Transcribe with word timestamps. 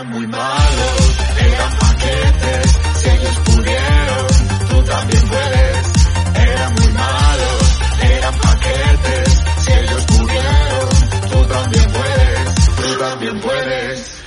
Eran 0.00 0.12
muy 0.12 0.26
malos, 0.28 1.18
eran 1.38 1.78
paquetes, 1.78 2.72
si 2.94 3.10
ellos 3.10 3.38
pudieron, 3.44 4.26
tú 4.70 4.82
también 4.90 5.22
puedes. 5.28 5.92
Eran 6.36 6.72
muy 6.72 6.92
malos, 6.94 7.80
eran 8.02 8.34
paquetes, 8.38 9.44
si 9.58 9.72
ellos 9.72 10.06
pudieron, 10.06 10.88
tú 11.30 11.52
también 11.52 11.84
puedes, 11.92 12.76
tú 12.76 12.98
también 12.98 13.40
puedes. 13.42 14.22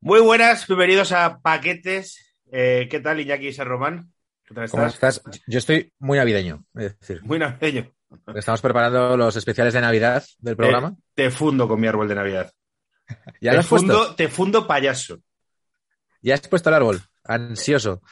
Muy 0.00 0.20
buenas, 0.20 0.66
bienvenidos 0.66 1.12
a 1.12 1.40
Paquetes. 1.40 2.34
Eh, 2.50 2.88
¿Qué 2.90 3.00
tal, 3.00 3.20
Iñaki 3.20 3.48
y 3.48 3.52
San 3.52 3.68
Román? 3.68 4.14
¿Qué 4.46 4.54
tal 4.54 4.70
¿Cómo 4.70 4.86
estás? 4.86 5.18
estás? 5.18 5.42
Yo 5.46 5.58
estoy 5.58 5.92
muy 5.98 6.16
navideño, 6.16 6.64
es 6.74 6.98
decir, 6.98 7.22
Muy 7.22 7.38
navideño. 7.38 7.92
estamos 8.34 8.62
preparando 8.62 9.14
los 9.14 9.36
especiales 9.36 9.74
de 9.74 9.82
Navidad 9.82 10.24
del 10.38 10.56
programa. 10.56 10.96
Te, 11.14 11.24
te 11.24 11.30
fundo 11.30 11.68
con 11.68 11.78
mi 11.78 11.86
árbol 11.86 12.08
de 12.08 12.14
Navidad. 12.14 12.50
¿Ya 13.40 13.50
te 13.50 13.56
lo 13.56 13.60
has 13.60 13.66
puesto? 13.68 13.92
fundo, 13.92 14.14
te 14.14 14.28
fundo 14.28 14.66
payaso. 14.66 15.20
¿Ya 16.22 16.34
has 16.34 16.48
puesto 16.48 16.68
el 16.70 16.74
árbol? 16.74 17.00
Ansioso. 17.24 18.02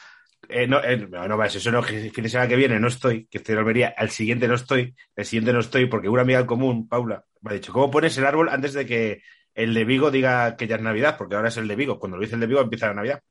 Eh, 0.47 0.67
no, 0.67 0.83
eh, 0.83 0.97
no, 0.97 1.27
no, 1.27 1.43
eso 1.43 1.71
no, 1.71 1.81
que 1.81 2.11
fin 2.11 2.23
de 2.23 2.29
semana 2.29 2.47
que 2.47 2.55
viene 2.55 2.79
no 2.79 2.87
estoy, 2.87 3.25
que 3.27 3.39
estoy 3.39 3.53
en 3.53 3.59
Almería, 3.59 3.93
al 3.97 4.11
siguiente 4.11 4.47
no 4.47 4.55
estoy, 4.55 4.95
el 5.15 5.25
siguiente 5.25 5.51
no 5.51 5.59
estoy, 5.59 5.87
porque 5.87 6.07
una 6.07 6.21
amiga 6.21 6.39
en 6.39 6.45
común, 6.45 6.87
Paula, 6.87 7.25
me 7.41 7.51
ha 7.51 7.53
dicho, 7.55 7.73
¿cómo 7.73 7.89
pones 7.89 8.15
el 8.17 8.25
árbol 8.25 8.49
antes 8.49 8.73
de 8.73 8.85
que 8.85 9.21
el 9.55 9.73
de 9.73 9.85
Vigo 9.85 10.11
diga 10.11 10.55
que 10.55 10.67
ya 10.67 10.75
es 10.75 10.81
Navidad? 10.81 11.17
Porque 11.17 11.35
ahora 11.35 11.47
es 11.47 11.57
el 11.57 11.67
de 11.67 11.75
Vigo, 11.75 11.99
cuando 11.99 12.17
lo 12.17 12.21
dice 12.21 12.35
el 12.35 12.41
de 12.41 12.47
Vigo 12.47 12.61
empieza 12.61 12.87
la 12.87 12.93
Navidad. 12.93 13.21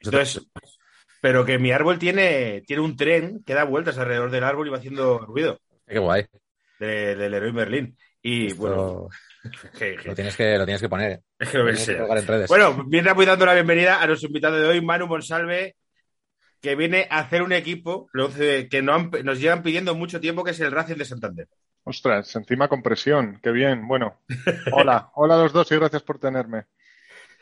Entonces, 0.00 0.44
pero 1.20 1.44
que 1.44 1.58
mi 1.58 1.70
árbol 1.70 1.98
tiene, 1.98 2.62
tiene 2.66 2.82
un 2.82 2.96
tren 2.96 3.42
que 3.44 3.54
da 3.54 3.64
vueltas 3.64 3.96
alrededor 3.98 4.30
del 4.30 4.44
árbol 4.44 4.66
y 4.66 4.70
va 4.70 4.78
haciendo 4.78 5.20
ruido 5.20 5.60
Qué 5.86 5.98
guay. 5.98 6.26
de- 6.80 7.14
del 7.14 7.34
héroe 7.34 7.52
Merlín. 7.52 7.96
Y 8.20 8.48
Esto 8.48 8.60
bueno, 8.60 9.08
lo, 9.42 10.14
tienes 10.14 10.36
que, 10.36 10.58
lo 10.58 10.64
tienes 10.64 10.80
que 10.80 10.88
poner. 10.88 11.12
¿eh? 11.12 11.20
es 11.38 11.48
que 11.50 11.58
lo 11.58 11.64
Lo 11.64 11.70
que 11.70 11.76
tienes 11.76 11.86
que 11.86 11.92
sea. 11.92 12.00
colgar 12.00 12.18
en 12.18 12.26
redes. 12.26 12.48
Bueno, 12.48 12.84
bien 12.86 13.04
rápido 13.04 13.26
dando 13.30 13.46
la 13.46 13.54
bienvenida 13.54 14.00
a 14.00 14.06
nuestro 14.06 14.28
invitado 14.28 14.56
de 14.58 14.66
hoy, 14.66 14.80
Manu 14.80 15.06
Monsalve, 15.06 15.76
que 16.60 16.74
viene 16.76 17.06
a 17.10 17.18
hacer 17.20 17.42
un 17.42 17.52
equipo 17.52 18.08
que 18.70 18.82
no 18.82 18.94
han- 18.94 19.10
nos 19.24 19.40
llevan 19.40 19.62
pidiendo 19.62 19.94
mucho 19.94 20.20
tiempo, 20.20 20.44
que 20.44 20.52
es 20.52 20.60
el 20.60 20.70
Racing 20.70 20.96
de 20.96 21.04
Santander. 21.04 21.48
Ostras, 21.84 22.34
encima 22.36 22.68
con 22.68 22.82
presión, 22.82 23.40
qué 23.42 23.50
bien. 23.50 23.88
Bueno, 23.88 24.20
hola, 24.72 25.10
hola 25.14 25.34
a 25.34 25.38
los 25.38 25.52
dos 25.52 25.70
y 25.72 25.76
gracias 25.76 26.02
por 26.02 26.18
tenerme. 26.20 26.64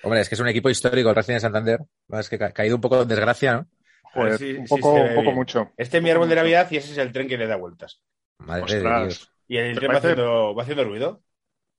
Hombre, 0.02 0.22
es 0.22 0.28
que 0.30 0.34
es 0.34 0.40
un 0.40 0.48
equipo 0.48 0.70
histórico 0.70 1.10
el 1.10 1.14
Racing 1.16 1.34
de 1.34 1.40
Santander. 1.40 1.80
Es 2.08 2.30
que 2.30 2.42
ha 2.42 2.52
caído 2.52 2.76
un 2.76 2.80
poco 2.80 3.02
en 3.02 3.08
desgracia, 3.08 3.52
¿no? 3.54 3.66
Joder, 4.14 4.38
sí, 4.38 4.52
un 4.54 4.66
sí 4.66 4.74
poco, 4.74 4.94
ve 4.94 5.08
un 5.10 5.14
poco 5.14 5.32
mucho. 5.32 5.72
Este 5.76 5.98
es 5.98 6.02
mi 6.02 6.10
árbol 6.10 6.28
de 6.28 6.34
Navidad 6.36 6.66
y 6.70 6.78
ese 6.78 6.92
es 6.92 6.98
el 6.98 7.12
tren 7.12 7.28
que 7.28 7.36
le 7.36 7.46
da 7.46 7.56
vueltas. 7.56 8.00
Madre 8.38 8.62
Ostras. 8.62 8.82
de 8.82 9.00
Dios. 9.04 9.32
Y 9.46 9.56
el 9.58 9.74
¿Te 9.74 9.80
tren 9.80 9.92
va 9.92 9.98
haciendo, 9.98 10.54
va 10.54 10.62
haciendo 10.62 10.84
ruido. 10.84 11.22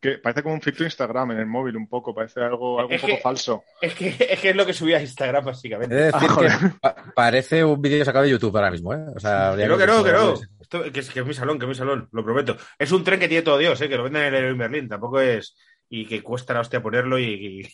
Que 0.01 0.17
parece 0.17 0.41
como 0.41 0.55
un 0.55 0.61
filtro 0.61 0.83
Instagram 0.83 1.31
en 1.31 1.37
el 1.39 1.45
móvil 1.45 1.77
un 1.77 1.87
poco, 1.87 2.13
parece 2.15 2.39
algo, 2.41 2.79
algo 2.79 2.91
un 2.91 2.99
poco 2.99 3.13
que- 3.15 3.21
falso. 3.21 3.63
Es 3.79 3.93
que, 3.93 4.07
es 4.09 4.39
que 4.39 4.49
es 4.49 4.55
lo 4.55 4.65
que 4.65 4.73
subí 4.73 4.93
a 4.95 5.01
Instagram, 5.01 5.45
básicamente. 5.45 5.93
de 5.93 6.03
decir 6.05 6.27
Ah, 6.31 6.37
que 6.39 6.69
pa- 6.81 6.95
parece 7.15 7.63
un 7.63 7.79
vídeo 7.79 8.03
sacado 8.03 8.23
de 8.25 8.31
YouTube 8.31 8.55
ahora 8.57 8.71
mismo, 8.71 8.93
¿eh? 8.95 9.05
O 9.15 9.19
sea, 9.19 9.53
Que 9.55 9.67
no, 9.67 9.77
que 9.77 9.85
no, 9.85 10.03
que 10.03 10.11
no. 10.11 10.33
Esto- 10.59 10.91
que, 10.91 10.99
es, 11.01 11.09
que 11.11 11.19
es 11.19 11.25
mi 11.25 11.33
salón, 11.35 11.59
que 11.59 11.65
es 11.65 11.69
mi 11.69 11.75
salón, 11.75 12.09
lo 12.11 12.23
prometo. 12.23 12.57
Es 12.79 12.91
un 12.91 13.03
tren 13.03 13.19
que 13.19 13.27
tiene 13.27 13.43
todo 13.43 13.59
Dios, 13.59 13.79
¿eh? 13.79 13.87
que 13.87 13.95
lo 13.97 14.03
venden 14.03 14.33
en 14.33 14.43
el 14.43 14.55
Merlin. 14.55 14.89
Tampoco 14.89 15.19
es. 15.21 15.55
Y 15.87 16.07
que 16.07 16.23
cuesta 16.23 16.53
la 16.55 16.61
hostia 16.61 16.81
ponerlo 16.81 17.19
y, 17.19 17.23
y- 17.23 17.69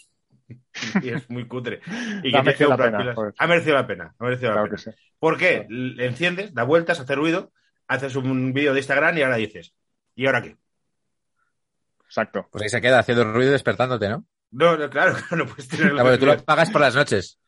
y 1.03 1.09
es 1.09 1.29
muy 1.29 1.47
cutre. 1.47 1.79
Y 2.23 2.31
que 2.31 2.37
Ha 2.37 2.43
merecido 2.43 2.69
la 2.71 2.77
pena. 2.77 3.15
Ha 3.37 3.47
merecido 3.47 3.75
la 3.75 3.87
pena. 3.87 4.15
Ha 4.19 4.23
merecido 4.25 4.49
la 4.49 4.55
Claro 4.55 4.69
pena. 4.69 4.83
que 4.83 4.91
sí. 4.91 4.97
¿Por 5.19 5.37
qué? 5.37 5.65
Le 5.69 6.05
enciendes, 6.05 6.53
da 6.53 6.63
vueltas, 6.63 6.99
hace 6.99 7.15
ruido, 7.15 7.51
haces 7.87 8.15
un 8.17 8.51
vídeo 8.53 8.73
de 8.73 8.79
Instagram 8.79 9.17
y 9.17 9.21
ahora 9.21 9.37
dices, 9.37 9.73
¿y 10.15 10.25
ahora 10.25 10.41
qué? 10.41 10.57
Exacto. 12.07 12.47
Pues 12.51 12.63
ahí 12.63 12.69
se 12.69 12.81
queda 12.81 12.99
haciendo 12.99 13.23
ruido 13.25 13.49
y 13.49 13.53
despertándote, 13.53 14.09
¿no? 14.09 14.25
No, 14.51 14.77
no, 14.77 14.89
claro, 14.89 15.15
no 15.35 15.45
puedes 15.45 15.67
tener 15.67 15.91
Claro, 15.91 16.03
porque 16.09 16.17
tú 16.17 16.25
lo 16.25 16.37
pagas 16.43 16.69
por 16.69 16.81
las 16.81 16.95
noches. 16.95 17.39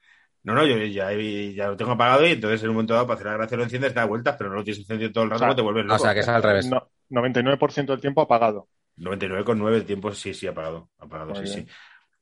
No, 0.43 0.53
no, 0.53 0.65
yo 0.65 0.77
ya, 0.85 1.11
ya 1.11 1.67
lo 1.67 1.75
tengo 1.77 1.91
apagado 1.91 2.25
y 2.25 2.31
entonces 2.31 2.61
en 2.63 2.69
un 2.69 2.75
momento 2.75 2.93
dado 2.93 3.05
para 3.07 3.15
hacer 3.15 3.27
la 3.27 3.37
gracia 3.37 3.57
lo 3.57 3.63
enciendes, 3.63 3.93
da 3.93 4.05
vueltas, 4.05 4.35
pero 4.37 4.49
no 4.49 4.55
lo 4.57 4.63
tienes 4.63 4.79
encendido 4.79 5.11
todo 5.11 5.23
el 5.25 5.29
rato, 5.31 5.37
O 5.37 5.39
sea, 5.39 5.47
no 5.49 5.55
te 5.55 5.61
vuelves 5.61 5.85
O 5.85 5.87
loco. 5.87 6.03
sea, 6.03 6.13
que 6.13 6.19
es 6.21 6.27
al 6.27 6.43
revés. 6.43 6.65
No, 6.67 6.89
99% 7.09 7.93
del 7.93 8.01
tiempo 8.01 8.21
apagado. 8.21 8.67
99,9 8.97 9.79
de 9.79 9.81
tiempo 9.85 10.11
sí, 10.13 10.33
sí, 10.33 10.47
apagado. 10.47 10.89
Apagado, 10.97 11.31
Muy 11.31 11.45
sí, 11.47 11.53
bien. 11.53 11.65
sí. 11.65 11.71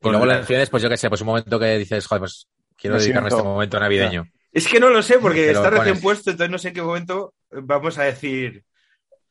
Y 0.02 0.10
luego 0.10 0.26
la- 0.26 0.38
enciendes, 0.40 0.70
pues 0.70 0.84
yo 0.84 0.90
qué 0.90 0.98
sé, 0.98 1.10
pues 1.10 1.22
un 1.22 1.28
momento 1.28 1.60
que 1.60 1.78
dices, 1.78 2.06
joder, 2.08 2.22
pues 2.22 2.48
quiero 2.76 2.96
Me 2.96 3.02
dedicarme 3.02 3.28
a 3.28 3.30
este 3.30 3.44
momento 3.44 3.80
navideño. 3.80 4.26
Es 4.52 4.68
que 4.68 4.80
no 4.80 4.90
lo 4.90 5.02
sé, 5.04 5.20
porque 5.20 5.52
está 5.52 5.70
recién 5.70 5.88
pones. 5.88 6.02
puesto, 6.04 6.32
entonces 6.32 6.52
no 6.52 6.58
sé 6.58 6.70
en 6.70 6.74
qué 6.74 6.82
momento 6.82 7.34
vamos 7.52 7.98
a 7.98 8.04
decir. 8.04 8.64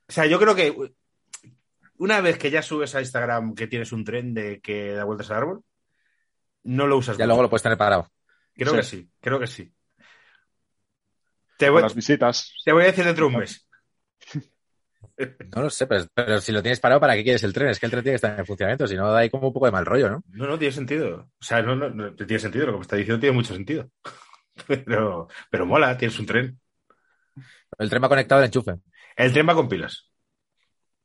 O 0.09 0.13
sea, 0.13 0.27
yo 0.27 0.39
creo 0.39 0.55
que 0.55 0.75
una 1.99 2.21
vez 2.21 2.39
que 2.39 2.51
ya 2.51 2.63
subes 2.63 2.95
a 2.95 3.01
Instagram 3.01 3.55
que 3.55 3.67
tienes 3.67 3.93
un 3.93 4.05
tren 4.05 4.35
de 4.35 4.61
que 4.61 4.93
da 4.93 5.05
vueltas 5.05 5.31
al 5.31 5.39
árbol, 5.39 5.63
no 6.65 6.87
lo 6.87 6.97
usas. 6.99 7.17
Ya 7.17 7.25
mucho. 7.25 7.29
luego 7.29 7.43
lo 7.43 7.51
puedes 7.51 7.63
tener 7.63 7.79
parado. 7.79 8.11
Creo 8.55 8.71
Sí. 8.73 8.77
que 8.77 8.83
sí, 8.83 9.11
creo 9.21 9.39
que 9.39 9.47
sí. 9.47 9.73
Te 11.59 11.71
voy, 11.71 11.83
las 11.83 11.95
visitas. 11.95 12.53
te 12.65 12.73
voy 12.73 12.83
a 12.83 12.87
decir 12.87 13.05
dentro 13.05 13.27
de 13.29 13.33
un 13.35 13.41
mes. 13.41 13.69
No 15.55 15.63
lo 15.63 15.71
sé, 15.71 15.87
pero, 15.87 16.05
pero 16.13 16.41
si 16.43 16.53
lo 16.53 16.61
tienes 16.61 16.79
parado, 16.79 17.01
¿para 17.01 17.15
qué 17.15 17.23
quieres 17.25 17.43
el 17.43 17.53
tren? 17.55 17.69
Es 17.69 17.81
que 17.81 17.87
el 17.87 17.91
tren 17.91 18.03
tiene 18.03 18.13
que 18.15 18.17
estar 18.17 18.39
en 18.39 18.45
funcionamiento, 18.45 18.87
si 18.87 18.97
no 18.97 19.11
da 19.11 19.21
ahí 19.21 19.31
como 19.31 19.47
un 19.49 19.53
poco 19.55 19.65
de 19.65 19.73
mal 19.73 19.87
rollo, 19.87 20.11
¿no? 20.11 20.23
No, 20.29 20.47
no 20.47 20.59
tiene 20.59 20.73
sentido. 20.75 21.31
O 21.41 21.43
sea, 21.43 21.63
no, 21.63 21.75
no, 21.75 21.89
no 21.89 22.15
tiene 22.15 22.39
sentido. 22.39 22.67
Lo 22.67 22.73
que 22.73 22.79
me 22.79 22.83
está 22.83 22.97
diciendo 22.97 23.21
tiene 23.21 23.35
mucho 23.35 23.55
sentido. 23.55 23.89
Pero, 24.67 25.29
pero 25.51 25.65
mola, 25.67 25.97
tienes 25.97 26.19
un 26.19 26.27
tren. 26.27 26.61
El 27.79 27.89
tren 27.89 28.03
va 28.03 28.09
conectado 28.11 28.41
al 28.41 28.47
enchufe. 28.47 28.75
El 29.17 29.33
tren 29.33 29.49
va 29.49 29.55
con 29.55 29.69
pilas. 29.71 30.11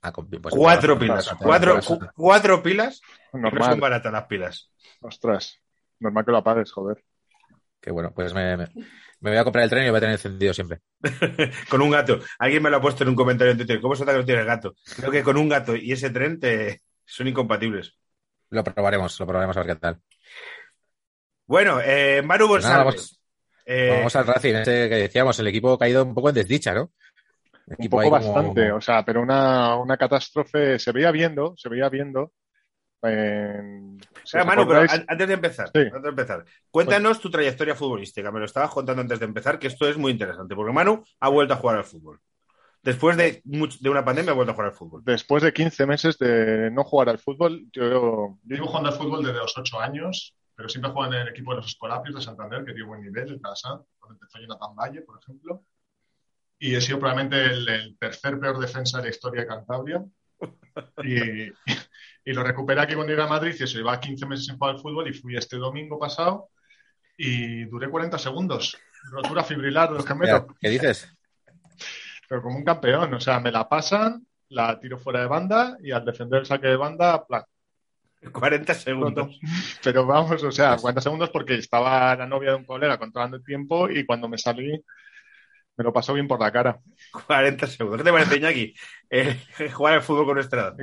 Ah, 0.01 0.11
con- 0.11 0.27
pues- 0.29 0.55
cuatro 0.55 0.97
pilas. 0.97 1.29
Cuatro, 1.39 1.79
cu- 1.81 1.99
cuatro 2.15 2.63
pilas. 2.63 3.01
y 3.33 3.37
No 3.37 3.49
son 3.49 3.59
Normal. 3.59 3.79
baratas 3.79 4.11
las 4.11 4.25
pilas. 4.25 4.71
Ostras. 5.01 5.59
Normal 5.99 6.25
que 6.25 6.31
lo 6.31 6.37
apagues, 6.37 6.71
joder. 6.71 7.03
Que 7.79 7.91
bueno, 7.91 8.11
pues 8.13 8.33
me, 8.33 8.57
me- 8.57 8.67
me 9.19 9.29
voy 9.31 9.37
a 9.37 9.43
comprar 9.43 9.63
el 9.63 9.69
tren 9.69 9.83
y 9.83 9.85
lo 9.87 9.91
voy 9.91 9.97
a 9.97 10.01
tener 10.01 10.13
encendido 10.15 10.53
siempre. 10.53 10.79
con 11.69 11.81
un 11.81 11.91
gato. 11.91 12.19
Alguien 12.39 12.63
me 12.63 12.69
lo 12.69 12.77
ha 12.77 12.81
puesto 12.81 13.03
en 13.03 13.09
un 13.09 13.15
comentario 13.15 13.51
en 13.51 13.57
Twitter. 13.57 13.79
¿Cómo 13.81 13.95
se 13.95 14.01
nota 14.03 14.13
que 14.13 14.19
no 14.19 14.25
tienes 14.25 14.45
gato? 14.45 14.75
Creo 14.95 15.11
que 15.11 15.23
con 15.23 15.37
un 15.37 15.49
gato 15.49 15.75
y 15.75 15.91
ese 15.91 16.09
tren 16.09 16.39
te... 16.39 16.81
son 17.05 17.27
incompatibles. 17.27 17.95
Lo 18.49 18.63
probaremos, 18.63 19.19
lo 19.19 19.27
probaremos 19.27 19.55
a 19.57 19.63
ver 19.63 19.75
qué 19.75 19.79
tal. 19.79 20.01
Bueno, 21.45 21.79
eh, 21.83 22.21
Manu 22.23 22.47
Pues 22.47 22.63
nada, 22.63 22.83
González. 22.83 23.01
vamos, 23.11 23.19
Eh, 23.65 23.89
vamos 23.97 24.15
al 24.15 24.27
Racing, 24.27 24.55
este 24.55 24.89
que 24.89 24.95
decíamos, 24.95 25.37
el 25.39 25.47
equipo 25.47 25.73
ha 25.73 25.77
caído 25.79 26.03
un 26.03 26.13
poco 26.15 26.29
en 26.29 26.35
desdicha, 26.35 26.73
¿no? 26.73 26.91
Un 27.67 27.89
poco 27.89 28.03
como- 28.03 28.11
bastante, 28.11 28.71
o 28.71 28.81
sea, 28.81 29.03
pero 29.05 29.21
una, 29.21 29.75
una 29.75 29.97
catástrofe 29.97 30.77
se 30.79 30.91
veía 30.91 31.11
viendo, 31.11 31.53
se 31.57 31.69
veía 31.69 31.89
viendo. 31.89 32.31
en- 33.03 33.99
si 34.23 34.37
Manu, 34.37 34.67
pero 34.67 34.81
antes 35.07 35.27
de 35.27 35.33
empezar, 35.33 35.69
Sí. 35.73 35.79
antes 35.79 36.03
de 36.03 36.09
empezar, 36.09 36.45
cuéntanos 36.69 37.19
tu 37.19 37.31
trayectoria 37.31 37.73
futbolística. 37.73 38.31
Me 38.31 38.37
lo 38.39 38.45
estabas 38.45 38.69
contando 38.69 39.01
antes 39.01 39.19
de 39.19 39.25
empezar, 39.25 39.57
que 39.57 39.65
esto 39.67 39.87
es 39.87 39.97
muy 39.97 40.11
interesante, 40.11 40.53
porque 40.55 40.71
Manu 40.71 41.03
ha 41.19 41.29
vuelto 41.29 41.55
a 41.55 41.57
jugar 41.57 41.77
al 41.77 41.83
fútbol. 41.83 42.19
Después 42.83 43.17
de, 43.17 43.41
de 43.43 43.89
una 43.89 44.05
pandemia 44.05 44.31
ha 44.33 44.35
vuelto 44.35 44.51
a 44.51 44.53
jugar 44.53 44.69
al 44.69 44.75
fútbol. 44.77 45.01
después 45.03 45.41
de 45.41 45.51
15 45.51 45.85
meses 45.87 46.17
de 46.19 46.69
no 46.71 46.83
jugar 46.83 47.09
al 47.09 47.17
fútbol, 47.17 47.65
yo, 47.71 47.83
yo 47.89 48.37
llevo 48.55 48.67
jugando 48.67 48.89
al 48.89 48.95
fútbol 48.95 49.23
desde 49.25 49.39
los 49.39 49.57
8 49.57 49.79
años, 49.79 50.35
pero 50.55 50.69
siempre 50.69 50.91
juego 50.91 51.11
en 51.11 51.21
el 51.21 51.27
equipo 51.29 51.51
de 51.51 51.57
los 51.57 51.67
Escolapios 51.67 52.13
de 52.15 52.21
Santander, 52.21 52.63
que 52.63 52.73
tiene 52.73 52.87
buen 52.87 53.01
nivel, 53.01 53.29
el 53.29 53.41
Casa, 53.41 53.69
donde 53.99 54.13
empezó 54.13 54.37
Jonathan 54.39 54.75
Valle, 54.75 55.01
por 55.01 55.19
ejemplo. 55.19 55.63
Y 56.61 56.75
he 56.75 56.79
sido 56.81 56.99
probablemente 56.99 57.43
el, 57.43 57.67
el 57.67 57.97
tercer 57.97 58.39
peor 58.39 58.57
defensa 58.59 58.99
de 58.99 59.03
la 59.05 59.09
historia 59.09 59.41
de 59.41 59.47
Cantabria. 59.47 60.03
Y, 61.03 61.51
y 62.23 62.33
lo 62.33 62.43
recuperé 62.43 62.79
aquí 62.79 62.93
cuando 62.93 63.11
llegué 63.11 63.23
a 63.23 63.27
Madrid 63.27 63.53
y 63.59 63.63
eso, 63.63 63.77
llevaba 63.77 63.99
15 63.99 64.25
meses 64.25 64.45
sin 64.45 64.57
jugar 64.57 64.75
al 64.75 64.81
fútbol 64.81 65.05
y 65.09 65.13
fui 65.13 65.35
este 65.35 65.57
domingo 65.57 65.99
pasado 65.99 66.47
y 67.17 67.65
duré 67.65 67.89
40 67.89 68.17
segundos. 68.17 68.77
Rotura 69.11 69.43
fibrilar 69.43 69.89
de 69.89 69.95
los 69.95 70.05
gemelos 70.05 70.45
¿Qué 70.61 70.69
dices? 70.69 71.13
pero 72.31 72.41
como 72.43 72.55
un 72.55 72.63
campeón. 72.63 73.13
O 73.13 73.19
sea, 73.19 73.41
me 73.41 73.51
la 73.51 73.67
pasan, 73.67 74.25
la 74.47 74.79
tiro 74.79 74.97
fuera 74.97 75.19
de 75.19 75.27
banda 75.27 75.77
y 75.83 75.91
al 75.91 76.05
defender 76.05 76.39
el 76.39 76.45
saque 76.45 76.67
de 76.67 76.77
banda, 76.77 77.25
plan. 77.27 77.43
40 78.31 78.73
segundos. 78.73 79.37
Pero 79.83 80.05
vamos, 80.05 80.41
o 80.41 80.51
sea, 80.51 80.77
40 80.77 81.01
segundos 81.01 81.29
porque 81.29 81.55
estaba 81.55 82.15
la 82.15 82.25
novia 82.25 82.51
de 82.51 82.55
un 82.55 82.63
colega 82.63 82.97
controlando 82.97 83.35
el 83.35 83.43
tiempo 83.43 83.89
y 83.89 84.05
cuando 84.05 84.29
me 84.29 84.37
salí 84.37 84.81
me 85.77 85.83
lo 85.83 85.93
pasó 85.93 86.13
bien 86.13 86.27
por 86.27 86.39
la 86.39 86.51
cara. 86.51 86.79
40 87.27 87.67
segundos. 87.67 87.99
¿Qué 87.99 88.03
te 88.03 88.11
parece, 88.11 88.37
Iñaki? 88.37 88.73
Eh, 89.09 89.39
jugar 89.73 89.93
al 89.95 90.01
fútbol 90.01 90.25
con 90.25 90.35
nuestra 90.35 90.61
edad. 90.61 90.77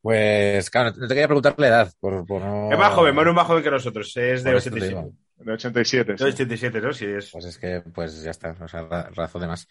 Pues, 0.00 0.70
claro, 0.70 0.90
no 0.96 1.06
te 1.08 1.14
quería 1.14 1.26
preguntar 1.28 1.54
la 1.58 1.68
edad. 1.68 1.92
Por, 2.00 2.24
por 2.26 2.40
no... 2.42 2.70
Es 2.72 2.78
más 2.78 2.92
joven, 2.94 3.14
Manu 3.14 3.30
es 3.30 3.36
más 3.36 3.46
joven 3.46 3.62
que 3.62 3.70
nosotros. 3.70 4.16
Es 4.16 4.42
de 4.44 4.50
Por 4.50 4.58
eso 4.58 4.70
te 4.70 4.76
87. 4.76 4.88
digo. 4.88 5.12
de 5.36 5.52
87. 5.52 6.12
De 6.12 6.18
sí. 6.18 6.24
87, 6.24 6.80
¿no? 6.80 6.92
Sí, 6.92 7.06
es. 7.06 7.30
Pues 7.30 7.44
es 7.44 7.58
que, 7.58 7.82
pues 7.94 8.22
ya 8.22 8.30
está, 8.30 8.56
o 8.60 8.68
sea, 8.68 8.82
ra- 8.82 9.10
razón 9.14 9.40
de 9.42 9.48
más. 9.48 9.68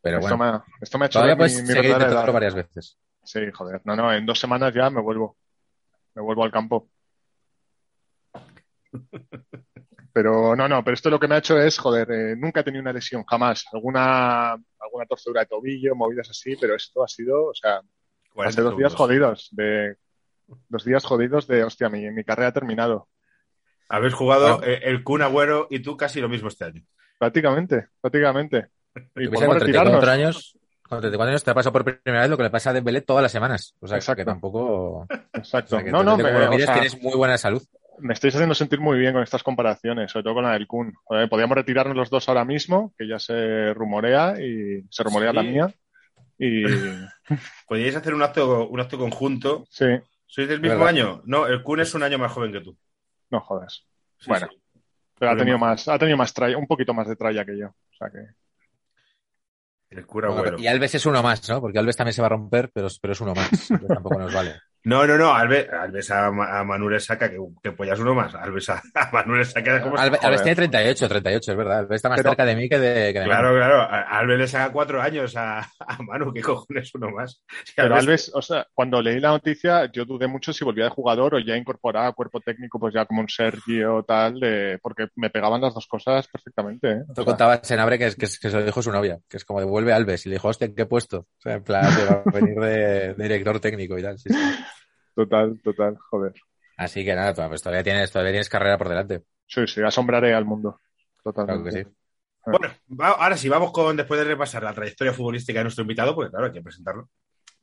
Pero 0.00 0.18
esto, 0.18 0.36
bueno, 0.36 0.52
me 0.52 0.56
ha, 0.58 0.64
esto 0.80 0.98
me 0.98 1.04
ha 1.04 1.06
hecho 1.06 1.18
todavía 1.18 1.36
puedes 1.36 1.54
mi, 1.56 1.62
mi 1.62 1.66
seguir 1.68 1.82
verdadera 1.82 2.04
intentándolo 2.10 2.26
edad. 2.26 2.32
varias 2.34 2.54
veces. 2.54 2.98
Sí, 3.24 3.40
joder. 3.52 3.80
No, 3.84 3.96
no, 3.96 4.12
en 4.12 4.24
dos 4.24 4.38
semanas 4.38 4.72
ya 4.72 4.88
me 4.90 5.00
vuelvo. 5.00 5.36
Me 6.14 6.22
vuelvo 6.22 6.44
al 6.44 6.52
campo. 6.52 6.88
Pero 10.16 10.56
no, 10.56 10.66
no, 10.66 10.82
pero 10.82 10.94
esto 10.94 11.10
lo 11.10 11.20
que 11.20 11.28
me 11.28 11.34
ha 11.34 11.38
hecho 11.40 11.60
es, 11.60 11.76
joder, 11.78 12.10
eh, 12.10 12.34
nunca 12.38 12.60
he 12.60 12.64
tenido 12.64 12.80
una 12.80 12.94
lesión, 12.94 13.22
jamás. 13.24 13.66
Alguna, 13.70 14.52
alguna 14.52 15.04
torcedura 15.06 15.42
de 15.42 15.46
tobillo, 15.46 15.94
movidas 15.94 16.30
así, 16.30 16.56
pero 16.58 16.74
esto 16.74 17.04
ha 17.04 17.06
sido, 17.08 17.48
o 17.48 17.52
sea, 17.54 17.82
40 18.32 18.48
hace 18.48 18.62
dos 18.62 18.78
días 18.78 18.94
jodidos, 18.94 19.48
de 19.52 19.96
dos 20.70 20.84
días 20.86 21.04
jodidos 21.04 21.46
de, 21.46 21.64
hostia, 21.64 21.90
mi, 21.90 22.10
mi 22.12 22.24
carrera 22.24 22.48
ha 22.48 22.52
terminado. 22.54 23.08
Habéis 23.90 24.14
jugado 24.14 24.56
Bueno. 24.56 24.72
eh, 24.72 24.80
el 24.84 25.04
Kun 25.04 25.20
Agüero 25.20 25.66
y 25.68 25.80
tú 25.80 25.98
casi 25.98 26.22
lo 26.22 26.30
mismo 26.30 26.48
este 26.48 26.64
año. 26.64 26.82
Prácticamente, 27.18 27.88
prácticamente. 28.00 28.68
Y 29.16 29.26
con 29.26 29.36
34 29.38 29.60
retirarnos. 29.60 30.08
años, 30.08 30.58
con 30.88 31.00
34 31.00 31.28
años 31.28 31.44
te 31.44 31.50
ha 31.50 31.54
pasado 31.54 31.74
por 31.74 31.84
primera 31.84 32.22
vez 32.22 32.30
lo 32.30 32.38
que 32.38 32.42
le 32.44 32.50
pasa 32.50 32.70
a 32.70 32.72
Dembélé 32.72 33.02
todas 33.02 33.22
las 33.22 33.32
semanas. 33.32 33.74
O 33.80 33.86
sea, 33.86 33.98
Exacto. 33.98 34.20
que 34.22 34.24
tampoco... 34.24 34.60
o 35.00 35.06
Exacto. 35.34 35.76
sea, 35.76 35.84
que 35.84 35.90
no, 35.92 36.02
no, 36.02 36.16
me, 36.16 36.24
o 36.24 36.50
mires, 36.52 36.64
sea, 36.64 36.72
tienes 36.72 37.02
muy 37.02 37.14
buena 37.14 37.36
salud. 37.36 37.62
Me 37.98 38.12
estáis 38.14 38.34
haciendo 38.34 38.54
sentir 38.54 38.80
muy 38.80 38.98
bien 38.98 39.12
con 39.12 39.22
estas 39.22 39.42
comparaciones, 39.42 40.10
sobre 40.12 40.24
todo 40.24 40.34
con 40.34 40.44
la 40.44 40.52
del 40.52 40.66
Kun. 40.66 40.92
Podríamos 41.06 41.56
retirarnos 41.56 41.96
los 41.96 42.10
dos 42.10 42.28
ahora 42.28 42.44
mismo, 42.44 42.92
que 42.98 43.06
ya 43.08 43.18
se 43.18 43.72
rumorea 43.74 44.34
y 44.40 44.84
se 44.90 45.02
rumorea 45.02 45.30
Sí. 45.30 45.36
la 45.36 45.42
mía. 45.42 45.74
Y 46.38 46.64
Podríais 47.68 47.96
hacer 47.96 48.14
un 48.14 48.22
acto, 48.22 48.68
un 48.68 48.80
acto 48.80 48.98
conjunto. 48.98 49.64
sí, 49.70 49.86
¿Sois 50.26 50.48
del 50.48 50.60
mismo 50.60 50.78
Verdad. 50.78 50.88
año? 50.88 51.22
No, 51.24 51.46
el 51.46 51.62
Kun 51.62 51.80
es 51.80 51.94
un 51.94 52.02
año 52.02 52.18
más 52.18 52.32
joven 52.32 52.52
que 52.52 52.60
tú. 52.60 52.76
no 53.30 53.40
jodas. 53.40 53.84
Sí, 54.18 54.26
Bueno. 54.28 54.48
sí. 54.50 54.60
Pero 55.18 55.30
ha 55.32 55.36
tenido 55.36 55.56
más, 55.58 55.88
ha 55.88 55.98
tenido 55.98 56.18
más 56.18 56.34
tralla, 56.34 56.58
un 56.58 56.66
poquito 56.66 56.92
más 56.92 57.08
de 57.08 57.16
tralla 57.16 57.44
que 57.46 57.56
yo. 57.58 57.68
O 57.68 57.96
sea 57.98 58.10
que. 58.10 58.18
El 59.88 60.04
Kun 60.04 60.24
Bueno, 60.26 60.58
y 60.58 60.66
Alves 60.66 60.94
es 60.96 61.06
uno 61.06 61.22
más, 61.22 61.48
¿no? 61.48 61.60
Porque 61.60 61.78
Alves 61.78 61.96
también 61.96 62.12
se 62.12 62.20
va 62.20 62.26
a 62.26 62.30
romper, 62.30 62.70
pero, 62.74 62.88
pero 63.00 63.12
es 63.12 63.20
uno 63.20 63.34
más. 63.34 63.68
Tampoco 63.88 64.18
nos 64.18 64.34
vale. 64.34 64.54
No, 64.88 65.04
no, 65.04 65.18
no. 65.18 65.34
Alves, 65.34 65.68
Alves 65.72 66.10
a, 66.12 66.26
a 66.26 66.62
Manu 66.64 66.88
le 66.88 67.00
saca 67.00 67.28
que, 67.28 67.38
que 67.60 67.72
pollas 67.72 67.98
uno 67.98 68.14
más. 68.14 68.32
Alves 68.36 68.68
a, 68.70 68.80
a 68.94 69.10
Manu 69.12 69.34
le 69.34 69.44
saca 69.44 69.82
como 69.82 69.98
Alves. 69.98 70.22
Alves 70.22 70.42
tiene 70.42 70.54
38, 70.54 71.08
38, 71.08 71.50
es 71.50 71.56
verdad. 71.58 71.78
Alves 71.80 71.96
está 71.96 72.08
más 72.08 72.18
Pero- 72.18 72.30
cerca 72.30 72.44
de 72.44 72.54
mí 72.54 72.68
que 72.68 72.78
de, 72.78 73.12
que 73.12 73.18
de 73.18 73.24
Claro, 73.24 73.52
claro. 73.52 73.80
Alves 73.90 74.38
le 74.38 74.46
saca 74.46 74.70
cuatro 74.72 75.02
años 75.02 75.34
a, 75.36 75.58
a 75.58 76.02
Manu. 76.04 76.32
¿Qué 76.32 76.40
cojones 76.40 76.94
uno 76.94 77.10
más? 77.10 77.42
Si 77.64 77.72
Pero 77.74 77.96
Alves, 77.96 78.30
o 78.32 78.40
sea, 78.40 78.64
cuando 78.74 79.02
leí 79.02 79.18
la 79.18 79.30
noticia, 79.30 79.90
yo 79.92 80.04
dudé 80.04 80.28
mucho 80.28 80.52
si 80.52 80.64
volvía 80.64 80.84
de 80.84 80.90
jugador 80.90 81.34
o 81.34 81.38
ya 81.40 81.56
incorporaba 81.56 82.12
cuerpo 82.12 82.38
técnico, 82.40 82.78
pues 82.78 82.94
ya 82.94 83.06
como 83.06 83.22
un 83.22 83.28
Sergio 83.28 83.96
o 83.96 84.02
tal, 84.04 84.38
de, 84.38 84.78
porque 84.80 85.08
me 85.16 85.30
pegaban 85.30 85.60
las 85.60 85.74
dos 85.74 85.88
cosas 85.88 86.28
perfectamente. 86.28 86.90
¿eh? 86.92 87.02
Tú 87.08 87.14
sea, 87.16 87.24
contabas 87.24 87.60
Senabre 87.64 87.98
que, 87.98 88.06
es- 88.06 88.14
que, 88.14 88.26
que 88.26 88.50
se 88.50 88.52
lo 88.52 88.62
dijo 88.64 88.80
su 88.82 88.92
novia, 88.92 89.18
que 89.28 89.36
es 89.38 89.44
como 89.44 89.58
devuelve 89.58 89.92
a 89.92 89.96
Alves 89.96 90.26
y 90.26 90.28
le 90.28 90.36
dijo, 90.36 90.46
hostia, 90.46 90.66
¿en 90.66 90.76
qué 90.76 90.86
puesto? 90.86 91.18
O 91.18 91.40
sea, 91.40 91.54
en 91.54 91.64
plan, 91.64 91.84
a 91.86 92.30
venir 92.30 92.56
de, 92.60 93.14
de 93.14 93.22
director 93.24 93.58
técnico 93.58 93.98
y 93.98 94.02
tal. 94.04 94.16
sí, 94.16 94.28
sí. 94.32 94.38
Total, 95.16 95.60
total, 95.64 95.96
joder. 96.10 96.32
Así 96.76 97.04
que 97.04 97.14
nada, 97.14 97.48
pues 97.48 97.62
todavía 97.62 97.82
tienes, 97.82 98.12
todavía 98.12 98.32
tienes 98.32 98.48
carrera 98.48 98.78
por 98.78 98.88
delante. 98.88 99.22
Sí, 99.46 99.66
sí, 99.66 99.82
asombraré 99.82 100.34
al 100.34 100.44
mundo. 100.44 100.78
Claro 101.22 101.34
Totalmente. 101.34 101.70
que 101.70 101.84
sí. 101.84 101.90
Bueno, 102.44 102.72
va- 103.00 103.08
ahora 103.08 103.36
sí, 103.36 103.48
vamos 103.48 103.72
con, 103.72 103.96
después 103.96 104.20
de 104.20 104.26
repasar 104.26 104.62
la 104.62 104.72
trayectoria 104.74 105.12
futbolística 105.12 105.58
de 105.58 105.64
nuestro 105.64 105.82
invitado, 105.82 106.14
porque 106.14 106.30
claro, 106.30 106.46
hay 106.46 106.52
que 106.52 106.62
presentarlo. 106.62 107.08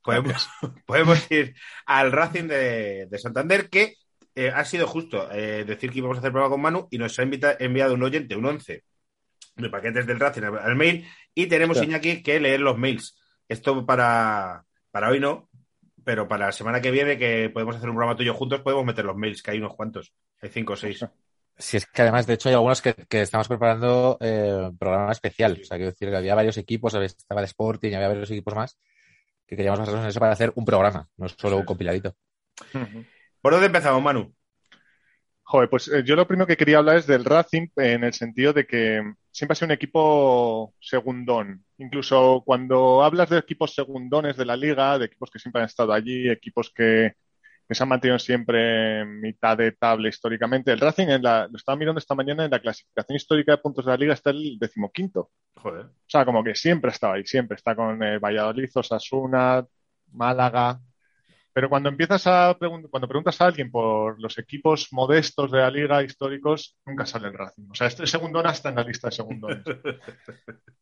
Podemos, 0.04 0.50
podemos 0.86 1.32
ir 1.32 1.56
al 1.86 2.12
Racing 2.12 2.48
de, 2.48 3.06
de 3.10 3.18
Santander, 3.20 3.70
que 3.70 3.94
eh, 4.36 4.50
ha 4.54 4.66
sido 4.66 4.88
justo 4.88 5.30
eh, 5.32 5.64
decir 5.66 5.92
que 5.92 6.00
íbamos 6.00 6.18
a 6.18 6.20
hacer 6.20 6.32
prueba 6.32 6.50
con 6.50 6.60
Manu 6.60 6.88
y 6.92 6.98
nos 6.98 7.18
ha 7.20 7.24
invita- 7.24 7.56
enviado 7.60 7.94
un 7.94 8.04
oyente, 8.04 8.36
un 8.36 8.46
11 8.46 8.84
de 9.56 9.70
paquetes 9.70 10.08
del 10.08 10.20
Racing 10.20 10.42
al, 10.44 10.58
al 10.58 10.76
mail 10.76 11.08
y 11.36 11.46
tenemos, 11.46 11.78
Hostia. 11.78 11.88
Iñaki, 11.90 12.24
que 12.24 12.40
leer 12.40 12.60
los 12.60 12.78
mails. 12.78 13.18
Esto 13.48 13.86
para, 13.86 14.64
para 14.92 15.10
hoy 15.10 15.20
no, 15.20 15.50
pero 16.04 16.28
para 16.28 16.48
la 16.48 16.52
semana 16.52 16.82
que 16.82 16.92
viene, 16.92 17.18
que 17.18 17.50
podemos 17.50 17.76
hacer 17.76 17.90
un 17.90 17.96
programa 17.96 18.18
tuyo 18.18 18.34
juntos, 18.34 18.62
podemos 18.62 18.86
meter 18.86 19.06
los 19.06 19.16
mails, 19.16 19.42
que 19.42 19.52
hay 19.52 19.58
unos 19.60 19.76
cuantos. 19.76 20.14
Hay 20.42 20.50
cinco 20.50 20.74
o 20.74 20.76
seis. 20.76 21.06
Si 21.56 21.78
es 21.78 21.86
que 21.86 22.02
además, 22.02 22.26
de 22.26 22.34
hecho, 22.34 22.50
hay 22.50 22.56
algunos 22.56 22.82
que, 22.82 22.96
que 22.96 23.22
estamos 23.22 23.48
preparando 23.48 24.18
eh, 24.20 24.72
programa 24.80 25.12
especial. 25.12 25.60
O 25.62 25.64
sea, 25.64 25.78
quiero 25.78 25.92
decir 25.92 26.10
que 26.10 26.16
había 26.16 26.34
varios 26.34 26.58
equipos, 26.58 26.96
había- 26.96 27.06
estaba 27.06 27.42
el 27.42 27.46
Sporting, 27.46 27.94
había 27.94 28.08
varios 28.08 28.32
equipos 28.32 28.56
más, 28.56 28.80
que 29.46 29.56
queríamos 29.56 29.80
basarnos 29.80 30.04
en 30.04 30.10
eso 30.10 30.20
para 30.20 30.32
hacer 30.34 30.52
un 30.56 30.66
programa, 30.66 31.08
no 31.16 31.30
solo 31.30 31.58
un 31.58 31.66
compiladito. 31.66 32.16
¿Por 33.42 33.52
dónde 33.54 33.68
empezamos, 33.68 34.02
Manu? 34.02 34.34
Joder, 35.44 35.70
pues 35.70 35.88
eh, 35.90 36.02
yo 36.04 36.16
lo 36.16 36.28
primero 36.28 36.48
que 36.48 36.58
quería 36.58 36.80
hablar 36.80 36.98
es 36.98 37.06
del 37.06 37.24
Racing 37.24 37.68
en 37.76 38.04
el 38.04 38.14
sentido 38.14 38.52
de 38.54 38.66
que 38.66 39.14
siempre 39.34 39.54
ha 39.54 39.56
sido 39.56 39.68
un 39.68 39.72
equipo 39.72 40.74
segundón. 40.80 41.66
Incluso 41.78 42.44
cuando 42.46 43.04
hablas 43.04 43.30
de 43.30 43.40
equipos 43.40 43.74
segundones 43.74 44.38
de 44.38 44.46
la 44.46 44.56
liga, 44.56 44.98
de 45.00 45.06
equipos 45.06 45.32
que 45.32 45.40
siempre 45.40 45.62
han 45.62 45.66
estado 45.66 45.92
allí, 45.92 46.30
equipos 46.30 46.72
que, 46.74 47.16
que 47.68 47.76
se 47.76 47.84
han 47.84 47.90
mantenido 47.90 48.20
siempre 48.20 49.02
en 49.02 49.22
mitad 49.22 49.58
de 49.58 49.72
tabla 49.72 50.08
históricamente, 50.08 50.72
el 50.72 50.80
Racing, 50.80 51.08
en 51.08 51.24
la, 51.24 51.48
lo 51.50 51.58
estaba 51.58 51.76
mirando 51.76 52.00
esta 52.00 52.16
mañana, 52.16 52.46
en 52.46 52.52
la 52.52 52.60
clasificación 52.60 53.16
histórica 53.16 53.54
de 53.54 53.58
puntos 53.58 53.86
de 53.86 53.92
la 53.92 53.98
liga 53.98 54.14
está 54.14 54.30
el 54.30 54.58
decimoquinto. 54.60 55.32
Joder. 55.56 55.86
O 55.88 55.92
sea, 56.08 56.26
como 56.26 56.44
que 56.44 56.54
siempre 56.54 56.92
estaba 56.92 57.16
ahí, 57.16 57.26
siempre 57.26 57.56
está 57.56 57.76
con 57.76 58.02
eh, 58.04 58.20
Valladolid, 58.20 58.70
Osasuna, 58.76 59.66
Málaga. 60.12 60.80
Pero 61.54 61.70
cuando 61.70 61.90
empiezas 61.90 62.26
a 62.28 62.58
pregun- 62.58 62.90
cuando 62.90 63.08
preguntas 63.08 63.40
a 63.40 63.46
alguien 63.46 63.70
por 63.72 64.20
los 64.20 64.38
equipos 64.40 64.88
modestos 64.92 65.52
de 65.52 65.60
la 65.60 65.70
liga 65.70 66.04
históricos, 66.04 66.76
nunca 66.86 67.06
sale 67.06 67.28
el 67.28 67.34
Racing. 67.34 67.70
O 67.72 67.76
sea, 67.76 67.88
este 67.88 68.08
segundón 68.08 68.48
está 68.48 68.70
en 68.70 68.76
la 68.76 68.84
lista 68.84 69.10
de 69.10 69.16
segundones. 69.16 69.64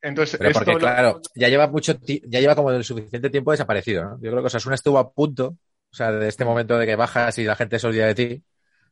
Entonces, 0.00 0.38
Pero 0.38 0.52
porque, 0.52 0.76
claro, 0.76 1.20
ya 1.34 1.48
lleva 1.48 1.66
mucho, 1.66 1.94
ya 2.04 2.40
lleva 2.40 2.54
como 2.54 2.70
el 2.70 2.84
suficiente 2.84 3.30
tiempo 3.30 3.50
desaparecido, 3.50 4.04
¿no? 4.04 4.10
Yo 4.20 4.30
creo 4.30 4.42
que 4.42 4.46
Osasuna 4.46 4.76
estuvo 4.76 4.98
a 4.98 5.12
punto, 5.12 5.56
o 5.90 5.96
sea, 5.96 6.12
de 6.12 6.28
este 6.28 6.44
momento 6.44 6.78
de 6.78 6.86
que 6.86 6.94
bajas 6.94 7.36
y 7.38 7.44
la 7.44 7.56
gente 7.56 7.78
se 7.80 7.86
olvida 7.88 8.06
de 8.06 8.14
ti, 8.14 8.44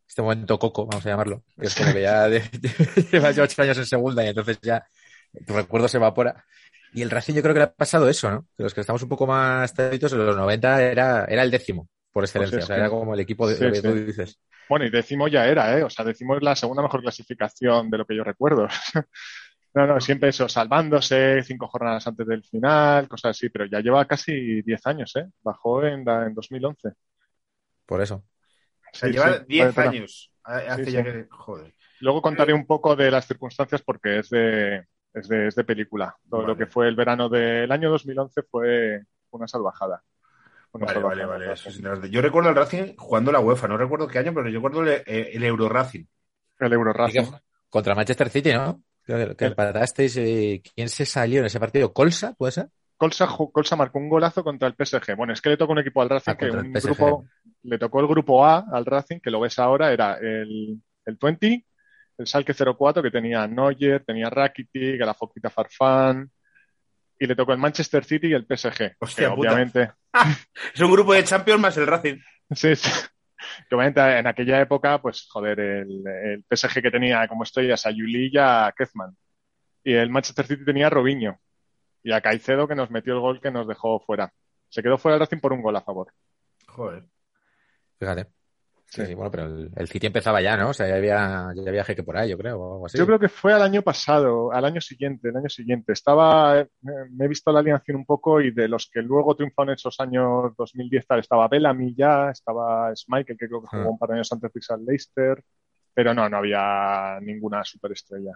este 0.08 0.23
momento 0.23 0.58
coco, 0.58 0.87
vamos 0.87 1.06
a 1.06 1.11
llamarlo, 1.11 1.44
que 1.58 1.67
es 1.67 1.75
como 1.76 1.93
que 1.93 2.02
ya 2.02 2.28
llevas 3.12 3.37
ya 3.37 3.43
ocho 3.44 3.62
años 3.62 3.78
en 3.78 3.87
segunda 3.87 4.25
y 4.25 4.28
entonces 4.28 4.58
ya 4.61 4.84
tu 5.46 5.55
recuerdo 5.55 5.88
se 5.88 5.99
evapora. 5.99 6.44
Y 6.93 7.03
el 7.03 7.11
Racing 7.11 7.35
yo 7.35 7.43
creo 7.43 7.55
que 7.55 7.61
le 7.61 7.65
ha 7.65 7.73
pasado 7.75 8.09
eso, 8.09 8.31
¿no? 8.31 8.47
Que 8.56 8.62
los 8.62 8.75
que 8.75 8.81
estamos 8.81 9.03
un 9.03 9.09
poco 9.09 9.27
más 9.27 9.75
teditos, 9.75 10.12
en 10.12 10.25
los 10.27 10.37
90 10.37 10.83
era, 10.83 11.25
era 11.27 11.43
el 11.43 11.50
décimo, 11.50 11.88
por 12.12 12.25
excelencia. 12.25 12.56
Pues 12.56 12.65
es 12.65 12.65
o 12.65 12.67
sea, 12.67 12.77
que- 12.77 12.81
era 12.81 12.91
como 12.91 13.15
el 13.15 13.21
equipo 13.21 13.49
de 13.49 13.56
Sí, 13.56 13.65
lo 13.65 13.71
que 13.71 13.77
sí. 13.77 13.83
tú 13.83 13.94
dices. 13.94 14.41
Bueno, 14.69 14.85
y 14.87 14.91
décimo 14.91 15.29
ya 15.29 15.47
era, 15.47 15.79
¿eh? 15.79 15.85
O 15.85 15.91
sea, 15.91 16.05
décimo 16.05 16.37
es 16.37 16.43
la 16.43 16.56
segunda 16.56 16.83
mejor 16.83 17.03
clasificación 17.03 17.91
de 17.91 17.99
lo 17.99 18.06
que 18.06 18.17
yo 18.17 18.25
recuerdo. 18.25 18.67
No, 19.75 19.87
no, 19.87 20.00
siempre 20.00 20.31
eso, 20.31 20.49
salvándose 20.49 21.43
cinco 21.43 21.69
jornadas 21.69 22.06
antes 22.06 22.27
del 22.27 22.43
final, 22.43 23.09
cosas 23.09 23.33
así, 23.33 23.50
pero 23.50 23.67
ya 23.67 23.81
lleva 23.81 24.06
casi 24.06 24.62
10 24.62 24.87
años, 24.87 25.15
¿eh? 25.17 25.27
Bajó 25.43 25.85
en, 25.85 26.03
la, 26.03 26.27
en 26.27 26.33
2011. 26.35 26.88
O 26.88 26.93
Por 27.85 28.00
eso. 28.03 28.25
sea, 28.93 29.09
Sí, 29.11 29.15
lleva 29.15 29.38
sí, 29.38 29.44
10 29.49 29.75
vale, 29.75 29.75
pena. 29.75 29.91
años. 29.91 30.33
Hace 30.44 30.85
Sí, 30.87 30.93
ya 30.93 30.99
sí. 31.00 31.05
que. 31.05 31.27
Joder. 31.31 31.75
Luego 32.00 32.23
contaré 32.23 32.55
un 32.55 32.67
poco 32.67 32.97
de 32.97 33.11
las 33.11 33.27
circunstancias 33.27 33.83
porque 33.83 34.21
es 34.21 34.31
de, 34.31 34.85
es 35.21 35.29
de, 35.29 35.49
es 35.49 35.55
de 35.55 35.65
película. 35.65 36.17
Todo 36.29 36.41
Vale. 36.43 36.53
lo 36.53 36.57
que 36.57 36.67
fue 36.67 36.89
el 36.89 36.97
verano 36.97 37.29
del 37.29 37.71
año 37.73 37.91
2011 37.91 38.43
fue 38.43 39.03
una 39.31 39.49
salvajada. 39.49 40.03
Una 40.73 40.87
Vale, 40.87 41.03
vale, 41.03 41.25
salvajada. 41.25 41.39
vale. 41.39 41.53
eso 41.53 42.07
Yo 42.11 42.23
recuerdo 42.23 42.49
al 42.51 42.57
Racing 42.57 42.95
jugando 42.97 43.33
la 43.33 43.41
UEFA, 43.41 43.69
no 43.69 43.77
recuerdo 43.77 44.09
qué 44.09 44.19
año, 44.19 44.33
pero 44.35 44.49
yo 44.49 44.57
recuerdo 44.59 44.83
el, 44.83 44.89
eh, 45.07 45.31
el 45.33 45.45
Euro 45.45 45.69
Racing. 45.69 46.05
El 46.61 46.73
Euro 46.73 46.93
Racing. 46.93 47.23
contra 47.69 47.95
Manchester 47.95 48.29
City, 48.31 48.52
¿no? 48.52 48.83
Creo 49.02 49.29
que, 49.29 49.37
que 49.37 49.45
El- 49.47 49.52
empatasteis 49.52 50.17
y 50.17 50.62
¿quién 50.75 50.88
se 50.88 51.07
salió 51.07 51.40
en 51.40 51.47
ese 51.47 51.61
partido? 51.61 51.93
¿Colsa? 51.93 52.35
¿Puede 52.35 52.52
ser? 52.52 52.69
Colsa, 52.97 53.29
Colsa 53.52 53.76
marcó 53.76 53.99
un 53.99 54.09
golazo 54.09 54.43
contra 54.43 54.69
el 54.69 54.75
PSG. 54.75 55.14
Bueno, 55.17 55.33
es 55.33 55.40
que 55.40 55.50
le 55.50 55.57
tocó 55.57 55.73
un 55.73 55.79
equipo 55.81 56.00
al 56.02 56.09
Racing 56.09 56.33
Ah, 56.33 56.37
que 56.37 56.50
un 56.50 56.73
grupo, 56.73 57.25
le 57.62 57.79
tocó 57.79 58.00
el 58.00 58.07
grupo 58.07 58.45
A 58.45 58.64
al 58.73 58.87
Racing, 58.87 59.21
que 59.21 59.31
lo 59.31 59.40
ves 59.40 59.59
ahora, 59.59 59.93
era 59.93 60.14
el, 60.19 60.81
el 61.05 61.17
20, 61.21 61.64
el 62.18 62.26
Salke 62.26 62.54
04, 62.54 63.02
que 63.02 63.11
tenía 63.11 63.46
Neuer, 63.46 64.04
tenía 64.04 64.30
Rakitic, 64.30 65.00
la 65.00 65.14
Foquita 65.14 65.50
Farfán, 65.50 66.30
y 67.18 67.26
le 67.26 67.35
tocó 67.37 67.52
el 67.52 67.58
Manchester 67.58 68.04
City 68.04 68.28
y 68.28 68.32
el 68.35 68.46
PSG. 68.46 68.96
Hostia 68.99 69.28
que 69.28 69.35
puta. 69.35 69.50
obviamente, 69.50 69.92
Es 70.75 70.80
un 70.80 70.90
grupo 70.92 71.14
de 71.14 71.25
Champions 71.25 71.61
más 71.61 71.76
el 71.76 71.87
Racing. 71.87 72.18
Sí, 72.50 72.76
sí. 72.76 72.90
Que 73.68 73.75
obviamente 73.75 74.00
en 74.18 74.26
aquella 74.26 74.61
época, 74.61 75.00
pues 75.00 75.26
joder, 75.30 75.61
el, 75.61 76.04
el 76.06 76.44
PSG 76.50 76.82
que 76.82 76.90
tenía 76.90 77.26
como 77.28 77.44
estrellas 77.44 77.85
a 77.87 77.90
Yuli 77.90 78.30
y 78.32 78.38
a 78.38 78.73
Kezman. 78.76 79.16
Y 79.85 79.92
el 79.92 80.11
Manchester 80.11 80.46
City 80.46 80.64
tenía 80.64 80.88
a 80.88 80.90
Robinho. 80.90 81.38
Y 82.02 82.12
a 82.12 82.20
Caicedo 82.20 82.66
que 82.66 82.75
nos 82.75 82.90
metió 82.90 83.14
el 83.14 83.20
gol 83.20 83.40
que 83.40 83.50
nos 83.50 83.68
dejó 83.68 84.00
fuera. 84.00 84.32
Se 84.68 84.82
quedó 84.82 84.99
fuera 84.99 85.14
el 85.16 85.20
Racing 85.20 85.38
por 85.40 85.52
un 85.52 85.62
gol 85.62 85.76
a 85.76 85.82
favor. 85.82 86.12
Joder. 86.66 87.04
Fíjate. 87.99 88.26
Sí, 88.88 89.00
Sí. 89.02 89.07
sí, 89.09 89.14
bueno, 89.14 89.31
pero 89.33 89.47
el, 89.47 89.71
el 89.75 89.88
City 89.88 90.07
empezaba 90.07 90.40
ya, 90.40 90.57
¿no? 90.57 90.71
O 90.71 90.73
sea, 90.73 90.87
ya 90.88 90.95
había, 90.95 91.52
ya 91.57 91.69
había 91.69 91.85
jeque 91.85 92.05
por 92.05 92.16
ahí, 92.16 92.31
yo 92.31 92.38
creo, 92.38 92.59
o 92.61 92.73
algo 92.75 92.87
así. 92.87 92.97
Yo 92.97 93.05
creo 93.05 93.19
que 93.19 93.28
fue 93.28 93.52
al 93.52 93.62
año 93.62 93.83
pasado, 93.83 94.52
al 94.52 94.64
año 94.64 94.81
siguiente, 94.81 95.28
el 95.31 95.37
año 95.37 95.49
siguiente. 95.49 95.93
Estaba, 95.93 96.61
eh, 96.61 96.69
me 97.11 97.25
he 97.25 97.28
visto 97.28 97.50
la 97.50 97.59
alineación 97.61 97.97
un 97.97 98.07
poco 98.07 98.40
y 98.40 98.52
de 98.52 98.69
los 98.69 98.88
que 98.93 99.02
luego 99.02 99.35
triunfaron 99.35 99.71
en 99.71 99.75
esos 99.75 99.99
años 99.99 100.52
2010 100.57 101.07
tal, 101.07 101.19
estaba 101.19 101.49
Bellamy 101.49 101.95
ya, 101.97 102.31
estaba 102.31 102.95
Schmeichel 102.95 103.37
que 103.37 103.49
creo 103.49 103.61
que 103.61 103.66
jugó 103.69 103.83
Ah. 103.83 103.90
un 103.90 103.99
par 103.99 104.09
de 104.11 104.14
años 104.16 104.33
antes 104.33 104.52
de 104.52 104.59
irse 104.59 104.73
al 104.73 104.85
Leicester, 104.87 105.43
pero 105.93 106.14
no, 106.14 106.28
no 106.28 106.37
había 106.37 107.19
ninguna 107.23 107.64
superestrella. 107.64 108.33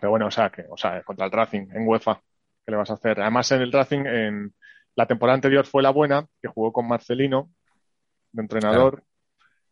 Pero 0.00 0.10
bueno, 0.10 0.26
o 0.26 0.30
sea, 0.30 0.50
que, 0.50 0.64
o 0.68 0.76
sea, 0.76 1.02
contra 1.02 1.26
el 1.26 1.32
Racing 1.32 1.68
en 1.72 1.86
UEFA, 1.86 2.20
¿qué 2.64 2.70
le 2.70 2.76
vas 2.76 2.90
a 2.90 2.94
hacer? 2.94 3.20
Además, 3.20 3.50
en 3.52 3.62
el 3.62 3.72
Racing, 3.72 4.04
en 4.06 4.54
la 4.94 5.06
temporada 5.06 5.34
anterior 5.34 5.64
fue 5.66 5.82
la 5.82 5.90
buena, 5.90 6.26
que 6.40 6.48
jugó 6.48 6.72
con 6.72 6.86
Marcelino, 6.88 7.50
de 8.36 8.42
entrenador, 8.42 9.02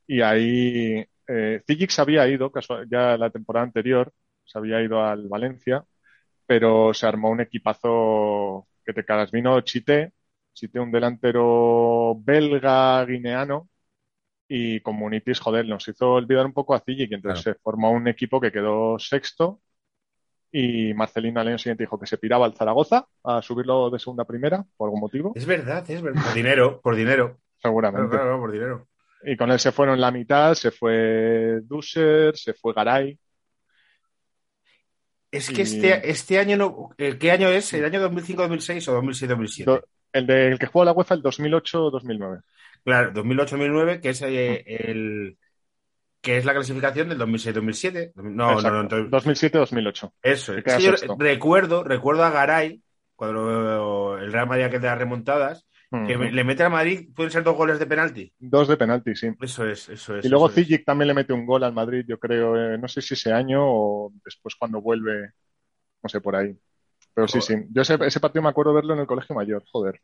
y 0.06 0.20
ahí 0.22 1.06
eh, 1.28 1.62
se 1.88 2.00
había 2.00 2.26
ido 2.28 2.52
ya 2.90 3.16
la 3.16 3.30
temporada 3.30 3.64
anterior, 3.64 4.12
se 4.44 4.58
había 4.58 4.82
ido 4.82 5.02
al 5.02 5.28
Valencia, 5.28 5.84
pero 6.46 6.92
se 6.94 7.06
armó 7.06 7.30
un 7.30 7.40
equipazo 7.40 8.66
que 8.84 8.92
te 8.92 9.04
cagas. 9.04 9.30
Vino 9.30 9.60
Chité, 9.60 10.12
Chité, 10.52 10.80
un 10.80 10.92
delantero 10.92 12.16
belga, 12.18 13.04
guineano, 13.04 13.68
y 14.48 14.80
Comunitis, 14.80 15.40
joder, 15.40 15.66
nos 15.66 15.88
hizo 15.88 16.12
olvidar 16.12 16.46
un 16.46 16.52
poco 16.52 16.74
a 16.74 16.80
Zigic, 16.80 17.10
y 17.10 17.14
entonces 17.14 17.42
se 17.42 17.54
formó 17.54 17.90
un 17.92 18.08
equipo 18.08 18.40
que 18.40 18.52
quedó 18.52 18.98
sexto 18.98 19.60
y 20.56 20.94
Marcelino 20.94 21.40
al 21.40 21.48
año 21.48 21.58
siguiente 21.58 21.82
dijo 21.82 21.98
que 21.98 22.06
se 22.06 22.16
piraba 22.16 22.46
al 22.46 22.54
Zaragoza 22.54 23.08
a 23.24 23.42
subirlo 23.42 23.90
de 23.90 23.98
segunda 23.98 24.22
a 24.22 24.26
primera 24.26 24.64
por 24.76 24.86
algún 24.86 25.00
motivo, 25.00 25.32
Es 25.34 25.46
verdad, 25.46 25.84
es 25.90 26.00
verdad. 26.00 26.22
Por 26.22 26.32
dinero, 26.32 26.80
por 26.80 26.94
dinero. 26.94 27.40
Seguramente. 27.64 28.08
claro, 28.10 28.24
claro, 28.24 28.40
por 28.40 28.52
dinero. 28.52 28.88
Y 29.24 29.36
con 29.36 29.50
él 29.50 29.58
se 29.58 29.72
fueron 29.72 30.00
la 30.00 30.10
mitad, 30.10 30.54
se 30.54 30.70
fue 30.70 31.60
Dusser, 31.62 32.36
se 32.36 32.52
fue 32.54 32.74
Garay. 32.74 33.18
Es 35.30 35.50
Y- 35.50 35.54
que 35.54 35.62
este, 35.62 36.10
este 36.10 36.38
año 36.38 36.56
no. 36.56 36.90
eh, 36.98 37.16
¿Qué 37.18 37.30
año 37.30 37.48
es? 37.48 37.72
¿El 37.72 37.84
año 37.84 38.00
2005-2006 38.10 38.88
o 38.88 39.02
2007-2007? 39.02 39.64
Do- 39.64 39.84
El 40.12 40.26
del 40.26 40.58
que 40.58 40.66
jugó 40.66 40.84
la 40.84 40.92
UEFA 40.92 41.14
el 41.14 41.22
2008-2009. 41.22 42.42
Claro, 42.84 43.12
2008-2009, 43.12 44.00
que 44.00 44.10
es 44.10 44.22
eh, 44.22 44.62
el. 44.66 45.36
que 46.20 46.36
es 46.38 46.44
la 46.44 46.52
clasificación 46.54 47.08
del 47.08 47.18
2006-2007. 47.18 48.12
No, 48.16 48.22
no, 48.22 48.52
Exacto. 48.52 48.70
no, 48.70 48.80
entonces- 48.82 49.10
2007-2008. 49.52 50.12
Eso. 50.22 50.54
Es 50.56 50.62
que 50.64 50.80
yo 50.80 50.92
recuerdo, 51.18 51.82
recuerdo 51.82 52.24
a 52.24 52.30
Garay, 52.30 52.80
cuando 53.16 54.16
el 54.18 54.32
Real 54.32 54.46
Madrid 54.46 54.66
que 54.70 54.78
de 54.78 54.86
las 54.88 54.98
que 56.06 56.16
le 56.16 56.44
mete 56.44 56.62
al 56.62 56.70
Madrid, 56.70 57.08
pueden 57.14 57.30
ser 57.30 57.42
dos 57.42 57.56
goles 57.56 57.78
de 57.78 57.86
penalti. 57.86 58.32
Dos 58.38 58.68
de 58.68 58.76
penalti, 58.76 59.14
sí. 59.14 59.28
Eso 59.40 59.66
es, 59.66 59.88
eso 59.88 60.16
es. 60.16 60.24
Y 60.24 60.28
luego 60.28 60.48
es. 60.48 60.54
Zigic 60.54 60.84
también 60.84 61.08
le 61.08 61.14
mete 61.14 61.32
un 61.32 61.46
gol 61.46 61.64
al 61.64 61.72
Madrid, 61.72 62.04
yo 62.06 62.18
creo, 62.18 62.56
eh, 62.56 62.78
no 62.78 62.88
sé 62.88 63.00
si 63.02 63.14
ese 63.14 63.32
año 63.32 63.60
o 63.62 64.12
después 64.24 64.54
cuando 64.56 64.80
vuelve, 64.80 65.32
no 66.02 66.08
sé, 66.08 66.20
por 66.20 66.36
ahí. 66.36 66.56
Pero 67.14 67.28
sí, 67.28 67.40
sí. 67.40 67.54
Yo 67.70 67.82
ese, 67.82 67.96
ese 68.00 68.20
partido 68.20 68.42
me 68.42 68.48
acuerdo 68.48 68.74
verlo 68.74 68.94
en 68.94 69.00
el 69.00 69.06
colegio 69.06 69.34
mayor, 69.34 69.62
joder. 69.70 70.00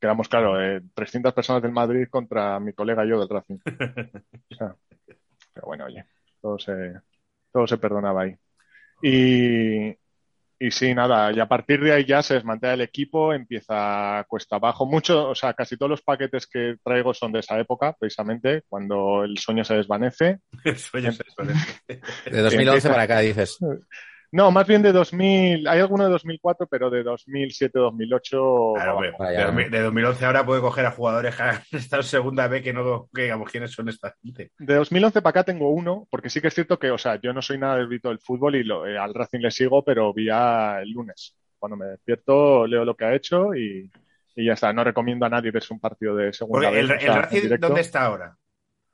Quedamos, 0.00 0.28
claro, 0.28 0.60
eh, 0.60 0.82
300 0.94 1.32
personas 1.32 1.62
del 1.62 1.72
Madrid 1.72 2.06
contra 2.10 2.60
mi 2.60 2.72
colega 2.72 3.04
y 3.04 3.08
yo 3.10 3.20
del 3.20 3.28
Racing. 3.28 3.58
O 4.50 4.54
sea, 4.54 4.76
pero 5.52 5.66
bueno, 5.66 5.86
oye, 5.86 6.04
todo 6.40 6.58
se, 6.58 7.00
todo 7.52 7.66
se 7.66 7.78
perdonaba 7.78 8.22
ahí. 8.22 8.36
Y, 9.02 9.96
y 10.58 10.70
sí, 10.70 10.94
nada, 10.94 11.32
y 11.32 11.40
a 11.40 11.46
partir 11.46 11.80
de 11.82 11.92
ahí 11.92 12.04
ya 12.04 12.22
se 12.22 12.34
desmantela 12.34 12.74
el 12.74 12.80
equipo, 12.80 13.32
empieza 13.32 14.24
cuesta 14.28 14.56
abajo. 14.56 14.86
Mucho, 14.86 15.28
o 15.28 15.34
sea, 15.34 15.52
casi 15.54 15.76
todos 15.76 15.90
los 15.90 16.02
paquetes 16.02 16.46
que 16.46 16.76
traigo 16.82 17.12
son 17.14 17.32
de 17.32 17.40
esa 17.40 17.58
época, 17.58 17.94
precisamente, 17.98 18.62
cuando 18.68 19.24
el 19.24 19.36
sueño 19.38 19.64
se 19.64 19.74
desvanece. 19.74 20.38
Ya 20.64 20.70
es 20.72 20.90
eso, 20.94 21.42
¿eh? 21.42 22.00
De 22.30 22.40
2011 22.40 22.56
Empieza- 22.56 22.88
para 22.90 23.02
acá, 23.02 23.20
dices. 23.20 23.58
No, 24.36 24.50
más 24.50 24.66
bien 24.66 24.82
de 24.82 24.92
2000, 24.92 25.66
hay 25.66 25.80
alguno 25.80 26.04
de 26.04 26.10
2004, 26.10 26.66
pero 26.66 26.90
de 26.90 27.02
2007, 27.02 27.78
2008. 27.78 28.72
Claro, 28.74 29.00
Vaya, 29.18 29.30
de, 29.30 29.38
¿no? 29.38 29.46
2000 29.46 29.70
de 29.70 29.80
2011 29.80 30.26
ahora 30.26 30.44
puede 30.44 30.60
coger 30.60 30.84
a 30.84 30.90
jugadores 30.90 31.34
que 31.34 31.42
han 31.42 31.62
estado 31.72 32.02
segunda 32.02 32.46
B 32.46 32.62
que 32.62 32.74
no 32.74 33.08
que 33.14 33.22
digamos 33.22 33.50
quiénes 33.50 33.72
son 33.72 33.88
esta 33.88 34.14
gente. 34.22 34.52
De 34.58 34.74
2011 34.74 35.22
para 35.22 35.30
acá 35.30 35.44
tengo 35.44 35.70
uno, 35.70 36.06
porque 36.10 36.28
sí 36.28 36.42
que 36.42 36.48
es 36.48 36.54
cierto 36.54 36.78
que, 36.78 36.90
o 36.90 36.98
sea, 36.98 37.18
yo 37.18 37.32
no 37.32 37.40
soy 37.40 37.56
nada 37.56 37.76
del 37.76 37.88
del 37.88 38.18
fútbol 38.18 38.56
y 38.56 38.62
lo- 38.62 38.86
eh, 38.86 38.98
al 38.98 39.14
Racing 39.14 39.40
le 39.40 39.50
sigo, 39.50 39.82
pero 39.82 40.12
vía 40.12 40.80
el 40.82 40.90
lunes. 40.90 41.34
Cuando 41.58 41.78
me 41.78 41.86
despierto, 41.86 42.66
leo 42.66 42.84
lo 42.84 42.94
que 42.94 43.06
ha 43.06 43.14
hecho 43.14 43.54
y, 43.54 43.90
y 44.34 44.44
ya 44.44 44.52
está. 44.52 44.70
No 44.74 44.84
recomiendo 44.84 45.24
a 45.24 45.30
nadie 45.30 45.50
verse 45.50 45.72
un 45.72 45.80
partido 45.80 46.14
de 46.14 46.34
segunda 46.34 46.68
Porque 46.68 46.82
B. 46.84 46.92
el, 46.94 47.00
sea, 47.00 47.22
Racing. 47.22 47.56
¿dónde 47.58 47.80
está 47.80 48.04
ahora? 48.04 48.36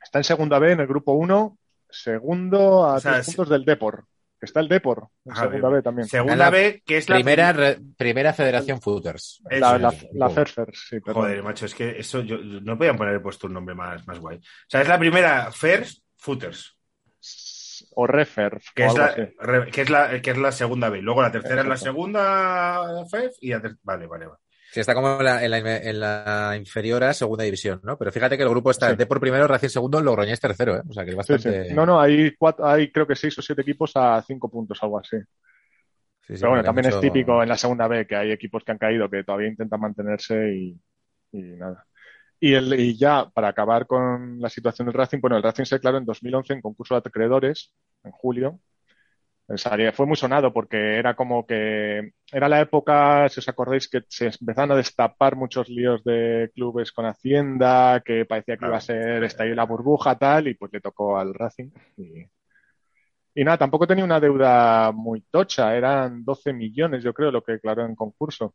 Está 0.00 0.20
en 0.20 0.24
segunda 0.24 0.60
B, 0.60 0.70
en 0.70 0.80
el 0.80 0.86
grupo 0.86 1.14
1, 1.14 1.58
segundo 1.90 2.84
a 2.84 2.94
O 2.94 3.00
sea, 3.00 3.14
tres 3.14 3.26
puntos 3.26 3.48
del 3.48 3.64
Depor. 3.64 4.04
Que 4.42 4.46
está 4.46 4.58
el 4.58 4.66
Depor, 4.66 5.06
en 5.24 5.36
segunda 5.36 5.68
bien. 5.68 5.72
B 5.78 5.82
también. 5.82 6.08
Segunda 6.08 6.34
La 6.34 6.50
B, 6.50 6.82
que 6.84 6.96
es 6.96 7.08
la 7.08 7.14
Primera, 7.14 7.52
re- 7.52 7.78
primera 7.96 8.32
Federación 8.32 8.80
Footers. 8.82 9.40
La, 9.48 9.78
la, 9.78 9.94
la 10.14 10.30
Ferfer, 10.30 10.74
sí, 10.74 10.98
perdón. 10.98 11.22
Joder, 11.22 11.42
macho, 11.44 11.66
es 11.66 11.74
que 11.76 11.90
eso 12.00 12.22
yo 12.22 12.38
no 12.38 12.76
podían 12.76 12.96
poner 12.96 13.22
puesto 13.22 13.46
un 13.46 13.52
nombre 13.52 13.76
más, 13.76 14.04
más 14.04 14.18
guay. 14.18 14.38
O 14.38 14.40
sea, 14.66 14.80
es 14.82 14.88
la 14.88 14.98
primera 14.98 15.52
First 15.52 16.02
Footers, 16.16 16.76
O 17.94 18.08
Refer, 18.08 18.60
que 18.74 18.82
o 18.82 18.86
es, 18.88 18.98
la, 18.98 19.14
re- 19.38 19.70
que, 19.70 19.82
es 19.82 19.90
la, 19.90 20.20
que 20.20 20.30
es 20.32 20.38
la 20.38 20.50
segunda 20.50 20.88
B. 20.88 21.00
Luego 21.02 21.22
la 21.22 21.30
tercera 21.30 21.60
es 21.60 21.68
la 21.68 21.76
segunda 21.76 23.04
FEF 23.08 23.36
y 23.42 23.50
la 23.50 23.62
ter- 23.62 23.76
Vale, 23.84 24.08
vale, 24.08 24.26
vale. 24.26 24.38
Sí, 24.72 24.80
está 24.80 24.94
como 24.94 25.18
en 25.18 25.24
la, 25.24 25.44
en 25.44 25.50
la- 25.50 25.76
en 25.76 26.00
la 26.00 26.54
inferior 26.56 27.04
a 27.04 27.12
segunda 27.12 27.44
división, 27.44 27.80
¿no? 27.84 27.98
Pero 27.98 28.10
fíjate 28.10 28.36
que 28.38 28.42
el 28.42 28.48
grupo 28.48 28.70
está 28.70 28.90
Sí. 28.90 28.96
de 28.96 29.04
por 29.06 29.20
primero, 29.20 29.46
Racing 29.46 29.68
segundo, 29.68 30.00
Logroñés 30.00 30.40
tercero, 30.40 30.76
¿eh? 30.76 30.82
O 30.88 30.92
sea 30.94 31.04
que 31.04 31.10
es 31.10 31.16
Sí, 31.16 31.22
sí. 31.26 31.32
bastante. 31.48 31.74
No, 31.74 31.84
no, 31.84 32.00
hay, 32.00 32.34
cuatro, 32.36 32.66
hay 32.66 32.90
creo 32.90 33.06
que 33.06 33.14
seis 33.14 33.36
o 33.38 33.42
siete 33.42 33.60
equipos 33.62 33.92
a 33.96 34.22
cinco 34.26 34.48
puntos, 34.50 34.82
algo 34.82 34.98
así. 34.98 35.18
Sí, 35.18 36.34
sí, 36.36 36.40
Pero 36.40 36.50
bueno, 36.50 36.64
también 36.64 36.86
mucho- 36.86 36.96
es 36.96 37.02
típico 37.02 37.42
en 37.42 37.48
la 37.50 37.56
segunda 37.58 37.86
B 37.86 38.06
que 38.06 38.16
hay 38.16 38.30
equipos 38.32 38.64
que 38.64 38.72
han 38.72 38.78
caído 38.78 39.10
que 39.10 39.24
todavía 39.24 39.48
intentan 39.48 39.80
mantenerse 39.80 40.54
y, 40.54 40.80
y 41.32 41.42
nada. 41.56 41.84
Y, 42.40 42.54
el, 42.54 42.72
y 42.80 42.96
ya 42.96 43.28
para 43.28 43.48
acabar 43.48 43.86
con 43.86 44.40
la 44.40 44.48
situación 44.48 44.86
del 44.86 44.94
Racing, 44.94 45.20
bueno, 45.20 45.36
el 45.36 45.42
Racing 45.42 45.64
se 45.64 45.74
declaró 45.76 45.98
en 45.98 46.04
2011 46.06 46.54
en 46.54 46.60
concurso 46.62 46.94
de 46.94 47.02
acreedores, 47.04 47.72
en 48.04 48.10
julio. 48.12 48.58
O 49.48 49.56
sea, 49.56 49.76
que 49.76 49.92
fue 49.92 50.06
muy 50.06 50.16
sonado 50.16 50.52
porque 50.52 50.96
era 50.96 51.14
como 51.14 51.46
que 51.46 52.12
era 52.30 52.48
la 52.48 52.60
época, 52.60 53.28
si 53.28 53.40
os 53.40 53.48
acordáis, 53.48 53.88
que 53.88 54.02
se 54.08 54.26
empezaron 54.26 54.72
a 54.72 54.76
destapar 54.76 55.36
muchos 55.36 55.68
líos 55.68 56.02
de 56.04 56.50
clubes 56.54 56.92
con 56.92 57.06
Hacienda, 57.06 58.00
que 58.04 58.24
parecía 58.24 58.56
que 58.56 58.66
iba 58.66 58.76
a 58.76 58.80
ser 58.80 59.24
estallar 59.24 59.56
la 59.56 59.66
burbuja 59.66 60.16
tal, 60.16 60.48
y 60.48 60.54
pues 60.54 60.72
le 60.72 60.80
tocó 60.80 61.18
al 61.18 61.34
Racing. 61.34 61.70
Y, 61.96 62.24
y 63.34 63.44
nada, 63.44 63.58
tampoco 63.58 63.86
tenía 63.86 64.04
una 64.04 64.20
deuda 64.20 64.92
muy 64.92 65.22
tocha, 65.22 65.74
eran 65.76 66.24
12 66.24 66.52
millones, 66.52 67.02
yo 67.02 67.12
creo, 67.12 67.30
lo 67.30 67.42
que 67.42 67.52
declaró 67.52 67.84
en 67.84 67.96
concurso. 67.96 68.54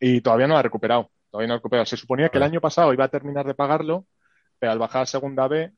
Y 0.00 0.20
todavía 0.20 0.46
no 0.46 0.56
ha 0.56 0.62
recuperado, 0.62 1.10
todavía 1.30 1.48
no 1.48 1.54
ha 1.54 1.58
recuperado. 1.58 1.86
Se 1.86 1.96
suponía 1.96 2.28
que 2.28 2.38
el 2.38 2.44
año 2.44 2.60
pasado 2.60 2.92
iba 2.92 3.04
a 3.04 3.08
terminar 3.08 3.46
de 3.46 3.54
pagarlo, 3.54 4.06
pero 4.58 4.72
al 4.72 4.78
bajar 4.78 5.02
a 5.02 5.06
segunda 5.06 5.48
B, 5.48 5.72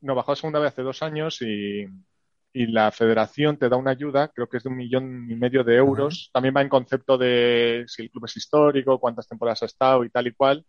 no, 0.00 0.14
bajó 0.14 0.32
a 0.32 0.36
segunda 0.36 0.58
B 0.60 0.66
hace 0.66 0.82
dos 0.82 1.02
años 1.02 1.40
y, 1.42 1.86
y 2.52 2.66
la 2.66 2.90
federación 2.92 3.56
te 3.58 3.68
da 3.68 3.76
una 3.76 3.92
ayuda, 3.92 4.28
creo 4.28 4.48
que 4.48 4.58
es 4.58 4.62
de 4.62 4.68
un 4.70 4.76
millón 4.76 5.30
y 5.30 5.34
medio 5.36 5.64
de 5.64 5.76
euros. 5.76 6.30
También 6.32 6.54
va 6.56 6.62
en 6.62 6.68
concepto 6.68 7.16
de 7.18 7.84
si 7.86 8.02
el 8.02 8.10
club 8.10 8.26
es 8.26 8.36
histórico, 8.36 8.98
cuántas 9.00 9.26
temporadas 9.28 9.62
ha 9.62 9.66
estado 9.66 10.04
y 10.04 10.10
tal 10.10 10.26
y 10.26 10.32
cual. 10.34 10.66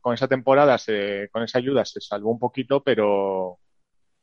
Con 0.00 0.14
esa 0.14 0.28
temporada, 0.28 0.78
se, 0.78 1.28
con 1.32 1.42
esa 1.42 1.58
ayuda 1.58 1.84
se 1.84 2.00
salvó 2.00 2.30
un 2.30 2.38
poquito, 2.38 2.82
pero, 2.82 3.58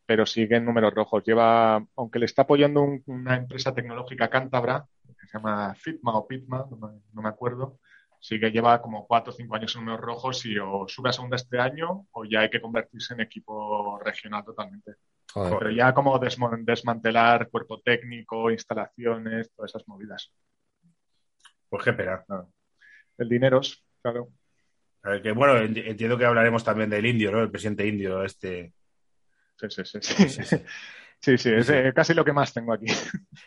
pero 0.06 0.26
sigue 0.26 0.58
en 0.58 0.66
números 0.66 0.94
rojos. 0.94 1.24
Lleva, 1.26 1.86
aunque 1.96 2.20
le 2.20 2.26
está 2.26 2.44
apoyando 2.44 2.82
un- 2.82 3.04
una 3.08 3.36
empresa 3.36 3.74
tecnológica 3.74 4.30
cántabra, 4.30 4.86
que 5.20 5.28
se 5.28 5.38
llama 5.38 5.74
Fitma 5.76 6.16
o 6.18 6.28
Pitma, 6.28 6.66
no 6.70 6.78
me, 6.78 7.00
no 7.14 7.22
me 7.22 7.30
acuerdo, 7.30 7.80
sí 8.20 8.40
que 8.40 8.52
lleva 8.52 8.82
como 8.82 9.06
cuatro 9.08 9.32
o 9.34 9.36
cinco 9.36 9.56
años 9.56 9.76
en 9.76 9.82
números 9.86 10.02
rojos 10.06 10.46
y 10.46 10.58
o 10.58 10.86
sube 10.88 11.10
a 11.10 11.14
segunda 11.14 11.36
este 11.36 11.60
año 11.60 12.08
o 12.12 12.26
ya 12.26 12.42
hay 12.42 12.50
que 12.50 12.62
convertirse 12.62 13.14
en 13.14 13.22
equipo 13.22 14.00
regional 14.00 14.44
totalmente. 14.46 14.94
Joder. 15.32 15.58
Pero 15.60 15.72
ya 15.72 15.94
como 15.94 16.20
desmantelar 16.20 17.50
cuerpo 17.50 17.82
técnico, 17.82 18.52
instalaciones, 18.52 19.52
todas 19.56 19.72
esas 19.72 19.88
movidas. 19.88 20.32
Pues 21.70 21.84
qué 21.84 21.94
pena. 21.94 22.24
El 23.18 23.30
dinero, 23.30 23.62
es, 23.62 23.84
claro. 24.02 24.30
A 25.04 25.10
ver, 25.10 25.22
que 25.22 25.32
bueno, 25.32 25.56
ent- 25.56 25.86
entiendo 25.86 26.18
que 26.18 26.26
hablaremos 26.26 26.64
también 26.64 26.90
del 26.90 27.06
indio, 27.06 27.32
¿no? 27.32 27.42
El 27.42 27.52
presidente 27.52 27.88
indio, 27.88 28.24
este. 28.24 28.74
Sí, 29.58 29.68
sí, 29.70 29.84
sí. 29.86 30.00
Sí, 31.24 31.38
sí, 31.38 31.38
sí, 31.38 31.50
es 31.56 31.70
eh, 31.70 31.94
casi 31.96 32.14
lo 32.14 32.26
que 32.26 32.34
más 32.34 32.54
tengo 32.54 32.74
aquí. 32.74 32.88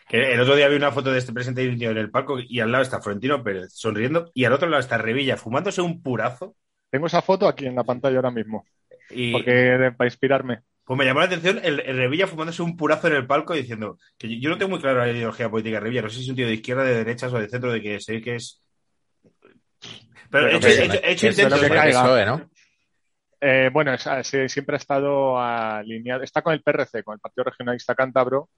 Que 0.09 0.33
el 0.33 0.39
otro 0.39 0.55
día 0.55 0.67
vi 0.67 0.75
una 0.75 0.91
foto 0.91 1.11
de 1.11 1.19
este 1.19 1.31
presidente 1.31 1.63
indio 1.63 1.91
en 1.91 1.97
el 1.97 2.09
palco 2.09 2.39
y 2.39 2.59
al 2.59 2.71
lado 2.71 2.81
está 2.83 3.01
Florentino 3.01 3.43
Pérez 3.43 3.71
sonriendo 3.71 4.31
y 4.33 4.45
al 4.45 4.53
otro 4.53 4.67
lado 4.67 4.79
está 4.79 4.97
Revilla 4.97 5.37
fumándose 5.37 5.81
un 5.81 6.01
purazo. 6.01 6.55
Tengo 6.89 7.05
esa 7.05 7.21
foto 7.21 7.47
aquí 7.47 7.67
en 7.67 7.75
la 7.75 7.83
pantalla 7.83 8.15
ahora 8.15 8.31
mismo, 8.31 8.65
Y 9.11 9.31
porque 9.31 9.93
para 9.95 10.07
inspirarme. 10.07 10.63
Pues 10.87 10.97
me 10.97 11.05
llamó 11.05 11.19
la 11.19 11.25
atención 11.27 11.59
el, 11.61 11.81
el 11.81 11.97
Revilla 11.97 12.25
fumándose 12.27 12.61
un 12.63 12.77
purazo 12.77 13.07
en 13.07 13.13
el 13.15 13.27
palco 13.27 13.53
y 13.53 13.59
diciendo 13.59 13.97
que 14.17 14.29
yo, 14.29 14.35
yo 14.39 14.49
no 14.49 14.57
tengo 14.57 14.69
muy 14.71 14.79
claro 14.79 14.99
la 14.99 15.11
ideología 15.11 15.49
política 15.49 15.75
de 15.75 15.81
Revilla, 15.81 16.01
no 16.03 16.09
sé 16.09 16.15
si 16.17 16.23
es 16.23 16.29
un 16.29 16.35
tío 16.37 16.47
de 16.47 16.53
izquierda, 16.53 16.83
de 16.83 16.95
derechas 16.95 17.33
o 17.33 17.39
de 17.39 17.49
centro, 17.49 17.71
de 17.71 17.81
que 17.81 17.99
sé 17.99 18.21
que 18.21 18.35
es. 18.35 18.61
Pero, 19.21 19.51
Pero 20.29 20.47
he 20.47 20.55
hecho, 20.55 20.67
he 20.67 21.11
hecho- 21.11 21.27
he 21.27 21.29
intentos. 21.29 21.63
¿eh? 21.63 21.69
caiga. 21.69 22.01
PSOE, 22.03 22.25
¿no? 22.25 22.49
Eh, 23.39 23.69
bueno, 23.71 23.93
es- 23.93 24.51
siempre 24.51 24.75
ha 24.75 24.77
estado 24.77 25.39
alineado, 25.39 26.23
está 26.23 26.41
con 26.41 26.53
el 26.53 26.63
PRC, 26.63 27.03
con 27.03 27.13
el 27.13 27.19
Partido 27.19 27.43
Regionalista 27.43 27.93
Cántabro, 27.93 28.49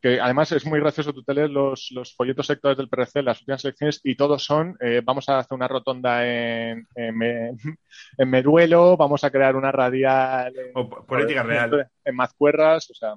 que 0.00 0.20
además 0.20 0.52
es 0.52 0.64
muy 0.66 0.80
gracioso, 0.80 1.12
tú 1.12 1.22
te 1.24 1.34
lees 1.34 1.50
los, 1.50 1.88
los 1.92 2.14
folletos 2.14 2.46
sectores 2.46 2.76
del 2.78 2.88
PRC, 2.88 3.22
las 3.22 3.40
últimas 3.40 3.64
elecciones, 3.64 4.00
y 4.04 4.14
todos 4.16 4.44
son, 4.44 4.76
eh, 4.80 5.02
vamos 5.04 5.28
a 5.28 5.38
hacer 5.38 5.54
una 5.56 5.68
rotonda 5.68 6.26
en, 6.26 6.86
en, 6.94 7.16
Me- 7.18 7.50
en 8.18 8.30
Meruelo, 8.30 8.96
vamos 8.96 9.24
a 9.24 9.30
crear 9.30 9.56
una 9.56 9.72
radial 9.72 10.56
en, 10.56 10.70
O 10.74 10.88
política 10.88 11.42
real. 11.42 11.88
en 12.04 12.14
Mazcuerras, 12.16 12.90
o 12.90 12.94
sea, 12.94 13.14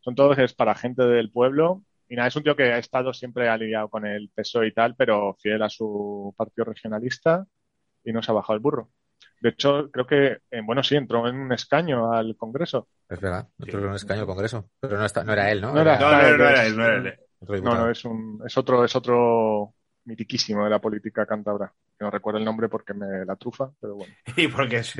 son 0.00 0.14
todos 0.14 0.38
es 0.38 0.54
para 0.54 0.74
gente 0.74 1.02
del 1.04 1.30
pueblo. 1.30 1.84
Y 2.08 2.16
nada, 2.16 2.28
es 2.28 2.36
un 2.36 2.42
tío 2.42 2.56
que 2.56 2.64
ha 2.72 2.78
estado 2.78 3.12
siempre 3.12 3.48
aliado 3.48 3.88
con 3.90 4.06
el 4.06 4.30
PSOE 4.34 4.68
y 4.68 4.72
tal, 4.72 4.96
pero 4.96 5.34
fiel 5.42 5.62
a 5.62 5.68
su 5.68 6.34
partido 6.38 6.64
regionalista 6.64 7.46
y 8.04 8.12
no 8.12 8.22
se 8.22 8.30
ha 8.30 8.34
bajado 8.34 8.54
el 8.54 8.60
burro. 8.60 8.90
De 9.40 9.50
hecho, 9.50 9.90
creo 9.90 10.06
que, 10.06 10.26
eh, 10.50 10.60
bueno, 10.64 10.82
sí, 10.82 10.96
entró 10.96 11.26
en 11.28 11.36
un 11.36 11.52
escaño 11.52 12.12
al 12.12 12.36
Congreso. 12.36 12.88
Es 13.08 13.20
verdad. 13.20 13.46
Otro 13.60 13.78
en 13.80 13.86
un 13.86 13.94
escaño 13.94 14.20
del 14.20 14.26
Congreso. 14.26 14.68
Pero 14.80 14.98
no, 14.98 15.04
está, 15.04 15.22
no 15.24 15.32
era 15.32 15.50
él, 15.50 15.60
¿no? 15.60 15.72
No 15.72 15.80
era- 15.80 15.98
No, 15.98 16.10
no, 16.10 16.16
no, 16.22 16.36
no 16.36 16.48
era 16.48 16.66
él, 16.66 16.76
no 16.76 16.84
era 16.84 16.96
él. 16.96 17.18
otro 17.40 17.56
No, 17.62 17.74
no, 17.76 17.90
es 17.90 18.04
un, 18.04 18.42
es 18.44 18.56
otro, 18.58 18.84
es 18.84 18.94
otro 18.96 19.74
mitiquísimo 20.04 20.64
de 20.64 20.70
la 20.70 20.80
política 20.80 21.24
cántabra. 21.26 21.72
Que 21.98 22.04
no 22.04 22.10
recuerdo 22.10 22.38
el 22.38 22.44
nombre 22.44 22.68
porque 22.68 22.94
me 22.94 23.24
la 23.24 23.36
trufa, 23.36 23.70
pero 23.80 23.96
bueno. 23.96 24.12
Y 24.36 24.48
porque 24.48 24.78
es 24.78 24.94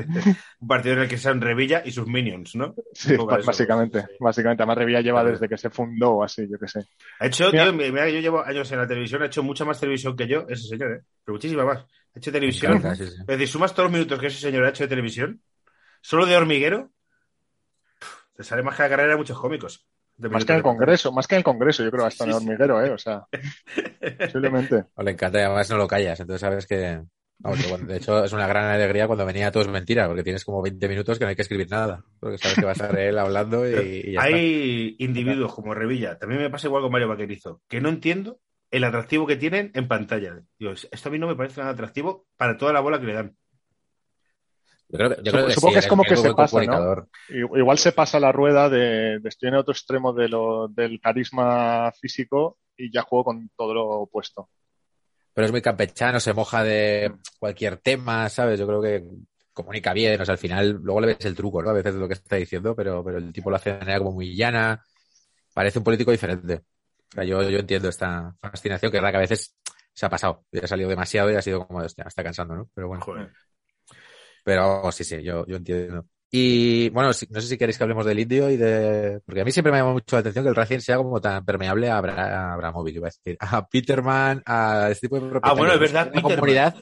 un 0.61 0.69
partido 0.69 0.95
en 0.97 1.03
el 1.03 1.09
que 1.09 1.15
están 1.17 1.41
Revilla 1.41 1.83
y 1.85 1.91
sus 1.93 2.07
minions, 2.07 2.55
¿no? 2.57 2.75
Sí, 2.93 3.15
eso, 3.15 3.25
básicamente. 3.27 4.01
sí. 4.03 4.07
Básicamente, 4.21 4.63
además 4.63 4.79
Revilla 4.79 5.01
lleva 5.01 5.21
Claro. 5.21 5.31
desde 5.33 5.49
que 5.49 5.59
se 5.59 5.71
fundó 5.71 6.11
o 6.13 6.25
así, 6.25 6.49
yo 6.51 6.59
qué 6.59 6.69
sé. 6.69 6.81
Ha 7.21 7.27
hecho, 7.27 7.51
Mira- 7.53 7.65
tío, 7.65 7.73
mira, 7.75 8.07
que 8.07 8.15
yo 8.15 8.21
llevo 8.21 8.45
años 8.45 8.71
en 8.73 8.79
la 8.79 8.87
televisión, 8.87 9.23
ha 9.23 9.27
hecho 9.27 9.43
mucha 9.43 9.65
más 9.65 9.79
televisión 9.81 10.17
que 10.17 10.27
yo, 10.29 10.45
ese 10.49 10.67
señor, 10.69 10.93
¿eh? 10.93 11.01
Pero 11.25 11.35
muchísima 11.35 11.65
más. 11.65 11.85
Ha 12.19 12.21
hecho 12.21 12.33
televisión. 12.33 12.73
encanta, 12.73 12.95
sí, 12.95 13.07
sí. 13.07 13.17
Es 13.21 13.27
decir, 13.27 13.49
sumas 13.49 13.73
todos 13.75 13.87
los 13.91 13.93
minutos 13.93 14.19
que 14.21 14.27
ese 14.29 14.41
señor 14.41 14.65
ha 14.65 14.71
hecho 14.71 14.85
de 14.85 14.89
televisión, 14.89 15.43
solo 16.03 16.27
de 16.27 16.37
hormiguero, 16.37 16.93
te 18.35 18.45
sale 18.45 18.63
más 18.63 18.77
que 18.77 18.83
la 18.83 18.89
carrera 18.89 19.11
de 19.13 19.17
muchos 19.17 19.39
cómicos. 19.39 19.87
De 20.17 20.29
Más 20.29 20.45
que 20.45 20.53
en 20.53 20.59
el 20.59 20.63
Congreso, 20.63 21.13
más 21.13 21.27
que 21.27 21.35
en 21.37 21.39
el 21.39 21.45
Congreso, 21.45 21.85
yo 21.85 21.91
creo, 21.91 22.05
hasta 22.07 22.25
en 22.25 22.31
Sí, 22.31 22.35
el 22.35 22.37
sí. 22.37 22.45
hormiguero, 22.45 22.85
¿eh? 22.85 22.91
O 22.91 22.99
sea, 22.99 23.27
posiblemente. 24.21 24.85
O 24.95 25.03
le 25.03 25.13
encanta 25.13 25.39
y 25.39 25.43
además 25.43 25.71
no 25.71 25.77
lo 25.77 25.87
callas, 25.89 26.21
entonces 26.21 26.41
sabes 26.41 26.67
que... 26.67 27.03
vamos, 27.43 27.61
que 27.61 27.67
bueno, 27.67 27.87
de 27.87 27.97
hecho, 27.97 28.25
es 28.25 28.33
una 28.33 28.47
gran 28.47 28.67
alegría 28.67 29.07
cuando 29.07 29.25
venía 29.27 29.51
todo 29.53 29.63
es 29.63 29.69
mentira, 29.69 30.07
porque 30.07 30.25
tienes 30.25 30.45
como 30.45 30.63
20 30.63 30.89
minutos 30.89 31.19
que 31.19 31.25
no 31.25 31.31
hay 31.31 31.37
que 31.37 31.43
escribir 31.43 31.71
nada, 31.71 32.05
porque 32.21 32.39
sabes 32.39 32.59
que 32.59 32.65
va 32.67 32.73
a 32.73 32.75
estar 32.75 32.99
él 32.99 33.19
hablando 33.19 33.69
y, 33.69 34.03
y 34.05 34.13
ya 34.15 34.21
está. 34.23 34.37
Hay 34.37 34.97
individuos 34.99 35.55
como 35.55 35.75
Revilla, 35.75 36.19
también 36.19 36.43
me 36.43 36.51
pasa 36.51 36.67
igual 36.67 36.83
con 36.83 36.93
Mario 36.93 37.09
Vaquerizo, 37.09 37.63
que 37.69 37.81
no 37.81 37.89
entiendo 37.89 38.41
el 38.71 38.85
atractivo 38.85 39.27
que 39.27 39.37
tienen 39.37 39.71
en 39.75 39.89
pantalla. 39.89 40.41
Digo, 40.59 40.73
esto 40.73 41.09
a 41.09 41.13
mí 41.13 41.19
no 41.19 41.27
me 41.27 41.37
parece 41.37 41.61
nada 41.61 41.73
atractivo 41.73 42.27
para 42.37 42.57
toda 42.57 42.73
la 42.73 42.81
bola 42.81 43.01
que 43.01 43.07
le 43.07 43.15
dan. 43.15 43.37
Yo 44.91 44.97
creo 44.99 45.11
que, 45.11 45.17
yo 45.17 45.23
Supongo- 45.23 45.33
creo 45.33 45.47
que 45.49 45.53
supongo 45.55 45.71
sí, 45.71 45.75
que 45.75 45.79
es 45.81 45.87
como 45.87 46.03
que 46.03 46.17
se 46.17 46.35
pasa, 46.35 46.65
¿no? 46.65 47.09
Igual 47.59 47.79
se 47.79 47.93
pasa 47.93 48.19
la 48.21 48.33
rueda 48.33 48.71
de, 48.71 49.19
de 49.21 49.29
estoy 49.29 49.49
en 49.49 49.55
el 49.55 49.61
otro 49.61 49.73
extremo 49.73 50.13
de 50.15 50.29
lo, 50.29 50.69
del 50.69 50.99
carisma 51.01 51.93
físico 51.93 52.59
y 52.77 52.91
ya 52.91 53.03
juego 53.03 53.25
con 53.25 53.51
todo 53.55 53.75
lo 53.75 53.87
opuesto. 53.87 54.49
Pero 55.35 55.45
es 55.47 55.53
muy 55.53 55.61
campechano, 55.61 56.19
se 56.21 56.33
moja 56.33 56.65
de 56.65 57.13
cualquier 57.39 57.77
tema, 57.77 58.29
¿sabes? 58.31 58.59
Yo 58.59 58.67
creo 58.67 58.81
que 58.83 59.05
comunica 59.53 59.93
bien, 59.93 60.21
o 60.21 60.25
sea, 60.25 60.33
al 60.33 60.39
final 60.39 60.71
luego 60.83 61.01
le 61.01 61.09
ves 61.09 61.25
el 61.27 61.35
truco, 61.35 61.63
¿no? 61.63 61.71
A 61.71 61.75
veces 61.75 61.95
de 61.95 62.01
lo 62.01 62.09
que 62.09 62.15
está 62.15 62.37
diciendo, 62.37 62.75
pero, 62.75 63.05
pero 63.05 63.19
el 63.19 63.33
tipo 63.33 63.51
lo 63.51 63.57
hace 63.57 63.73
de 63.73 63.79
manera 63.81 63.99
como 63.99 64.13
muy 64.13 64.35
llana, 64.35 64.83
parece 65.53 65.79
un 65.81 65.85
político 65.85 66.13
diferente. 66.13 66.63
O 67.13 67.15
sea, 67.15 67.25
yo, 67.25 67.43
yo 67.43 67.59
entiendo 67.59 67.89
esta 67.89 68.35
fascinación, 68.41 68.91
que 68.91 68.99
es 68.99 69.03
verdad 69.03 69.13
que 69.13 69.17
a 69.19 69.21
veces 69.29 69.55
se 69.93 70.07
ha 70.07 70.11
pasado, 70.11 70.45
y 70.53 70.59
ha 70.63 70.67
salido 70.67 70.89
demasiado 70.89 71.31
y 71.31 71.35
ha 71.37 71.43
sido 71.43 71.67
como, 71.67 71.81
hostia, 71.81 72.05
me 72.05 72.09
está 72.09 72.23
cansando, 72.23 72.55
¿no? 72.55 72.71
Pero 72.75 72.89
bueno. 72.89 73.03
Joder. 73.05 73.33
Pero 74.45 74.91
sí, 74.93 75.05
sí, 75.05 75.23
yo, 75.23 75.45
yo 75.47 75.57
entiendo. 75.57 76.07
Y 76.31 76.91
bueno, 76.91 77.13
si- 77.13 77.27
no 77.31 77.41
sé 77.41 77.49
si 77.49 77.57
queréis 77.57 77.79
que 77.79 77.85
hablemos 77.85 78.05
del 78.05 78.19
indio 78.19 78.51
y 78.51 78.57
de. 78.57 79.21
Porque 79.25 79.41
a 79.41 79.45
mí 79.45 79.51
siempre 79.53 79.73
me 79.73 79.79
llama 79.79 79.93
mucho 79.93 80.17
la 80.17 80.21
atención 80.21 80.45
que 80.45 80.51
el 80.51 80.55
Racing 80.55 80.81
sea 80.81 80.97
como 80.99 81.21
tan 81.21 81.45
permeable 81.45 81.89
a, 81.89 81.97
Abra... 81.99 82.55
a 82.55 82.73
iba 82.91 83.07
a 83.09 83.11
decir. 83.11 83.37
A 83.41 83.67
Peterman, 83.67 84.43
a 84.45 84.89
este 84.91 85.09
tipo 85.09 85.19
de. 85.19 85.41
Ah, 85.43 85.55
bueno, 85.55 85.73
es 85.73 85.81
verdad, 85.81 86.11
Una 86.13 86.23
comunidad 86.23 86.75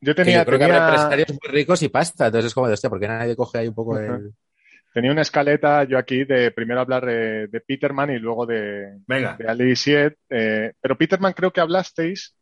Yo 0.00 0.14
que 0.14 0.14
tenía, 0.14 0.40
yo 0.40 0.44
creo 0.46 0.58
que 0.58 0.64
habrá 0.64 0.78
empresarios 0.84 1.28
muy 1.30 1.52
ricos 1.52 1.82
y 1.82 1.88
pasta. 1.88 2.26
Entonces 2.26 2.48
es 2.48 2.54
como 2.54 2.66
de 2.68 2.74
hostia, 2.74 2.90
¿por 2.90 3.00
qué 3.00 3.08
nadie 3.08 3.34
coge 3.34 3.58
ahí 3.58 3.68
un 3.68 3.74
poco 3.74 3.96
el. 3.98 4.32
Tenía 4.92 5.12
una 5.12 5.22
escaleta 5.22 5.84
yo 5.84 5.98
aquí 5.98 6.24
de 6.24 6.50
primero 6.50 6.80
hablar 6.80 7.06
de, 7.06 7.46
de 7.48 7.60
Peterman 7.60 8.10
y 8.10 8.18
luego 8.18 8.46
de, 8.46 8.98
Venga, 9.06 9.36
de 9.36 9.48
Ali 9.48 9.74
Siet, 9.76 10.16
eh, 10.28 10.72
pero 10.80 10.96
Peterman 10.96 11.32
creo 11.32 11.52
que 11.52 11.60
hablasteis, 11.60 12.34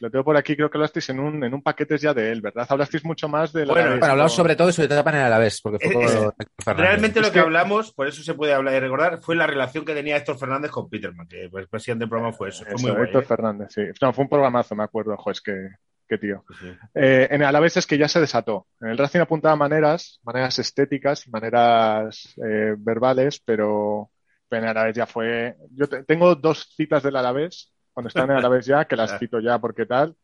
lo 0.00 0.10
tengo 0.10 0.24
por 0.24 0.36
aquí, 0.36 0.56
creo 0.56 0.68
que 0.68 0.78
hablasteis 0.78 1.10
en 1.10 1.20
un, 1.20 1.44
en 1.44 1.54
un 1.54 1.62
paquete 1.62 1.96
ya 1.96 2.12
de 2.12 2.32
él, 2.32 2.40
¿verdad? 2.40 2.66
Hablasteis 2.68 3.04
mucho 3.04 3.28
más 3.28 3.52
de 3.52 3.66
la 3.66 3.72
Bueno, 3.72 3.90
Bueno, 3.90 4.06
hablamos 4.06 4.34
sobre 4.34 4.56
todo 4.56 4.66
de 4.66 4.72
su 4.72 4.82
etapa 4.82 5.10
en 5.10 5.16
el 5.16 5.22
Alavés, 5.22 5.60
porque 5.62 5.88
fue 5.88 6.04
Eh, 6.04 6.30
eh, 6.38 6.74
realmente 6.74 7.20
lo 7.20 7.30
que, 7.30 7.38
hablamos, 7.38 7.92
por 7.92 8.08
eso 8.08 8.22
se 8.22 8.34
puede 8.34 8.52
hablar 8.52 8.74
y 8.74 8.80
recordar, 8.80 9.20
fue 9.22 9.36
la 9.36 9.46
relación 9.46 9.84
que 9.84 9.94
tenía 9.94 10.16
Héctor 10.16 10.38
Fernández 10.38 10.72
con 10.72 10.90
Peterman, 10.90 11.28
que 11.28 11.48
pues, 11.48 11.62
el 11.62 11.68
presidente 11.68 12.02
del 12.02 12.08
programa 12.08 12.32
fue 12.34 12.48
eso. 12.48 12.64
Fue 12.64 12.74
Eso, 12.74 12.86
muy 12.86 12.96
guay, 12.96 13.06
Héctor 13.06 13.22
¿eh? 13.22 13.26
Fernández, 13.26 13.68
sí. 13.70 13.82
No, 14.00 14.12
fue 14.12 14.24
un 14.24 14.28
programazo, 14.28 14.74
me 14.74 14.82
acuerdo, 14.82 15.16
jo, 15.16 15.30
es 15.30 15.40
que, 15.40 15.68
qué 16.12 16.18
tío. 16.18 16.44
Sí. 16.60 16.66
Eh, 16.94 17.28
en 17.30 17.40
el 17.40 17.46
Alavés 17.48 17.76
es 17.78 17.86
que 17.86 17.96
ya 17.96 18.06
se 18.08 18.20
desató. 18.20 18.66
En 18.80 18.88
el 18.88 18.98
Racing 18.98 19.20
apuntaba 19.20 19.56
maneras, 19.56 20.20
maneras 20.22 20.58
estéticas, 20.58 21.26
maneras 21.28 22.34
eh, 22.44 22.74
verbales, 22.76 23.40
pero 23.44 24.10
en 24.50 24.58
el 24.64 24.68
Alavés 24.68 24.94
ya 24.96 25.06
fue. 25.06 25.56
Yo 25.70 25.88
te- 25.88 26.04
tengo 26.04 26.34
dos 26.34 26.68
citas 26.76 27.02
del 27.02 27.16
Alavés, 27.16 27.72
cuando 27.94 28.08
están 28.08 28.24
en 28.24 28.32
el 28.32 28.36
Alavés 28.38 28.66
ya, 28.66 28.84
que 28.84 28.96
las 28.96 29.12
cito 29.18 29.40
ya 29.40 29.58
porque 29.58 29.86
tal. 29.86 30.14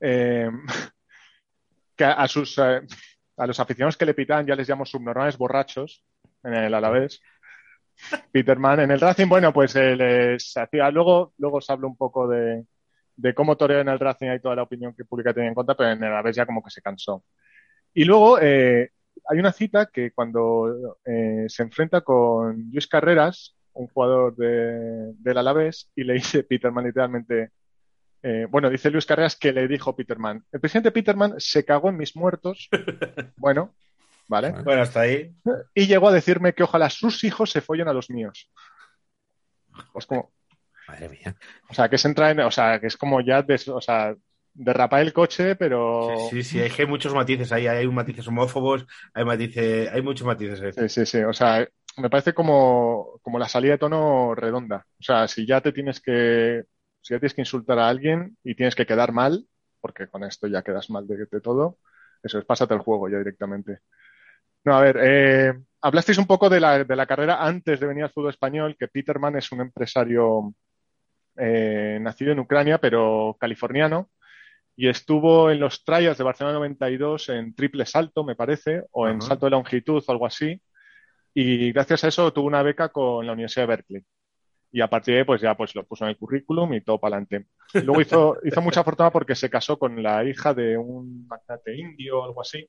Eh, 0.00 0.50
que 1.96 2.04
a, 2.04 2.12
a 2.12 2.28
sus 2.28 2.56
eh, 2.58 2.80
a 3.36 3.46
los 3.46 3.60
aficionados 3.60 3.96
que 3.98 4.06
le 4.06 4.14
pitaban 4.14 4.46
ya 4.46 4.54
les 4.56 4.68
llamo 4.68 4.86
subnormales 4.86 5.36
borrachos 5.36 6.02
en 6.42 6.54
el 6.54 6.72
Alavés. 6.74 7.20
Peterman 8.30 8.80
en 8.80 8.90
el 8.90 9.00
Racing, 9.00 9.26
bueno, 9.28 9.52
pues 9.52 9.74
eh, 9.76 9.96
les 9.96 10.56
hacía. 10.56 10.90
Luego, 10.90 11.32
luego 11.38 11.58
os 11.58 11.70
hablo 11.70 11.88
un 11.88 11.96
poco 11.96 12.28
de, 12.28 12.64
de 13.16 13.34
cómo 13.34 13.56
toreó 13.56 13.80
en 13.80 13.88
el 13.88 13.98
Racing 13.98 14.28
y 14.34 14.40
toda 14.40 14.56
la 14.56 14.62
opinión 14.62 14.94
que 14.94 15.04
pública 15.04 15.32
tenía 15.32 15.48
en 15.48 15.54
contra, 15.54 15.74
pero 15.74 15.90
en 15.90 16.02
el 16.02 16.10
Alavés 16.10 16.36
ya 16.36 16.46
como 16.46 16.62
que 16.62 16.70
se 16.70 16.82
cansó. 16.82 17.24
Y 17.94 18.04
luego 18.04 18.38
eh, 18.40 18.90
hay 19.28 19.38
una 19.38 19.52
cita 19.52 19.86
que 19.86 20.12
cuando 20.12 20.98
eh, 21.04 21.46
se 21.48 21.62
enfrenta 21.62 22.02
con 22.02 22.70
Luis 22.70 22.86
Carreras, 22.86 23.56
un 23.72 23.88
jugador 23.88 24.36
de, 24.36 25.12
del 25.18 25.38
Alavés, 25.38 25.90
y 25.94 26.04
le 26.04 26.14
dice 26.14 26.42
Peterman 26.48 26.84
literalmente, 26.84 27.50
eh, 28.22 28.46
bueno, 28.50 28.68
dice 28.68 28.90
Luis 28.90 29.06
Carreras 29.06 29.36
que 29.36 29.52
le 29.52 29.66
dijo 29.66 29.96
Peterman, 29.96 30.44
el 30.52 30.60
presidente 30.60 30.92
Peterman 30.92 31.34
se 31.38 31.64
cagó 31.64 31.88
en 31.88 31.96
mis 31.96 32.16
muertos, 32.16 32.68
bueno, 33.36 33.74
¿vale? 34.28 34.50
Bueno, 34.62 34.82
hasta 34.82 35.00
ahí. 35.00 35.34
Y 35.74 35.86
llegó 35.86 36.08
a 36.08 36.12
decirme 36.12 36.54
que 36.54 36.64
ojalá 36.64 36.90
sus 36.90 37.24
hijos 37.24 37.50
se 37.50 37.60
follen 37.60 37.88
a 37.88 37.92
los 37.92 38.10
míos. 38.10 38.50
Es 39.94 40.06
como, 40.06 40.32
Madre 40.88 41.08
mía. 41.08 41.36
o 41.68 41.74
sea, 41.74 41.88
que 41.88 41.98
se 41.98 42.08
entra 42.08 42.30
en, 42.30 42.40
o 42.40 42.50
sea, 42.50 42.80
que 42.80 42.86
es 42.86 42.96
como 42.96 43.20
ya, 43.20 43.42
des- 43.42 43.68
o 43.68 43.80
sea, 43.80 44.14
derrapar 44.52 45.02
el 45.02 45.12
coche, 45.12 45.56
pero 45.56 46.30
Sí, 46.30 46.42
sí, 46.42 46.58
hay 46.60 46.70
que 46.70 46.82
hay 46.82 46.88
muchos 46.88 47.14
matices 47.14 47.52
ahí. 47.52 47.66
Hay 47.66 47.86
matices 47.88 48.26
homófobos, 48.28 48.86
hay 49.14 49.24
matices, 49.24 49.88
hay 49.92 50.02
muchos 50.02 50.26
matices. 50.26 50.60
ahí. 50.62 50.72
Sí, 50.72 50.88
sí, 50.88 51.06
sí. 51.06 51.18
O 51.22 51.32
sea, 51.32 51.66
me 51.96 52.10
parece 52.10 52.34
como, 52.34 53.18
como 53.22 53.38
la 53.38 53.48
salida 53.48 53.72
de 53.72 53.78
tono 53.78 54.34
redonda. 54.34 54.86
O 55.00 55.02
sea, 55.02 55.26
si 55.28 55.46
ya 55.46 55.60
te 55.60 55.72
tienes 55.72 56.00
que, 56.00 56.64
si 57.00 57.14
ya 57.14 57.18
tienes 57.20 57.34
que 57.34 57.40
insultar 57.42 57.78
a 57.78 57.88
alguien 57.88 58.36
y 58.44 58.54
tienes 58.54 58.74
que 58.74 58.86
quedar 58.86 59.12
mal, 59.12 59.46
porque 59.80 60.08
con 60.08 60.24
esto 60.24 60.46
ya 60.48 60.62
quedas 60.62 60.90
mal 60.90 61.06
de, 61.06 61.26
de 61.30 61.40
todo, 61.40 61.78
eso 62.22 62.38
es, 62.38 62.44
pásate 62.44 62.74
el 62.74 62.80
juego 62.80 63.08
ya 63.08 63.18
directamente. 63.18 63.78
No, 64.64 64.76
a 64.76 64.82
ver, 64.82 64.98
eh, 65.02 65.54
hablasteis 65.82 66.18
un 66.18 66.26
poco 66.26 66.50
de 66.50 66.60
la, 66.60 66.84
de 66.84 66.96
la 66.96 67.06
carrera 67.06 67.44
antes 67.44 67.80
de 67.80 67.86
venir 67.86 68.04
al 68.04 68.10
fútbol 68.12 68.30
español, 68.30 68.76
que 68.78 68.88
Peterman 68.88 69.36
es 69.36 69.52
un 69.52 69.60
empresario 69.62 70.54
eh, 71.38 71.98
nacido 72.00 72.32
en 72.32 72.40
Ucrania, 72.40 72.78
pero 72.78 73.36
californiano, 73.40 74.10
y 74.76 74.88
estuvo 74.88 75.50
en 75.50 75.60
los 75.60 75.84
trials 75.84 76.18
de 76.18 76.24
Barcelona 76.24 76.58
92 76.58 77.30
en 77.30 77.54
triple 77.54 77.86
salto, 77.86 78.24
me 78.24 78.36
parece, 78.36 78.84
o 78.92 79.08
en 79.08 79.22
salto 79.22 79.46
de 79.46 79.50
longitud 79.50 80.04
o 80.06 80.12
algo 80.12 80.26
así, 80.26 80.60
y 81.32 81.72
gracias 81.72 82.04
a 82.04 82.08
eso 82.08 82.32
tuvo 82.32 82.46
una 82.46 82.62
beca 82.62 82.90
con 82.90 83.26
la 83.26 83.32
Universidad 83.32 83.64
de 83.64 83.66
Berkeley. 83.66 84.04
Y 84.72 84.80
a 84.80 84.88
partir 84.88 85.14
de 85.14 85.20
ahí, 85.20 85.24
pues 85.24 85.40
ya 85.40 85.54
pues 85.56 85.74
lo 85.74 85.86
puso 85.86 86.04
en 86.04 86.10
el 86.10 86.18
currículum 86.18 86.74
y 86.74 86.80
todo 86.82 86.98
para 86.98 87.16
adelante. 87.16 87.48
Luego 87.74 88.00
hizo, 88.00 88.38
hizo 88.44 88.60
mucha 88.60 88.84
fortuna 88.84 89.10
porque 89.10 89.34
se 89.34 89.48
casó 89.48 89.78
con 89.78 90.02
la 90.02 90.24
hija 90.24 90.52
de 90.52 90.76
un 90.76 91.26
magnate 91.26 91.76
indio 91.76 92.20
o 92.20 92.24
algo 92.24 92.42
así. 92.42 92.68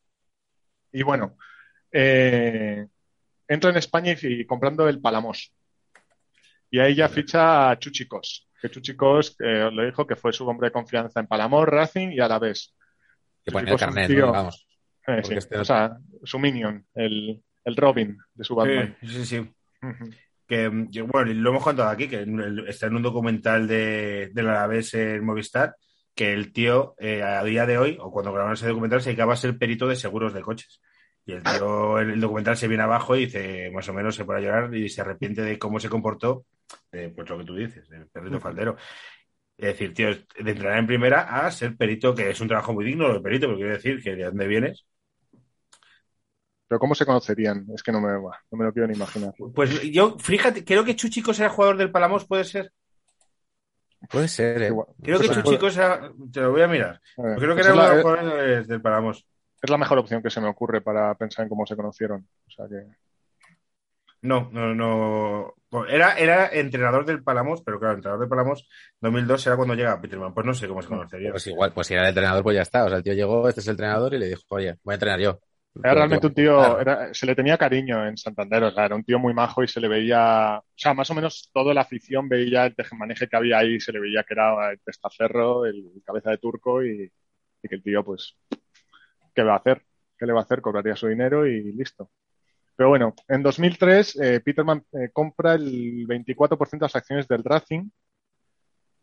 Y 0.92 1.04
bueno, 1.04 1.38
eh, 1.92 2.88
entra 3.48 3.70
en 3.72 3.78
España 3.78 4.14
y, 4.22 4.42
y 4.42 4.46
comprando 4.46 4.88
el 4.88 5.02
Palamos. 5.02 5.54
Y 6.70 6.80
ahí 6.80 6.96
ya 6.96 7.10
ficha 7.10 7.70
a 7.72 7.80
Chuchicos, 7.80 8.47
que 8.62 8.70
Chuchicos 8.70 9.36
eh, 9.40 9.70
lo 9.72 9.86
dijo 9.86 10.06
que 10.08 10.16
fue 10.16 10.34
su 10.34 10.48
hombre 10.48 10.68
de 10.68 10.72
confianza 10.74 11.20
en 11.20 11.28
Palamos, 11.28 11.68
Racing 11.68 12.10
y 12.12 12.20
a 12.20 12.28
la 12.28 12.40
vez. 12.40 12.74
Que 13.44 13.52
ponía 13.52 13.74
el 13.74 13.80
carnet, 13.80 14.08
tío- 14.08 14.26
¿no? 14.28 14.32
Vamos. 14.32 14.68
Eh, 15.08 15.22
sí, 15.24 15.36
este 15.36 15.58
O 15.58 15.64
sea, 15.66 15.98
su 16.24 16.38
minion, 16.38 16.86
el, 16.94 17.42
el 17.64 17.76
Robin 17.76 18.18
de 18.34 18.44
su 18.44 18.56
Batman. 18.56 18.98
Sí, 19.02 19.08
sí, 19.08 19.26
sí. 19.26 19.52
Que, 20.48 20.88
que, 20.92 21.02
bueno, 21.02 21.32
y 21.32 21.34
lo 21.34 21.50
hemos 21.52 21.64
contado 21.64 21.90
aquí, 21.90 22.08
que 22.08 22.26
está 22.68 22.88
en 22.88 22.96
un 22.96 23.02
documental 23.04 23.68
de, 23.68 24.30
del 24.34 24.50
Alavés 24.50 24.94
en 24.94 25.24
Movistar, 25.26 25.76
que 26.16 26.34
el 26.34 26.52
tío 26.52 26.96
eh, 27.00 27.22
a 27.22 27.44
día 27.44 27.66
de 27.66 27.78
hoy, 27.78 27.98
o 28.02 28.12
cuando 28.12 28.32
grabaron 28.32 28.54
ese 28.56 28.68
documental, 28.68 29.02
se 29.02 29.10
dedicaba 29.10 29.34
a 29.34 29.38
ser 29.38 29.58
perito 29.58 29.88
de 29.88 29.96
seguros 29.96 30.34
de 30.34 30.42
coches. 30.42 30.82
Y 31.26 31.34
el 31.34 31.44
tío, 31.44 32.00
el, 32.00 32.12
el 32.12 32.22
documental 32.22 32.56
se 32.58 32.68
viene 32.70 32.84
abajo 32.84 33.16
y 33.16 33.26
dice, 33.26 33.70
más 33.74 33.88
o 33.90 33.94
menos, 33.94 34.16
se 34.16 34.26
pone 34.26 34.40
a 34.40 34.42
llorar 34.42 34.74
y 34.74 34.88
se 34.90 35.02
arrepiente 35.02 35.42
de 35.42 35.60
cómo 35.60 35.80
se 35.80 35.90
comportó, 35.90 36.46
eh, 36.92 37.12
pues 37.16 37.30
lo 37.30 37.38
que 37.38 37.44
tú 37.46 37.56
dices, 37.56 37.90
el 37.92 38.08
perrito 38.08 38.40
faldero. 38.40 38.76
Es 39.58 39.70
decir, 39.70 39.94
tío, 39.94 40.10
de 40.10 40.52
entrenar 40.52 40.78
en 40.78 40.88
primera 40.88 41.22
a 41.22 41.50
ser 41.52 41.76
perito, 41.76 42.14
que 42.14 42.30
es 42.30 42.40
un 42.40 42.48
trabajo 42.48 42.74
muy 42.74 42.86
digno 42.86 43.12
de 43.12 43.20
perito, 43.20 43.48
pero 43.48 43.58
quiero 43.58 43.74
decir 43.74 44.02
que 44.04 44.16
de 44.16 44.26
dónde 44.26 44.48
vienes. 44.48 44.86
Pero 46.68 46.80
¿cómo 46.80 46.94
se 46.96 47.06
conocerían? 47.06 47.66
Es 47.74 47.82
que 47.82 47.92
no 47.92 48.02
me, 48.02 48.10
no 48.12 48.58
me 48.58 48.66
lo 48.66 48.74
quiero 48.74 48.88
ni 48.88 48.94
imaginar. 48.96 49.34
Pues 49.56 49.82
yo, 49.90 50.18
fíjate, 50.20 50.64
creo 50.66 50.84
que 50.84 50.96
Chuchicos 50.96 51.40
era 51.40 51.50
jugador 51.50 51.78
del 51.78 51.92
Palamos, 51.92 52.26
puede 52.26 52.44
ser. 52.44 52.72
Puede 54.12 54.28
ser, 54.28 54.62
¿eh? 54.62 54.74
Creo 55.02 55.20
que 55.20 55.28
Pues, 55.28 55.44
Chuchicos 55.44 55.78
era, 55.78 56.12
te 56.32 56.42
lo 56.42 56.52
voy 56.52 56.62
a 56.62 56.68
mirar. 56.68 57.02
creo 57.16 57.56
que 57.56 57.64
pues 57.64 57.66
era 57.66 57.74
uno 57.74 57.84
de 57.84 57.96
los 57.96 58.02
jugadores 58.04 58.68
del 58.68 58.82
Palamos. 58.82 59.26
es 59.62 59.70
la 59.70 59.78
mejor 59.78 59.98
opción 59.98 60.22
que 60.22 60.30
se 60.30 60.42
me 60.42 60.50
ocurre 60.50 60.82
para 60.82 61.16
pensar 61.16 61.44
en 61.44 61.50
cómo 61.50 61.66
se 61.66 61.76
conocieron. 61.76 62.28
O 62.48 62.52
sea 62.52 62.68
que 62.68 62.86
No, 64.28 64.50
no, 64.52 64.76
no. 64.76 65.54
Era, 65.88 66.18
era 66.18 66.48
entrenador 66.52 67.06
del 67.06 67.24
Palamos, 67.24 67.62
pero 67.62 67.80
claro, 67.80 67.96
entrenador 67.96 68.22
del 68.22 68.30
Palamos 68.30 68.68
2002 69.02 69.48
era 69.48 69.56
cuando 69.56 69.74
llega 69.76 70.00
Peterman. 70.02 70.34
Pues 70.34 70.46
no 70.46 70.54
sé 70.54 70.68
cómo 70.68 70.82
se 70.82 70.88
conocería. 70.90 71.32
Pues 71.32 71.48
igual, 71.48 71.72
pues 71.74 71.88
si 71.88 71.94
era 71.94 72.04
el 72.04 72.10
entrenador, 72.10 72.44
pues 72.44 72.56
ya 72.56 72.62
está. 72.62 72.86
O 72.86 72.90
sea, 72.90 72.98
el 72.98 73.04
tío 73.04 73.14
llegó, 73.14 73.48
este 73.48 73.62
es 73.62 73.68
el 73.68 73.72
entrenador 73.72 74.14
y 74.14 74.20
le 74.20 74.28
dijo, 74.28 74.42
oye, 74.50 74.76
voy 74.84 74.94
a 74.94 74.96
entrenar 74.96 75.20
yo. 75.20 75.40
Era 75.84 75.94
realmente 75.94 76.26
un 76.28 76.34
tío, 76.34 76.58
Claro. 76.58 76.80
era- 76.82 77.14
se 77.14 77.26
le 77.28 77.36
tenía 77.36 77.56
cariño 77.58 78.08
en 78.08 78.18
Santander, 78.18 78.64
o 78.64 78.72
sea, 78.72 78.86
era 78.86 78.96
un 78.96 79.04
tío 79.04 79.20
muy 79.20 79.34
majo 79.36 79.62
y 79.64 79.68
se 79.68 79.80
le 79.80 79.88
veía, 79.88 80.58
o 80.58 80.64
sea, 80.76 80.96
más 80.96 81.10
o 81.12 81.14
menos 81.14 81.52
toda 81.54 81.72
la 81.74 81.82
afición 81.82 82.28
veía 82.28 82.66
el 82.66 82.76
tejemaneje 82.76 83.28
que 83.28 83.38
había 83.38 83.60
ahí, 83.60 83.80
se 83.80 83.92
le 83.92 84.00
veía 84.00 84.24
que 84.24 84.34
era 84.34 84.72
el 84.72 84.80
testaferro, 84.80 85.66
el 85.68 85.84
cabeza 86.04 86.32
de 86.32 86.40
turco 86.40 86.84
y, 86.84 87.12
y 87.62 87.68
que 87.70 87.76
el 87.76 87.84
tío, 87.84 88.04
pues, 88.04 88.36
¿qué 89.36 89.44
va 89.44 89.54
a 89.54 89.58
hacer? 89.58 89.84
¿Qué 90.18 90.26
le 90.26 90.34
va 90.34 90.40
a 90.40 90.44
hacer? 90.44 90.62
Cobraría 90.62 90.96
su 90.96 91.08
dinero 91.08 91.46
y 91.46 91.72
listo. 91.74 92.10
Pero 92.78 92.90
bueno, 92.90 93.16
en 93.28 93.42
2003 93.42 94.20
eh, 94.22 94.40
Peterman 94.40 94.84
eh, 94.94 95.10
compra 95.12 95.56
el 95.56 96.08
24% 96.08 96.70
de 96.72 96.78
las 96.80 96.96
acciones 96.96 97.28
del 97.28 97.44
Racing, 97.44 97.90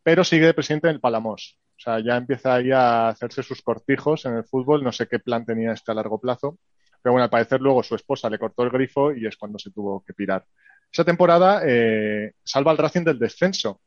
pero 0.03 0.23
sigue 0.23 0.47
de 0.47 0.55
presidente 0.55 0.87
del 0.87 1.01
Palamos. 1.01 1.59
O 1.77 1.81
sea, 1.81 1.99
ya 1.99 2.17
empieza 2.17 2.55
ahí 2.55 2.71
a 2.71 3.09
hacerse 3.09 3.43
sus 3.43 3.63
cortijos 3.63 4.27
en 4.27 4.35
el 4.37 4.45
fútbol. 4.45 4.85
No 4.85 4.93
sé 4.93 5.09
qué 5.09 5.19
plan 5.19 5.45
tenía 5.45 5.73
este 5.73 5.91
a 5.91 5.95
largo 5.95 6.21
plazo. 6.21 6.59
Pero 7.03 7.15
bueno, 7.15 7.25
al 7.25 7.31
parecer 7.31 7.61
luego 7.61 7.83
su 7.83 7.97
esposa 7.97 8.31
le 8.31 8.39
cortó 8.39 8.63
el 8.63 8.71
grifo 8.71 9.13
y 9.13 9.27
es 9.27 9.37
cuando 9.37 9.59
se 9.59 9.73
tuvo 9.73 10.05
que 10.05 10.15
pirar. 10.15 10.47
Esa 10.93 11.05
temporada 11.05 11.63
eh, 11.67 12.35
salva 12.45 12.71
al 12.71 12.79
Racing 12.79 13.03
del 13.03 13.19
descenso. 13.19 13.81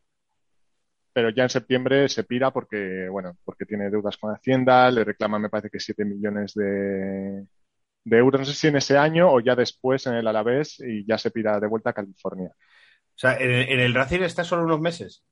Pero 1.14 1.30
ya 1.30 1.44
en 1.44 1.50
septiembre 1.50 2.10
se 2.10 2.26
pira 2.26 2.52
porque, 2.52 3.08
bueno, 3.10 3.38
porque 3.46 3.66
tiene 3.66 3.90
deudas 3.90 4.18
con 4.18 4.36
Hacienda, 4.36 4.92
le 4.92 5.04
reclama, 5.06 5.40
me 5.40 5.50
parece 5.50 5.70
que 5.70 5.80
7 5.80 6.06
millones 6.06 6.54
de, 6.54 7.48
de 8.10 8.18
euros, 8.18 8.40
no 8.42 8.46
sé 8.46 8.54
si 8.54 8.68
en 8.68 8.78
ese 8.78 8.98
año 8.98 9.32
o 9.32 9.40
ya 9.40 9.56
después 9.56 10.06
en 10.08 10.14
el 10.16 10.28
Alavés 10.28 10.80
y 10.80 11.06
ya 11.06 11.18
se 11.18 11.32
pira 11.32 11.60
de 11.60 11.68
vuelta 11.68 11.92
a 11.92 11.94
California. 11.94 12.50
O 12.56 13.20
sea, 13.20 13.38
en, 13.38 13.52
en 13.52 13.80
el 13.82 13.94
Racing 13.94 14.22
está 14.22 14.44
solo 14.44 14.64
unos 14.64 14.82
meses. 14.82 15.24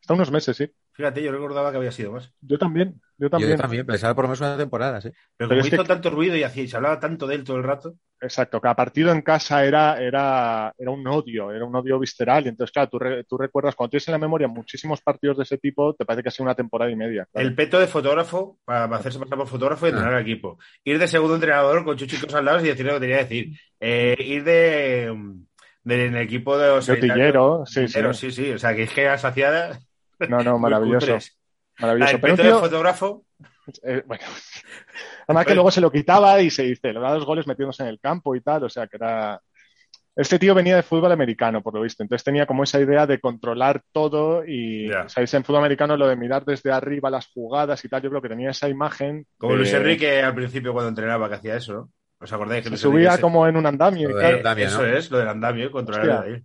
Hasta 0.00 0.14
unos 0.14 0.30
meses, 0.30 0.56
sí. 0.56 0.70
Fíjate, 0.94 1.22
yo 1.22 1.32
recordaba 1.32 1.70
que 1.70 1.76
había 1.78 1.92
sido 1.92 2.12
más. 2.12 2.32
Yo 2.40 2.58
también, 2.58 3.00
yo 3.18 3.26
Yo, 3.26 3.30
también. 3.30 3.50
yo 3.52 3.56
también, 3.56 3.86
pensaba 3.86 4.14
por 4.14 4.24
lo 4.24 4.28
menos 4.28 4.40
una 4.40 4.56
temporada, 4.56 5.00
sí. 5.00 5.08
Pero, 5.10 5.24
Pero 5.36 5.48
como 5.48 5.60
es 5.60 5.68
que- 5.70 5.76
hizo 5.76 5.84
tanto 5.84 6.10
ruido 6.10 6.36
y, 6.36 6.42
hacía, 6.44 6.62
y 6.62 6.68
se 6.68 6.76
hablaba 6.76 7.00
tanto 7.00 7.26
de 7.26 7.34
él 7.34 7.44
todo 7.44 7.56
el 7.56 7.64
rato. 7.64 7.94
Exacto, 8.20 8.58
cada 8.60 8.74
partido 8.74 9.12
en 9.12 9.20
casa 9.20 9.64
era, 9.66 10.00
era, 10.00 10.72
era 10.78 10.90
un 10.90 11.06
odio, 11.06 11.52
era 11.52 11.64
un 11.66 11.74
odio 11.76 11.98
visceral. 11.98 12.46
Y 12.46 12.48
entonces, 12.48 12.72
claro, 12.72 12.88
tú, 12.88 12.98
re- 12.98 13.24
tú 13.24 13.36
recuerdas, 13.36 13.74
cuando 13.74 13.90
tienes 13.90 14.08
en 14.08 14.12
la 14.12 14.18
memoria 14.18 14.48
muchísimos 14.48 15.02
partidos 15.02 15.36
de 15.36 15.42
ese 15.42 15.58
tipo, 15.58 15.94
te 15.94 16.06
parece 16.06 16.22
que 16.22 16.28
ha 16.28 16.32
sido 16.32 16.44
una 16.44 16.54
temporada 16.54 16.90
y 16.90 16.96
media. 16.96 17.28
El 17.34 17.54
peto 17.54 17.78
de 17.78 17.86
fotógrafo, 17.86 18.58
para 18.64 18.84
hacerse 18.96 19.18
pasar 19.18 19.36
por 19.36 19.48
fotógrafo 19.48 19.86
y 19.86 19.90
entrenar 19.90 20.14
al 20.14 20.22
equipo. 20.22 20.58
Ir 20.84 20.98
de 20.98 21.08
segundo 21.08 21.34
entrenador 21.34 21.84
con 21.84 21.96
chuchitos 21.98 22.32
al 22.34 22.44
lado 22.46 22.60
y 22.64 22.68
decir 22.68 22.86
lo 22.86 22.94
que 22.94 23.00
tenía 23.00 23.16
que 23.18 23.22
decir. 23.24 23.58
Eh, 23.80 24.16
ir 24.20 24.44
de, 24.44 25.12
de- 25.82 26.06
en 26.06 26.14
el 26.16 26.22
equipo 26.22 26.56
de 26.56 26.68
los 26.68 26.86
De 26.86 26.94
utillero, 26.94 27.64
sí, 27.66 27.86
sí. 27.88 28.00
sí, 28.14 28.30
sí. 28.30 28.52
O 28.52 28.58
sea, 28.58 28.74
que 28.74 28.84
es 28.84 28.90
que 28.92 29.02
era 29.02 29.18
saciada. 29.18 29.78
No, 30.28 30.42
no, 30.42 30.58
maravilloso. 30.58 31.16
Ah, 31.16 31.80
Maravilloso. 31.80 32.14
el 32.14 32.20
Pero 32.20 32.36
tío- 32.36 32.60
fotógrafo, 32.60 33.24
eh, 33.82 34.02
bueno, 34.06 34.22
además 35.26 35.46
que 35.46 35.54
luego 35.54 35.70
se 35.70 35.80
lo 35.80 35.90
quitaba 35.90 36.40
y 36.40 36.50
se 36.50 36.74
celebraba 36.76 37.16
los 37.16 37.24
goles 37.26 37.46
metiéndose 37.46 37.82
en 37.82 37.88
el 37.88 37.98
campo 38.00 38.34
y 38.36 38.40
tal, 38.40 38.64
o 38.64 38.68
sea 38.68 38.86
que 38.86 38.96
era... 38.96 39.40
Este 40.16 40.38
tío 40.38 40.54
venía 40.54 40.76
de 40.76 40.84
fútbol 40.84 41.10
americano, 41.10 41.60
por 41.60 41.74
lo 41.74 41.80
visto, 41.80 42.04
entonces 42.04 42.22
tenía 42.22 42.46
como 42.46 42.62
esa 42.62 42.78
idea 42.78 43.04
de 43.04 43.18
controlar 43.18 43.82
todo 43.90 44.44
y, 44.46 44.88
Ya. 44.88 45.08
¿sabéis? 45.08 45.34
En 45.34 45.42
fútbol 45.42 45.58
americano 45.62 45.96
lo 45.96 46.06
de 46.06 46.14
mirar 46.14 46.44
desde 46.44 46.70
arriba 46.70 47.10
las 47.10 47.26
jugadas 47.26 47.84
y 47.84 47.88
tal, 47.88 48.00
yo 48.02 48.10
creo 48.10 48.22
que 48.22 48.28
tenía 48.28 48.50
esa 48.50 48.68
imagen. 48.68 49.26
como 49.36 49.54
de- 49.54 49.58
Luis 49.58 49.72
Enrique 49.72 50.22
al 50.22 50.36
principio 50.36 50.72
cuando 50.72 50.90
entrenaba, 50.90 51.28
que 51.28 51.34
hacía 51.34 51.56
eso, 51.56 51.72
¿no? 51.72 51.90
¿Os 52.20 52.32
acordáis 52.32 52.60
que 52.62 52.66
Se 52.68 52.70
Luis 52.70 52.80
subía 52.80 53.12
se- 53.16 53.20
como 53.20 53.48
en 53.48 53.56
un 53.56 53.66
andamio. 53.66 54.20
Eh, 54.20 54.36
andamio, 54.36 54.66
Eso 54.68 54.82
¿no? 54.82 54.86
es, 54.96 55.10
lo 55.10 55.18
del 55.18 55.28
andamio, 55.28 55.72
controlar 55.72 56.08
Hostia. 56.08 56.20
de 56.30 56.34
ahí. 56.36 56.42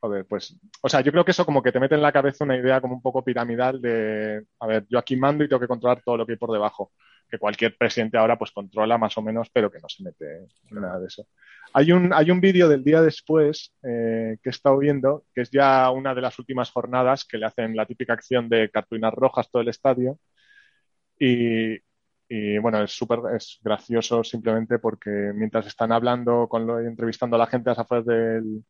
Joder, 0.00 0.26
pues, 0.26 0.56
o 0.80 0.88
sea, 0.88 1.00
yo 1.00 1.10
creo 1.10 1.24
que 1.24 1.32
eso 1.32 1.44
como 1.44 1.60
que 1.60 1.72
te 1.72 1.80
mete 1.80 1.96
en 1.96 2.02
la 2.02 2.12
cabeza 2.12 2.44
una 2.44 2.56
idea 2.56 2.80
como 2.80 2.94
un 2.94 3.02
poco 3.02 3.24
piramidal 3.24 3.80
de, 3.80 4.44
a 4.60 4.66
ver, 4.68 4.86
yo 4.88 4.96
aquí 4.96 5.16
mando 5.16 5.42
y 5.42 5.48
tengo 5.48 5.58
que 5.58 5.66
controlar 5.66 6.02
todo 6.04 6.16
lo 6.16 6.24
que 6.24 6.32
hay 6.32 6.38
por 6.38 6.52
debajo, 6.52 6.92
que 7.28 7.38
cualquier 7.38 7.76
presidente 7.76 8.16
ahora 8.16 8.38
pues 8.38 8.52
controla 8.52 8.96
más 8.96 9.18
o 9.18 9.22
menos, 9.22 9.50
pero 9.52 9.72
que 9.72 9.80
no 9.80 9.88
se 9.88 10.04
mete 10.04 10.46
en 10.70 10.80
nada 10.80 11.00
de 11.00 11.06
eso. 11.06 11.26
Hay 11.72 11.90
un, 11.90 12.12
hay 12.12 12.30
un 12.30 12.40
vídeo 12.40 12.68
del 12.68 12.84
día 12.84 13.02
después 13.02 13.74
eh, 13.82 14.36
que 14.40 14.48
he 14.48 14.50
estado 14.50 14.78
viendo, 14.78 15.24
que 15.34 15.40
es 15.40 15.50
ya 15.50 15.90
una 15.90 16.14
de 16.14 16.20
las 16.20 16.38
últimas 16.38 16.70
jornadas 16.70 17.24
que 17.24 17.38
le 17.38 17.46
hacen 17.46 17.74
la 17.74 17.84
típica 17.84 18.12
acción 18.12 18.48
de 18.48 18.70
cartulinas 18.70 19.14
rojas 19.14 19.50
todo 19.50 19.62
el 19.62 19.68
estadio 19.68 20.20
y, 21.18 22.58
bueno, 22.58 22.82
es 22.82 22.92
súper 22.92 23.20
es 23.36 23.58
gracioso 23.62 24.22
simplemente 24.22 24.78
porque 24.78 25.10
mientras 25.34 25.66
están 25.66 25.92
hablando, 25.92 26.48
con 26.48 26.68
entrevistando 26.86 27.36
a 27.36 27.40
la 27.40 27.46
gente 27.46 27.70
a 27.70 27.72
las 27.72 27.80
afueras 27.80 28.06
del, 28.06 28.64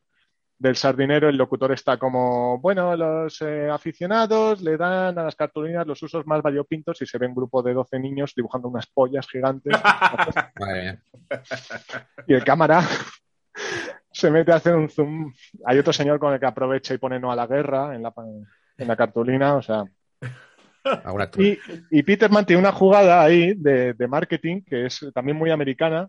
del 0.58 0.74
sardinero, 0.74 1.28
el 1.28 1.36
locutor 1.36 1.70
está 1.72 1.98
como, 1.98 2.58
bueno, 2.58 2.96
los 2.96 3.40
eh, 3.42 3.70
aficionados 3.70 4.60
le 4.60 4.76
dan 4.76 5.16
a 5.16 5.24
las 5.24 5.36
cartulinas 5.36 5.86
los 5.86 6.02
usos 6.02 6.26
más 6.26 6.42
variopintos 6.42 7.00
y 7.00 7.06
se 7.06 7.16
ve 7.16 7.28
un 7.28 7.34
grupo 7.34 7.62
de 7.62 7.74
12 7.74 7.98
niños 8.00 8.32
dibujando 8.34 8.68
unas 8.68 8.86
pollas 8.88 9.28
gigantes 9.28 9.72
y 12.26 12.34
el 12.34 12.42
cámara 12.42 12.82
se 14.10 14.32
mete 14.32 14.50
a 14.50 14.56
hacer 14.56 14.74
un 14.74 14.88
zoom. 14.88 15.32
Hay 15.64 15.78
otro 15.78 15.92
señor 15.92 16.18
con 16.18 16.32
el 16.32 16.40
que 16.40 16.46
aprovecha 16.46 16.92
y 16.92 16.98
pone 16.98 17.20
no 17.20 17.30
a 17.30 17.36
la 17.36 17.46
guerra 17.46 17.94
en 17.94 18.02
la, 18.02 18.12
en 18.76 18.88
la 18.88 18.96
cartulina, 18.96 19.54
o 19.54 19.62
sea. 19.62 19.84
Y, 21.38 21.58
y 21.90 22.02
Peterman 22.02 22.46
tiene 22.46 22.60
una 22.60 22.72
jugada 22.72 23.22
ahí 23.22 23.54
de, 23.54 23.94
de 23.94 24.08
marketing 24.08 24.62
que 24.62 24.86
es 24.86 25.06
también 25.14 25.36
muy 25.36 25.50
americana, 25.50 26.08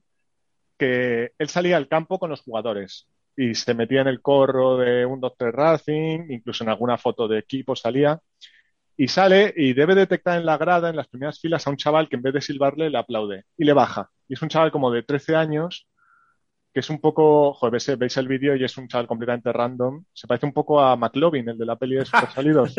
que 0.77 1.33
él 1.37 1.49
salía 1.49 1.77
al 1.77 1.87
campo 1.87 2.17
con 2.17 2.31
los 2.31 2.41
jugadores 2.41 3.07
y 3.35 3.55
se 3.55 3.73
metía 3.73 4.01
en 4.01 4.07
el 4.07 4.21
corro 4.21 4.77
de 4.77 5.05
un 5.05 5.19
Doctor 5.19 5.55
Racing, 5.55 6.29
incluso 6.29 6.63
en 6.63 6.69
alguna 6.69 6.97
foto 6.97 7.27
de 7.27 7.39
equipo 7.39 7.75
salía, 7.75 8.19
y 8.97 9.07
sale 9.07 9.53
y 9.55 9.73
debe 9.73 9.95
detectar 9.95 10.37
en 10.37 10.45
la 10.45 10.57
grada, 10.57 10.89
en 10.89 10.97
las 10.97 11.07
primeras 11.07 11.39
filas, 11.39 11.65
a 11.65 11.69
un 11.69 11.77
chaval 11.77 12.09
que 12.09 12.17
en 12.17 12.21
vez 12.21 12.33
de 12.33 12.41
silbarle 12.41 12.89
le 12.89 12.97
aplaude 12.97 13.45
y 13.57 13.63
le 13.63 13.71
baja. 13.71 14.09
Y 14.27 14.33
es 14.33 14.41
un 14.41 14.49
chaval 14.49 14.71
como 14.71 14.91
de 14.91 15.03
13 15.03 15.37
años, 15.37 15.87
que 16.73 16.81
es 16.81 16.89
un 16.89 16.99
poco, 16.99 17.53
joder, 17.53 17.97
veis, 17.97 18.17
el 18.17 18.27
vídeo 18.27 18.57
y 18.57 18.63
es 18.65 18.77
un 18.77 18.89
chaval 18.89 19.07
completamente 19.07 19.53
random. 19.53 20.03
Se 20.13 20.27
parece 20.27 20.45
un 20.45 20.53
poco 20.53 20.81
a 20.81 20.97
McLovin, 20.97 21.47
el 21.47 21.57
de 21.57 21.65
la 21.65 21.77
peli 21.77 21.95
de 21.95 22.05
Super 22.05 22.29
Salidos. 22.35 22.75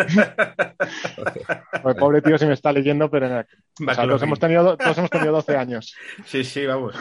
Joder, 1.82 1.96
pobre 1.96 2.20
tío, 2.20 2.36
si 2.36 2.44
me 2.44 2.52
está 2.52 2.70
leyendo, 2.70 3.10
pero 3.10 3.26
en 3.26 3.32
o 3.32 3.94
sea, 3.94 4.06
todos, 4.06 4.22
hemos 4.22 4.38
tenido, 4.38 4.76
todos 4.76 4.98
hemos 4.98 5.10
tenido 5.10 5.32
12 5.32 5.56
años. 5.56 5.94
Sí, 6.26 6.44
sí, 6.44 6.66
vamos. 6.66 6.94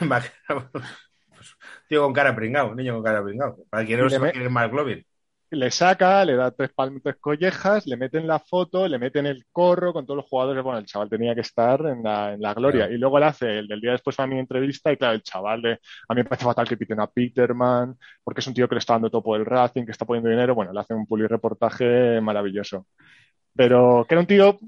Tío 1.92 2.04
con 2.04 2.14
cara 2.14 2.34
pringado, 2.34 2.70
un 2.70 2.76
niño 2.78 2.94
con 2.94 3.02
cara 3.02 3.22
pringado. 3.22 3.58
Para 3.68 3.84
quien 3.84 3.98
no 3.98 4.06
le 4.06 4.10
sepa 4.12 4.30
quién 4.30 4.46
es 4.46 4.50
McLovin. 4.50 5.04
Le 5.50 5.70
saca, 5.70 6.24
le 6.24 6.36
da 6.36 6.50
tres 6.50 6.70
palmas, 6.72 7.02
tres 7.02 7.16
collejas, 7.20 7.86
le 7.86 7.98
meten 7.98 8.26
la 8.26 8.38
foto, 8.38 8.88
le 8.88 8.98
meten 8.98 9.26
el 9.26 9.44
corro 9.52 9.92
con 9.92 10.06
todos 10.06 10.16
los 10.16 10.26
jugadores. 10.26 10.64
Bueno, 10.64 10.78
el 10.78 10.86
chaval 10.86 11.10
tenía 11.10 11.34
que 11.34 11.42
estar 11.42 11.84
en 11.84 12.02
la, 12.02 12.32
en 12.32 12.40
la 12.40 12.54
gloria. 12.54 12.84
Claro. 12.84 12.94
Y 12.94 12.96
luego 12.96 13.18
le 13.18 13.26
hace 13.26 13.58
el 13.58 13.68
del 13.68 13.82
día 13.82 13.90
después 13.90 14.18
a 14.18 14.26
mi 14.26 14.38
entrevista 14.38 14.90
y 14.90 14.96
claro, 14.96 15.12
el 15.12 15.22
chaval 15.22 15.60
de, 15.60 15.72
a 15.72 16.14
mí 16.14 16.22
me 16.22 16.24
parece 16.24 16.46
fatal 16.46 16.66
que 16.66 16.78
piten 16.78 16.98
a 16.98 17.08
Peterman, 17.08 17.94
porque 18.24 18.40
es 18.40 18.46
un 18.46 18.54
tío 18.54 18.66
que 18.66 18.76
le 18.76 18.78
está 18.78 18.94
dando 18.94 19.10
topo 19.10 19.36
el 19.36 19.44
Racing, 19.44 19.84
que 19.84 19.92
está 19.92 20.06
poniendo 20.06 20.30
dinero. 20.30 20.54
Bueno, 20.54 20.72
le 20.72 20.80
hace 20.80 20.94
un 20.94 21.06
reportaje 21.28 22.22
maravilloso. 22.22 22.86
Pero 23.54 24.06
que 24.08 24.14
era 24.14 24.20
un 24.22 24.26
tío 24.26 24.58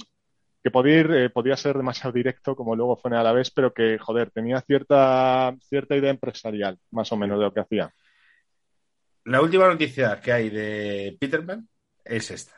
que 0.64 0.70
podía, 0.70 1.00
ir, 1.00 1.11
eh, 1.12 1.29
podía 1.29 1.59
ser 1.59 1.77
demasiado 1.77 2.12
directo, 2.12 2.57
como 2.57 2.74
luego 2.74 2.96
fue 2.96 3.11
en 3.11 3.18
a 3.18 3.22
la 3.22 3.33
vez, 3.33 3.50
pero 3.50 3.74
que, 3.74 3.98
joder, 3.98 4.31
tenía 4.31 4.62
cierta, 4.62 5.55
cierta 5.61 5.94
idea 5.94 6.09
empresarial, 6.09 6.79
más 6.90 7.12
o 7.12 7.18
menos, 7.18 7.38
de 7.38 7.44
lo 7.44 7.53
que 7.53 7.61
hacía. 7.61 7.92
La 9.24 9.42
última 9.42 9.68
noticia 9.68 10.18
que 10.22 10.33
hay 10.33 10.48
de 10.48 11.18
Peterman 11.20 11.68
es 12.03 12.31
esta. 12.31 12.55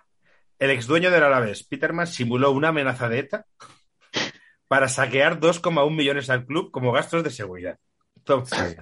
El 0.56 0.70
ex 0.70 0.86
dueño 0.86 1.10
del 1.10 1.24
Alavés, 1.24 1.64
Peterman, 1.64 2.06
simuló 2.06 2.52
una 2.52 2.68
amenaza 2.68 3.08
de 3.08 3.18
ETA 3.18 3.44
para 4.68 4.88
saquear 4.88 5.40
2,1 5.40 5.90
millones 5.90 6.30
al 6.30 6.46
club 6.46 6.70
como 6.70 6.92
gastos 6.92 7.24
de 7.24 7.30
seguridad. 7.30 7.76
Sí. 8.44 8.76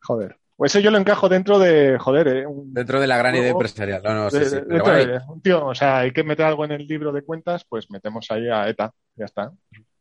Joder. 0.00 0.38
Pues 0.60 0.74
eso 0.74 0.80
yo 0.84 0.90
lo 0.90 0.98
encajo 0.98 1.26
dentro 1.30 1.58
de, 1.58 1.96
joder, 1.98 2.28
eh, 2.28 2.46
un, 2.46 2.74
Dentro 2.74 3.00
de 3.00 3.06
la 3.06 3.16
gran 3.16 3.34
idea 3.34 3.48
empresarial. 3.48 4.02
No, 4.04 4.12
no, 4.12 4.30
sí, 4.30 4.40
de- 4.40 4.44
sí. 4.44 4.56
Pero 4.68 4.84
bueno, 4.84 4.98
de- 5.06 5.20
un 5.26 5.40
tío, 5.40 5.64
o 5.64 5.74
sea, 5.74 6.00
hay 6.00 6.12
que 6.12 6.22
meter 6.22 6.44
algo 6.44 6.66
en 6.66 6.72
el 6.72 6.86
libro 6.86 7.12
de 7.12 7.22
cuentas, 7.22 7.64
pues 7.66 7.90
metemos 7.90 8.26
ahí 8.30 8.46
a 8.50 8.68
ETA, 8.68 8.92
ya 9.16 9.24
está. 9.24 9.50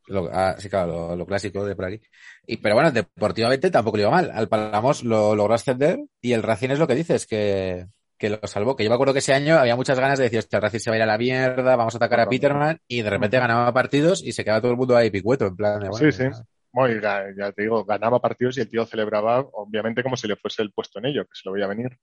Lo- 0.07 0.29
ah, 0.33 0.55
sí, 0.57 0.67
claro, 0.67 1.11
lo, 1.11 1.15
lo 1.15 1.25
clásico 1.25 1.63
de 1.65 1.77
por 1.77 1.85
aquí. 1.85 2.01
Y, 2.45 2.57
pero 2.57 2.75
bueno, 2.75 2.91
deportivamente 2.91 3.71
tampoco 3.71 3.95
le 3.95 4.03
iba 4.03 4.11
mal. 4.11 4.31
Al 4.33 4.49
Palamos 4.49 5.05
lo 5.05 5.33
logró 5.33 5.53
ascender 5.53 6.01
y 6.19 6.33
el 6.33 6.43
Racing 6.43 6.71
es 6.71 6.79
lo 6.79 6.87
que 6.87 6.95
dices, 6.95 7.25
que, 7.25 7.85
que 8.17 8.29
lo 8.29 8.39
salvó. 8.43 8.75
Que 8.75 8.83
yo 8.83 8.89
me 8.89 8.95
acuerdo 8.95 9.13
que 9.13 9.19
ese 9.19 9.33
año 9.33 9.57
había 9.57 9.77
muchas 9.77 9.97
ganas 9.97 10.17
de 10.17 10.25
decir, 10.25 10.39
hostia, 10.39 10.57
el 10.57 10.63
Racing 10.63 10.79
se 10.79 10.89
va 10.89 10.95
a 10.95 10.97
ir 10.97 11.03
a 11.03 11.05
la 11.05 11.17
mierda, 11.17 11.77
vamos 11.77 11.95
a 11.95 11.99
atacar 11.99 12.19
a. 12.19 12.27
Peterman 12.27 12.81
y 12.85 13.01
de 13.01 13.09
repente 13.09 13.39
ganaba 13.39 13.71
partidos 13.71 14.21
y 14.21 14.33
se 14.33 14.43
quedaba 14.43 14.59
todo 14.59 14.71
el 14.71 14.77
mundo 14.77 14.97
ahí 14.97 15.09
picueto, 15.09 15.45
en 15.45 15.55
plan 15.55 15.79
de, 15.79 15.87
bueno, 15.87 16.11
Sí, 16.11 16.11
sí. 16.11 16.25
Bueno, 16.71 16.95
y 16.95 16.99
ga- 16.99 17.33
ya 17.37 17.51
te 17.51 17.63
digo, 17.63 17.83
ganaba 17.85 18.21
partidos 18.21 18.57
y 18.57 18.61
el 18.61 18.69
tío 18.69 18.85
celebraba, 18.85 19.39
obviamente, 19.53 20.03
como 20.03 20.15
si 20.17 20.27
le 20.27 20.35
fuese 20.35 20.61
el 20.61 20.71
puesto 20.71 20.99
en 20.99 21.05
ello, 21.07 21.23
que 21.25 21.31
se 21.33 21.41
lo 21.45 21.53
veía 21.53 21.67
venir. 21.67 21.97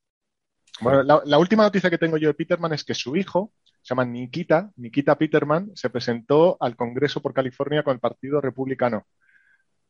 Bueno, 0.80 1.02
la, 1.02 1.22
la 1.24 1.38
última 1.38 1.62
noticia 1.64 1.90
que 1.90 1.98
tengo 1.98 2.16
yo 2.18 2.28
de 2.28 2.34
Peterman 2.34 2.72
es 2.74 2.84
que 2.84 2.94
su 2.94 3.16
hijo, 3.16 3.52
se 3.82 3.94
llama 3.94 4.04
Nikita, 4.04 4.70
Nikita 4.76 5.16
Peterman, 5.16 5.70
se 5.74 5.90
presentó 5.90 6.56
al 6.60 6.76
Congreso 6.76 7.22
por 7.22 7.34
California 7.34 7.82
con 7.82 7.94
el 7.94 8.00
Partido 8.00 8.40
Republicano, 8.40 9.06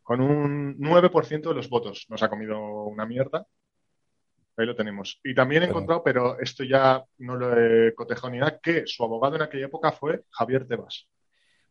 con 0.03 0.21
un 0.21 0.77
9% 0.79 1.51
de 1.51 1.57
los 1.57 1.69
votos. 1.71 2.07
Nos 2.09 2.23
ha 2.23 2.31
comido 2.31 2.59
una 2.85 3.07
mierda. 3.07 3.47
Ahí 4.57 4.67
lo 4.67 4.75
tenemos. 4.77 5.21
Y 5.23 5.35
también 5.35 5.63
he 5.63 5.67
encontrado, 5.67 6.03
pero 6.03 6.39
esto 6.41 6.65
ya 6.65 7.05
no 7.19 7.37
lo 7.37 7.59
he 7.61 7.95
cotejado 7.95 8.31
ni 8.31 8.39
nada, 8.39 8.59
que 8.63 8.87
su 8.87 9.05
abogado 9.05 9.37
en 9.37 9.43
aquella 9.43 9.67
época 9.67 9.93
fue 9.93 10.25
Javier 10.31 10.67
Tebas. 10.67 11.07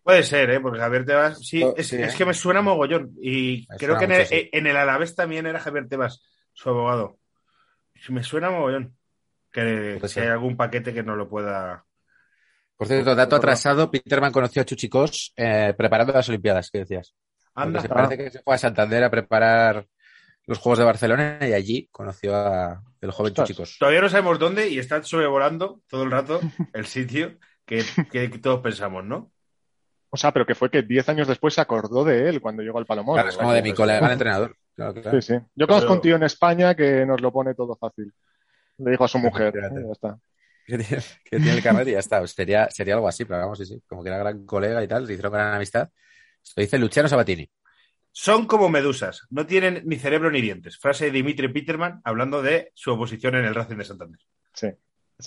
Puede 0.05 0.21
ser, 0.21 0.51
¿eh? 0.51 0.59
Porque 0.59 0.77
Javier 0.77 1.03
Tebas, 1.03 1.43
sí, 1.43 1.63
Oh, 1.63 1.73
es, 1.75 1.87
sí, 1.87 1.95
es 1.95 2.13
¿eh? 2.13 2.17
que 2.17 2.25
me 2.25 2.35
suena 2.35 2.61
mogollón. 2.61 3.15
Y 3.19 3.65
Me 3.67 3.77
creo 3.77 3.97
que 3.97 4.05
en 4.05 4.11
el, 4.11 4.27
en 4.29 4.67
el 4.67 4.77
Alavés 4.77 5.15
también 5.15 5.47
era 5.47 5.59
Javier 5.59 5.87
Tebas, 5.87 6.21
su 6.53 6.69
abogado. 6.69 7.17
Me 8.09 8.21
suena 8.21 8.51
mogollón. 8.51 8.95
Que 9.51 9.99
si 10.07 10.19
hay 10.19 10.27
algún 10.27 10.55
paquete 10.55 10.93
que 10.93 11.01
no 11.01 11.15
lo 11.15 11.27
pueda. 11.27 11.85
Por 12.77 12.87
cierto, 12.87 13.15
dato 13.15 13.35
atrasado, 13.35 13.89
Peterman 13.89 14.31
conoció 14.31 14.61
a 14.61 14.65
Chuchicos 14.65 15.33
eh, 15.37 15.73
preparando 15.75 16.13
las 16.13 16.29
Olimpiadas, 16.29 16.69
¿qué 16.69 16.79
decías? 16.79 17.15
Anda. 17.55 17.81
se 17.81 17.89
parece 17.89 18.15
que 18.17 18.29
se 18.29 18.43
fue 18.43 18.53
a 18.53 18.59
Santander 18.59 19.03
a 19.05 19.09
preparar 19.09 19.87
los 20.45 20.59
Juegos 20.59 20.77
de 20.77 20.85
Barcelona 20.85 21.39
y 21.41 21.53
allí 21.53 21.89
conoció 21.91 22.35
a 22.35 22.83
el 23.01 23.09
joven 23.09 23.31
Ostras. 23.31 23.47
Chuchicos. 23.47 23.77
Todavía 23.79 24.01
no 24.01 24.09
sabemos 24.09 24.37
dónde 24.37 24.69
y 24.69 24.77
está 24.77 25.01
sobrevolando 25.01 25.81
todo 25.87 26.03
el 26.03 26.11
rato 26.11 26.41
el 26.73 26.85
sitio 26.85 27.39
que, 27.65 27.83
que 28.11 28.29
todos 28.37 28.59
pensamos, 28.61 29.03
¿no? 29.03 29.31
O 30.15 30.17
sea, 30.17 30.31
pero 30.31 30.45
que 30.45 30.55
fue 30.55 30.69
que 30.71 30.81
10 30.81 31.09
años 31.09 31.27
después 31.27 31.53
se 31.53 31.59
acordó 31.59 32.05
de 32.05 32.29
él 32.29 32.39
cuando 32.39 32.63
llegó 32.63 32.77
al 32.79 32.85
Palomón. 32.85 33.15
Claro, 33.15 33.27
es 33.29 33.35
como 33.35 33.51
de 33.51 33.61
mi 33.61 33.73
colega 33.73 34.05
el 34.07 34.13
entrenador. 34.13 34.55
Claro, 34.73 34.93
claro. 34.93 35.21
Sí, 35.21 35.33
sí. 35.33 35.39
Yo 35.53 35.67
conozco 35.67 35.87
Pero- 35.87 35.95
un 35.95 36.01
tío 36.01 36.15
en 36.15 36.23
España 36.23 36.73
que 36.73 37.05
nos 37.05 37.19
lo 37.19 37.33
pone 37.33 37.53
todo 37.53 37.75
fácil. 37.75 38.13
Le 38.77 38.91
dijo 38.91 39.03
a 39.03 39.07
su 39.09 39.19
mujer. 39.19 39.51
Fíjate. 39.53 39.75
"Eh, 39.81 39.83
ya 39.85 39.91
está. 39.91 40.19
Que 40.65 40.77
tiene, 40.77 41.03
que 41.25 41.37
tiene 41.37 41.51
el 41.51 41.61
carnet 41.61 41.87
y 41.89 41.91
ya 41.91 41.99
está. 41.99 42.25
Sería, 42.27 42.69
sería 42.71 42.93
algo 42.95 43.09
así, 43.09 43.25
pero 43.25 43.39
vamos, 43.41 43.57
sí, 43.59 43.65
sí. 43.65 43.83
Como 43.87 44.01
que 44.03 44.07
era 44.09 44.17
gran 44.19 44.45
colega 44.45 44.81
y 44.81 44.87
tal, 44.87 45.05
se 45.05 45.11
hicieron 45.13 45.33
gran 45.33 45.53
amistad. 45.53 45.89
Esto 46.41 46.61
dice 46.61 46.79
Luciano 46.79 47.09
Sabatini. 47.09 47.49
Son 48.13 48.47
como 48.47 48.69
medusas, 48.69 49.27
no 49.29 49.45
tienen 49.45 49.81
ni 49.85 49.97
cerebro 49.97 50.31
ni 50.31 50.39
dientes. 50.41 50.77
Frase 50.77 51.05
de 51.05 51.11
Dimitri 51.11 51.49
Peterman 51.49 51.99
hablando 52.05 52.41
de 52.41 52.71
su 52.73 52.93
oposición 52.93 53.35
en 53.35 53.43
el 53.43 53.53
Racing 53.53 53.75
de 53.75 53.83
Santander. 53.83 54.21
Sí. 54.53 54.69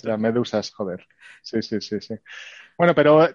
Las 0.03 0.17
medusas, 0.19 0.71
joder. 0.71 1.05
Sí, 1.43 1.61
sí, 1.61 1.79
sí, 1.79 2.01
sí. 2.01 2.15
Bueno, 2.77 2.95
pero 2.95 3.29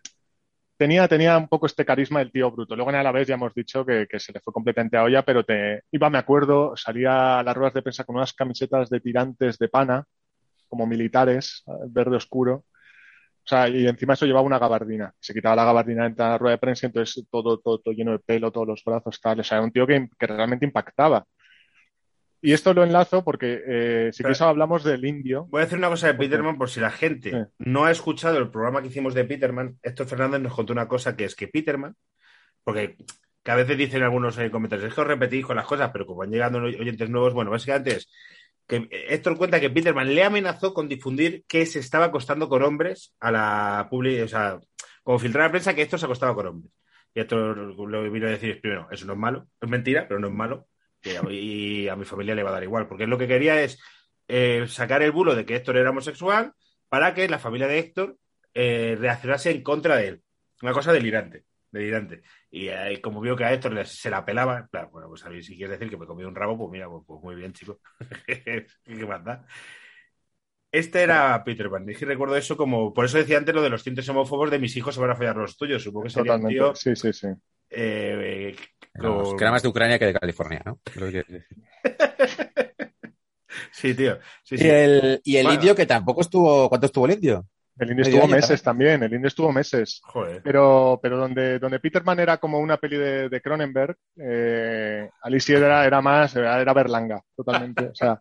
tenía, 0.76 1.08
tenía 1.08 1.38
un 1.38 1.48
poco 1.48 1.66
este 1.66 1.84
carisma 1.84 2.20
del 2.20 2.32
tío 2.32 2.50
bruto. 2.50 2.76
Luego 2.76 2.90
en 2.90 2.96
Alavés 2.96 3.28
ya 3.28 3.34
hemos 3.34 3.54
dicho 3.54 3.84
que, 3.84 4.06
se 4.18 4.32
le 4.32 4.40
fue 4.40 4.52
completamente 4.52 4.96
a 4.96 5.04
olla, 5.04 5.22
pero 5.22 5.44
te 5.44 5.82
iba, 5.92 6.10
me 6.10 6.18
acuerdo, 6.18 6.76
salía 6.76 7.38
a 7.38 7.42
las 7.42 7.56
ruedas 7.56 7.74
de 7.74 7.82
prensa 7.82 8.04
con 8.04 8.16
unas 8.16 8.32
camisetas 8.32 8.90
de 8.90 9.00
tirantes 9.00 9.58
de 9.58 9.68
pana, 9.68 10.04
como 10.68 10.86
militares, 10.86 11.64
verde 11.88 12.16
oscuro. 12.16 12.64
O 13.44 13.46
sea, 13.46 13.68
y 13.68 13.86
encima 13.86 14.14
eso 14.14 14.26
llevaba 14.26 14.46
una 14.46 14.58
gabardina. 14.58 15.12
Se 15.20 15.34
quitaba 15.34 15.56
la 15.56 15.64
gabardina 15.66 16.06
en 16.06 16.14
la 16.16 16.38
rueda 16.38 16.56
de 16.56 16.58
prensa, 16.58 16.86
entonces 16.86 17.26
todo, 17.30 17.58
todo, 17.58 17.78
todo 17.78 17.94
lleno 17.94 18.12
de 18.12 18.18
pelo, 18.18 18.50
todos 18.50 18.66
los 18.66 18.82
brazos, 18.84 19.20
tal. 19.20 19.40
O 19.40 19.44
sea, 19.44 19.58
era 19.58 19.64
un 19.66 19.72
tío 19.72 19.86
que, 19.86 20.08
que 20.18 20.26
realmente 20.26 20.64
impactaba. 20.64 21.26
Y 22.46 22.52
esto 22.52 22.74
lo 22.74 22.84
enlazo 22.84 23.24
porque 23.24 23.62
eh, 23.66 24.10
si 24.12 24.22
quieres 24.22 24.42
hablamos 24.42 24.84
del 24.84 25.02
indio. 25.06 25.46
Voy 25.48 25.62
a 25.62 25.64
decir 25.64 25.78
una 25.78 25.88
cosa 25.88 26.08
de 26.08 26.14
Peterman 26.14 26.58
por 26.58 26.68
si 26.68 26.78
la 26.78 26.90
gente 26.90 27.30
Sí. 27.30 27.38
no 27.58 27.86
ha 27.86 27.90
escuchado 27.90 28.36
el 28.36 28.50
programa 28.50 28.82
que 28.82 28.88
hicimos 28.88 29.14
de 29.14 29.24
Peterman. 29.24 29.78
Héctor 29.82 30.06
Fernández 30.06 30.42
nos 30.42 30.52
contó 30.54 30.74
una 30.74 30.86
cosa 30.86 31.16
que 31.16 31.24
es 31.24 31.34
que 31.34 31.48
Peterman, 31.48 31.96
porque 32.62 32.96
que 33.42 33.50
a 33.50 33.54
veces 33.54 33.78
dicen 33.78 34.02
algunos 34.02 34.36
eh, 34.38 34.50
comentarios, 34.50 34.88
es 34.88 34.94
que 34.94 35.00
os 35.00 35.06
repetís 35.06 35.46
con 35.46 35.56
las 35.56 35.64
cosas, 35.64 35.90
pero 35.90 36.04
como 36.04 36.18
van 36.18 36.30
llegando 36.30 36.58
oyentes 36.58 37.08
nuevos, 37.08 37.32
bueno, 37.32 37.50
básicamente 37.50 37.96
es 37.96 38.10
que 38.66 38.88
Héctor 38.90 39.38
cuenta 39.38 39.58
que 39.58 39.70
Peterman 39.70 40.14
le 40.14 40.22
amenazó 40.22 40.74
con 40.74 40.86
difundir 40.86 41.44
que 41.48 41.64
se 41.64 41.78
estaba 41.78 42.06
acostando 42.06 42.50
con 42.50 42.62
hombres 42.62 43.14
a 43.20 43.30
la 43.30 43.86
pública, 43.90 44.22
o 44.24 44.28
sea, 44.28 44.60
como 45.02 45.18
filtrar 45.18 45.44
a 45.44 45.46
la 45.46 45.52
prensa 45.52 45.74
que 45.74 45.80
esto 45.80 45.96
se 45.96 46.04
acostaba 46.04 46.34
con 46.34 46.46
hombres. 46.46 46.72
Y 47.14 47.20
Héctor 47.20 47.56
lo 47.56 48.10
vino 48.10 48.26
a 48.26 48.30
decir 48.30 48.60
primero, 48.60 48.86
eso 48.90 49.06
no 49.06 49.14
es 49.14 49.18
malo, 49.18 49.46
es 49.62 49.68
mentira, 49.70 50.06
pero 50.06 50.20
no 50.20 50.28
es 50.28 50.34
malo. 50.34 50.66
Y 51.30 51.88
a, 51.88 51.96
mi 51.96 52.04
familia 52.04 52.34
le 52.34 52.42
va 52.42 52.50
a 52.50 52.54
dar 52.54 52.62
igual, 52.62 52.86
porque 52.88 53.06
lo 53.06 53.18
que 53.18 53.28
quería 53.28 53.62
es 53.62 53.78
eh, 54.28 54.66
sacar 54.68 55.02
el 55.02 55.12
bulo 55.12 55.34
de 55.34 55.44
que 55.44 55.56
Héctor 55.56 55.76
era 55.76 55.90
homosexual 55.90 56.52
para 56.88 57.14
que 57.14 57.28
la 57.28 57.38
familia 57.38 57.66
de 57.66 57.78
Héctor 57.78 58.16
eh, 58.54 58.96
reaccionase 58.98 59.50
en 59.50 59.62
contra 59.62 59.96
de 59.96 60.08
él. 60.08 60.22
Una 60.62 60.72
cosa 60.72 60.92
delirante, 60.92 61.44
delirante. 61.70 62.22
Y 62.50 62.68
como 63.00 63.20
vio 63.20 63.36
que 63.36 63.44
a 63.44 63.52
Héctor 63.52 63.86
se 63.86 64.10
la 64.10 64.24
pelaba, 64.24 64.68
plan, 64.70 64.88
bueno, 64.90 65.08
pues 65.08 65.24
a 65.24 65.30
mí 65.30 65.42
si 65.42 65.56
quieres 65.56 65.78
decir 65.78 65.90
que 65.90 65.98
me 65.98 66.06
comí 66.06 66.24
un 66.24 66.34
rabo, 66.34 66.56
pues 66.56 66.70
mira, 66.70 66.88
pues, 66.88 67.02
pues 67.06 67.20
muy 67.22 67.34
bien, 67.34 67.52
chico. 67.52 67.80
¿Qué 68.26 68.66
más 69.06 69.24
da? 69.24 69.44
Este 70.74 71.02
era 71.02 71.42
Peter 71.44 71.70
Pan. 71.70 71.88
Es 71.88 71.98
que 71.98 72.04
recuerdo 72.04 72.36
eso 72.36 72.56
como. 72.56 72.92
Por 72.92 73.04
eso 73.04 73.18
decía 73.18 73.38
antes 73.38 73.54
lo 73.54 73.62
de 73.62 73.70
los 73.70 73.84
tintes 73.84 74.08
homófobos 74.08 74.50
de 74.50 74.58
mis 74.58 74.76
hijos 74.76 74.94
se 74.94 75.00
van 75.00 75.10
a 75.10 75.16
follar 75.16 75.36
los 75.36 75.56
tuyos. 75.56 75.82
Supongo 75.82 76.04
que 76.04 76.10
sería 76.10 76.34
un 76.34 76.40
Totalmente. 76.42 76.54
tío. 76.58 76.74
Sí, 76.74 76.96
sí, 76.96 77.12
sí. 77.12 77.28
eh, 77.70 78.56
con- 78.98 79.36
que 79.36 79.44
era 79.44 79.50
más 79.52 79.62
de 79.62 79.68
Ucrania 79.68 79.98
que 79.98 80.06
de 80.06 80.14
California, 80.14 80.62
¿no? 80.64 80.80
Creo 80.84 81.10
que- 81.10 81.24
Sí, 83.72 83.94
tío. 83.94 84.18
Sí, 84.42 84.56
Y 84.56 84.58
sí. 84.58 84.68
el, 84.68 85.20
y 85.24 85.36
el 85.36 85.44
Bueno. 85.44 85.60
indio 85.60 85.74
que 85.76 85.86
tampoco 85.86 86.20
estuvo. 86.22 86.68
¿Cuánto 86.68 86.86
estuvo 86.86 87.06
el 87.06 87.12
indio? 87.12 87.46
El 87.76 87.90
indio 87.90 88.04
Medio 88.04 88.18
estuvo 88.18 88.34
meses 88.34 88.62
también. 88.62 89.02
El 89.02 89.14
indio 89.14 89.28
estuvo 89.28 89.52
meses. 89.52 90.00
Joder. 90.04 90.40
Pero, 90.42 91.00
pero 91.02 91.18
donde, 91.18 91.58
donde 91.58 91.80
Peterman 91.80 92.20
era 92.20 92.38
como 92.38 92.60
una 92.60 92.76
peli 92.76 92.96
de, 92.96 93.28
de 93.28 93.40
Cronenberg, 93.40 93.96
eh, 94.16 95.10
Alicia 95.22 95.58
era, 95.58 95.84
era 95.84 96.00
más, 96.00 96.36
era, 96.36 96.60
era 96.60 96.72
Berlanga, 96.72 97.22
totalmente. 97.36 97.86
O 97.86 97.94
sea, 97.94 98.20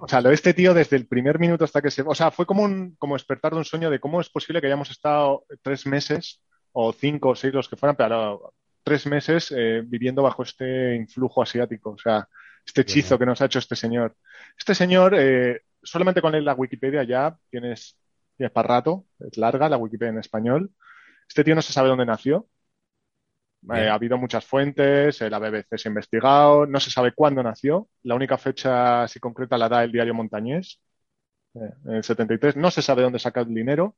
o 0.00 0.08
sea, 0.08 0.20
lo 0.20 0.30
de 0.30 0.34
este 0.34 0.54
tío 0.54 0.74
desde 0.74 0.96
el 0.96 1.06
primer 1.06 1.38
minuto 1.38 1.64
hasta 1.64 1.80
que 1.80 1.90
se. 1.90 2.02
O 2.02 2.14
sea, 2.14 2.30
fue 2.30 2.46
como 2.46 2.62
un 2.62 2.96
como 2.98 3.14
despertar 3.14 3.52
de 3.52 3.58
un 3.58 3.64
sueño 3.64 3.90
de 3.90 4.00
cómo 4.00 4.20
es 4.20 4.28
posible 4.28 4.60
que 4.60 4.66
hayamos 4.66 4.90
estado 4.90 5.44
tres 5.62 5.86
meses, 5.86 6.42
o 6.72 6.92
cinco 6.92 7.30
o 7.30 7.34
seis 7.34 7.54
los 7.54 7.68
que 7.68 7.76
fueran, 7.76 7.96
pero 7.96 8.52
tres 8.82 9.06
meses 9.06 9.52
eh, 9.56 9.82
viviendo 9.84 10.22
bajo 10.22 10.42
este 10.42 10.96
influjo 10.96 11.42
asiático. 11.42 11.90
O 11.90 11.98
sea, 11.98 12.28
este 12.64 12.82
hechizo 12.82 13.18
que 13.18 13.26
nos 13.26 13.40
ha 13.40 13.46
hecho 13.46 13.58
este 13.58 13.76
señor. 13.76 14.16
Este 14.58 14.74
señor, 14.74 15.14
eh, 15.16 15.62
solamente 15.82 16.20
con 16.20 16.32
leer 16.32 16.44
la 16.44 16.54
Wikipedia 16.54 17.02
ya 17.04 17.36
tienes, 17.50 17.98
tienes 18.40 18.52
para 18.52 18.68
rato, 18.68 19.04
es 19.18 19.36
larga 19.36 19.68
la 19.68 19.76
Wikipedia 19.76 20.12
en 20.12 20.18
español. 20.18 20.72
Este 21.28 21.44
tío 21.44 21.54
no 21.54 21.60
se 21.62 21.74
sabe 21.74 21.90
dónde 21.90 22.06
nació. 22.06 22.48
Eh, 23.74 23.88
ha 23.88 23.94
habido 23.94 24.16
muchas 24.16 24.46
fuentes, 24.46 25.20
la 25.20 25.38
BBC 25.38 25.76
se 25.76 25.88
ha 25.88 25.90
investigado, 25.90 26.64
no 26.66 26.80
se 26.80 26.90
sabe 26.90 27.12
cuándo 27.12 27.42
nació. 27.42 27.88
La 28.02 28.14
única 28.14 28.38
fecha 28.38 29.02
así 29.02 29.20
concreta 29.20 29.58
la 29.58 29.68
da 29.68 29.84
el 29.84 29.92
diario 29.92 30.14
Montañés, 30.14 30.80
eh, 31.54 31.58
en 31.84 31.92
el 31.96 32.02
73. 32.04 32.56
No 32.56 32.70
se 32.70 32.80
sabe 32.82 33.02
dónde 33.02 33.18
saca 33.18 33.40
el 33.42 33.54
dinero. 33.54 33.96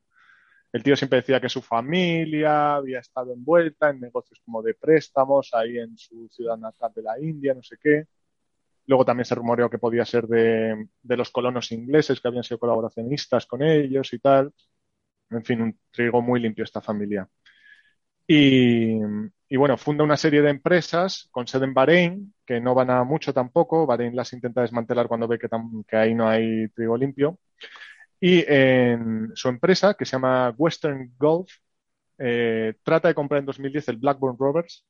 El 0.73 0.83
tío 0.83 0.97
siempre 0.97 1.21
decía 1.21 1.41
que 1.41 1.49
su 1.49 1.63
familia 1.63 2.77
había 2.77 2.99
estado 3.01 3.33
envuelta 3.35 3.91
en 3.91 4.01
negocios 4.01 4.41
como 4.45 4.63
de 4.63 4.75
préstamos 4.75 5.51
ahí 5.55 5.79
en 5.79 5.97
su 5.99 6.29
ciudad 6.31 6.57
natal 6.59 6.93
de 6.97 7.03
la 7.03 7.21
India, 7.21 7.55
no 7.55 7.63
sé 7.63 7.77
qué. 7.81 8.07
Luego 8.87 9.05
también 9.05 9.25
se 9.25 9.35
rumoreó 9.35 9.71
que 9.71 9.79
podía 9.79 10.05
ser 10.05 10.27
de, 10.27 10.87
los 11.03 11.31
colonos 11.31 11.73
ingleses 11.73 12.21
que 12.21 12.29
habían 12.29 12.45
sido 12.45 12.59
colaboracionistas 12.59 13.47
con 13.47 13.63
ellos 13.63 14.13
y 14.13 14.19
tal. 14.19 14.53
En 15.31 15.45
fin, 15.45 15.63
un 15.63 15.79
trigo 15.91 16.23
muy 16.23 16.41
limpio 16.41 16.65
esta 16.65 16.81
familia. 16.83 17.29
Y, 18.27 18.99
bueno, 19.57 19.77
funda 19.77 20.05
una 20.05 20.17
serie 20.17 20.43
de 20.43 20.51
empresas 20.51 21.29
con 21.31 21.47
sede 21.47 21.65
en 21.67 21.75
Bahrein, 21.75 22.35
que 22.47 22.61
no 22.61 22.75
van 22.75 22.91
a 22.91 23.05
mucho 23.05 23.33
tampoco. 23.35 23.87
Bahrein 23.87 24.17
las 24.17 24.33
intenta 24.33 24.63
desmantelar 24.63 25.09
cuando 25.09 25.29
ve 25.29 25.39
que 25.39 25.97
ahí 25.97 26.15
no 26.15 26.29
hay 26.29 26.69
trigo 26.69 26.97
limpio. 26.97 27.39
Y 28.21 28.45
en 28.47 29.33
su 29.35 29.49
empresa, 29.49 29.95
que 29.95 30.05
se 30.05 30.13
llama 30.13 30.55
Western 30.57 31.13
Gulf, 31.19 31.53
eh, 32.19 32.75
trata 32.85 33.09
de 33.09 33.15
comprar 33.15 33.41
en 33.41 33.47
2010 33.47 33.89
el 33.89 33.97
Blackburn 33.97 34.37
Rovers, 34.39 34.87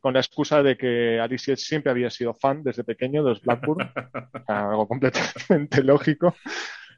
con 0.00 0.14
la 0.14 0.20
excusa 0.20 0.62
de 0.62 0.76
que 0.76 1.18
Alicia 1.20 1.56
siempre 1.56 1.90
había 1.90 2.10
sido 2.10 2.34
fan 2.34 2.62
desde 2.62 2.84
pequeño 2.84 3.22
de 3.22 3.30
los 3.30 3.42
Blackburn, 3.42 3.90
algo 4.46 4.86
completamente 4.86 5.82
lógico, 5.82 6.36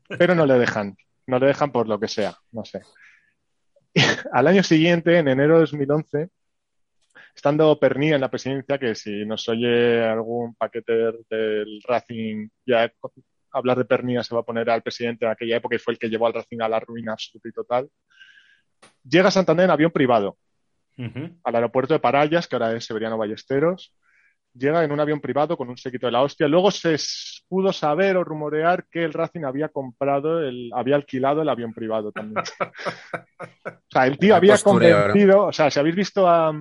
pero 0.08 0.34
no 0.34 0.46
le 0.46 0.54
dejan, 0.54 0.96
no 1.26 1.38
le 1.38 1.46
dejan 1.46 1.72
por 1.72 1.88
lo 1.88 1.98
que 1.98 2.08
sea, 2.08 2.34
no 2.52 2.64
sé. 2.64 2.82
Y 3.94 4.00
al 4.32 4.46
año 4.46 4.62
siguiente, 4.62 5.18
en 5.18 5.28
enero 5.28 5.54
de 5.54 5.60
2011, 5.60 6.28
estando 7.34 7.78
Perní 7.78 8.12
en 8.12 8.20
la 8.20 8.30
presidencia, 8.30 8.78
que 8.78 8.94
si 8.94 9.24
nos 9.24 9.48
oye 9.48 10.04
algún 10.04 10.54
paquete 10.54 10.92
del 11.30 11.82
Racing, 11.86 12.48
ya 12.66 12.92
hablar 13.52 13.78
de 13.78 13.84
Perní 13.84 14.14
ya 14.14 14.22
se 14.22 14.34
va 14.34 14.42
a 14.42 14.44
poner 14.44 14.68
al 14.70 14.82
presidente 14.82 15.24
de 15.24 15.32
aquella 15.32 15.56
época 15.56 15.76
y 15.76 15.78
fue 15.78 15.94
el 15.94 15.98
que 15.98 16.08
llevó 16.08 16.26
al 16.26 16.34
Racing 16.34 16.60
a 16.60 16.68
la 16.68 16.80
ruina 16.80 17.12
absoluta 17.12 17.48
y 17.48 17.52
total, 17.52 17.88
llega 19.08 19.28
a 19.28 19.30
Santander 19.30 19.64
en 19.64 19.70
avión 19.70 19.90
privado 19.90 20.36
Al 21.44 21.54
aeropuerto 21.54 21.94
de 21.94 22.00
Parayas, 22.00 22.48
que 22.48 22.56
ahora 22.56 22.74
es 22.74 22.84
Severiano 22.84 23.16
Ballesteros. 23.16 23.94
Llega 24.54 24.82
en 24.82 24.90
un 24.90 24.98
avión 24.98 25.20
privado 25.20 25.56
con 25.56 25.68
un 25.68 25.76
séquito 25.76 26.06
de 26.06 26.12
la 26.12 26.22
hostia. 26.22 26.48
Luego 26.48 26.70
se 26.70 26.96
pudo 27.48 27.72
saber 27.72 28.16
o 28.16 28.24
rumorear 28.24 28.86
que 28.90 29.04
el 29.04 29.12
Racing 29.12 29.44
había 29.44 29.68
comprado, 29.68 30.42
el, 30.42 30.70
había 30.74 30.96
alquilado 30.96 31.42
el 31.42 31.48
avión 31.48 31.72
privado 31.72 32.10
también. 32.10 32.44
o 32.66 33.88
sea, 33.88 34.06
el 34.06 34.18
tío 34.18 34.34
había 34.34 34.58
convencido, 34.58 35.46
o 35.46 35.52
sea, 35.52 35.70
si 35.70 35.78
habéis 35.78 35.94
visto 35.94 36.28
a, 36.28 36.52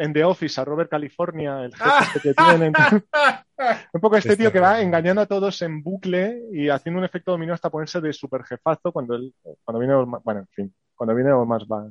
en 0.00 0.12
The 0.14 0.24
Office 0.24 0.60
a 0.60 0.64
Robert 0.64 0.90
California, 0.90 1.62
el 1.62 1.74
jefe 1.74 2.04
este 2.04 2.20
que 2.20 2.34
tienen, 2.34 2.72
un 3.92 4.00
poco 4.00 4.16
este 4.16 4.34
tío 4.34 4.50
que 4.50 4.58
va 4.58 4.80
engañando 4.80 5.20
a 5.20 5.26
todos 5.26 5.60
en 5.60 5.82
bucle 5.82 6.40
y 6.52 6.70
haciendo 6.70 6.98
un 6.98 7.04
efecto 7.04 7.32
dominó 7.32 7.52
hasta 7.52 7.68
ponerse 7.68 8.00
de 8.00 8.12
super 8.14 8.42
jefazo 8.42 8.92
cuando 8.92 9.14
él, 9.14 9.34
cuando 9.62 9.78
viene, 9.78 9.94
bueno, 10.24 10.40
en 10.40 10.48
fin, 10.48 10.74
cuando 10.94 11.14
viene 11.14 11.32
más 11.44 11.64
va, 11.64 11.86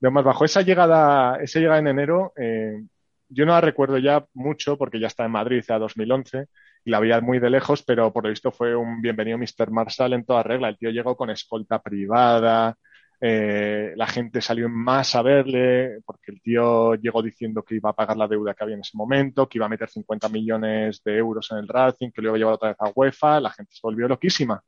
de 0.00 0.10
más 0.10 0.24
bajo. 0.24 0.44
Esa 0.44 0.62
llegada, 0.62 1.36
esa 1.42 1.60
llegada 1.60 1.78
en 1.78 1.88
enero, 1.88 2.32
eh, 2.36 2.82
yo 3.28 3.46
no 3.46 3.52
la 3.52 3.60
recuerdo 3.60 3.98
ya 3.98 4.26
mucho 4.34 4.76
porque 4.76 4.98
ya 4.98 5.06
está 5.06 5.24
en 5.24 5.32
Madrid 5.32 5.64
a 5.68 5.78
2011 5.78 6.46
y 6.84 6.90
la 6.90 7.00
veía 7.00 7.20
muy 7.20 7.38
de 7.38 7.50
lejos, 7.50 7.82
pero 7.82 8.12
por 8.12 8.24
lo 8.24 8.30
visto 8.30 8.50
fue 8.50 8.74
un 8.74 9.02
bienvenido 9.02 9.38
Mr. 9.38 9.70
Marshall 9.70 10.14
en 10.14 10.24
toda 10.24 10.42
regla. 10.42 10.68
El 10.68 10.78
tío 10.78 10.90
llegó 10.90 11.16
con 11.16 11.30
escolta 11.30 11.80
privada, 11.80 12.76
eh, 13.22 13.92
la 13.96 14.06
gente 14.06 14.40
salió 14.40 14.68
más 14.70 15.14
a 15.14 15.20
verle 15.20 16.00
porque 16.06 16.32
el 16.32 16.40
tío 16.40 16.94
llegó 16.94 17.22
diciendo 17.22 17.62
que 17.62 17.74
iba 17.74 17.90
a 17.90 17.92
pagar 17.92 18.16
la 18.16 18.26
deuda 18.26 18.54
que 18.54 18.64
había 18.64 18.76
en 18.76 18.80
ese 18.80 18.96
momento, 18.96 19.46
que 19.46 19.58
iba 19.58 19.66
a 19.66 19.68
meter 19.68 19.90
50 19.90 20.28
millones 20.30 21.02
de 21.04 21.18
euros 21.18 21.50
en 21.52 21.58
el 21.58 21.68
Racing, 21.68 22.10
que 22.10 22.26
a 22.26 22.32
llevar 22.32 22.54
otra 22.54 22.70
vez 22.70 22.78
a 22.80 22.90
UEFA. 22.94 23.40
La 23.40 23.50
gente 23.50 23.72
se 23.74 23.80
volvió 23.82 24.08
loquísima. 24.08 24.62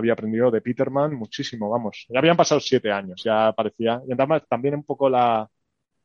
Había 0.00 0.14
aprendido 0.14 0.50
de 0.50 0.60
Peterman 0.60 1.14
muchísimo, 1.14 1.70
vamos. 1.70 2.06
Ya 2.08 2.18
habían 2.18 2.36
pasado 2.36 2.60
siete 2.60 2.90
años, 2.90 3.22
ya 3.24 3.52
parecía. 3.52 4.02
Y 4.08 4.12
además 4.12 4.42
también 4.48 4.74
un 4.74 4.84
poco 4.84 5.08
la, 5.08 5.48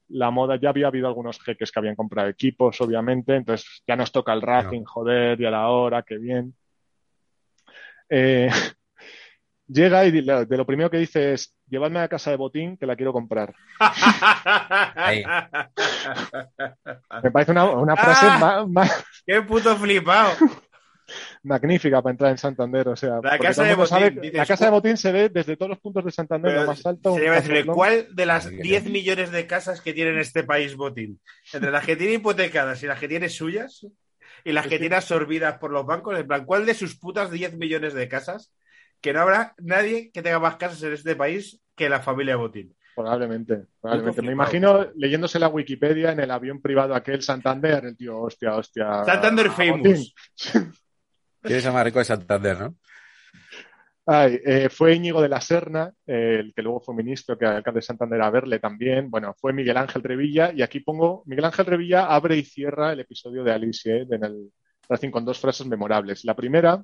la 0.09 0.29
moda, 0.31 0.57
ya 0.57 0.69
había 0.69 0.87
habido 0.87 1.07
algunos 1.07 1.39
jeques 1.41 1.71
que 1.71 1.79
habían 1.79 1.95
comprado 1.95 2.29
equipos, 2.29 2.79
obviamente, 2.81 3.35
entonces 3.35 3.81
ya 3.87 3.95
nos 3.95 4.11
toca 4.11 4.33
el 4.33 4.41
Racing, 4.41 4.83
joder, 4.83 5.39
y 5.41 5.45
a 5.45 5.51
la 5.51 5.67
hora, 5.69 6.03
qué 6.03 6.17
bien. 6.17 6.53
Eh, 8.09 8.49
llega 9.67 10.05
y 10.05 10.11
de 10.11 10.45
lo 10.57 10.65
primero 10.65 10.91
que 10.91 10.97
dice 10.99 11.33
es, 11.33 11.57
llevadme 11.67 11.99
a 11.99 12.07
casa 12.07 12.29
de 12.29 12.37
botín 12.37 12.77
que 12.77 12.85
la 12.85 12.95
quiero 12.95 13.11
comprar. 13.13 13.55
Me 17.23 17.31
parece 17.31 17.51
una, 17.51 17.65
una 17.71 17.95
frase 17.95 18.25
Ah. 18.29 18.37
ma- 18.39 18.65
ma- 18.67 18.89
¡Qué 19.25 19.41
puto 19.41 19.75
flipado! 19.75 20.33
Magnífica 21.43 22.01
para 22.01 22.11
entrar 22.11 22.31
en 22.31 22.37
Santander. 22.37 22.87
O 22.89 22.95
sea, 22.95 23.21
porque 23.21 23.39
casa 23.39 23.63
de 23.63 23.87
sabe 23.87 24.09
Botín, 24.09 24.21
dices, 24.21 24.37
la 24.37 24.45
casa 24.45 24.65
de 24.65 24.71
botín 24.71 24.97
se 24.97 25.11
ve 25.11 25.29
desde 25.29 25.57
todos 25.57 25.69
los 25.69 25.79
puntos 25.79 26.05
de 26.05 26.11
Santander, 26.11 26.53
lo 26.53 26.65
más 26.65 26.85
alto. 26.85 27.15
decirle. 27.15 27.65
¿cuál 27.65 28.07
de 28.15 28.25
las 28.25 28.45
Madre 28.45 28.63
10 28.63 28.83
mía. 28.83 28.93
millones 28.93 29.31
de 29.31 29.47
casas 29.47 29.81
que 29.81 29.93
tiene 29.93 30.11
en 30.11 30.19
este 30.19 30.43
país 30.43 30.75
Botín? 30.75 31.19
Entre 31.53 31.71
las 31.71 31.85
que 31.85 31.95
tiene 31.95 32.13
hipotecadas 32.13 32.81
y 32.83 32.87
las 32.87 32.99
que 32.99 33.07
tiene 33.07 33.29
suyas 33.29 33.85
y 34.43 34.51
las 34.51 34.67
que 34.67 34.79
tiene 34.79 34.95
absorbidas 34.95 35.57
por 35.57 35.71
los 35.71 35.85
bancos, 35.85 36.17
en 36.19 36.27
plan, 36.27 36.45
¿cuál 36.45 36.65
de 36.65 36.73
sus 36.73 36.97
putas 36.97 37.31
10 37.31 37.57
millones 37.57 37.93
de 37.93 38.07
casas 38.07 38.51
que 39.01 39.13
no 39.13 39.21
habrá 39.21 39.53
nadie 39.57 40.11
que 40.11 40.21
tenga 40.21 40.39
más 40.39 40.57
casas 40.57 40.81
en 40.83 40.93
este 40.93 41.15
país 41.15 41.59
que 41.75 41.89
la 41.89 42.01
familia 42.01 42.35
Botín? 42.35 42.75
Probablemente, 42.95 43.65
probablemente. 43.81 44.21
Me 44.21 44.31
imagino 44.31 44.87
leyéndose 44.95 45.37
la 45.37 45.49
Wikipedia 45.49 46.11
en 46.11 46.21
el 46.21 46.31
avión 46.31 46.61
privado 46.61 46.95
aquel 46.95 47.21
Santander, 47.21 47.83
el 47.83 47.97
tío, 47.97 48.21
hostia, 48.21 48.55
hostia. 48.55 49.03
Santander 49.03 49.47
ah, 49.49 49.51
Famous. 49.51 50.15
¿Quién 51.45 51.59
es 51.59 51.65
el 51.65 51.73
más 51.73 51.85
rico 51.85 51.99
de 51.99 52.05
Santander, 52.05 52.59
no? 52.59 52.75
Ay, 54.07 54.39
eh, 54.45 54.69
fue 54.69 54.93
Íñigo 54.93 55.19
de 55.21 55.29
la 55.29 55.41
Serna, 55.41 55.91
eh, 56.05 56.37
el 56.39 56.53
que 56.53 56.61
luego 56.61 56.79
fue 56.79 56.93
ministro, 56.93 57.37
que 57.37 57.45
alcalde 57.45 57.79
de 57.79 57.85
Santander 57.85 58.21
a 58.21 58.29
verle 58.29 58.59
también. 58.59 59.09
Bueno, 59.09 59.33
fue 59.33 59.51
Miguel 59.51 59.77
Ángel 59.77 60.03
Revilla, 60.03 60.51
y 60.53 60.61
aquí 60.61 60.79
pongo, 60.79 61.23
Miguel 61.25 61.45
Ángel 61.45 61.65
Revilla 61.65 62.05
abre 62.05 62.37
y 62.37 62.43
cierra 62.43 62.93
el 62.93 62.99
episodio 62.99 63.43
de 63.43 63.51
Alice 63.51 63.89
eh, 63.91 64.05
en 64.09 64.23
el 64.23 64.51
Racing 64.87 65.09
con 65.09 65.25
dos 65.25 65.39
frases 65.39 65.65
memorables. 65.65 66.23
La 66.23 66.35
primera, 66.35 66.83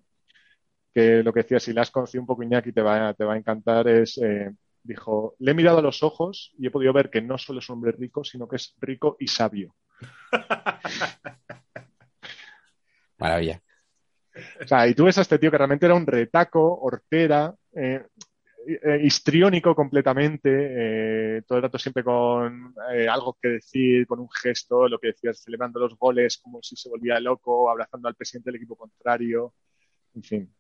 que 0.93 1.21
lo 1.21 1.31
que 1.31 1.41
decía, 1.41 1.59
si 1.59 1.73
la 1.73 1.81
has 1.81 1.91
conocido 1.91 2.21
un 2.21 2.27
poco 2.27 2.41
Iñaki, 2.43 2.71
te 2.71 2.81
va, 2.81 3.13
te 3.13 3.23
va 3.23 3.33
a 3.35 3.37
encantar, 3.37 3.87
es, 3.87 4.17
eh, 4.17 4.51
dijo, 4.81 5.35
le 5.39 5.51
he 5.51 5.53
mirado 5.53 5.77
a 5.77 5.83
los 5.83 6.01
ojos 6.01 6.53
y 6.57 6.67
he 6.67 6.71
podido 6.71 6.91
ver 6.91 7.11
que 7.11 7.21
no 7.21 7.37
solo 7.37 7.59
es 7.59 7.69
un 7.69 7.75
hombre 7.75 7.91
rico, 7.91 8.23
sino 8.23 8.47
que 8.47 8.55
es 8.55 8.75
rico 8.79 9.15
y 9.19 9.27
sabio. 9.27 9.75
Maravilla. 13.19 13.61
O 14.63 14.67
sea, 14.67 14.87
y 14.87 14.93
tú 14.93 15.05
ves 15.05 15.17
a 15.17 15.21
este 15.21 15.39
tío 15.39 15.49
que 15.51 15.57
realmente 15.57 15.85
era 15.85 15.95
un 15.95 16.05
retaco, 16.05 16.79
hortera, 16.81 17.53
eh, 17.73 18.05
eh, 18.67 18.99
histriónico 19.03 19.73
completamente, 19.73 20.49
eh, 21.37 21.41
todo 21.47 21.57
el 21.57 21.63
rato 21.63 21.79
siempre 21.79 22.03
con 22.03 22.75
eh, 22.93 23.07
algo 23.07 23.35
que 23.41 23.47
decir, 23.49 24.05
con 24.05 24.19
un 24.19 24.29
gesto, 24.29 24.87
lo 24.87 24.99
que 24.99 25.07
decías, 25.07 25.41
celebrando 25.43 25.79
los 25.79 25.97
goles 25.97 26.37
como 26.37 26.61
si 26.61 26.75
se 26.75 26.89
volvía 26.89 27.19
loco, 27.19 27.71
abrazando 27.71 28.07
al 28.07 28.15
presidente 28.15 28.49
del 28.51 28.57
equipo 28.57 28.75
contrario, 28.75 29.53
en 30.13 30.23
fin. 30.23 30.53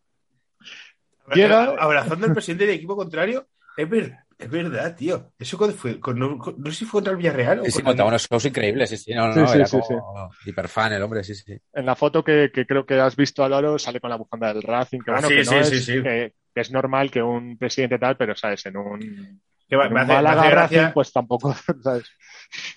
Llega- 1.35 1.75
Abrazando 1.79 2.25
al 2.25 2.33
presidente 2.33 2.65
del 2.65 2.75
equipo 2.75 2.95
contrario. 2.95 3.47
Es, 3.77 3.87
ver- 3.89 4.15
es 4.41 4.49
verdad, 4.49 4.95
tío. 4.95 5.33
Eso 5.37 5.57
cuando 5.57 5.75
fue, 5.75 5.99
con- 5.99 6.17
no, 6.19 6.37
con- 6.37 6.55
no 6.61 6.71
sé 6.71 6.77
si 6.79 6.85
fue 6.85 6.99
contra 6.99 7.11
el 7.11 7.17
Villarreal 7.17 7.59
o 7.59 7.63
Sí, 7.65 7.71
sí, 7.71 7.81
con 7.83 7.85
montaba 7.87 8.07
el- 8.07 8.09
unos 8.09 8.27
shows 8.29 8.45
increíbles, 8.45 8.89
sí, 8.89 8.97
sí, 8.97 9.13
no, 9.13 9.27
no, 9.27 9.35
Sí, 9.35 9.39
no, 9.41 9.47
sí, 9.47 9.55
era 9.55 9.65
sí, 9.65 9.77
como 9.79 10.31
hiperfan 10.45 10.93
el 10.93 11.01
hombre, 11.03 11.23
sí, 11.23 11.35
sí. 11.35 11.57
En 11.73 11.85
la 11.85 11.95
foto 11.95 12.23
que, 12.23 12.51
que 12.53 12.65
creo 12.65 12.85
que 12.85 12.95
has 12.99 13.15
visto, 13.15 13.43
Álvaro, 13.43 13.79
sale 13.79 14.01
con 14.01 14.09
la 14.09 14.17
bufanda 14.17 14.53
del 14.53 14.61
Racing, 14.63 14.99
que 15.01 15.11
Ah, 15.11 15.13
bueno, 15.13 15.27
sí, 15.27 15.35
que, 15.35 15.43
sí, 15.43 15.45
no 15.45 15.61
sí, 15.63 15.79
es, 15.79 15.85
sí. 15.85 16.03
Que, 16.03 16.33
que 16.53 16.61
es 16.61 16.71
normal 16.71 17.09
que 17.11 17.21
un 17.23 17.57
presidente 17.57 17.97
tal, 17.99 18.17
pero 18.17 18.35
sabes, 18.35 18.65
en 18.65 18.75
un, 18.77 19.41
que 19.71 19.77
va- 19.77 19.89
me 19.89 20.01
hace- 20.01 20.09
me 20.09 20.15
Málaga 20.15 20.41
hace 20.41 20.51
Racing, 20.55 20.75
gracia, 20.75 20.93
pues 20.93 21.13
tampoco, 21.13 21.55
¿sabes? 21.83 22.03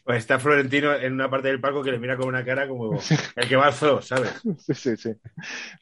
pues 0.04 0.18
está 0.18 0.38
Florentino 0.38 0.94
en 0.94 1.14
una 1.14 1.28
parte 1.28 1.48
del 1.48 1.60
palco 1.60 1.82
que 1.82 1.90
le 1.90 1.98
mira 1.98 2.16
con 2.16 2.28
una 2.28 2.44
cara 2.44 2.68
como 2.68 2.96
el 3.36 3.48
que 3.48 3.56
va 3.56 3.66
al 3.66 3.72
zoo, 3.72 4.00
¿sabes? 4.00 4.30
Sí, 4.58 4.74
sí, 4.74 4.96
sí. 4.96 5.10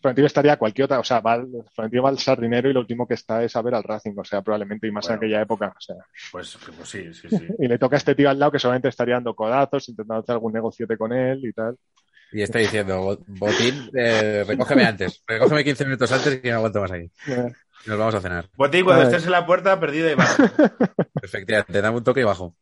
Florentino 0.01 0.27
estaría 0.27 0.57
cualquier 0.57 0.87
otra, 0.87 0.99
o 1.01 1.05
sea, 1.05 1.21
va, 1.21 1.45
Florentino 1.75 2.03
va 2.03 2.09
al 2.09 2.19
sardinero 2.19 2.71
y 2.71 2.73
lo 2.73 2.81
último 2.81 3.07
que 3.07 3.13
está 3.15 3.45
es 3.45 3.55
a 3.55 3.61
ver 3.63 3.75
al 3.75 3.83
Racing, 3.83 4.15
o 4.17 4.25
sea, 4.25 4.41
probablemente, 4.41 4.87
y 4.87 4.91
más 4.91 5.05
Bueno. 5.07 5.21
en 5.21 5.27
aquella 5.27 5.43
época, 5.43 5.75
o 5.77 5.81
sea. 5.81 5.97
Pues, 6.33 6.57
pues 6.77 6.89
sí, 6.89 7.13
sí, 7.13 7.29
sí. 7.29 7.47
Y 7.59 7.69
le 7.69 7.79
toca 7.79 7.97
a 7.97 7.99
este 7.99 8.15
tío 8.15 8.31
al 8.31 8.39
lado 8.39 8.51
que 8.53 8.59
solamente 8.59 8.89
estaría 8.89 9.17
dando 9.17 9.35
codazos, 9.35 9.87
intentando 9.91 10.23
hacer 10.23 10.33
algún 10.33 10.55
negociote 10.55 10.97
con 10.97 11.13
él 11.13 11.45
y 11.45 11.53
tal. 11.53 11.77
Y 12.35 12.41
está 12.41 12.61
diciendo, 12.61 12.99
"Bo- 13.03 13.19
Botín, 13.27 13.91
eh, 13.95 14.43
recógeme 14.49 14.87
antes, 14.87 15.23
recógeme 15.27 15.63
15 15.65 15.85
minutos 15.85 16.11
antes 16.13 16.41
que 16.41 16.51
no 16.51 16.57
aguanto 16.57 16.81
más 16.81 16.91
aquí. 16.93 17.11
Eh, 17.29 17.53
Y 17.53 17.62
Nos 17.87 17.99
vamos 17.99 18.15
a 18.15 18.21
cenar. 18.21 18.49
Botín, 18.57 18.85
cuando 18.85 19.03
Ay. 19.03 19.09
estés 19.09 19.25
en 19.27 19.33
la 19.33 19.45
puerta, 19.45 19.79
perdido 19.81 20.07
de 20.07 20.15
bajo. 20.15 20.43
Efectivamente, 21.23 21.81
dame 21.83 21.97
un 21.99 22.05
toque 22.05 22.21
y 22.21 22.25
bajo. 22.25 22.55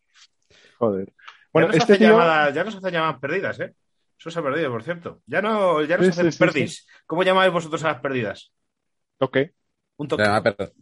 Joder. 0.79 1.13
Bueno, 1.53 1.69
ya, 1.69 1.73
nos 1.73 1.77
este 1.83 1.93
hacen 1.95 1.99
tío, 2.07 2.17
llamadas, 2.17 2.55
ya 2.55 2.65
nos 2.65 2.75
hacen 2.77 2.93
llamadas 2.93 3.19
perdidas, 3.21 3.61
¿eh? 3.61 3.75
Eso 4.19 4.31
se 4.31 4.39
ha 4.39 4.43
perdido, 4.43 4.71
por 4.71 4.83
cierto. 4.83 5.21
Ya 5.27 5.43
no, 5.43 5.83
ya 5.83 5.97
nos 5.97 6.07
Sí, 6.07 6.11
hacen 6.27 6.53
sí. 6.53 6.87
¿Cómo 7.07 7.23
llamáis 7.23 7.53
vosotros 7.53 7.83
a 7.85 7.89
las 7.93 8.01
perdidas? 8.01 8.53
toque, 9.19 9.53
Un 9.97 10.09
toque. 10.09 10.25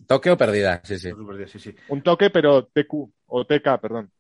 ¿Toque 0.07 0.31
o 0.31 0.37
perdida? 0.37 0.81
Sí, 0.85 0.99
sí. 0.99 1.11
Sí, 1.47 1.59
sí. 1.59 1.75
un 1.89 2.03
toque, 2.03 2.31
pero 2.31 2.67
TQ, 2.67 3.11
o 3.27 3.45
TK, 3.45 3.81
perdón. 3.81 4.13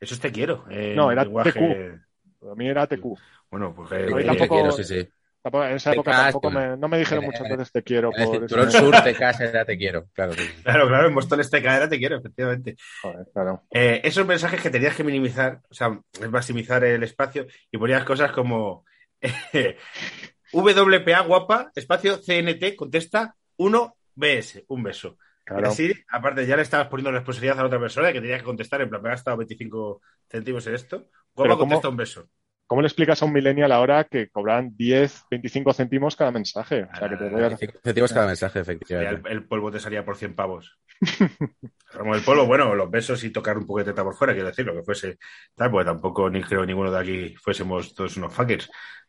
Eso 0.00 0.14
es 0.14 0.20
te 0.20 0.32
quiero. 0.32 0.64
eh, 0.70 0.94
No, 0.96 1.10
era 1.12 1.24
lenguaje- 1.24 1.52
TQ. 1.52 2.50
A 2.50 2.54
mí 2.56 2.68
era 2.68 2.86
TQ. 2.86 3.04
Bueno, 3.50 3.72
pues 3.74 3.90
eh, 3.92 4.06
te 4.12 4.24
tampoco- 4.24 4.54
quiero, 4.54 4.72
sí, 4.72 4.84
sí. 4.84 5.08
Tampoco- 5.46 5.64
en 5.64 5.76
esa 5.76 5.90
TK, 5.92 5.94
época 5.94 6.10
tampoco 6.10 6.50
me, 6.50 6.76
no 6.76 6.88
me 6.88 6.98
dijeron 6.98 7.24
muchas 7.24 7.48
veces 7.48 7.70
te 7.70 7.80
quiero. 7.84 8.10
En 8.16 8.20
el 8.20 8.26
por 8.26 8.36
cinturón 8.38 8.68
eso. 8.68 8.78
sur 8.80 9.00
te 9.04 9.14
casa 9.14 9.52
ya 9.52 9.64
te 9.64 9.78
quiero. 9.78 10.06
Claro, 10.12 10.32
sí. 10.32 10.42
Claro, 10.64 10.88
claro, 10.88 11.06
en 11.06 11.14
Móstoles 11.14 11.48
te 11.48 11.62
caerá, 11.62 11.88
te 11.88 11.98
quiero, 12.00 12.16
efectivamente. 12.16 12.74
Joder, 13.00 13.28
claro. 13.32 13.62
Eh, 13.70 14.00
esos 14.02 14.26
mensajes 14.26 14.60
que 14.60 14.70
tenías 14.70 14.96
que 14.96 15.04
minimizar, 15.04 15.60
o 15.70 15.72
sea, 15.74 15.96
maximizar 16.28 16.82
el 16.82 17.00
espacio 17.04 17.46
y 17.70 17.78
ponías 17.78 18.02
cosas 18.02 18.32
como 18.32 18.84
eh, 19.20 19.76
WPA 20.52 21.20
guapa, 21.20 21.70
espacio 21.76 22.18
CNT, 22.18 22.74
contesta 22.74 23.36
1 23.56 23.96
BS, 24.16 24.64
un 24.66 24.82
beso. 24.82 25.16
Y 25.42 25.44
claro. 25.44 25.68
así, 25.68 25.92
aparte, 26.08 26.44
ya 26.44 26.56
le 26.56 26.62
estabas 26.62 26.88
poniendo 26.88 27.12
responsabilidad 27.12 27.56
a 27.60 27.62
la 27.62 27.66
otra 27.68 27.78
persona 27.78 28.12
que 28.12 28.20
tenía 28.20 28.38
que 28.38 28.42
contestar, 28.42 28.80
en 28.80 28.88
plan, 28.90 29.00
me 29.00 29.10
ha 29.10 29.12
gastado 29.12 29.36
25 29.36 30.00
céntimos 30.28 30.66
en 30.66 30.74
esto. 30.74 30.96
Guapa 30.98 31.10
Pero 31.36 31.48
¿cómo- 31.50 31.58
contesta 31.58 31.88
un 31.88 31.96
beso. 31.96 32.28
¿Cómo 32.68 32.82
le 32.82 32.88
explicas 32.88 33.22
a 33.22 33.26
un 33.26 33.32
millennial 33.32 33.70
ahora 33.70 34.04
que 34.04 34.28
cobran 34.28 34.76
10, 34.76 35.24
25 35.30 35.72
céntimos 35.72 36.16
cada 36.16 36.32
mensaje? 36.32 36.82
O 36.82 36.96
sea, 36.96 37.08
que 37.08 37.16
te 37.16 37.28
voy 37.28 37.42
a... 37.44 37.48
25 37.48 37.78
centavos 37.82 38.12
cada 38.12 38.26
mensaje, 38.26 38.58
efectivamente. 38.60 39.28
el, 39.30 39.36
el 39.36 39.44
polvo 39.46 39.70
te 39.70 39.78
salía 39.78 40.04
por 40.04 40.16
100 40.16 40.34
pavos. 40.34 40.76
Como 41.96 42.14
el 42.14 42.22
polvo, 42.22 42.46
bueno, 42.46 42.74
los 42.74 42.90
besos 42.90 43.22
y 43.22 43.30
tocar 43.30 43.56
un 43.56 43.66
poco 43.66 43.78
de 43.80 43.84
teta 43.84 44.02
por 44.02 44.16
fuera, 44.16 44.32
quiero 44.32 44.48
decir, 44.48 44.66
lo 44.66 44.74
que 44.74 44.82
fuese 44.82 45.18
tal, 45.54 45.70
porque 45.70 45.84
tampoco 45.86 46.28
ni 46.28 46.42
creo 46.42 46.62
que 46.62 46.66
ninguno 46.66 46.90
de 46.90 46.98
aquí 46.98 47.34
fuésemos 47.36 47.94
todos 47.94 48.16
unos 48.16 48.34
fuckers. 48.34 48.68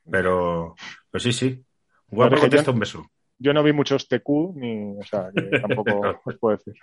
Pero, 0.09 0.75
pues 1.09 1.23
sí, 1.23 1.33
sí. 1.33 1.65
Guapo 2.07 2.29
Bueno, 2.29 2.41
contesta 2.41 2.67
yo- 2.67 2.73
un 2.73 2.79
beso. 2.79 3.05
Yo 3.39 3.53
no 3.53 3.61
vi 3.63 3.71
muchos 3.73 4.07
TQ, 4.07 4.53
ni, 4.55 4.97
o 4.99 5.03
sea, 5.03 5.29
que 5.35 5.41
tampoco 5.61 6.21
os 6.25 6.37
puedo 6.37 6.57
decir. 6.57 6.73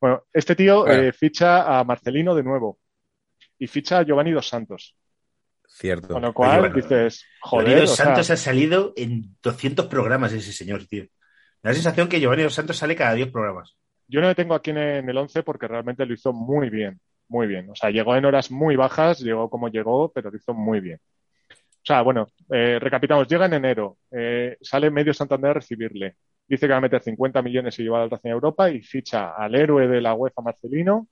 Bueno, 0.00 0.24
este 0.32 0.54
tío 0.56 0.84
Bueno. 0.84 1.02
eh, 1.02 1.12
ficha 1.12 1.78
a 1.78 1.84
Marcelino 1.84 2.34
de 2.34 2.42
nuevo 2.42 2.78
y 3.58 3.66
ficha 3.66 3.98
a 3.98 4.02
Giovanni 4.02 4.32
Dos 4.32 4.48
Santos. 4.48 4.96
Cierto. 5.78 6.14
Con 6.14 6.22
lo 6.22 6.32
cual 6.32 6.60
bueno. 6.60 6.74
dices, 6.74 7.26
joder, 7.40 7.66
Giovanni 7.66 7.84
o 7.84 7.86
Dos 7.86 7.96
sea, 7.96 8.06
Santos 8.06 8.30
ha 8.30 8.36
salido 8.38 8.94
en 8.96 9.36
200 9.42 9.86
programas 9.86 10.32
ese 10.32 10.50
señor, 10.50 10.86
tío. 10.86 11.02
Me 11.02 11.68
da 11.68 11.70
la 11.70 11.74
sensación 11.74 12.08
que 12.08 12.18
Giovanni 12.18 12.44
Dos 12.44 12.54
Santos 12.54 12.78
sale 12.78 12.96
cada 12.96 13.12
10 13.12 13.30
programas. 13.30 13.76
yo 14.08 14.22
no 14.22 14.28
le 14.28 14.34
tengo 14.34 14.54
aquí 14.54 14.70
en, 14.70 14.78
en 14.78 15.10
el 15.10 15.18
11 15.18 15.42
porque 15.42 15.68
realmente 15.68 16.06
lo 16.06 16.14
hizo 16.14 16.32
muy 16.32 16.70
bien, 16.70 16.98
muy 17.28 17.46
bien. 17.46 17.68
O 17.68 17.74
sea, 17.74 17.90
llegó 17.90 18.16
en 18.16 18.24
horas 18.24 18.50
muy 18.50 18.74
bajas, 18.74 19.20
llegó 19.20 19.50
como 19.50 19.68
llegó, 19.68 20.10
pero 20.12 20.30
lo 20.30 20.36
hizo 20.38 20.54
muy 20.54 20.80
bien. 20.80 20.98
O 21.50 21.86
sea, 21.86 22.00
bueno, 22.00 22.26
eh, 22.50 22.78
recapitamos, 22.80 23.28
llega 23.28 23.44
en 23.44 23.52
enero, 23.52 23.98
eh, 24.10 24.56
sale 24.62 24.90
medio 24.90 25.12
Santander 25.12 25.50
a 25.50 25.54
recibirle, 25.54 26.16
dice 26.48 26.66
que 26.66 26.72
va 26.72 26.78
a 26.78 26.80
meter 26.80 27.02
50 27.02 27.42
millones 27.42 27.78
y 27.78 27.82
llevar 27.82 28.00
al 28.00 28.10
Racing 28.10 28.30
a 28.30 28.32
Europa 28.32 28.70
y 28.70 28.80
ficha 28.80 29.34
al 29.36 29.54
héroe 29.54 29.86
de 29.86 30.00
la 30.00 30.14
UEFA, 30.14 30.40
Marcelino, 30.40 31.06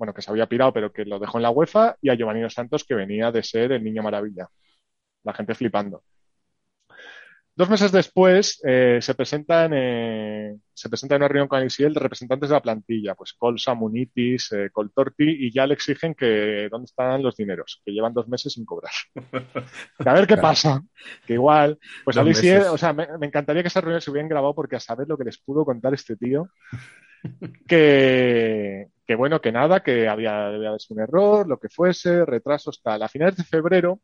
bueno, 0.00 0.14
que 0.14 0.22
se 0.22 0.30
había 0.30 0.46
pirado, 0.46 0.72
pero 0.72 0.90
que 0.90 1.04
lo 1.04 1.18
dejó 1.18 1.36
en 1.36 1.42
la 1.42 1.50
UEFA, 1.50 1.94
y 2.00 2.08
a 2.08 2.14
Giovanni 2.14 2.40
Dos 2.40 2.54
Santos, 2.54 2.84
que 2.84 2.94
venía 2.94 3.30
de 3.30 3.42
ser 3.42 3.70
el 3.70 3.84
niño 3.84 4.02
maravilla. 4.02 4.48
La 5.24 5.34
gente 5.34 5.54
flipando. 5.54 6.02
Dos 7.54 7.68
meses 7.68 7.92
después 7.92 8.62
eh, 8.64 9.00
se 9.02 9.14
presentan 9.14 9.72
eh, 9.74 10.56
se 10.72 10.88
presenta 10.88 11.16
en 11.16 11.20
una 11.20 11.28
reunión 11.28 11.48
con 11.48 11.62
Isiel 11.62 11.92
de 11.92 12.00
representantes 12.00 12.48
de 12.48 12.54
la 12.54 12.62
plantilla, 12.62 13.14
pues 13.14 13.34
Colsa, 13.34 13.74
Munitis, 13.74 14.52
eh, 14.52 14.70
Coltorti, 14.72 15.24
y 15.28 15.52
ya 15.52 15.66
le 15.66 15.74
exigen 15.74 16.14
que 16.14 16.68
dónde 16.70 16.86
están 16.86 17.22
los 17.22 17.36
dineros, 17.36 17.82
que 17.84 17.92
llevan 17.92 18.14
dos 18.14 18.26
meses 18.26 18.54
sin 18.54 18.64
cobrar. 18.64 18.92
A 19.98 20.14
ver 20.14 20.26
qué 20.26 20.38
pasa, 20.38 20.82
que 21.26 21.34
igual, 21.34 21.78
pues 22.04 22.16
meses. 22.16 22.68
o 22.68 22.78
sea, 22.78 22.94
me, 22.94 23.06
me 23.18 23.26
encantaría 23.26 23.60
que 23.60 23.68
esas 23.68 23.84
reuniones 23.84 24.04
se 24.04 24.10
hubieran 24.10 24.30
grabado 24.30 24.54
porque 24.54 24.76
a 24.76 24.80
saber 24.80 25.06
lo 25.06 25.18
que 25.18 25.24
les 25.24 25.36
pudo 25.36 25.66
contar 25.66 25.92
este 25.92 26.16
tío, 26.16 26.48
que, 27.66 28.88
que 29.06 29.14
bueno, 29.14 29.40
que 29.40 29.52
nada, 29.52 29.82
que 29.82 30.08
había, 30.08 30.48
debía 30.50 30.68
haber 30.68 30.80
sido 30.80 30.96
un 30.96 31.02
error, 31.02 31.48
lo 31.48 31.58
que 31.58 31.68
fuese, 31.68 32.24
retrasos, 32.24 32.80
tal. 32.82 33.02
A 33.02 33.08
finales 33.08 33.36
de 33.36 33.44
febrero, 33.44 34.00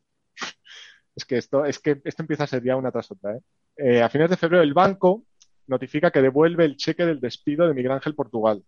es 1.15 1.25
que 1.25 1.37
esto, 1.37 1.65
es 1.65 1.79
que 1.79 2.01
esto 2.03 2.23
empieza 2.23 2.43
a 2.43 2.47
ser 2.47 2.63
ya 2.63 2.75
una 2.75 2.91
tras 2.91 3.11
otra, 3.11 3.35
¿eh? 3.35 3.39
Eh, 3.77 4.01
a 4.01 4.09
finales 4.09 4.31
de 4.31 4.37
febrero 4.37 4.63
el 4.63 4.73
banco 4.73 5.23
notifica 5.67 6.09
que 6.09 6.21
devuelve 6.21 6.65
el 6.65 6.77
cheque 6.77 7.05
del 7.05 7.19
despido 7.19 7.67
de 7.67 7.73
Miguel 7.73 7.91
Ángel 7.91 8.15
Portugal. 8.15 8.63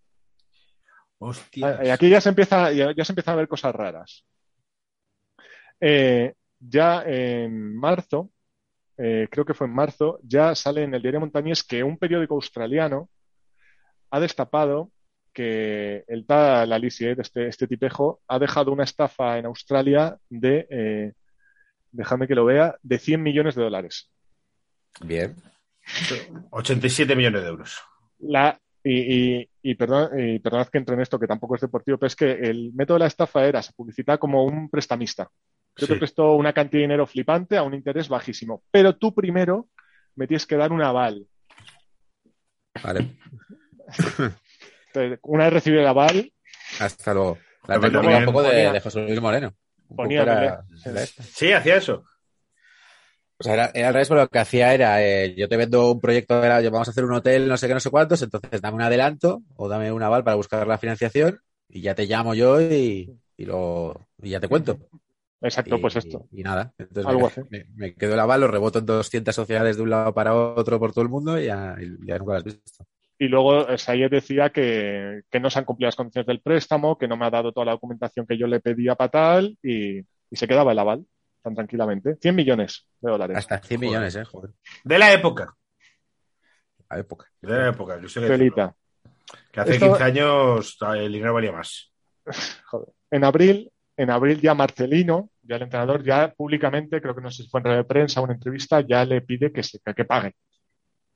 Hostia. 1.17 1.83
Eh, 1.83 1.91
Aquí 1.91 2.09
ya 2.09 2.21
se 2.21 2.29
empieza, 2.29 2.71
ya, 2.71 2.93
ya 2.95 3.03
se 3.05 3.11
empiezan 3.11 3.33
a 3.33 3.37
ver 3.37 3.47
cosas 3.47 3.73
raras. 3.73 4.25
Eh, 5.79 6.33
ya 6.59 7.03
en 7.05 7.75
marzo, 7.75 8.31
eh, 8.97 9.27
creo 9.31 9.45
que 9.45 9.53
fue 9.53 9.67
en 9.67 9.73
marzo, 9.73 10.19
ya 10.23 10.53
sale 10.55 10.83
en 10.83 10.93
el 10.93 11.01
diario 11.01 11.21
Montañés 11.21 11.63
que 11.63 11.83
un 11.83 11.97
periódico 11.97 12.35
australiano 12.35 13.09
ha 14.11 14.19
destapado 14.19 14.91
que 15.33 16.03
el 16.07 16.25
tal 16.25 16.73
Alicia, 16.73 17.11
este, 17.17 17.47
este 17.47 17.67
tipejo, 17.67 18.21
ha 18.27 18.39
dejado 18.39 18.71
una 18.71 18.83
estafa 18.83 19.37
en 19.37 19.45
Australia 19.45 20.17
de, 20.29 20.67
eh, 20.69 21.13
déjame 21.91 22.27
que 22.27 22.35
lo 22.35 22.45
vea, 22.45 22.75
de 22.81 22.99
100 22.99 23.21
millones 23.21 23.55
de 23.55 23.63
dólares. 23.63 24.09
Bien. 25.01 25.35
87 26.51 27.15
millones 27.15 27.41
de 27.43 27.47
euros. 27.47 27.79
La, 28.19 28.59
y, 28.83 29.39
y, 29.41 29.49
y, 29.61 29.75
perdón, 29.75 30.09
y 30.19 30.39
perdonad 30.39 30.67
que 30.67 30.77
entre 30.77 30.95
en 30.95 31.01
esto, 31.01 31.19
que 31.19 31.27
tampoco 31.27 31.55
es 31.55 31.61
deportivo, 31.61 31.97
pero 31.97 32.07
es 32.07 32.15
que 32.15 32.31
el 32.31 32.73
método 32.73 32.95
de 32.95 32.99
la 33.01 33.07
estafa 33.07 33.45
era, 33.45 33.61
se 33.61 33.73
publicita 33.73 34.17
como 34.17 34.43
un 34.43 34.69
prestamista. 34.69 35.29
Yo 35.77 35.85
Sí. 35.87 35.93
te 35.93 35.99
presto 35.99 36.33
una 36.35 36.51
cantidad 36.53 36.79
de 36.79 36.87
dinero 36.87 37.07
flipante 37.07 37.55
a 37.55 37.63
un 37.63 37.73
interés 37.73 38.09
bajísimo, 38.09 38.63
pero 38.71 38.97
tú 38.97 39.13
primero 39.13 39.69
me 40.15 40.27
tienes 40.27 40.45
que 40.45 40.57
dar 40.57 40.71
un 40.73 40.81
aval. 40.81 41.25
Vale. 42.83 43.17
Entonces, 44.93 45.19
una 45.23 45.45
vez 45.45 45.53
recibido 45.53 45.81
el 45.81 45.87
aval, 45.87 46.33
Hasta 46.79 47.13
luego. 47.13 47.37
La 47.67 47.75
un 47.77 48.25
poco 48.25 48.41
de, 48.43 48.55
ponía- 48.55 48.73
de 48.73 48.81
José 48.81 49.01
Luis 49.01 49.21
Moreno. 49.21 49.53
Ponía 49.95 50.21
era-. 50.23 50.63
Sí, 51.35 51.51
hacía 51.51 51.77
eso. 51.77 52.03
O 53.39 53.43
sea, 53.43 53.53
era, 53.53 53.71
era 53.73 53.87
al 53.87 53.93
revés, 53.93 54.09
pero 54.09 54.21
lo 54.21 54.27
que 54.27 54.39
hacía 54.39 54.73
era, 54.73 55.01
eh, 55.01 55.33
yo 55.37 55.47
te 55.47 55.55
vendo 55.55 55.91
un 55.93 56.01
proyecto, 56.01 56.43
era, 56.43 56.59
yo, 56.61 56.71
vamos 56.71 56.89
a 56.89 56.91
hacer 56.91 57.05
un 57.05 57.13
hotel, 57.13 57.47
no 57.47 57.55
sé 57.55 57.67
qué, 57.67 57.73
no 57.73 57.79
sé 57.79 57.89
cuántos, 57.89 58.21
entonces 58.21 58.59
dame 58.61 58.75
un 58.75 58.81
adelanto 58.81 59.41
o 59.55 59.69
dame 59.69 59.91
un 59.93 60.03
aval 60.03 60.25
para 60.25 60.35
buscar 60.35 60.67
la 60.67 60.77
financiación 60.77 61.39
y 61.69 61.81
ya 61.81 61.95
te 61.95 62.05
llamo 62.05 62.33
yo 62.33 62.59
y, 62.59 63.17
y 63.37 63.45
lo, 63.45 64.07
y 64.21 64.31
ya 64.31 64.41
te 64.41 64.49
cuento. 64.49 64.77
exacto, 65.41 65.77
Y- 65.77 65.79
pues 65.79 65.95
esto. 65.95 66.25
Y, 66.33 66.43
nada. 66.43 66.73
Entonces 66.77 67.05
Algo 67.05 67.21
me, 67.21 67.27
así. 67.27 67.41
me, 67.49 67.65
me 67.75 67.93
quedo 67.95 68.13
el 68.15 68.19
aval, 68.19 68.41
lo 68.41 68.47
reboto 68.47 68.79
en 68.79 68.85
200 68.85 69.33
sociedades 69.33 69.77
de 69.77 69.83
un 69.83 69.89
lado 69.91 70.13
para 70.13 70.35
otro 70.35 70.77
por 70.77 70.91
todo 70.91 71.03
el 71.03 71.09
mundo 71.09 71.39
y 71.39 71.45
ya, 71.45 71.77
y 71.79 72.05
ya 72.05 72.17
nunca 72.17 72.33
lo 72.33 72.37
has 72.39 72.43
visto. 72.43 72.83
Y 73.21 73.27
luego 73.27 73.77
Sayed 73.77 74.09
decía 74.09 74.49
que, 74.49 75.21
que 75.29 75.39
no 75.41 75.49
se 75.49 75.59
han 75.59 75.65
cumplido 75.65 75.87
las 75.89 75.95
condiciones 75.97 76.25
del 76.25 76.39
préstamo, 76.41 76.97
que 76.97 77.07
no 77.07 77.17
me 77.17 77.25
ha 77.25 77.29
dado 77.29 77.51
toda 77.51 77.65
la 77.65 77.73
documentación 77.73 78.25
que 78.25 78.37
yo 78.37 78.47
le 78.47 78.61
pedía 78.61 78.95
para 78.95 79.11
tal, 79.11 79.57
y, 79.61 79.99
y 79.99 80.05
se 80.35 80.47
quedaba 80.47 80.71
el 80.71 80.79
aval 80.79 81.05
tan 81.43 81.53
tranquilamente. 81.53 82.15
100 82.15 82.33
millones 82.35 82.87
de 83.01 83.11
dólares. 83.11 83.37
Hasta 83.37 83.59
100 83.59 83.77
Joder. 83.79 83.89
millones, 83.89 84.15
¿eh? 84.15 84.23
Joder, 84.23 84.51
De 84.85 84.97
la 84.99 85.11
época. 85.13 85.53
a 86.89 86.97
época. 86.99 87.27
De 87.41 87.49
la 87.57 87.69
época. 87.69 87.99
Yo 88.01 88.07
sé 88.09 88.21
que, 88.21 88.51
que 89.51 89.59
hace 89.59 89.73
Esto- 89.73 89.87
15 89.87 90.03
años 90.03 90.77
el 90.95 91.11
dinero 91.11 91.33
valía 91.33 91.51
más. 91.51 91.91
Joder. 92.67 92.87
En 93.11 93.23
abril, 93.25 93.69
en 93.97 94.09
abril 94.11 94.39
ya 94.39 94.53
Marcelino, 94.53 95.29
ya 95.41 95.57
el 95.57 95.63
entrenador, 95.63 96.03
ya 96.03 96.33
públicamente, 96.35 97.01
creo 97.01 97.13
que 97.15 97.21
no 97.21 97.31
sé 97.31 97.43
si 97.43 97.49
fue 97.49 97.59
en 97.59 97.63
rueda 97.65 97.77
de 97.79 97.83
prensa 97.83 98.21
o 98.21 98.23
una 98.23 98.33
entrevista, 98.33 98.79
ya 98.81 99.03
le 99.03 99.21
pide 99.21 99.51
que, 99.51 99.61
se, 99.63 99.79
que, 99.83 99.93
que 99.93 100.05
pague. 100.05 100.35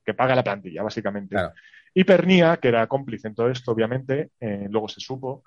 Que 0.04 0.14
pague 0.14 0.34
la 0.34 0.44
plantilla, 0.44 0.82
básicamente. 0.82 1.34
Claro. 1.34 1.52
Y 1.94 2.04
Pernía, 2.04 2.56
que 2.58 2.68
era 2.68 2.86
cómplice 2.86 3.28
en 3.28 3.34
todo 3.34 3.48
esto, 3.48 3.70
obviamente, 3.72 4.30
eh, 4.40 4.66
luego 4.68 4.88
se 4.88 5.00
supo, 5.00 5.44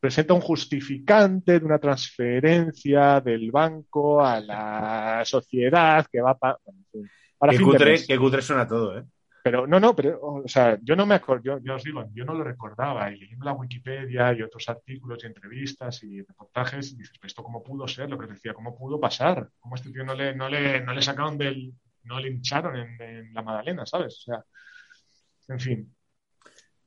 presenta 0.00 0.32
un 0.34 0.40
justificante 0.40 1.60
de 1.60 1.64
una 1.66 1.78
transferencia 1.78 3.20
del 3.20 3.50
banco 3.50 4.24
a 4.24 4.40
la 4.40 5.22
sociedad 5.24 6.06
que 6.10 6.20
va 6.20 6.34
pa- 6.38 6.58
para 7.38 7.52
de 7.52 7.58
cutre, 7.60 8.18
cutre 8.18 8.42
suena 8.42 8.66
todo, 8.66 8.98
¿eh? 8.98 9.04
Pero 9.42 9.66
no, 9.66 9.80
no, 9.80 9.96
pero, 9.96 10.20
o 10.20 10.42
sea, 10.48 10.78
yo 10.82 10.94
no 10.94 11.06
me 11.06 11.14
acuerdo, 11.14 11.42
yo, 11.44 11.58
yo 11.60 11.74
os 11.76 11.82
digo, 11.82 12.04
yo 12.12 12.26
no 12.26 12.34
lo 12.34 12.44
recordaba 12.44 13.10
y 13.10 13.18
leyendo 13.18 13.46
la 13.46 13.54
Wikipedia 13.54 14.34
y 14.34 14.42
otros 14.42 14.68
artículos 14.68 15.22
y 15.22 15.26
entrevistas 15.28 16.02
y 16.02 16.20
reportajes, 16.20 16.96
dices, 16.96 17.16
"¿Pero 17.18 17.26
esto 17.26 17.42
cómo 17.42 17.62
pudo 17.62 17.88
ser? 17.88 18.10
Lo 18.10 18.18
que 18.18 18.24
os 18.26 18.30
decía, 18.32 18.52
¿cómo 18.52 18.76
pudo 18.76 19.00
pasar? 19.00 19.48
¿Cómo 19.58 19.76
este 19.76 19.90
tío 19.92 20.04
no 20.04 20.14
le, 20.14 20.34
no 20.34 20.48
le, 20.50 20.82
no 20.82 20.92
le 20.92 21.00
sacaron 21.00 21.38
del, 21.38 21.72
no 22.04 22.18
le 22.20 22.30
hincharon 22.30 22.76
en, 22.76 23.00
en 23.02 23.34
la 23.34 23.42
Madalena, 23.42 23.86
¿sabes? 23.86 24.18
O 24.18 24.32
sea, 24.32 24.44
en 25.48 25.60
fin. 25.60 25.94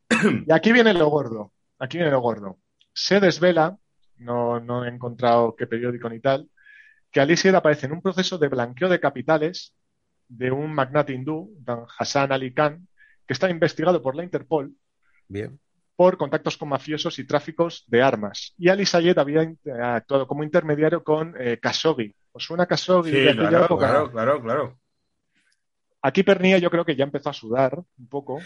Y 0.47 0.51
aquí 0.51 0.71
viene 0.71 0.93
lo 0.93 1.07
gordo, 1.07 1.51
aquí 1.79 1.97
viene 1.97 2.11
lo 2.11 2.21
gordo. 2.21 2.59
Se 2.93 3.19
desvela, 3.19 3.77
no, 4.17 4.59
no 4.59 4.85
he 4.85 4.89
encontrado 4.89 5.55
qué 5.55 5.67
periódico 5.67 6.09
ni 6.09 6.19
tal, 6.19 6.49
que 7.11 7.19
Alicia 7.21 7.55
aparece 7.57 7.85
en 7.87 7.93
un 7.93 8.01
proceso 8.01 8.37
de 8.37 8.47
blanqueo 8.47 8.89
de 8.89 8.99
capitales 8.99 9.75
de 10.27 10.51
un 10.51 10.73
magnate 10.73 11.13
hindú, 11.13 11.53
Dan 11.59 11.85
Hassan 11.97 12.31
Ali 12.31 12.53
Khan, 12.53 12.87
que 13.27 13.33
está 13.33 13.49
investigado 13.49 14.01
por 14.01 14.15
la 14.15 14.23
Interpol 14.23 14.73
Bien. 15.27 15.59
por 15.95 16.17
contactos 16.17 16.57
con 16.57 16.69
mafiosos 16.69 17.19
y 17.19 17.25
tráficos 17.27 17.83
de 17.87 18.01
armas. 18.01 18.53
Y 18.57 18.69
Ali 18.69 18.85
Sayed 18.85 19.17
había 19.17 19.41
actuado 19.95 20.27
como 20.27 20.43
intermediario 20.43 21.03
con 21.03 21.35
eh, 21.39 21.59
Khashoggi. 21.61 22.15
¿Os 22.31 22.43
suena 22.43 22.65
Khashoggi 22.65 23.11
Sí, 23.11 23.17
de 23.17 23.29
aquella 23.31 23.49
claro, 23.49 23.65
época? 23.65 23.87
claro, 23.87 24.11
claro, 24.11 24.41
claro. 24.41 24.79
Aquí 26.03 26.21
Pernilla 26.23 26.57
yo 26.57 26.69
creo 26.69 26.85
que 26.85 26.95
ya 26.95 27.05
empezó 27.05 27.29
a 27.29 27.33
sudar 27.33 27.75
un 27.97 28.07
poco. 28.09 28.39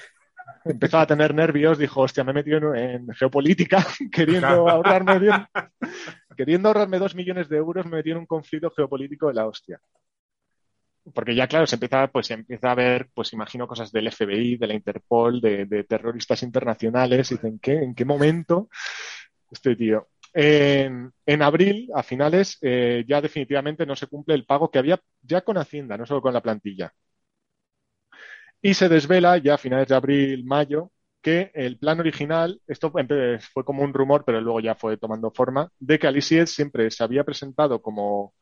Empezó 0.63 0.99
a 0.99 1.07
tener 1.07 1.33
nervios, 1.33 1.77
dijo, 1.77 2.01
hostia, 2.01 2.23
me 2.23 2.31
he 2.31 2.35
metido 2.35 2.73
en, 2.73 2.75
en 2.77 3.07
geopolítica, 3.13 3.85
queriendo 4.11 4.69
ahorrarme 4.69 5.19
bien- 5.19 5.45
queriendo 6.37 6.69
ahorrarme 6.69 6.99
dos 6.99 7.15
millones 7.15 7.49
de 7.49 7.57
euros, 7.57 7.85
me 7.85 7.97
metí 7.97 8.11
en 8.11 8.17
un 8.17 8.25
conflicto 8.25 8.69
geopolítico 8.71 9.27
de 9.27 9.33
la 9.33 9.47
hostia. 9.47 9.79
Porque 11.13 11.33
ya, 11.35 11.47
claro, 11.47 11.65
se 11.65 11.75
empieza, 11.77 12.07
pues, 12.07 12.27
se 12.27 12.33
empieza 12.33 12.71
a 12.71 12.75
ver, 12.75 13.09
pues 13.13 13.31
imagino 13.33 13.67
cosas 13.67 13.91
del 13.91 14.07
FBI, 14.07 14.57
de 14.57 14.67
la 14.67 14.73
Interpol, 14.73 15.39
de, 15.41 15.65
de 15.65 15.83
terroristas 15.85 16.43
internacionales, 16.43 17.31
y 17.31 17.35
dicen, 17.35 17.53
¿en 17.53 17.59
qué, 17.59 17.73
¿en 17.73 17.95
qué 17.95 18.05
momento 18.05 18.69
este 19.49 19.75
tío? 19.75 20.09
En, 20.33 21.11
en 21.25 21.41
abril, 21.41 21.89
a 21.95 22.03
finales, 22.03 22.57
eh, 22.61 23.03
ya 23.07 23.21
definitivamente 23.21 23.85
no 23.85 23.95
se 23.95 24.07
cumple 24.07 24.35
el 24.35 24.45
pago 24.45 24.69
que 24.69 24.79
había 24.79 24.99
ya 25.21 25.41
con 25.41 25.57
Hacienda, 25.57 25.97
no 25.97 26.05
solo 26.05 26.21
con 26.21 26.33
la 26.33 26.41
plantilla. 26.41 26.93
Y 28.61 28.73
se 28.73 28.89
desvela 28.89 29.37
ya 29.37 29.55
a 29.55 29.57
finales 29.57 29.87
de 29.87 29.95
abril, 29.95 30.43
mayo, 30.45 30.91
que 31.21 31.51
el 31.53 31.77
plan 31.77 31.99
original, 31.99 32.61
esto 32.67 32.91
fue 33.53 33.63
como 33.65 33.83
un 33.83 33.93
rumor, 33.93 34.23
pero 34.25 34.41
luego 34.41 34.59
ya 34.59 34.75
fue 34.75 34.97
tomando 34.97 35.31
forma, 35.31 35.71
de 35.79 35.99
que 35.99 36.07
Alicia 36.07 36.45
siempre 36.47 36.89
se 36.91 37.03
había 37.03 37.23
presentado 37.23 37.81
como 37.81 38.33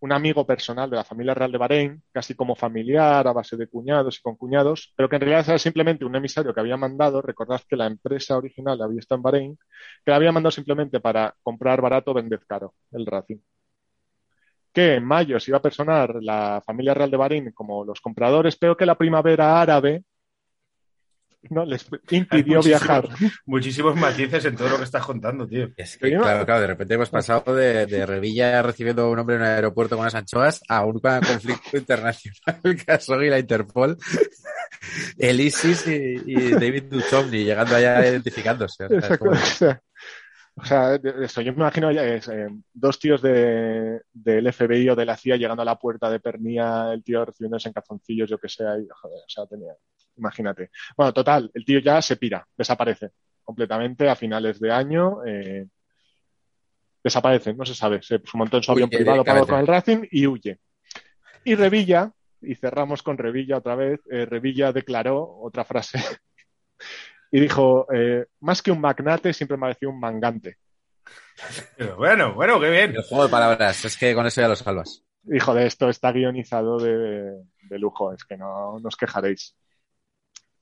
un 0.00 0.12
amigo 0.12 0.46
personal 0.46 0.90
de 0.90 0.96
la 0.96 1.04
familia 1.04 1.34
real 1.34 1.52
de 1.52 1.58
Bahrein, 1.58 2.02
casi 2.12 2.34
como 2.34 2.56
familiar, 2.56 3.26
a 3.26 3.32
base 3.32 3.56
de 3.56 3.68
cuñados 3.68 4.18
y 4.18 4.22
con 4.22 4.36
cuñados, 4.36 4.92
pero 4.96 5.08
que 5.08 5.16
en 5.16 5.22
realidad 5.22 5.48
era 5.48 5.58
simplemente 5.58 6.04
un 6.04 6.16
emisario 6.16 6.52
que 6.54 6.60
había 6.60 6.76
mandado, 6.76 7.22
recordad 7.22 7.60
que 7.68 7.76
la 7.76 7.86
empresa 7.86 8.36
original 8.36 8.82
había 8.82 9.00
estado 9.00 9.18
en 9.18 9.22
Bahrein, 9.22 9.58
que 10.04 10.10
la 10.10 10.16
había 10.16 10.32
mandado 10.32 10.50
simplemente 10.52 11.00
para 11.00 11.36
comprar 11.42 11.80
barato, 11.80 12.14
vender 12.14 12.40
caro, 12.46 12.74
el 12.92 13.06
Racing. 13.06 13.38
Que 14.72 14.94
en 14.94 15.04
mayo 15.04 15.38
se 15.38 15.50
iba 15.50 15.58
a 15.58 15.62
personar 15.62 16.14
la 16.20 16.62
familia 16.64 16.94
real 16.94 17.10
de 17.10 17.16
Bahrein 17.16 17.52
como 17.52 17.84
los 17.84 18.00
compradores, 18.00 18.56
pero 18.56 18.76
que 18.76 18.86
la 18.86 18.94
primavera 18.96 19.60
árabe 19.60 20.04
no 21.50 21.64
les 21.64 21.84
impidió 22.10 22.58
muchísimo- 22.58 22.62
viajar. 22.62 23.08
Muchísimos 23.46 23.96
matices 23.96 24.44
en 24.44 24.54
todo 24.56 24.68
lo 24.68 24.76
que 24.78 24.84
estás 24.84 25.04
contando, 25.04 25.46
tío. 25.46 25.68
Es 25.76 25.98
que, 25.98 26.10
claro, 26.16 26.46
claro, 26.46 26.60
de 26.60 26.66
repente 26.68 26.94
hemos 26.94 27.10
pasado 27.10 27.54
de, 27.54 27.84
de 27.86 28.06
Revilla 28.06 28.62
recibiendo 28.62 29.02
a 29.02 29.10
un 29.10 29.18
hombre 29.18 29.36
en 29.36 29.42
un 29.42 29.48
aeropuerto 29.48 29.96
con 29.96 30.02
unas 30.04 30.14
anchoas 30.14 30.62
a 30.68 30.84
un 30.84 31.00
conflicto 31.00 31.76
internacional, 31.76 32.60
Khashoggi 32.86 33.26
y 33.26 33.30
la 33.30 33.40
Interpol, 33.40 33.98
el 35.18 35.40
ISIS 35.40 35.86
y, 35.88 36.22
y 36.26 36.50
David 36.52 36.84
Duchovny 36.84 37.44
llegando 37.44 37.74
allá 37.74 38.06
identificándose. 38.08 38.84
O 38.84 38.88
sea, 38.88 38.98
es 38.98 39.04
Exacto. 39.04 39.24
como- 39.26 39.32
O 39.32 39.44
sea, 39.44 39.82
o 40.54 40.64
sea, 40.64 40.94
eso, 40.94 41.40
yo 41.40 41.52
me 41.52 41.58
imagino 41.58 41.90
ya 41.90 42.04
es, 42.04 42.28
eh, 42.28 42.48
dos 42.72 42.98
tíos 42.98 43.22
de, 43.22 44.02
del 44.12 44.52
FBI 44.52 44.90
o 44.90 44.96
de 44.96 45.06
la 45.06 45.16
CIA 45.16 45.36
llegando 45.36 45.62
a 45.62 45.66
la 45.66 45.78
puerta 45.78 46.10
de 46.10 46.20
Pernía, 46.20 46.92
el 46.92 47.02
tío 47.02 47.24
recibiéndose 47.24 47.68
en 47.68 47.74
calzoncillos, 47.74 48.28
yo 48.28 48.38
que 48.38 48.48
sé, 48.48 48.64
y, 48.64 48.88
joder, 48.90 49.18
o 49.18 49.28
sea, 49.28 49.46
tenía, 49.46 49.72
imagínate. 50.16 50.70
Bueno, 50.96 51.12
total, 51.12 51.50
el 51.54 51.64
tío 51.64 51.78
ya 51.78 52.02
se 52.02 52.16
pira, 52.16 52.46
desaparece 52.56 53.10
completamente 53.42 54.08
a 54.08 54.14
finales 54.14 54.60
de 54.60 54.70
año, 54.70 55.24
eh, 55.24 55.66
desaparece, 57.02 57.54
no 57.54 57.64
se 57.64 57.74
sabe, 57.74 58.02
se 58.02 58.20
montó 58.34 58.58
en 58.58 58.62
su 58.62 58.72
avión 58.72 58.88
Huye 58.88 58.98
privado, 58.98 59.22
directamente. 59.22 59.50
con 59.50 59.60
el 59.60 59.66
Racing 59.66 60.06
y 60.10 60.26
huye. 60.26 60.58
Y 61.44 61.54
Revilla, 61.54 62.12
y 62.40 62.54
cerramos 62.54 63.02
con 63.02 63.18
Revilla 63.18 63.56
otra 63.56 63.74
vez. 63.74 64.00
Eh, 64.10 64.26
Revilla 64.26 64.72
declaró 64.72 65.38
otra 65.40 65.64
frase 65.64 65.98
y 67.32 67.40
dijo, 67.40 67.86
eh, 67.92 68.26
más 68.40 68.60
que 68.62 68.70
un 68.70 68.80
magnate, 68.80 69.32
siempre 69.32 69.56
me 69.56 69.66
ha 69.66 69.68
parecido 69.70 69.90
un 69.90 69.98
mangante. 69.98 70.58
Pero 71.78 71.96
bueno, 71.96 72.34
bueno, 72.34 72.60
qué 72.60 72.70
bien. 72.70 72.94
El 72.94 73.02
juego 73.02 73.24
de 73.24 73.30
palabras, 73.30 73.84
es 73.86 73.96
que 73.96 74.14
con 74.14 74.26
eso 74.26 74.42
ya 74.42 74.48
lo 74.48 74.54
salvas. 74.54 75.02
Hijo 75.32 75.54
de 75.54 75.66
esto, 75.66 75.88
está 75.88 76.12
guionizado 76.12 76.78
de, 76.78 77.42
de 77.62 77.78
lujo, 77.78 78.12
es 78.12 78.22
que 78.24 78.36
no, 78.36 78.78
no 78.78 78.88
os 78.88 78.96
quejaréis. 78.96 79.56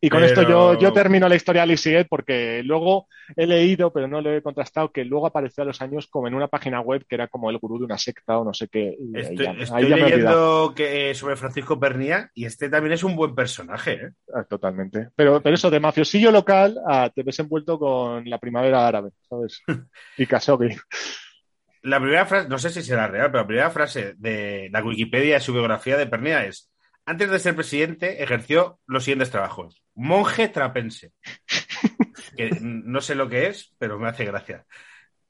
Y 0.03 0.09
con 0.09 0.21
Pero- 0.21 0.27
esto 0.33 0.49
yo, 0.49 0.79
yo 0.79 0.93
termino 0.95 1.29
la 1.29 1.35
historia 1.37 1.61
de 1.61 1.65
Alice 1.65 2.07
porque 2.09 2.63
luego 2.65 3.07
he 3.37 3.47
leído, 3.47 3.93
pero 3.93 4.09
no 4.09 4.23
lo 4.23 4.33
he 4.35 4.41
contrastado, 4.43 4.91
que 4.91 5.05
luego 5.05 5.27
apareció 5.27 5.63
a 5.63 5.67
los 5.67 5.83
años 5.83 6.07
como 6.07 6.27
en 6.27 6.35
una 6.35 6.49
página 6.49 6.81
web 6.81 7.05
que 7.07 7.17
era 7.17 7.29
como 7.29 7.51
el 7.51 7.59
gurú 7.59 7.79
de 7.79 7.85
una 7.85 7.99
secta 7.99 8.39
o 8.39 8.45
no 8.45 8.55
sé 8.55 8.69
qué. 8.69 8.97
ahí 9.15 9.21
Estoy, 9.23 9.47
ahí 9.47 9.85
leyendo 9.89 10.73
que, 10.75 11.15
sobre 11.15 11.37
Francisco 11.37 11.79
Pernía 11.79 12.31
y 12.35 12.47
este 12.47 12.71
también 12.71 12.95
es 12.95 13.05
un 13.05 13.15
buen 13.15 13.35
personaje. 13.35 13.93
¿eh? 13.93 14.11
Ah, 14.35 14.45
Totalmente. 14.45 15.09
Pero, 15.15 15.43
pero 15.43 15.55
eso 15.55 15.71
de 15.71 15.81
mafiosillo 15.81 16.31
local, 16.31 16.79
ah, 16.89 17.11
te 17.15 17.23
ves 17.23 17.39
envuelto 17.41 17.79
con 17.79 18.29
la 18.29 18.39
primavera 18.39 18.87
árabe, 18.87 19.11
¿sabes? 19.29 19.61
Y 20.17 20.27
Khashoggi. 20.27 20.77
La 21.83 21.99
primera 21.99 22.27
frase, 22.27 22.49
no 22.49 22.59
sé 22.59 22.71
si 22.71 22.83
será 22.83 23.07
real, 23.07 23.31
pero 23.31 23.43
la 23.43 23.47
primera 23.47 23.71
frase 23.71 24.15
de 24.19 24.69
la 24.71 24.83
Wikipedia 24.83 25.35
de 25.35 25.41
su 25.41 25.53
biografía 25.53 25.97
de 25.97 26.07
Pernía 26.07 26.45
es: 26.45 26.70
Antes 27.11 27.29
de 27.29 27.39
ser 27.41 27.57
presidente, 27.57 28.23
ejerció 28.23 28.79
los 28.87 29.03
siguientes 29.03 29.31
trabajos: 29.31 29.83
monje 29.95 30.49
trapense. 30.49 31.13
que 32.37 32.51
no 32.61 33.01
sé 33.01 33.17
lo 33.17 33.29
que 33.29 33.49
es, 33.49 33.75
pero 33.79 33.99
me 33.99 34.09
hace 34.09 34.25
gracia. 34.25 34.65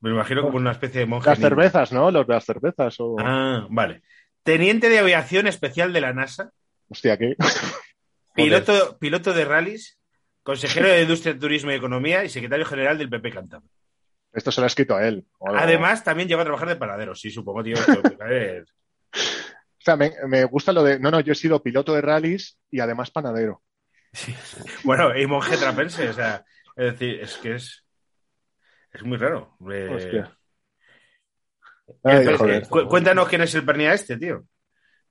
Me 0.01 0.11
imagino 0.11 0.43
como 0.43 0.59
una 0.59 0.72
especie 0.72 1.01
de 1.01 1.07
monje. 1.07 1.31
Las 1.31 1.39
cervezas, 1.39 1.91
¿no? 1.93 2.11
Los 2.11 2.26
de 2.26 2.35
las 2.35 2.45
cervezas. 2.45 2.97
O... 3.01 3.16
Ah, 3.18 3.66
vale. 3.70 4.03
Teniente 4.43 4.91
de 4.91 4.99
aviación 4.99 5.47
especial 5.47 5.93
de 5.95 6.01
la 6.03 6.12
NASA, 6.12 6.53
Hostia, 6.91 7.16
¿qué? 7.16 7.37
piloto, 8.35 8.99
piloto 8.99 9.33
de 9.33 9.45
rallies, 9.47 9.99
consejero 10.43 10.89
de 10.89 11.03
Industria, 11.03 11.39
Turismo 11.39 11.70
y 11.70 11.76
Economía 11.76 12.24
y 12.24 12.28
secretario 12.28 12.66
general 12.66 12.99
del 12.99 13.09
PP 13.09 13.31
Cantabria. 13.31 13.70
Esto 14.33 14.53
se 14.53 14.61
lo 14.61 14.64
ha 14.64 14.68
escrito 14.68 14.97
a 14.97 15.09
él. 15.09 15.26
Además, 15.41 16.05
también 16.05 16.28
llegó 16.28 16.43
a 16.43 16.45
trabajar 16.45 16.68
de 16.68 16.76
panadero. 16.76 17.14
Sí, 17.14 17.31
supongo, 17.31 17.64
tío. 17.64 17.76
esto, 17.76 18.03
a 18.20 18.26
ver. 18.26 18.66
O 19.81 19.83
sea, 19.83 19.97
me, 19.97 20.12
me 20.28 20.45
gusta 20.45 20.72
lo 20.72 20.83
de. 20.85 20.99
No, 21.01 21.11
no, 21.11 21.20
yo 21.20 21.33
he 21.33 21.37
sido 21.37 21.62
piloto 21.62 21.95
de 21.95 22.03
rallies 22.03 22.59
y 22.70 22.81
además 22.81 23.11
panadero. 23.11 23.62
Bueno, 24.85 25.16
y 25.16 25.26
monje 25.26 25.57
trapense, 25.57 26.09
o 26.09 26.12
sea, 26.12 26.45
es 26.76 26.93
decir, 26.93 27.20
es 27.20 27.37
que 27.39 27.55
es. 27.55 27.85
Es 28.93 29.03
muy 29.05 29.16
raro. 29.18 29.57
Eh, 29.70 29.89
Hostia. 29.91 30.37
Ay, 32.05 32.16
entonces, 32.18 32.39
joder. 32.39 32.62
eh, 32.62 32.66
cu- 32.68 32.89
cuéntanos 32.89 33.28
quién 33.28 33.43
es 33.43 33.55
el 33.55 33.64
Pernía 33.64 33.95
este, 33.95 34.16
tío. 34.16 34.45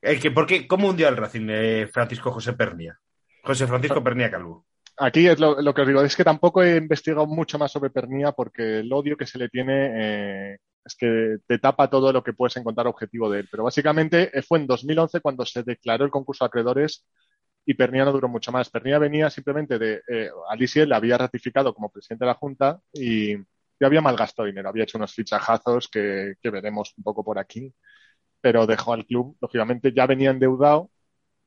El 0.02 0.20
que, 0.20 0.32
¿por 0.32 0.46
qué, 0.46 0.68
¿Cómo 0.68 0.90
hundió 0.90 1.08
al 1.08 1.18
Racing 1.18 1.48
eh, 1.50 1.88
Francisco 1.92 2.32
José 2.32 2.54
Pernía? 2.54 2.98
José 3.44 3.68
Francisco 3.68 4.04
Pernía 4.04 4.30
Calvo. 4.32 4.66
Aquí 4.98 5.28
es 5.28 5.40
lo, 5.40 5.62
lo 5.62 5.74
que 5.74 5.82
os 5.82 5.88
digo, 5.88 6.02
es 6.02 6.16
que 6.16 6.24
tampoco 6.26 6.62
he 6.62 6.76
investigado 6.78 7.26
mucho 7.26 7.58
más 7.58 7.72
sobre 7.72 7.90
Pernía 7.90 8.32
porque 8.34 8.80
el 8.80 8.92
odio 8.92 9.16
que 9.18 9.26
se 9.26 9.38
le 9.38 9.48
tiene 9.50 10.54
eh, 10.54 10.58
es 10.86 10.96
que 10.96 11.38
te 11.48 11.60
tapa 11.60 11.90
todo 11.90 12.12
lo 12.14 12.24
que 12.24 12.34
puedes 12.34 12.58
encontrar 12.58 12.88
objetivo 12.88 13.30
de 13.30 13.42
él. 13.42 13.48
Pero 13.52 13.64
básicamente 13.64 14.38
eh, 14.38 14.42
fue 14.42 14.60
en 14.60 14.68
2011 14.68 15.22
cuando 15.22 15.46
se 15.46 15.64
declaró 15.64 16.06
el 16.06 16.12
concurso 16.12 16.46
de 16.46 16.48
acreedores 16.48 17.06
y 17.66 17.74
Pernía 17.76 18.06
no 18.06 18.12
duró 18.12 18.28
mucho 18.30 18.52
más. 18.52 18.70
Pernía 18.70 19.00
venía 19.00 19.30
simplemente 19.30 19.78
de. 19.80 20.02
Eh, 20.08 20.30
Alicia 20.50 20.86
le 20.86 20.96
había 20.96 21.18
ratificado 21.18 21.74
como 21.74 21.92
presidente 21.92 22.26
de 22.26 22.30
la 22.30 22.36
Junta 22.36 22.80
y 22.94 23.36
ya 23.80 23.88
había 23.88 24.02
malgastado 24.02 24.48
dinero, 24.48 24.70
había 24.70 24.84
hecho 24.84 24.98
unos 24.98 25.14
fichajazos 25.14 25.88
que, 25.88 26.36
que 26.42 26.50
veremos 26.50 26.94
un 26.98 27.04
poco 27.04 27.24
por 27.24 27.40
aquí, 27.40 27.74
pero 28.42 28.68
dejó 28.68 28.94
al 28.94 29.06
club, 29.06 29.38
lógicamente 29.42 29.94
ya 29.94 30.06
venía 30.06 30.32
endeudado 30.32 30.92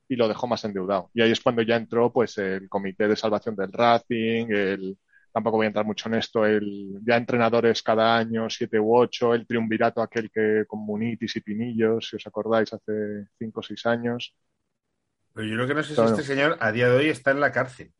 y 0.08 0.16
lo 0.16 0.28
dejó 0.28 0.46
más 0.46 0.64
endeudado. 0.64 1.10
Y 1.14 1.22
ahí 1.22 1.32
es 1.32 1.40
cuando 1.40 1.62
ya 1.62 1.76
entró 1.76 2.12
pues 2.12 2.38
el 2.38 2.68
comité 2.68 3.08
de 3.08 3.16
salvación 3.16 3.56
del 3.56 3.72
Racing, 3.72 4.46
el 4.50 4.98
tampoco 5.32 5.56
voy 5.56 5.64
a 5.64 5.68
entrar 5.68 5.84
mucho 5.86 6.08
en 6.08 6.14
esto, 6.16 6.44
el 6.46 7.00
ya 7.04 7.16
entrenadores 7.16 7.82
cada 7.82 8.16
año, 8.16 8.48
siete 8.50 8.78
u 8.78 8.94
ocho, 8.96 9.34
el 9.34 9.46
triunvirato 9.46 10.02
aquel 10.02 10.30
que 10.30 10.64
con 10.66 10.80
Munitis 10.80 11.36
y 11.36 11.40
Pinillos, 11.40 12.06
si 12.08 12.16
os 12.16 12.26
acordáis, 12.26 12.72
hace 12.72 13.26
cinco 13.38 13.60
o 13.60 13.62
seis 13.62 13.84
años. 13.86 14.34
Pero 15.34 15.46
yo 15.48 15.54
creo 15.56 15.66
que 15.68 15.74
no 15.74 15.82
sé 15.82 15.94
si 15.94 16.00
este 16.02 16.22
señor 16.22 16.56
a 16.60 16.70
día 16.72 16.88
de 16.88 16.96
hoy 16.96 17.08
está 17.08 17.30
en 17.30 17.40
la 17.40 17.50
cárcel. 17.52 17.92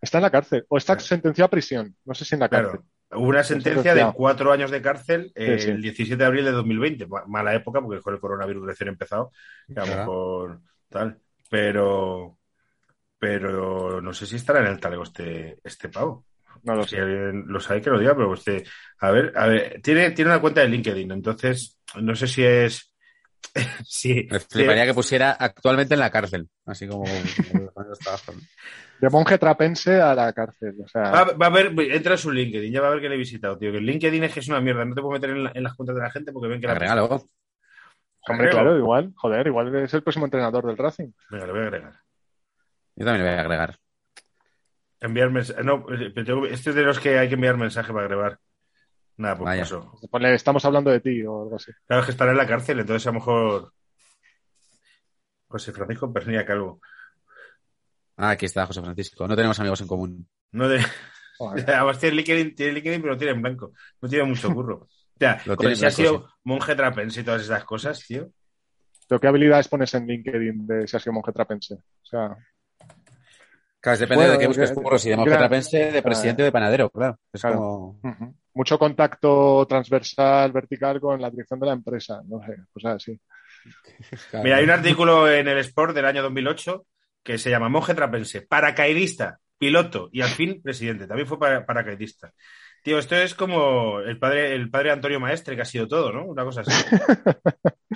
Está 0.00 0.18
en 0.18 0.22
la 0.22 0.30
cárcel, 0.30 0.64
o 0.68 0.78
está 0.78 0.94
Claro. 0.94 1.06
sentenciado 1.06 1.46
a 1.46 1.50
prisión, 1.50 1.96
no 2.04 2.14
sé 2.14 2.24
si 2.24 2.34
en 2.34 2.40
la 2.40 2.48
cárcel. 2.48 2.80
Claro. 2.80 2.86
Hubo 3.12 3.26
una 3.28 3.42
sentencia 3.42 3.92
de 3.92 4.12
cuatro 4.14 4.52
años 4.52 4.70
de 4.70 4.80
cárcel 4.80 5.32
eh, 5.34 5.58
Sí, 5.58 5.64
sí. 5.64 5.70
el 5.72 5.82
17 5.82 6.16
de 6.16 6.24
abril 6.24 6.44
de 6.44 6.52
2020. 6.52 7.06
Ma- 7.08 7.24
Mala 7.26 7.52
época, 7.56 7.80
porque 7.82 8.00
con 8.00 8.14
el 8.14 8.20
coronavirus 8.20 8.64
recién 8.64 8.88
empezado. 8.88 9.32
que 9.66 9.72
a 9.80 9.80
lo 9.80 9.86
Claro. 9.86 9.98
mejor 10.00 10.60
tal. 10.88 11.18
Pero. 11.50 12.38
Pero 13.18 14.00
no 14.00 14.14
sé 14.14 14.26
si 14.26 14.36
estará 14.36 14.60
en 14.60 14.66
el 14.68 14.80
talego 14.80 15.02
este, 15.02 15.58
este 15.64 15.88
pavo. 15.88 16.24
No 16.62 16.74
lo 16.74 16.82
Si 16.84 16.90
sé. 16.90 17.00
alguien 17.00 17.44
lo 17.46 17.60
sabe 17.60 17.80
que 17.80 17.90
lo 17.90 17.98
diga, 17.98 18.14
pero 18.14 18.34
este. 18.34 18.64
A 18.98 19.10
ver, 19.10 19.32
a 19.36 19.46
ver. 19.46 19.80
Tiene, 19.82 20.10
tiene 20.10 20.30
una 20.30 20.40
cuenta 20.40 20.60
de 20.60 20.68
LinkedIn, 20.68 21.10
entonces 21.12 21.78
no 22.00 22.14
sé 22.14 22.26
si 22.26 22.44
es. 22.44 22.92
sí. 23.86 24.26
Me 24.30 24.38
sí. 24.40 24.46
fliparía 24.50 24.86
que 24.86 24.94
pusiera 24.94 25.32
actualmente 25.32 25.94
en 25.94 26.00
la 26.00 26.10
cárcel, 26.10 26.48
así 26.66 26.86
como. 26.86 27.04
De 29.00 29.08
monje 29.08 29.38
trapense 29.38 30.00
a 30.00 30.14
la 30.14 30.32
cárcel, 30.34 30.74
o 30.84 30.88
sea, 30.88 31.10
Va, 31.10 31.24
va 31.32 31.46
a 31.46 31.50
ver, 31.50 31.72
entra 31.90 32.12
en 32.12 32.18
su 32.18 32.30
LinkedIn, 32.30 32.70
ya 32.70 32.82
va 32.82 32.88
a 32.88 32.90
ver 32.90 33.00
que 33.00 33.08
le 33.08 33.14
he 33.14 33.18
visitado, 33.18 33.56
tío. 33.56 33.72
Que 33.72 33.78
el 33.78 33.86
LinkedIn 33.86 34.24
es 34.24 34.34
que 34.34 34.40
es 34.40 34.48
una 34.48 34.60
mierda, 34.60 34.84
no 34.84 34.94
te 34.94 35.00
puedo 35.00 35.14
meter 35.14 35.30
en, 35.30 35.44
la- 35.44 35.52
en 35.54 35.62
las 35.62 35.74
cuentas 35.74 35.96
de 35.96 36.02
la 36.02 36.10
gente 36.10 36.32
porque 36.32 36.48
ven 36.48 36.60
que 36.60 36.66
la 36.66 36.74
Agrégalo. 36.74 37.04
hombre, 37.06 37.26
agrego. 38.28 38.50
claro, 38.50 38.76
igual, 38.78 39.12
joder, 39.16 39.46
igual 39.46 39.74
es 39.76 39.94
el 39.94 40.02
próximo 40.02 40.26
entrenador 40.26 40.66
del 40.66 40.76
Racing. 40.76 41.10
Venga, 41.30 41.46
le 41.46 41.52
voy 41.52 41.60
a 41.62 41.64
agregar. 41.64 41.92
Yo 42.96 43.04
también 43.06 43.24
le 43.24 43.30
voy 43.30 43.38
a 43.38 43.40
agregar. 43.42 43.78
Enviar 45.00 45.30
mensaje. 45.30 45.62
No, 45.64 45.84
pero 45.86 46.24
tengo- 46.24 46.46
este 46.46 46.70
es 46.70 46.76
de 46.76 46.82
los 46.82 46.98
que 47.00 47.18
hay 47.18 47.28
que 47.28 47.34
enviar 47.34 47.56
mensaje 47.56 47.92
para 47.92 48.06
grabar. 48.06 48.38
Nada, 49.16 49.36
pues 49.36 49.44
Vaya. 49.46 49.80
Ponle, 50.10 50.34
estamos 50.34 50.64
hablando 50.64 50.90
de 50.90 51.00
ti 51.00 51.22
o 51.24 51.42
algo 51.42 51.56
así. 51.56 51.72
Claro, 51.86 52.00
es 52.02 52.06
que 52.06 52.12
estará 52.12 52.30
en 52.32 52.36
la 52.38 52.46
cárcel, 52.46 52.80
entonces 52.80 53.06
a 53.06 53.10
lo 53.10 53.14
mejor. 53.14 53.72
José 55.48 55.72
Francisco 55.72 56.12
Pernilla 56.12 56.46
Calvo. 56.46 56.80
Ah, 58.16 58.30
aquí 58.30 58.46
está 58.46 58.66
José 58.66 58.80
Francisco. 58.82 59.26
No 59.26 59.34
tenemos 59.34 59.58
amigos 59.58 59.80
en 59.80 59.86
común. 59.88 60.28
No 60.52 60.68
de. 60.68 60.80
Además 61.66 61.98
tiene 61.98 62.16
LinkedIn, 62.16 62.54
tiene 62.54 62.72
LinkedIn, 62.72 63.00
pero 63.00 63.14
lo 63.14 63.18
tiene 63.18 63.32
en 63.34 63.42
blanco. 63.42 63.72
No 64.00 64.08
tiene 64.08 64.24
mucho 64.24 64.52
curro. 64.52 64.76
O 64.76 64.88
sea, 65.18 65.40
Lo 65.46 65.56
tiene 65.56 65.74
si 65.76 65.86
ha 65.86 65.90
sido 65.90 66.28
monje 66.44 66.74
trapense 66.74 67.20
y 67.20 67.24
todas 67.24 67.42
esas 67.42 67.64
cosas, 67.64 67.98
tío. 68.06 68.30
¿Pero 69.08 69.20
qué 69.20 69.26
habilidades 69.26 69.66
pones 69.68 69.92
en 69.94 70.06
LinkedIn 70.06 70.66
de 70.66 70.86
si 70.86 70.96
has 70.96 71.02
sido 71.02 71.14
monje 71.14 71.32
trapense? 71.32 71.74
O 71.74 72.04
sea, 72.04 72.36
Claro, 73.80 73.98
depende 73.98 74.16
Bueno, 74.24 74.32
de 74.32 74.38
qué 74.38 74.46
busques. 74.46 74.74
Si 75.02 75.08
de 75.08 75.16
monje 75.16 75.32
gra- 75.32 75.38
trapense, 75.38 75.90
de 75.90 76.02
presidente 76.02 76.42
o 76.42 76.44
de 76.44 76.52
panadero, 76.52 76.90
claro. 76.90 77.18
Es 77.32 77.40
Claro. 77.40 77.56
como... 77.56 78.00
mucho 78.52 78.78
contacto 78.78 79.66
transversal, 79.66 80.52
vertical 80.52 81.00
con 81.00 81.20
la 81.20 81.30
dirección 81.30 81.58
de 81.60 81.66
la 81.66 81.72
empresa, 81.72 82.20
no 82.28 82.40
sé, 82.44 82.56
cosas 82.72 82.96
así. 82.96 83.18
claro. 84.30 84.44
Mira, 84.44 84.56
hay 84.58 84.64
un 84.64 84.70
artículo 84.70 85.30
en 85.30 85.48
el 85.48 85.58
Sport 85.58 85.94
del 85.94 86.04
año 86.04 86.22
2008 86.22 86.84
que 87.22 87.38
se 87.38 87.48
llama 87.50 87.68
Monje 87.68 87.94
Trapense, 87.94 88.42
paracaidista, 88.42 89.38
piloto 89.58 90.08
y 90.12 90.20
al 90.22 90.28
fin 90.30 90.60
presidente. 90.62 91.06
También 91.06 91.26
fue 91.28 91.38
para- 91.38 91.64
paracaidista. 91.64 92.32
Tío, 92.82 92.98
esto 92.98 93.14
es 93.16 93.34
como 93.34 94.00
el 94.00 94.18
padre, 94.18 94.54
el 94.54 94.70
padre 94.70 94.90
Antonio 94.90 95.20
Maestre, 95.20 95.54
que 95.54 95.62
ha 95.62 95.66
sido 95.66 95.86
todo, 95.86 96.12
¿no? 96.12 96.24
Una 96.24 96.44
cosa 96.44 96.62
así. 96.62 96.72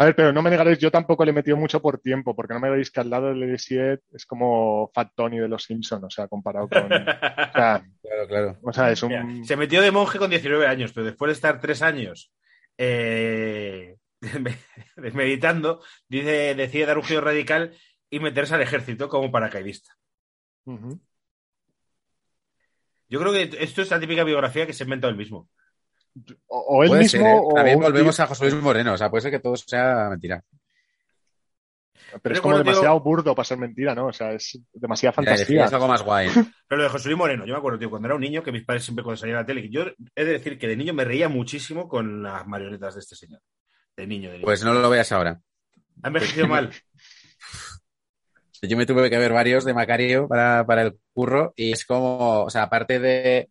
A 0.00 0.04
ver, 0.04 0.14
pero 0.14 0.32
no 0.32 0.42
me 0.42 0.50
negaréis, 0.50 0.78
yo 0.78 0.92
tampoco 0.92 1.24
le 1.24 1.32
he 1.32 1.34
metido 1.34 1.56
mucho 1.56 1.82
por 1.82 1.98
tiempo, 1.98 2.36
porque 2.36 2.54
no 2.54 2.60
me 2.60 2.70
veis 2.70 2.88
que 2.88 3.00
al 3.00 3.10
lado 3.10 3.30
del 3.30 3.42
Elisiet 3.42 4.00
es 4.12 4.26
como 4.26 4.92
Fat 4.94 5.10
Tony 5.16 5.40
de 5.40 5.48
los 5.48 5.64
Simpsons, 5.64 6.04
o 6.04 6.10
sea, 6.10 6.28
comparado 6.28 6.68
con. 6.68 6.84
O 6.84 6.88
sea, 6.88 7.84
Claro, 8.00 8.28
claro. 8.28 8.58
o 8.62 8.72
sea, 8.72 8.92
es 8.92 9.02
un. 9.02 9.08
Mira, 9.08 9.44
se 9.44 9.56
metió 9.56 9.82
de 9.82 9.90
monje 9.90 10.20
con 10.20 10.30
19 10.30 10.68
años, 10.68 10.92
pero 10.92 11.04
después 11.04 11.30
de 11.30 11.32
estar 11.32 11.60
tres 11.60 11.82
años 11.82 12.32
eh, 12.78 13.96
meditando, 15.14 15.82
dice, 16.08 16.54
decide 16.54 16.86
dar 16.86 16.98
un 16.98 17.04
giro 17.04 17.20
radical 17.20 17.76
y 18.08 18.20
meterse 18.20 18.54
al 18.54 18.62
ejército 18.62 19.08
como 19.08 19.32
paracaidista. 19.32 19.96
Yo 23.08 23.18
creo 23.18 23.32
que 23.32 23.50
esto 23.58 23.82
es 23.82 23.90
la 23.90 23.98
típica 23.98 24.22
biografía 24.22 24.64
que 24.64 24.72
se 24.72 24.84
ha 24.84 24.86
inventado 24.86 25.10
él 25.10 25.18
mismo. 25.18 25.48
O, 26.46 26.58
o 26.78 26.82
él 26.82 26.88
Puede 26.88 27.02
mismo. 27.02 27.20
ser, 27.20 27.28
¿eh? 27.30 27.40
o 27.42 27.54
También 27.54 27.80
volvemos 27.80 28.16
tío- 28.16 28.24
a 28.24 28.28
José 28.28 28.50
Luis 28.50 28.62
Moreno. 28.62 28.92
O 28.94 28.96
sea, 28.96 29.10
puede 29.10 29.22
ser 29.22 29.30
que 29.32 29.40
todo 29.40 29.56
sea 29.56 30.08
mentira. 30.10 30.42
Pero 32.22 32.34
es 32.34 32.40
como 32.40 32.56
demasiado 32.56 32.96
tío- 32.96 33.00
burdo 33.04 33.34
para 33.34 33.44
ser 33.44 33.58
mentira, 33.58 33.94
¿no? 33.94 34.06
O 34.06 34.12
sea, 34.12 34.32
es 34.32 34.58
demasiada 34.72 35.12
Ya, 35.12 35.16
fantasía. 35.16 35.64
es 35.66 35.72
algo 35.72 35.88
más 35.88 36.02
guay. 36.02 36.28
Pero 36.68 36.78
lo 36.78 36.84
de 36.84 36.88
José 36.90 37.08
Luis 37.08 37.18
Moreno, 37.18 37.44
yo 37.44 37.52
me 37.52 37.58
acuerdo, 37.58 37.78
tío, 37.78 37.90
cuando 37.90 38.08
era 38.08 38.14
un 38.14 38.20
niño, 38.22 38.42
que 38.42 38.50
mis 38.52 38.64
padres 38.64 38.84
siempre 38.84 39.02
cuando 39.04 39.18
salían 39.18 39.36
a 39.38 39.40
la 39.42 39.46
tele, 39.46 39.68
yo 39.70 39.82
he 40.14 40.24
de 40.24 40.32
decir 40.32 40.58
que 40.58 40.68
de 40.68 40.76
niño 40.76 40.94
me 40.94 41.04
reía 41.04 41.28
muchísimo 41.28 41.86
con 41.88 42.22
las 42.22 42.46
marionetas 42.46 42.94
de 42.94 43.00
este 43.00 43.14
señor. 43.14 43.40
De 43.96 44.06
niño, 44.06 44.28
de 44.30 44.36
niño. 44.36 44.44
Pues 44.46 44.64
no 44.64 44.72
lo 44.72 44.88
veas 44.88 45.12
ahora. 45.12 45.40
ha 46.02 46.08
envejecido 46.08 46.46
mal. 46.48 46.70
Yo 48.62 48.76
me 48.76 48.86
tuve 48.86 49.08
que 49.08 49.18
ver 49.18 49.32
varios 49.32 49.64
de 49.64 49.72
Macario 49.74 50.26
para, 50.26 50.66
para 50.66 50.82
el 50.82 50.98
curro 51.12 51.52
y 51.54 51.70
es 51.72 51.84
como, 51.84 52.42
o 52.44 52.50
sea, 52.50 52.64
aparte 52.64 52.98
de, 52.98 53.50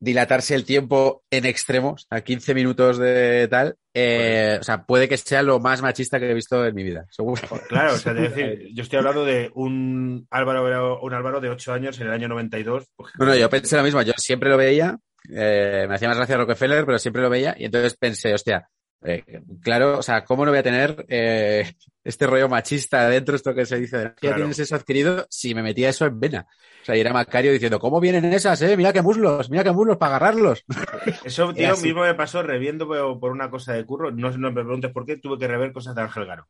dilatarse 0.00 0.54
el 0.54 0.64
tiempo 0.64 1.22
en 1.30 1.44
extremos, 1.44 2.06
a 2.10 2.22
15 2.22 2.54
minutos 2.54 2.98
de 2.98 3.46
tal, 3.48 3.76
eh, 3.92 4.56
o 4.58 4.64
sea, 4.64 4.84
puede 4.84 5.08
que 5.08 5.18
sea 5.18 5.42
lo 5.42 5.60
más 5.60 5.82
machista 5.82 6.18
que 6.18 6.30
he 6.30 6.34
visto 6.34 6.64
en 6.64 6.74
mi 6.74 6.82
vida, 6.82 7.06
seguro. 7.10 7.42
Claro, 7.68 7.94
o 7.94 7.98
sea, 7.98 8.12
es 8.12 8.34
decir, 8.34 8.68
yo 8.74 8.82
estoy 8.82 8.98
hablando 8.98 9.24
de 9.24 9.50
un 9.54 10.26
Álvaro, 10.30 11.00
un 11.00 11.14
Álvaro 11.14 11.40
de 11.40 11.50
8 11.50 11.72
años 11.74 12.00
en 12.00 12.06
el 12.06 12.14
año 12.14 12.28
92. 12.28 12.86
Pues, 12.96 13.12
No, 13.18 13.26
no, 13.26 13.36
yo 13.36 13.50
pensé 13.50 13.76
lo 13.76 13.82
mismo, 13.82 14.00
yo 14.02 14.14
siempre 14.16 14.48
lo 14.48 14.56
veía, 14.56 14.98
eh, 15.28 15.84
me 15.86 15.94
hacía 15.94 16.08
más 16.08 16.16
gracia 16.16 16.38
Rockefeller, 16.38 16.86
pero 16.86 16.98
siempre 16.98 17.22
lo 17.22 17.30
veía, 17.30 17.54
y 17.58 17.66
entonces 17.66 17.94
pensé, 17.96 18.32
hostia, 18.32 18.68
eh, 19.02 19.42
claro, 19.62 19.98
o 19.98 20.02
sea, 20.02 20.24
¿cómo 20.24 20.44
no 20.44 20.50
voy 20.50 20.60
a 20.60 20.64
tener 20.64 21.04
eh, 21.08 21.72
este 22.02 22.26
rollo 22.26 22.48
machista 22.48 23.08
dentro, 23.08 23.36
esto 23.36 23.54
que 23.54 23.66
se 23.66 23.78
dice 23.78 23.98
de 23.98 24.04
ya 24.04 24.14
Claro. 24.14 24.36
tienes 24.36 24.58
eso 24.58 24.74
adquirido, 24.76 25.26
si 25.30 25.54
me 25.54 25.62
metía 25.62 25.90
eso 25.90 26.06
en 26.06 26.18
vena? 26.18 26.46
O 26.82 26.84
sea, 26.84 26.96
y 26.96 27.00
era 27.00 27.12
Macario 27.12 27.52
diciendo, 27.52 27.78
¿cómo 27.78 28.00
vienen 28.00 28.24
esas, 28.32 28.60
eh? 28.62 28.76
Mira 28.76 28.92
qué 28.92 29.02
muslos, 29.02 29.50
mira 29.50 29.62
qué 29.64 29.72
muslos 29.72 29.98
para 29.98 30.16
agarrarlos. 30.16 30.64
Eso, 31.24 31.52
tío, 31.52 31.76
mismo 31.76 32.02
me 32.02 32.14
pasó 32.14 32.42
reviendo 32.42 32.86
por, 32.86 33.20
por 33.20 33.32
una 33.32 33.50
cosa 33.50 33.74
de 33.74 33.84
curro. 33.84 34.10
No, 34.10 34.30
no 34.30 34.50
me 34.50 34.62
preguntes 34.62 34.90
por 34.90 35.04
qué, 35.04 35.18
tuve 35.18 35.38
que 35.38 35.46
rever 35.46 35.72
cosas 35.72 35.94
de 35.94 36.02
Ángel 36.02 36.24
Garo. 36.24 36.48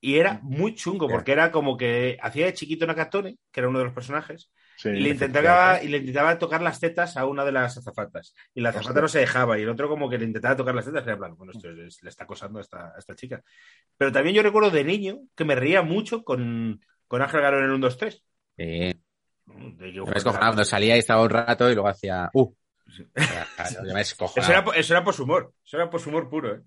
Y 0.00 0.18
era 0.18 0.40
muy 0.42 0.74
chungo, 0.74 1.08
porque 1.08 1.32
era 1.32 1.50
como 1.50 1.76
que 1.76 2.18
hacía 2.20 2.46
de 2.46 2.54
chiquito 2.54 2.86
Nakatone, 2.86 3.38
que 3.50 3.60
era 3.60 3.68
uno 3.68 3.78
de 3.78 3.86
los 3.86 3.94
personajes, 3.94 4.50
Sí, 4.76 4.90
y, 4.90 5.00
le 5.00 5.08
intentaba, 5.10 5.82
y 5.82 5.88
le 5.88 5.98
intentaba 5.98 6.38
tocar 6.38 6.60
las 6.60 6.78
tetas 6.78 7.16
a 7.16 7.24
una 7.26 7.44
de 7.44 7.52
las 7.52 7.78
azafatas. 7.78 8.34
Y 8.54 8.60
la 8.60 8.68
azafata 8.68 8.90
Hostia. 8.90 9.02
no 9.02 9.08
se 9.08 9.18
dejaba, 9.20 9.58
y 9.58 9.62
el 9.62 9.70
otro 9.70 9.88
como 9.88 10.08
que 10.10 10.18
le 10.18 10.26
intentaba 10.26 10.54
tocar 10.54 10.74
las 10.74 10.84
tetas, 10.84 11.02
y 11.02 11.04
era 11.04 11.12
en 11.14 11.18
plan, 11.18 11.36
bueno, 11.36 11.52
esto 11.54 11.70
es- 11.70 12.02
le 12.02 12.10
está 12.10 12.24
acosando 12.24 12.58
a 12.58 12.62
esta, 12.62 12.92
a 12.94 12.98
esta 12.98 13.14
chica. 13.14 13.42
Pero 13.96 14.12
también 14.12 14.36
yo 14.36 14.42
recuerdo 14.42 14.70
de 14.70 14.84
niño 14.84 15.20
que 15.34 15.44
me 15.44 15.54
reía 15.54 15.80
mucho 15.82 16.22
con, 16.24 16.80
con 17.08 17.22
Ángel 17.22 17.40
Garo 17.40 17.58
en 17.58 17.64
el 17.64 17.70
1, 17.70 17.86
2, 17.86 17.96
3. 17.96 18.22
Sí, 18.58 18.92
descojonaba 19.46 20.48
cuando 20.48 20.64
salía 20.64 20.96
y 20.96 20.98
estaba 20.98 21.22
un 21.22 21.30
rato 21.30 21.70
y 21.70 21.74
luego 21.74 21.88
hacía, 21.88 22.28
uh. 22.34 22.52
Me 23.82 24.00
Eso 24.00 24.30
era, 24.36 24.64
eso 24.76 24.94
era 24.94 25.02
por 25.02 25.14
su 25.14 25.24
humor, 25.24 25.52
eso 25.64 25.76
era 25.76 25.90
por 25.90 26.00
su 26.00 26.10
humor 26.10 26.28
puro, 26.28 26.54
¿eh? 26.54 26.60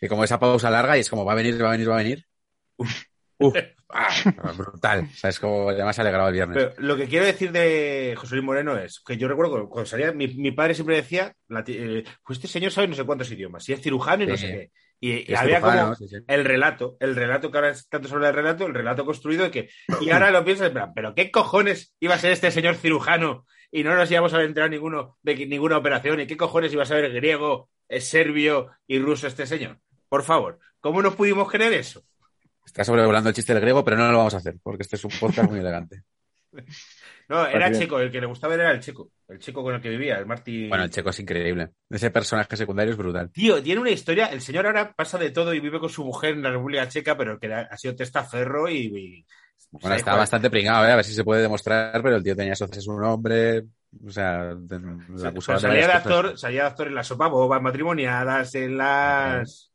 Y 0.00 0.08
como 0.08 0.24
esa 0.24 0.38
pausa 0.38 0.70
larga 0.70 0.96
y 0.96 1.00
es 1.00 1.08
como, 1.10 1.24
va 1.24 1.32
a 1.32 1.36
venir, 1.36 1.62
va 1.62 1.68
a 1.68 1.72
venir, 1.72 1.88
va 1.88 1.94
a 1.94 1.98
venir. 1.98 2.26
Uf, 2.76 3.04
uf, 3.46 3.56
ah, 3.90 4.52
brutal. 4.56 5.08
O 5.12 5.16
sea, 5.16 5.30
es 5.30 5.38
como, 5.40 5.70
ya 5.72 5.84
me 5.84 5.90
has 5.90 5.98
alegrado 5.98 6.28
el 6.28 6.34
viernes. 6.34 6.56
Pero 6.56 6.74
lo 6.78 6.96
que 6.96 7.06
quiero 7.08 7.26
decir 7.26 7.52
de 7.52 8.14
José 8.16 8.34
Luis 8.36 8.44
Moreno 8.44 8.76
es 8.78 9.00
que 9.00 9.16
yo 9.16 9.28
recuerdo 9.28 9.50
cuando- 9.52 9.68
cuando 9.68 9.86
salía, 9.90 10.12
mi, 10.12 10.28
mi 10.28 10.52
padre 10.52 10.74
siempre 10.74 10.96
decía, 10.96 11.34
eh, 11.66 12.04
pues 12.24 12.38
este 12.38 12.48
señor 12.48 12.72
sabe 12.72 12.88
no 12.88 12.94
sé 12.94 13.04
cuántos 13.04 13.30
idiomas, 13.30 13.68
y 13.68 13.72
es 13.74 13.80
cirujano 13.82 14.24
y 14.24 14.26
no 14.26 14.36
Sí. 14.36 14.46
sé 14.46 14.52
qué. 14.52 14.70
Y, 15.04 15.24
Que 15.24 15.36
había 15.36 15.56
cirujano, 15.56 15.82
como 15.82 15.94
sí, 15.96 16.06
sí. 16.08 16.16
el 16.28 16.44
relato, 16.44 16.96
el 17.00 17.16
relato 17.16 17.50
que 17.50 17.58
ahora 17.58 17.70
es 17.70 17.88
tanto 17.88 18.06
sobre 18.08 18.28
el 18.28 18.34
relato, 18.34 18.66
el 18.66 18.72
relato 18.74 19.04
construido 19.04 19.42
de 19.44 19.50
que, 19.50 19.68
y 20.00 20.10
ahora 20.10 20.30
lo 20.30 20.44
piensas, 20.44 20.70
pero 20.94 21.12
¿qué 21.16 21.30
cojones 21.32 21.92
iba 21.98 22.14
a 22.14 22.18
ser 22.18 22.30
este 22.30 22.52
señor 22.52 22.76
cirujano 22.76 23.44
y 23.72 23.82
no 23.82 23.96
nos 23.96 24.08
íbamos 24.12 24.32
a 24.32 24.42
enterar 24.44 24.70
ninguno 24.70 25.18
de 25.22 25.34
que- 25.34 25.46
ninguna 25.46 25.76
operación? 25.76 26.20
¿Y 26.20 26.26
qué 26.28 26.36
cojones 26.36 26.72
iba 26.72 26.84
a 26.84 26.86
saber 26.86 27.12
griego, 27.12 27.68
eh, 27.88 28.00
serbio 28.00 28.70
y 28.86 29.00
ruso 29.00 29.26
este 29.26 29.44
señor? 29.44 29.78
Por 30.08 30.22
favor, 30.22 30.60
¿cómo 30.78 31.02
nos 31.02 31.16
pudimos 31.16 31.50
creer 31.50 31.72
eso? 31.72 32.04
Está 32.72 32.84
sobrevolando 32.84 33.28
el 33.28 33.34
chiste 33.34 33.52
del 33.52 33.60
griego, 33.60 33.84
pero 33.84 33.98
no 33.98 34.10
lo 34.10 34.16
vamos 34.18 34.32
a 34.34 34.38
hacer, 34.38 34.56
porque 34.62 34.82
este 34.82 34.96
es 34.96 35.04
un 35.04 35.10
podcast 35.20 35.50
muy 35.50 35.60
elegante. 35.60 36.02
No, 37.28 37.46
era 37.46 37.68
bien. 37.70 37.80
checo, 37.80 37.98
el 37.98 38.10
que 38.10 38.20
le 38.20 38.26
gustaba 38.26 38.54
era 38.54 38.70
el 38.72 38.80
checo, 38.80 39.10
el 39.28 39.38
checo 39.38 39.62
con 39.62 39.74
el 39.74 39.80
que 39.80 39.88
vivía, 39.88 40.18
el 40.18 40.26
Martín. 40.26 40.68
Bueno, 40.68 40.84
el 40.84 40.90
checo 40.90 41.08
es 41.08 41.20
increíble. 41.20 41.70
Ese 41.88 42.10
personaje 42.10 42.56
secundario 42.56 42.90
es 42.92 42.98
brutal. 42.98 43.30
Tío, 43.30 43.62
tiene 43.62 43.80
una 43.80 43.90
historia. 43.90 44.26
El 44.26 44.42
señor 44.42 44.66
ahora 44.66 44.92
pasa 44.92 45.16
de 45.16 45.30
todo 45.30 45.54
y 45.54 45.60
vive 45.60 45.80
con 45.80 45.88
su 45.88 46.04
mujer 46.04 46.34
en 46.34 46.42
la 46.42 46.50
República 46.50 46.86
Checa, 46.88 47.16
pero 47.16 47.38
que 47.38 47.50
ha 47.54 47.74
sido 47.78 47.94
testaferro 47.94 48.68
y. 48.68 48.76
y- 48.76 49.26
Bueno, 49.70 49.82
¿sabes 49.86 49.98
está 50.00 50.10
cuál? 50.10 50.18
bastante 50.20 50.50
pringado, 50.50 50.84
¿eh? 50.86 50.92
a 50.92 50.96
ver 50.96 51.04
si 51.06 51.14
se 51.14 51.24
puede 51.24 51.40
demostrar, 51.40 52.02
pero 52.02 52.16
el 52.16 52.22
tío 52.22 52.36
tenía 52.36 52.54
socios 52.54 52.86
un 52.88 53.02
hombre, 53.02 53.62
o 54.04 54.10
sea, 54.10 54.54
de- 54.54 55.28
acusaba 55.28 55.58
pero 55.58 55.72
de 55.72 55.80
salía 55.80 55.86
de 55.86 55.92
actor, 55.92 56.38
salía 56.38 56.62
de 56.62 56.68
actor 56.68 56.88
en 56.88 56.94
las 56.96 57.06
sopa 57.06 57.28
bobas 57.28 57.62
matrimoniadas, 57.62 58.54
en 58.56 58.76
las. 58.76 59.72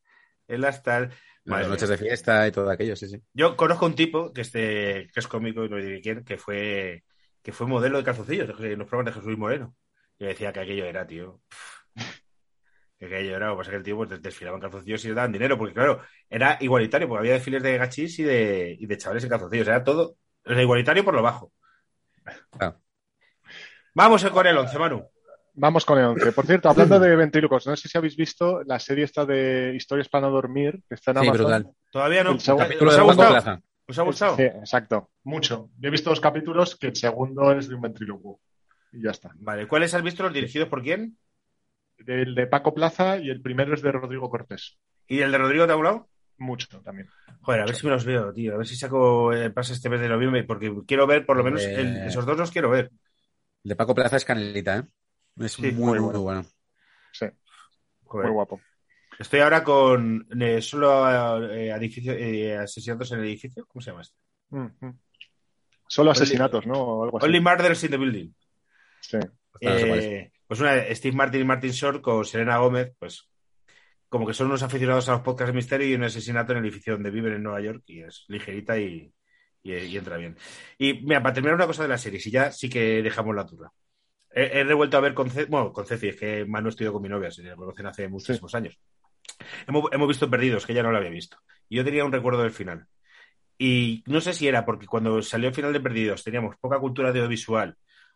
En 0.47 0.61
las 0.61 0.83
tal. 0.83 1.09
Las 1.47 1.67
noches 1.67 1.87
de 1.87 1.97
fiesta 1.97 2.45
y 2.45 2.51
todo 2.51 2.69
aquello, 2.69 2.95
sí, 2.95 3.07
sí. 3.07 3.21
Yo 3.33 3.55
conozco 3.55 3.85
un 3.85 3.95
tipo 3.95 4.33
que, 4.33 4.41
este, 4.41 5.09
que 5.13 5.19
es 5.19 5.27
cómico 5.27 5.63
y 5.63 5.69
no 5.69 5.77
diré 5.77 6.01
quién, 6.01 6.25
que 6.25 6.37
fue, 6.37 7.05
que 7.41 7.53
fue 7.53 7.67
modelo 7.67 7.97
de 7.97 8.03
calzoncillos 8.03 8.49
en 8.59 8.79
los 8.79 8.87
programas 8.87 9.15
de 9.15 9.21
Jesús 9.21 9.37
Moreno. 9.37 9.73
Y 10.19 10.23
yo 10.23 10.29
decía 10.29 10.51
que 10.51 10.59
aquello 10.59 10.85
era, 10.85 11.07
tío. 11.07 11.41
Que 12.99 13.05
aquello 13.05 13.35
era, 13.35 13.47
lo 13.47 13.53
que 13.53 13.57
pasa 13.59 13.69
es 13.69 13.71
que 13.71 13.77
el 13.77 13.83
tío 13.83 13.95
pues, 13.95 14.21
desfilaba 14.21 14.57
en 14.57 14.61
calzoncillos 14.61 15.05
y 15.05 15.07
le 15.07 15.13
daban 15.13 15.31
dinero, 15.31 15.57
porque 15.57 15.73
claro, 15.73 16.01
era 16.29 16.57
igualitario, 16.59 17.07
porque 17.07 17.19
había 17.19 17.33
desfiles 17.33 17.63
de 17.63 17.77
gachis 17.77 18.19
y 18.19 18.23
de, 18.23 18.75
y 18.77 18.85
de 18.85 18.97
chavales 18.97 19.23
en 19.23 19.29
calzoncillos. 19.29 19.67
Era 19.67 19.83
todo, 19.83 20.17
era 20.43 20.61
igualitario 20.61 21.05
por 21.05 21.13
lo 21.13 21.21
bajo. 21.21 21.53
Claro. 22.51 22.81
Vamos 23.93 24.23
con 24.25 24.47
el 24.47 24.57
11, 24.57 24.79
Manu. 24.79 25.09
Vamos 25.59 25.85
con 25.85 25.97
el 25.97 26.05
11. 26.05 26.31
Por 26.33 26.45
cierto, 26.45 26.69
hablando 26.69 26.99
de 26.99 27.15
ventrílocos, 27.15 27.65
no 27.65 27.75
sé 27.75 27.89
si 27.89 27.97
habéis 27.97 28.15
visto 28.15 28.61
la 28.63 28.79
serie 28.79 29.05
esta 29.05 29.25
de 29.25 29.73
Historias 29.75 30.07
para 30.07 30.27
no 30.27 30.33
dormir, 30.33 30.81
que 30.87 30.93
está 30.95 31.11
en 31.11 31.17
Sí, 31.17 31.27
Amazon. 31.27 31.45
brutal. 31.45 31.71
Todavía 31.91 32.23
no. 32.23 32.31
El 32.33 32.39
segundo 32.39 32.63
Capítulo 32.65 32.89
¿Os 32.91 32.95
de 32.95 33.01
ha 33.01 33.03
Paco 33.05 33.15
gustado? 33.15 33.31
Plaza. 33.33 33.61
¿Os 33.87 33.99
ha 33.99 34.01
gustado? 34.03 34.35
Sí, 34.35 34.43
exacto. 34.43 35.09
Mucho. 35.23 35.69
Yo 35.79 35.87
he 35.87 35.91
visto 35.91 36.11
dos 36.11 36.19
capítulos 36.19 36.75
que 36.77 36.87
el 36.87 36.95
segundo 36.95 37.51
es 37.53 37.67
de 37.67 37.75
un 37.75 37.81
ventrílocuo. 37.81 38.39
Y 38.91 39.01
ya 39.03 39.11
está. 39.11 39.31
Vale, 39.35 39.67
¿cuáles 39.67 39.93
has 39.95 40.03
visto 40.03 40.21
los 40.23 40.33
dirigidos 40.33 40.69
por 40.69 40.83
quién? 40.83 41.17
El 42.05 42.35
de 42.35 42.45
Paco 42.45 42.75
Plaza 42.75 43.17
y 43.17 43.29
el 43.31 43.41
primero 43.41 43.73
es 43.73 43.81
de 43.81 43.91
Rodrigo 43.91 44.29
Cortés. 44.29 44.77
¿Y 45.07 45.21
el 45.21 45.31
de 45.31 45.37
Rodrigo 45.39 45.65
te 45.65 45.71
ha 45.71 45.75
hablado? 45.75 46.07
Mucho 46.37 46.67
también. 46.81 47.09
Joder, 47.41 47.61
a 47.61 47.65
ver 47.65 47.75
si 47.75 47.85
me 47.87 47.93
los 47.93 48.05
veo, 48.05 48.31
tío. 48.31 48.53
A 48.53 48.57
ver 48.57 48.67
si 48.67 48.75
saco 48.75 49.33
el 49.33 49.51
pase 49.53 49.73
este 49.73 49.89
mes 49.89 50.01
de 50.01 50.09
noviembre, 50.09 50.43
porque 50.43 50.71
quiero 50.85 51.07
ver, 51.07 51.25
por 51.25 51.35
lo 51.35 51.43
menos, 51.43 51.63
Eh, 51.63 51.81
el- 51.81 51.97
esos 52.05 52.27
dos 52.27 52.37
los 52.37 52.51
quiero 52.51 52.69
ver. 52.69 52.91
El 53.63 53.69
de 53.69 53.75
Paco 53.75 53.95
Plaza 53.95 54.17
es 54.17 54.25
canelita, 54.25 54.77
¿eh? 54.77 54.83
Es 55.39 55.53
Sí, 55.53 55.61
muy, 55.63 55.71
muy 55.71 55.83
muy, 55.85 55.99
bueno. 55.99 56.21
bueno. 56.21 56.45
Sí, 57.11 57.25
Joder. 58.03 58.27
muy 58.27 58.33
guapo. 58.33 58.61
Estoy 59.19 59.39
ahora 59.39 59.63
con 59.63 60.27
eh, 60.39 60.61
solo 60.61 61.49
eh, 61.51 61.69
edificio, 61.71 62.13
eh, 62.13 62.55
asesinatos 62.57 63.11
en 63.11 63.19
el 63.19 63.25
edificio. 63.25 63.65
¿Cómo 63.65 63.81
se 63.81 63.89
llama 63.91 64.01
este? 64.03 64.15
Mm. 64.49 64.67
Solo 65.87 66.11
asesinatos, 66.11 66.65
¿no? 66.67 66.73
O 66.75 67.03
algo 67.03 67.17
así. 67.17 67.25
Only 67.25 67.39
Murders 67.39 67.83
in 67.83 67.91
the 67.91 67.97
Building. 67.97 68.29
Sí. 69.01 69.17
Eh, 69.61 70.31
pues 70.47 70.59
una 70.59 70.83
Steve 70.93 71.15
Martin 71.15 71.41
y 71.41 71.45
Martin 71.45 71.71
Short 71.71 72.01
con 72.01 72.23
Selena 72.25 72.57
Gómez, 72.57 72.93
pues 72.99 73.27
como 74.09 74.25
que 74.27 74.33
son 74.33 74.47
unos 74.47 74.61
aficionados 74.63 75.09
a 75.09 75.13
los 75.13 75.21
podcasts 75.21 75.51
de 75.51 75.55
misterio 75.55 75.87
y 75.87 75.95
un 75.95 76.03
asesinato 76.03 76.51
en 76.51 76.59
el 76.59 76.65
edificio 76.65 76.93
donde 76.93 77.09
viven 77.11 77.33
en 77.33 77.43
Nueva 77.43 77.59
York 77.61 77.83
y 77.87 78.01
es 78.03 78.23
ligerita 78.27 78.77
y, 78.77 79.11
y- 79.63 79.73
y 79.73 79.97
entra 79.97 80.17
bien. 80.17 80.37
Y 80.77 80.93
mira, 81.05 81.21
para 81.23 81.33
terminar 81.33 81.55
una 81.55 81.65
cosa 81.67 81.83
de 81.83 81.89
la 81.89 81.97
serie, 81.97 82.19
si 82.19 82.29
ya 82.31 82.51
sí 82.51 82.69
que 82.69 83.01
dejamos 83.01 83.35
la 83.35 83.45
turra. 83.45 83.71
He, 84.39 84.59
he 84.59 84.63
revuelto 84.63 84.97
a 84.97 85.01
ver 85.01 85.13
con 85.13 85.29
Ceci, 85.29 85.49
bueno, 85.49 85.73
con 85.73 85.85
Ceci, 85.85 86.09
es 86.09 86.15
que 86.15 86.45
Manu 86.45 86.69
estudió 86.69 86.93
con 86.93 87.01
mi 87.01 87.09
novia, 87.09 87.31
se 87.31 87.43
conocen 87.55 87.85
hace 87.87 88.07
muchísimos 88.07 88.53
años. 88.55 88.79
Hemos, 89.67 89.85
hemos 89.91 90.07
visto 90.07 90.29
Perdidos, 90.29 90.65
que 90.65 90.73
ella 90.73 90.83
no 90.83 90.91
lo 90.91 90.97
había 90.97 91.09
visto. 91.09 91.37
Y 91.69 91.77
yo 91.77 91.83
tenía 91.83 92.05
un 92.05 92.11
recuerdo 92.11 92.41
del 92.43 92.51
final. 92.51 92.85
Y 93.57 94.03
no 94.05 94.21
sé 94.21 94.33
si 94.33 94.47
era 94.47 94.65
porque 94.65 94.85
cuando 94.85 95.21
salió 95.21 95.49
el 95.49 95.55
final 95.55 95.73
de 95.73 95.79
Perdidos 95.79 96.23
teníamos 96.23 96.55
poca 96.57 96.79
cultura 96.79 97.11
de 97.11 97.19
audiovisual 97.19 97.75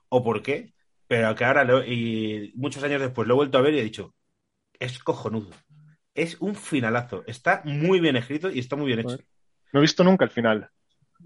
o 0.10 0.24
por 0.24 0.42
qué, 0.44 0.74
pero 1.08 1.34
que 1.36 1.44
ahora, 1.46 1.64
lo- 1.64 1.84
y 1.84 2.52
muchos 2.56 2.84
años 2.84 3.02
después, 3.02 3.28
lo 3.28 3.34
he 3.34 3.38
vuelto 3.38 3.58
a 3.58 3.62
ver 3.62 3.74
y 3.74 3.80
he 3.80 3.84
dicho, 3.84 4.14
es 4.80 5.00
cojonudo. 5.00 5.50
Es 6.14 6.38
un 6.40 6.56
finalazo. 6.56 7.24
Está 7.26 7.62
muy 7.66 8.00
bien 8.00 8.16
escrito 8.16 8.50
y 8.52 8.60
está 8.60 8.76
muy 8.76 8.88
bien 8.88 9.00
hecho. 9.00 9.18
No 9.74 9.80
he 9.80 9.82
visto 9.82 10.04
nunca 10.04 10.26
el 10.26 10.32
final. 10.32 10.70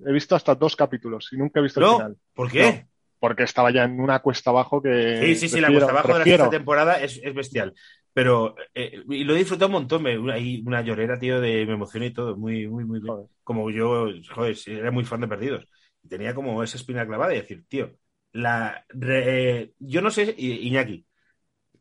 He 0.05 0.11
visto 0.13 0.35
hasta 0.35 0.55
dos 0.55 0.75
capítulos 0.75 1.29
y 1.31 1.37
nunca 1.37 1.59
he 1.59 1.63
visto 1.63 1.79
el 1.79 1.85
final. 1.97 2.17
¿Por 2.33 2.51
qué? 2.51 2.61
No. 2.61 2.89
Porque 3.25 3.43
estaba 3.43 3.71
ya 3.71 3.83
en 3.85 3.99
una 3.99 4.19
cuesta 4.19 4.51
abajo 4.51 4.81
que. 4.81 4.89
Sí, 5.19 5.35
sí, 5.35 5.49
sí, 5.49 5.61
la 5.61 5.71
cuesta 5.71 5.91
abajo 5.91 6.13
de 6.13 6.19
la 6.19 6.25
sexta 6.25 6.49
temporada 6.49 7.01
es, 7.01 7.19
es 7.23 7.33
bestial. 7.33 7.73
Pero, 8.13 8.55
eh, 8.73 9.03
y 9.09 9.23
lo 9.23 9.33
he 9.33 9.37
disfrutado 9.37 9.67
un 9.67 9.73
montón, 9.73 10.03
me, 10.03 10.11
hay 10.33 10.61
una 10.65 10.81
llorera, 10.81 11.17
tío, 11.19 11.39
de 11.41 11.65
me 11.65 11.73
emocioné 11.73 12.07
y 12.07 12.13
todo, 12.13 12.35
muy, 12.37 12.67
muy, 12.67 12.85
muy 12.85 12.99
bien. 12.99 13.13
Joder. 13.13 13.27
Como 13.43 13.69
yo, 13.69 14.07
joder, 14.33 14.55
era 14.67 14.91
muy 14.91 15.05
fan 15.05 15.21
de 15.21 15.27
Perdidos. 15.27 15.67
Y 16.03 16.07
tenía 16.09 16.33
como 16.35 16.63
esa 16.63 16.77
espina 16.77 17.05
clavada 17.05 17.33
y 17.33 17.37
decir, 17.41 17.65
tío, 17.67 17.91
la 18.33 18.85
re- 18.89 19.59
eh, 19.61 19.73
yo 19.79 20.01
no 20.01 20.11
sé, 20.11 20.33
I- 20.37 20.67
Iñaki, 20.67 21.05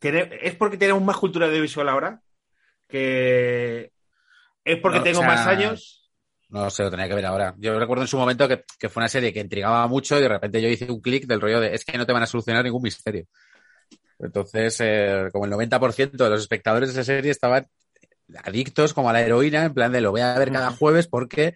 ¿es 0.01 0.57
porque 0.57 0.76
tenemos 0.78 1.03
más 1.03 1.16
cultura 1.16 1.47
audiovisual 1.47 1.88
ahora? 1.88 2.20
Que 2.88 3.92
es 4.64 4.78
porque 4.78 4.99
No, 4.99 5.05
tengo 5.05 5.20
o 5.20 5.20
sea, 5.20 5.28
más 5.28 5.47
años. 5.47 6.03
No 6.55 6.70
sé, 6.70 6.84
lo 6.84 6.90
tenía 6.90 7.09
que 7.09 7.14
ver 7.14 7.26
ahora. 7.26 7.55
Yo 7.59 7.78
recuerdo 7.78 8.05
en 8.05 8.09
su 8.09 8.16
momento 8.16 8.46
que, 8.46 8.64
que 8.78 8.88
fue 8.88 9.00
una 9.00 9.09
serie 9.09 9.32
que 9.32 9.40
intrigaba 9.40 9.86
mucho 9.88 10.16
y 10.18 10.22
de 10.22 10.28
repente 10.28 10.62
yo 10.62 10.68
hice 10.68 10.90
un 10.90 11.00
clic 11.00 11.26
del 11.26 11.40
rollo 11.40 11.59
de 11.61 11.74
es 11.74 11.84
que 11.84 11.98
no 11.98 12.07
te 12.07 12.12
van 12.12 12.22
a 12.22 12.26
solucionar 12.26 12.62
ningún 12.64 12.82
misterio. 12.82 13.26
Entonces, 14.20 14.76
eh, 14.80 15.28
como 15.32 15.46
el 15.46 15.50
90% 15.50 16.12
de 16.24 16.30
los 16.30 16.40
espectadores 16.40 16.94
de 16.94 17.00
esa 17.00 17.05
serie 17.12 17.30
estaban 17.32 17.66
adictos 18.44 18.94
como 18.94 19.11
a 19.11 19.12
la 19.12 19.20
heroína, 19.22 19.64
en 19.64 19.74
plan 19.74 19.92
de 19.92 20.00
lo 20.00 20.12
voy 20.12 20.20
a 20.20 20.38
ver 20.38 20.52
cada 20.52 20.70
jueves 20.70 21.09
porque 21.09 21.55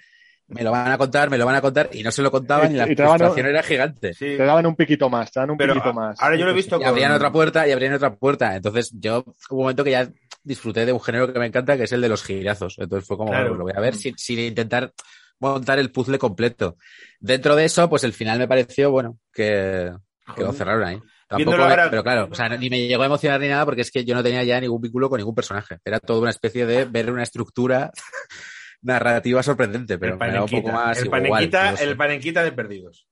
me 0.48 0.62
lo 0.62 0.70
van 0.72 0.90
a 0.90 0.98
contar, 0.98 1.30
me 1.30 1.38
lo 1.38 1.46
van 1.46 1.54
a 1.54 1.60
contar 1.60 1.90
y 1.92 2.02
no 2.02 2.10
se 2.10 2.22
lo 2.22 2.30
contaban 2.30 2.72
Y- 2.72 2.76
la 2.76 2.90
y 2.90 2.94
daban- 2.94 3.18
frustración 3.18 3.46
era 3.46 3.62
gigante. 3.62 4.14
Sí. 4.14 4.36
Te 4.36 4.44
daban 4.44 4.66
un 4.66 4.74
piquito 4.74 5.08
más, 5.08 5.30
te 5.30 5.40
dan 5.40 5.50
un 5.50 5.56
Pero 5.58 5.74
piquito 5.74 5.92
más. 5.94 6.20
ahora 6.20 6.36
yo 6.36 6.44
lo 6.44 6.50
he 6.50 6.54
visto 6.54 6.78
Y 6.80 6.84
abrían 6.84 7.10
con- 7.10 7.16
otra 7.16 7.30
puerta 7.32 7.68
y 7.68 7.72
abrían 7.72 7.94
otra 7.94 8.14
puerta. 8.16 8.56
Entonces 8.56 8.90
yo 8.98 9.18
hubo 9.50 9.56
un 9.58 9.62
momento 9.62 9.84
que 9.84 9.92
ya 9.92 10.08
disfruté 10.48 10.84
de 10.86 10.92
un 10.92 11.00
género 11.00 11.32
que 11.32 11.38
me 11.38 11.46
encanta, 11.46 11.76
que 11.76 11.84
es 11.84 11.92
el 11.92 12.00
de 12.00 12.08
los 12.08 12.24
girazos. 12.24 12.74
Entonces 12.78 13.06
fue 13.06 13.16
como, 13.16 13.30
Claro. 13.30 13.50
bueno, 13.50 13.58
lo 13.58 13.64
voy 13.64 13.72
a 13.76 13.80
ver 13.80 13.94
sin, 13.94 14.16
sin 14.18 14.38
intentar 14.40 14.92
montar 15.38 15.78
el 15.78 15.92
puzzle 15.92 16.18
completo. 16.18 16.76
Dentro 17.20 17.54
de 17.54 17.64
eso, 17.66 17.88
pues 17.88 18.02
el 18.04 18.12
final 18.12 18.38
me 18.38 18.48
pareció, 18.48 18.90
bueno, 18.90 19.18
que, 19.32 19.92
que 20.34 20.42
lo 20.42 20.52
cerraron 20.52 20.84
ahí. 20.84 20.98
Tampoco, 21.28 21.58
ahora- 21.58 21.90
pero 21.90 22.02
claro, 22.02 22.28
o 22.30 22.34
sea, 22.34 22.48
ni 22.48 22.70
me 22.70 22.86
llegó 22.88 23.02
a 23.02 23.06
emocionar 23.06 23.38
ni 23.38 23.48
nada 23.48 23.64
porque 23.66 23.82
es 23.82 23.90
que 23.90 24.04
yo 24.04 24.14
no 24.14 24.22
tenía 24.22 24.42
ya 24.44 24.58
ningún 24.60 24.80
vínculo 24.80 25.10
con 25.10 25.18
ningún 25.18 25.34
personaje. 25.34 25.76
Era 25.84 26.00
todo 26.00 26.20
una 26.22 26.30
especie 26.30 26.64
de 26.66 26.84
ver 26.90 27.10
una 27.12 27.22
estructura 27.22 27.92
narrativa 28.82 29.42
sorprendente, 29.42 29.98
pero 29.98 30.14
el 30.14 30.18
me 30.18 30.32
da 30.32 30.42
un 30.44 30.48
poco 30.48 30.70
más 30.72 30.98
el 30.98 31.06
igual. 31.06 31.22
panenquita, 31.22 31.70
no 31.72 31.76
sé. 31.76 31.84
el 31.84 31.96
panenquita 31.96 32.42
de 32.44 32.52
perdidos. 32.52 33.06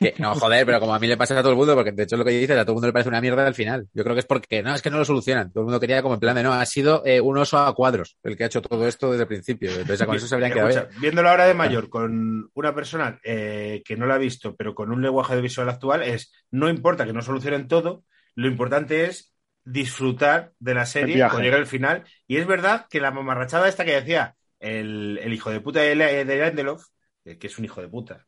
Que- 0.00 0.14
no, 0.18 0.34
joder, 0.34 0.64
pero 0.66 0.80
como 0.80 0.94
a 0.94 0.98
mí 0.98 1.06
le 1.06 1.16
pasa 1.16 1.38
a 1.38 1.42
todo 1.42 1.52
el 1.52 1.58
mundo, 1.58 1.74
porque 1.74 1.92
de 1.92 2.02
hecho 2.02 2.16
lo 2.16 2.24
que 2.24 2.30
dices, 2.30 2.56
a 2.56 2.62
todo 2.62 2.72
el 2.72 2.74
mundo 2.74 2.86
le 2.88 2.92
parece 2.92 3.08
una 3.08 3.20
mierda 3.20 3.46
al 3.46 3.54
final. 3.54 3.88
Yo 3.92 4.02
creo 4.04 4.14
que 4.14 4.20
es 4.20 4.26
porque, 4.26 4.62
no, 4.62 4.74
es 4.74 4.82
que 4.82 4.90
no 4.90 4.98
lo 4.98 5.04
solucionan. 5.04 5.52
Todo 5.52 5.62
el 5.62 5.64
mundo 5.66 5.80
quería 5.80 6.02
como 6.02 6.14
en 6.14 6.20
plan 6.20 6.36
de, 6.36 6.42
no, 6.42 6.52
ha 6.52 6.66
sido 6.66 7.02
eh, 7.04 7.20
un 7.20 7.38
oso 7.38 7.58
a 7.58 7.74
cuadros 7.74 8.16
el 8.22 8.36
que 8.36 8.44
ha 8.44 8.46
hecho 8.46 8.62
todo 8.62 8.86
esto 8.86 9.10
desde 9.10 9.22
el 9.22 9.28
principio. 9.28 9.70
Entonces 9.70 10.06
con 10.06 10.16
eso 10.16 10.26
se 10.26 10.34
habrían 10.34 10.52
quedado 10.52 10.68
Escucha, 10.68 11.00
viéndolo 11.00 11.28
ahora 11.30 11.46
de 11.46 11.54
mayor 11.54 11.88
con 11.88 12.50
una 12.54 12.74
persona 12.74 13.18
eh, 13.24 13.82
que 13.84 13.96
no 13.96 14.06
lo 14.06 14.14
ha 14.14 14.18
visto, 14.18 14.54
pero 14.56 14.74
con 14.74 14.90
un 14.90 15.02
lenguaje 15.02 15.34
de 15.36 15.42
visual 15.42 15.68
actual, 15.68 16.02
es 16.02 16.32
no 16.50 16.68
importa 16.68 17.06
que 17.06 17.12
no 17.12 17.22
solucionen 17.22 17.68
todo, 17.68 18.04
lo 18.34 18.48
importante 18.48 19.04
es 19.04 19.34
disfrutar 19.64 20.52
de 20.58 20.74
la 20.74 20.86
serie 20.86 21.18
cuando 21.18 21.42
llegue 21.42 21.56
el 21.56 21.66
final. 21.66 22.04
Y 22.26 22.36
es 22.36 22.46
verdad 22.46 22.86
que 22.88 23.00
la 23.00 23.10
mamarrachada 23.10 23.68
esta 23.68 23.84
que 23.84 23.94
decía 23.94 24.34
el, 24.60 25.18
el 25.22 25.32
hijo 25.32 25.50
de 25.50 25.60
puta 25.60 25.80
de, 25.80 25.94
de 26.24 26.46
Lindelof, 26.46 26.86
eh, 27.24 27.38
que 27.38 27.46
es 27.48 27.58
un 27.58 27.64
hijo 27.64 27.80
de 27.80 27.88
puta, 27.88 28.26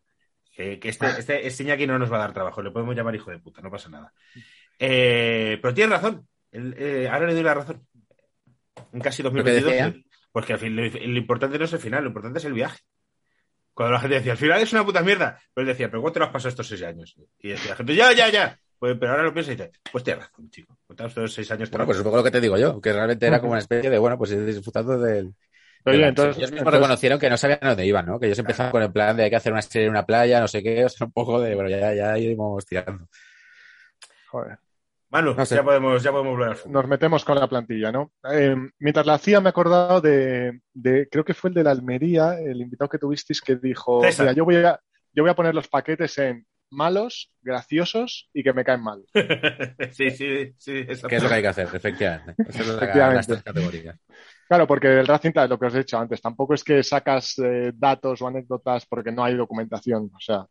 que, 0.61 0.79
que 0.79 0.89
este, 0.91 1.07
este, 1.19 1.47
este 1.47 1.63
Iñaki 1.63 1.87
no 1.87 1.99
nos 1.99 2.13
va 2.13 2.17
a 2.17 2.21
dar 2.21 2.33
trabajo, 2.35 2.63
le 2.63 2.71
podemos 2.71 2.95
llamar 2.95 3.15
hijo 3.15 3.31
de 3.31 3.39
puta, 3.39 3.63
no 3.63 3.71
pasa 3.71 3.89
nada. 3.89 4.13
Eh, 4.79 5.59
pero 5.61 5.75
tiene 5.75 5.95
razón, 5.95 6.27
El- 6.53 6.75
eh, 6.79 7.09
ahora 7.09 7.27
le 7.27 7.35
doy 7.35 7.43
la 7.43 7.55
razón. 7.55 7.87
En 8.93 9.01
casi 9.01 9.23
¿Lo 9.23 9.31
que 9.31 9.39
2022, 9.39 9.73
decía? 9.73 10.05
pues 10.33 10.47
que 10.47 10.53
al 10.55 10.59
fin, 10.59 10.77
lo, 10.77 10.83
lo 10.83 11.19
importante 11.19 11.59
no 11.59 11.65
es 11.65 11.73
el 11.73 11.79
final, 11.79 12.03
lo 12.03 12.09
importante 12.09 12.39
es 12.39 12.45
el 12.45 12.53
viaje. 12.53 12.81
Cuando 13.73 13.93
la 13.95 14.01
gente 14.01 14.17
decía, 14.17 14.33
al 14.33 14.39
final 14.39 14.61
es 14.61 14.73
una 14.73 14.85
puta 14.85 15.03
mierda, 15.03 15.41
pues 15.55 15.67
decía, 15.67 15.89
pero 15.89 16.03
¿cuánto 16.03 16.19
lo 16.19 16.27
has 16.27 16.33
pasado 16.33 16.51
estos 16.51 16.69
seis 16.69 16.83
años? 16.83 17.15
Y 17.39 17.49
decía 17.51 17.71
la 17.71 17.77
gente, 17.77 17.95
ya, 17.95 18.13
ya, 18.13 18.29
ya. 18.29 18.59
Pues, 18.79 18.97
pero 18.99 19.13
ahora 19.13 19.23
lo 19.25 19.33
piensa 19.33 19.53
y 19.53 19.57
dice, 19.57 19.71
pues 19.93 20.03
tienes 20.05 20.25
razón, 20.25 20.51
chico. 20.51 20.79
Estos 20.99 21.33
seis 21.35 21.51
años. 21.51 21.71
Bueno, 21.71 21.87
pues 21.87 21.97
es 21.97 22.01
un 22.01 22.05
poco 22.05 22.17
lo 22.19 22.25
que 22.25 22.31
te 22.31 22.41
digo 22.41 22.59
yo, 22.59 22.81
que 22.81 22.93
realmente 22.93 23.27
era 23.27 23.39
como 23.41 23.53
una 23.53 23.61
especie 23.61 23.91
de, 23.91 23.99
bueno, 23.99 24.17
pues 24.19 24.33
ir 24.33 24.45
disfrutando 24.45 24.99
del... 24.99 25.35
Entonces, 25.85 26.37
ellos 26.37 26.51
mismos 26.51 26.59
entonces- 26.59 26.73
reconocieron 26.81 27.19
que 27.19 27.31
no 27.31 27.37
sabían 27.37 27.59
a 27.63 27.69
dónde 27.69 27.87
iban, 27.87 28.07
¿no? 28.07 28.19
Que 28.21 28.27
ellos 28.27 28.39
empezaron 28.39 28.71
con 28.73 28.83
el 28.83 28.93
plan 28.93 29.17
de 29.17 29.25
hay 29.25 29.31
que 29.31 29.37
hacer 29.37 29.53
una 29.53 29.63
serie 29.63 29.87
en 29.87 29.91
una 29.93 30.05
playa, 30.07 30.41
no 30.41 30.49
sé 30.49 30.63
qué, 30.63 30.85
o 30.85 30.89
sea, 30.89 31.07
un 31.07 31.13
poco 31.13 31.41
de, 31.41 31.55
bueno, 31.55 31.71
ya, 31.71 31.95
ya 31.95 32.19
iremos 32.19 32.65
tirando. 32.67 33.07
joder. 34.29 34.59
Manu, 35.13 35.35
No 35.35 35.45
sé. 35.45 35.57
ya 35.57 35.65
podemos, 35.65 36.01
ya 36.05 36.13
podemos 36.13 36.59
fútbol. 36.61 36.73
nos 36.73 36.87
metemos 36.87 37.25
con 37.25 37.37
la 37.37 37.49
plantilla, 37.49 37.91
¿no? 37.91 38.13
Eh, 38.33 38.55
mientras 38.79 39.05
la 39.07 39.15
hacía 39.15 39.41
me 39.41 39.49
he 39.49 39.51
acordado 39.51 40.01
de, 40.01 40.61
de- 40.73 41.09
creo 41.11 41.25
que 41.25 41.35
fue 41.35 41.51
el 41.51 41.55
de 41.55 41.65
la 41.65 41.73
Almería, 41.73 42.39
el 42.39 42.61
invitado 42.61 42.89
que 42.89 42.99
tuvisteis 42.99 43.41
que 43.41 43.57
dijo, 43.57 44.03
César. 44.05 44.27
mira, 44.27 44.37
yo 44.37 44.45
voy 44.45 44.57
a, 44.57 44.79
yo 45.13 45.25
voy 45.25 45.31
a 45.31 45.35
poner 45.35 45.53
los 45.53 45.67
paquetes 45.67 46.17
en 46.19 46.47
malos, 46.71 47.33
graciosos 47.43 48.29
y 48.33 48.45
que 48.45 48.53
me 48.53 48.63
caen 48.63 48.83
mal. 48.85 49.03
sí, 49.91 50.11
sí, 50.11 50.55
sí. 50.57 50.77
exacto. 50.79 51.09
¿Qué 51.09 51.17
es 51.17 51.23
lo 51.25 51.29
que 51.29 51.35
hay 51.35 51.43
que 51.43 51.49
hacer? 51.49 51.69
Efectivamente. 51.75 52.35
Son 52.53 52.69
la- 52.69 52.75
Efectivamente. 52.75 53.17
las 53.17 53.27
tres 53.27 53.43
categorías. 53.43 53.97
Claro, 54.51 54.67
porque 54.67 54.89
el 54.89 55.07
Racing, 55.07 55.31
lo 55.49 55.61
que 55.61 55.67
os 55.67 55.75
he 55.77 55.79
dicho 55.79 55.97
antes, 55.97 56.21
tampoco 56.21 56.55
es 56.55 56.65
que 56.65 56.83
sacas 56.83 57.39
eh, 57.39 57.71
datos 57.73 58.21
o 58.21 58.27
anécdotas 58.27 58.85
porque 58.85 59.13
no 59.13 59.23
hay 59.23 59.37
documentación. 59.37 60.11
O 60.13 60.19
sea, 60.19 60.45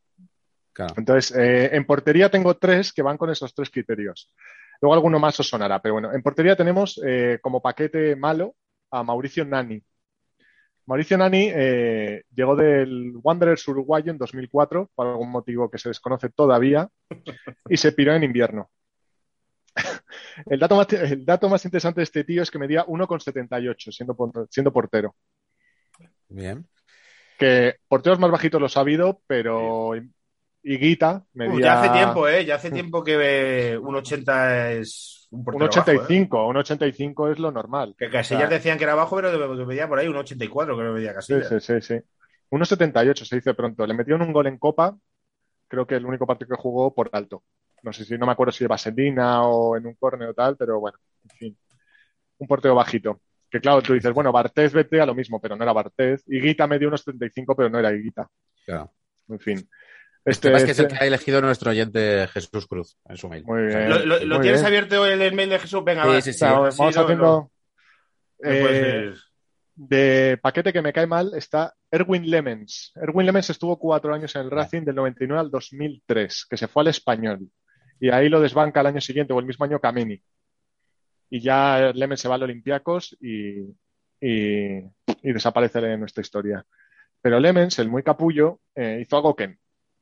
Claro. 0.71 0.93
entonces, 0.95 1.35
eh, 1.37 1.75
en 1.75 1.85
portería 1.85 2.31
tengo 2.31 2.55
tres 2.55 2.93
que 2.93 3.01
van 3.01 3.17
con 3.17 3.29
esos 3.29 3.53
tres 3.53 3.69
criterios. 3.69 4.33
Luego 4.79 4.93
alguno 4.93 5.19
más 5.19 5.37
os 5.41 5.49
sonará, 5.49 5.81
pero 5.81 5.95
bueno, 5.95 6.13
en 6.13 6.23
portería 6.23 6.55
tenemos 6.55 6.97
eh, 7.05 7.39
como 7.41 7.61
paquete 7.61 8.15
malo 8.15 8.55
a 8.89 9.03
Mauricio 9.03 9.43
Nani. 9.43 9.83
Mauricio 10.85 11.17
Nani 11.17 11.51
llegó 12.33 12.55
del 12.55 13.11
Wanderers 13.21 13.67
uruguayo 13.67 14.13
en 14.13 14.17
2004, 14.17 14.91
por 14.95 15.07
algún 15.07 15.29
motivo 15.29 15.69
que 15.69 15.77
se 15.77 15.89
desconoce 15.89 16.29
todavía, 16.29 16.87
y 17.67 17.75
se 17.75 17.91
piró 17.91 18.13
en 18.13 18.23
invierno. 18.23 18.69
El 20.45 20.59
dato, 20.59 20.75
más, 20.75 20.91
el 20.93 21.25
dato 21.25 21.49
más 21.49 21.63
interesante 21.65 21.99
de 21.99 22.03
este 22.03 22.23
tío 22.23 22.41
es 22.43 22.51
que 22.51 22.59
medía 22.59 22.85
1,78 22.85 23.91
siendo, 23.91 24.15
por- 24.15 24.47
siendo 24.49 24.71
portero. 24.73 25.15
Bien. 26.27 26.67
Que 27.37 27.75
porteros 27.87 28.19
más 28.19 28.31
bajitos 28.31 28.59
los 28.61 28.75
ha 28.77 28.81
habido, 28.81 29.21
pero 29.27 29.91
Higuita 30.61 31.23
Uh, 31.33 31.37
medía 31.37 31.59
ya 31.65 31.81
hace 31.81 31.89
tiempo, 31.91 32.27
¿eh? 32.27 32.45
Ya 32.45 32.55
hace 32.55 32.71
tiempo 32.71 33.03
que 33.03 33.77
un 33.81 33.95
80 33.95 34.71
es 34.73 35.27
un 35.31 35.39
un 35.39 35.45
portero 35.45 35.65
bajo, 35.67 35.91
¿eh? 35.91 35.95
85, 35.95 36.47
un 36.47 36.57
85 36.57 37.29
es 37.31 37.39
lo 37.39 37.51
normal. 37.51 37.95
Que 37.97 38.09
Casillas 38.09 38.43
O 38.45 38.47
sea, 38.47 38.57
decían 38.57 38.77
que 38.77 38.83
era 38.83 38.95
bajo, 38.95 39.15
pero 39.15 39.31
que 39.57 39.65
medía 39.65 39.87
por 39.87 39.99
ahí 39.99 40.07
un 40.07 40.17
84, 40.17 40.75
creo 40.75 40.87
que 40.89 40.93
medía 40.95 41.11
Sí, 41.21 41.33
Casillas. 41.33 41.47
sí, 41.47 41.59
sí, 41.59 41.81
sí. 41.81 42.01
1,78 42.49 43.25
se 43.25 43.35
dice 43.37 43.53
pronto. 43.53 43.85
Le 43.85 43.93
metieron 43.93 44.23
un 44.23 44.33
gol 44.33 44.47
en 44.47 44.57
Copa, 44.57 44.97
creo 45.67 45.85
que 45.87 45.95
el 45.95 46.05
único 46.05 46.25
partido 46.27 46.49
que 46.49 46.61
jugó 46.61 46.93
por 46.93 47.09
alto. 47.13 47.43
No 47.83 47.93
sé 47.93 48.05
si, 48.05 48.17
no 48.17 48.25
me 48.25 48.31
acuerdo 48.31 48.51
si 48.51 48.63
de 48.63 48.67
vaselina 48.67 49.43
o 49.43 49.75
en 49.77 49.85
un 49.87 49.95
córner 49.95 50.29
o 50.29 50.33
tal, 50.33 50.55
pero 50.57 50.79
bueno, 50.79 50.97
en 51.23 51.29
fin. 51.37 51.57
Un 52.37 52.47
portero 52.47 52.75
bajito. 52.75 53.21
Que 53.49 53.59
claro, 53.59 53.81
tú 53.81 53.93
dices, 53.93 54.13
bueno, 54.13 54.31
Bartés 54.31 54.73
vete 54.73 55.01
a 55.01 55.05
lo 55.05 55.15
mismo, 55.15 55.41
pero 55.41 55.55
no 55.55 55.63
era 55.63 55.73
Bartés. 55.73 56.23
Higuita 56.27 56.67
medio 56.67 56.87
unos 56.87 57.01
75, 57.01 57.55
pero 57.55 57.69
no 57.69 57.79
era 57.79 57.91
Higuita. 57.93 58.27
Claro. 58.65 58.91
En 59.27 59.39
fin. 59.39 59.57
Este, 60.25 60.49
Este, 60.49 60.53
es 60.57 60.63
que 60.65 60.71
es 60.71 60.79
el 60.79 60.87
que 60.87 60.95
ha 61.03 61.07
elegido 61.07 61.41
nuestro 61.41 61.71
oyente 61.71 62.27
Jesús 62.27 62.67
Cruz 62.67 62.97
en 63.07 63.17
su 63.17 63.27
mail. 63.29 63.43
Muy 63.45 63.63
bien. 63.63 63.89
¿Lo, 63.89 63.99
lo- 64.05 64.19
lo 64.25 64.35
muy 64.35 64.41
tienes 64.43 64.61
bien. 64.61 64.65
abierto 64.67 65.05
el, 65.05 65.21
el 65.21 65.33
mail 65.33 65.49
de 65.49 65.59
Jesús? 65.59 65.83
Venga, 65.83 66.03
Sí, 66.03 66.09
va. 66.09 66.21
sí, 66.21 66.33
sí. 66.33 66.45
vamos 66.45 66.79
haciendo. 66.97 67.51
eh, 68.43 69.13
de 69.75 70.37
paquete 70.41 70.73
que 70.73 70.81
me 70.81 70.91
cae 70.93 71.07
mal 71.07 71.31
está 71.35 71.73
Erwin 71.89 72.29
Lemens. 72.29 72.91
Erwin 72.95 73.25
Lemens 73.25 73.49
estuvo 73.49 73.79
cuatro 73.79 74.13
años 74.13 74.35
en 74.35 74.41
el 74.43 74.51
Racing 74.51 74.83
del 74.83 74.95
99 74.95 75.39
al 75.39 75.49
2003, 75.49 76.45
que 76.49 76.57
se 76.57 76.67
fue 76.67 76.81
al 76.81 76.87
español. 76.89 77.47
Y 77.99 78.09
ahí 78.09 78.29
lo 78.29 78.39
desbanca 78.39 78.81
el 78.81 78.87
año 78.87 79.01
siguiente 79.01 79.33
o 79.33 79.39
el 79.39 79.45
mismo 79.45 79.65
año 79.65 79.79
Kameni. 79.79 80.21
Y 81.29 81.41
ya 81.41 81.91
Lemens 81.93 82.21
se 82.21 82.27
va 82.27 82.35
al 82.35 82.43
Olympiacos 82.43 83.17
y, 83.21 83.59
y, 84.21 84.77
y 84.77 85.33
desaparece 85.33 85.81
de 85.81 85.97
nuestra 85.97 86.21
historia. 86.21 86.65
Pero 87.21 87.39
Lemens, 87.39 87.77
el 87.79 87.89
muy 87.89 88.03
capullo, 88.03 88.61
eh, 88.75 88.99
hizo 89.01 89.17
algo 89.17 89.35
que 89.35 89.57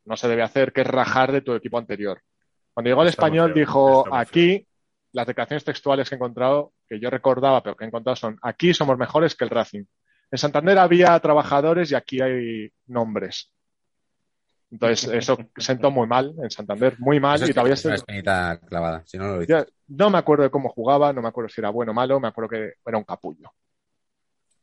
no 0.06 0.16
se 0.16 0.28
debe 0.28 0.44
hacer, 0.44 0.72
que 0.72 0.82
es 0.82 0.88
rajar 0.88 1.32
de 1.32 1.42
tu 1.42 1.54
equipo 1.54 1.78
anterior. 1.78 2.22
Cuando 2.74 2.90
llegó 2.90 3.02
al 3.02 3.08
español 3.08 3.54
feo, 3.54 3.60
dijo, 3.60 4.16
aquí 4.16 4.68
las 5.12 5.26
declaraciones 5.26 5.64
textuales 5.64 6.08
que 6.08 6.16
he 6.16 6.18
encontrado, 6.18 6.74
que 6.88 7.00
yo 7.00 7.10
recordaba, 7.10 7.64
pero 7.64 7.76
que 7.76 7.84
he 7.84 7.88
encontrado 7.88 8.16
son, 8.16 8.38
aquí 8.42 8.74
somos 8.74 8.98
mejores 8.98 9.36
que 9.36 9.46
el 9.46 9.50
Racing. 9.50 9.84
En 10.30 10.38
Santander 10.38 10.78
había 10.78 11.20
trabajadores 11.20 11.92
y 11.92 11.96
aquí 11.96 12.22
hay 12.22 12.70
nombres. 12.86 13.52
Entonces, 14.72 15.10
eso 15.14 15.38
sentó 15.56 15.92
muy 15.92 16.08
mal 16.08 16.34
en 16.42 16.50
Santander, 16.52 16.96
muy 17.00 17.20
mal, 17.20 17.36
Eso 17.36 17.50
y 17.50 17.54
todavía 17.54 17.72
una 17.74 17.78
se- 17.78 17.94
espinita 17.96 18.60
clavada. 18.60 19.04
Si 19.06 19.18
no, 19.18 19.26
no 19.28 19.34
lo 19.36 19.40
dice. 19.40 19.54
ya- 19.54 19.66
no 19.88 20.10
me 20.10 20.18
acuerdo 20.18 20.44
de 20.44 20.50
cómo 20.52 20.70
jugaba, 20.70 21.14
no 21.14 21.22
me 21.22 21.30
acuerdo 21.30 21.50
si 21.50 21.62
era 21.62 21.70
bueno 21.70 21.92
o 21.92 21.96
malo, 21.96 22.20
me 22.20 22.28
acuerdo 22.28 22.50
que 22.50 22.74
era 22.86 22.98
un 22.98 23.04
capullo. 23.06 23.52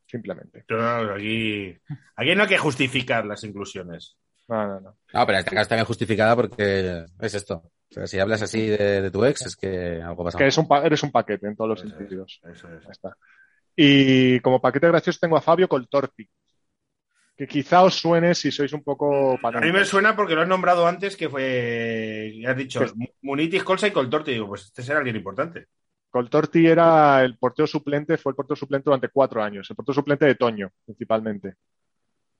Simplemente. 0.07 0.63
No, 0.69 1.03
no, 1.03 1.13
aquí, 1.15 1.75
aquí 2.15 2.35
no 2.35 2.43
hay 2.43 2.47
que 2.49 2.57
justificar 2.57 3.25
las 3.25 3.43
inclusiones. 3.43 4.15
No, 4.47 4.67
no, 4.67 4.79
no. 4.79 4.97
No, 5.11 5.25
pero 5.25 5.39
esta 5.39 5.49
casa 5.51 5.61
está 5.63 5.75
bien 5.75 5.85
justificada 5.87 6.35
porque 6.35 7.05
es 7.19 7.33
esto. 7.33 7.55
O 7.89 7.93
sea, 7.93 8.05
si 8.07 8.19
hablas 8.19 8.41
así 8.43 8.67
de, 8.67 9.01
de 9.01 9.11
tu 9.11 9.25
ex, 9.25 9.47
es 9.47 9.55
que 9.55 10.01
algo 10.01 10.23
pasa. 10.23 10.37
Que 10.37 10.47
es 10.47 10.57
un 10.57 10.67
eres 10.83 11.01
un 11.01 11.11
paquete 11.11 11.47
en 11.47 11.55
todos 11.55 11.69
los 11.71 11.79
Eso 11.79 11.87
es. 11.89 11.97
sentidos. 11.97 12.41
Eso 12.51 12.69
es. 12.75 12.87
Está. 12.89 13.17
Y 13.75 14.39
como 14.41 14.61
paquete 14.61 14.87
gracioso 14.87 15.17
tengo 15.19 15.37
a 15.37 15.41
Fabio 15.41 15.67
Coltorti, 15.67 16.29
que 17.35 17.47
quizá 17.47 17.83
os 17.83 17.95
suene 17.95 18.33
si 18.33 18.51
sois 18.51 18.71
un 18.71 18.83
poco 18.83 19.37
A 19.41 19.59
mí 19.59 19.71
me 19.71 19.83
suena 19.83 20.15
porque 20.15 20.35
lo 20.35 20.41
has 20.41 20.47
nombrado 20.47 20.87
antes, 20.87 21.17
que 21.17 21.29
fue. 21.29 22.41
Has 22.47 22.55
dicho. 22.55 22.81
Munitis, 23.21 23.63
Colsa 23.63 23.87
y 23.87 23.91
Coltorti. 23.91 24.31
Digo, 24.31 24.47
pues 24.47 24.65
este 24.65 24.83
será 24.83 24.99
alguien 24.99 25.17
importante. 25.17 25.67
Coltorti 26.09 26.65
era 26.65 27.23
el 27.25 27.37
portero 27.37 27.67
suplente, 27.67 28.17
fue 28.17 28.31
el 28.31 28.37
portero 28.37 28.55
suplente 28.55 28.85
durante 28.85 29.09
cuatro 29.09 29.43
años, 29.43 29.69
el 29.69 29.75
portero 29.75 29.95
suplente 29.95 30.25
de 30.25 30.35
Toño, 30.35 30.71
principalmente. 30.85 31.55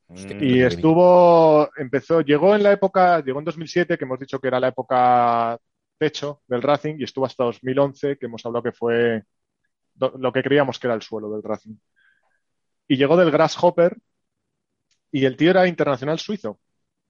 Hostia, 0.07 0.37
Mm. 0.37 0.43
Y 0.43 0.61
estuvo, 0.61 1.69
empezó, 1.75 2.21
llegó 2.21 2.55
en 2.55 2.63
la 2.63 2.71
época, 2.71 3.21
llegó 3.21 3.39
en 3.39 3.45
2007, 3.45 3.97
que 3.97 4.05
hemos 4.05 4.19
dicho 4.19 4.39
que 4.39 4.47
era 4.47 4.59
la 4.59 4.69
época 4.69 5.57
techo 5.97 6.41
del 6.47 6.61
Racing, 6.61 6.95
y 6.99 7.03
estuvo 7.03 7.25
hasta 7.25 7.43
2011, 7.43 8.17
que 8.17 8.27
hemos 8.27 8.45
hablado 8.45 8.63
que 8.63 8.71
fue 8.71 9.23
lo 9.95 10.31
que 10.31 10.43
creíamos 10.43 10.79
que 10.79 10.87
era 10.87 10.93
el 10.93 11.01
suelo 11.01 11.29
del 11.31 11.43
Racing. 11.43 11.75
Y 12.87 12.97
llegó 12.97 13.17
del 13.17 13.31
Grasshopper, 13.31 13.97
y 15.11 15.25
el 15.25 15.35
tío 15.37 15.51
era 15.51 15.67
internacional 15.67 16.19
suizo. 16.19 16.59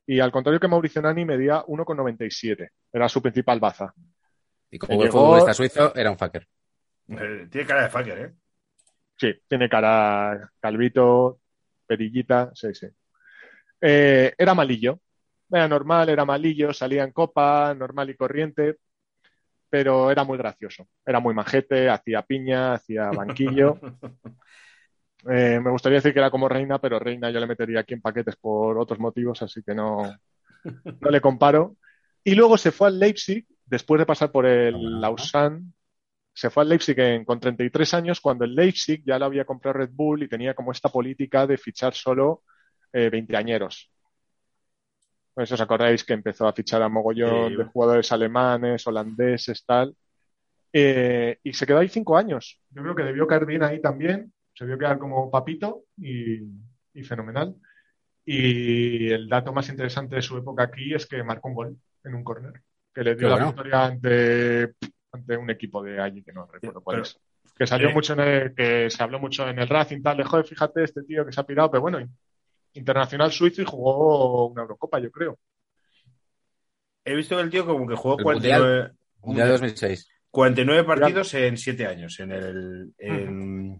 Y 0.08 0.20
al 0.20 0.32
contrario 0.32 0.60
que 0.60 0.68
Mauricio 0.68 1.02
Nani 1.02 1.26
medía 1.26 1.64
1,97, 1.66 2.70
era 2.94 3.10
su 3.10 3.22
principal 3.22 3.60
baza. 3.60 3.94
Y 4.70 4.78
como 4.78 5.02
llegó- 5.02 5.20
futbolista 5.24 5.54
suizo, 5.54 5.96
era 5.96 6.12
un 6.12 6.18
fucker. 6.18 6.48
Eh, 7.10 7.48
Tiene 7.50 7.68
cara 7.68 7.84
de 7.84 7.90
fucker, 7.90 8.20
¿eh? 8.20 8.34
Sí, 9.18 9.34
tiene 9.48 9.70
cara 9.70 10.52
calvito, 10.60 11.40
perillita, 11.88 12.52
sí, 12.54 12.74
sí. 12.74 12.88
Eh, 13.82 14.34
era 14.38 14.54
malillo. 14.54 15.00
Era 15.50 15.68
normal, 15.68 16.10
era 16.10 16.26
malillo, 16.26 16.74
salía 16.74 17.04
en 17.04 17.12
copa, 17.12 17.74
normal 17.76 18.10
y 18.10 18.16
corriente, 18.16 18.78
pero 19.70 20.10
era 20.12 20.24
muy 20.24 20.38
gracioso. 20.38 20.88
Era 21.06 21.20
muy 21.20 21.34
majete, 21.34 21.90
hacía 21.90 22.22
piña, 22.24 22.74
hacía 22.74 23.10
banquillo. 23.12 23.80
Eh, 25.30 25.60
me 25.60 25.72
gustaría 25.72 25.98
decir 25.98 26.14
que 26.14 26.20
era 26.20 26.30
como 26.32 26.48
Reina, 26.48 26.80
pero 26.80 27.00
Reina 27.00 27.30
yo 27.32 27.40
le 27.40 27.48
metería 27.48 27.80
aquí 27.80 27.94
en 27.96 28.02
paquetes 28.02 28.36
por 28.36 28.78
otros 28.78 29.00
motivos, 29.00 29.42
así 29.42 29.64
que 29.64 29.74
no, 29.74 30.04
no 31.02 31.10
le 31.10 31.22
comparo. 31.22 31.78
Y 32.24 32.36
luego 32.36 32.58
se 32.58 32.72
fue 32.72 32.88
al 32.90 33.00
Leipzig 33.00 33.46
después 33.66 34.00
de 34.00 34.06
pasar 34.06 34.32
por 34.32 34.46
el. 34.46 35.02
Lausanne, 35.02 35.72
se 36.34 36.50
fue 36.50 36.64
al 36.64 36.70
Leipzig 36.70 37.00
en- 37.00 37.26
con 37.26 37.40
33 37.40 37.94
años 37.94 38.20
cuando 38.22 38.46
el 38.46 38.54
Leipzig 38.56 39.04
ya 39.06 39.18
lo 39.18 39.26
había 39.26 39.46
comprado 39.46 39.80
Red 39.80 39.92
Bull 39.94 40.24
y 40.24 40.28
tenía 40.28 40.54
como 40.54 40.72
esta 40.72 40.90
política 40.90 41.48
de 41.48 41.58
fichar 41.58 41.94
solo 41.94 42.44
eh, 42.94 43.10
veinteañeros. 43.10 43.90
Pues 45.34 45.52
os 45.52 45.60
acordáis 45.62 46.04
que 46.04 46.14
empezó 46.14 46.48
a 46.48 46.54
fichar 46.54 46.82
a 46.82 46.90
mogollón 46.90 47.50
Sí. 47.52 47.56
de 47.58 47.64
jugadores 47.66 48.12
alemanes, 48.12 48.86
holandeses, 48.88 49.66
tal. 49.66 49.96
Eh, 50.72 51.38
y 51.44 51.54
se 51.54 51.66
quedó 51.66 51.80
ahí 51.80 51.90
cinco 51.90 52.18
años. 52.18 52.62
Yo 52.72 52.82
creo 52.84 52.96
que 52.96 53.04
debió 53.04 53.28
caer 53.28 53.46
bien 53.46 53.64
ahí 53.64 53.82
también. 53.82 54.32
Se 54.56 54.64
debió 54.66 54.80
quedar 54.80 54.98
como 54.98 55.30
papito 55.30 55.84
y, 55.98 56.40
y 56.94 57.04
fenomenal. 57.04 57.56
Y 58.26 59.12
el 59.12 59.30
dato 59.30 59.54
más 59.54 59.70
interesante 59.70 60.16
de 60.16 60.22
su 60.24 60.38
época 60.38 60.64
aquí 60.64 60.94
es 60.96 61.06
que 61.06 61.24
marcó 61.24 61.50
un 61.50 61.54
gol 61.54 61.78
en 62.04 62.16
un 62.16 62.24
córner, 62.24 62.54
que 62.94 63.04
le 63.04 63.12
dio 63.16 63.20
Qué 63.28 63.30
la 63.30 63.36
bueno. 63.36 63.48
victoria 63.48 63.86
ante, 63.86 64.74
ante 65.12 65.38
un 65.38 65.50
equipo 65.52 65.84
de 65.84 66.02
allí 66.02 66.24
que 66.24 66.34
no 66.34 66.48
recuerdo 66.48 66.82
cuál 66.82 66.96
Pero- 66.98 67.04
es. 67.04 67.20
Que 67.58 67.68
salió 67.68 67.90
Eh. 67.90 67.94
mucho 67.94 68.14
en 68.14 68.20
el- 68.22 68.56
que 68.56 68.90
se 68.90 69.02
habló 69.04 69.20
mucho 69.20 69.48
en 69.48 69.60
el 69.60 69.70
Racing, 69.70 70.02
tal, 70.02 70.18
de 70.18 70.24
joder, 70.24 70.46
fíjate, 70.46 70.84
este 70.84 71.04
tío 71.04 71.26
que 71.26 71.32
se 71.32 71.40
ha 71.40 71.46
pirado, 71.46 71.70
pero 71.72 71.82
bueno, 71.82 72.00
internacional 72.74 73.32
suizo 73.32 73.62
y 73.62 73.66
jugó 73.66 74.48
una 74.48 74.64
Eurocopa, 74.64 75.00
yo 75.00 75.10
creo. 75.12 75.38
He 77.06 77.16
visto 77.16 77.36
que 77.38 77.44
el 77.44 77.50
tío 77.50 77.66
como 77.66 77.88
que 77.88 77.96
jugó 77.96 78.18
El 78.18 78.24
49, 78.24 78.92
Mundial 79.22 79.50
2006. 79.50 80.10
49 80.32 80.84
partidos 80.84 81.34
en 81.36 81.58
7 81.58 81.86
años 81.86 82.20
en 82.20 82.32
el, 82.32 82.94
en, 82.98 83.80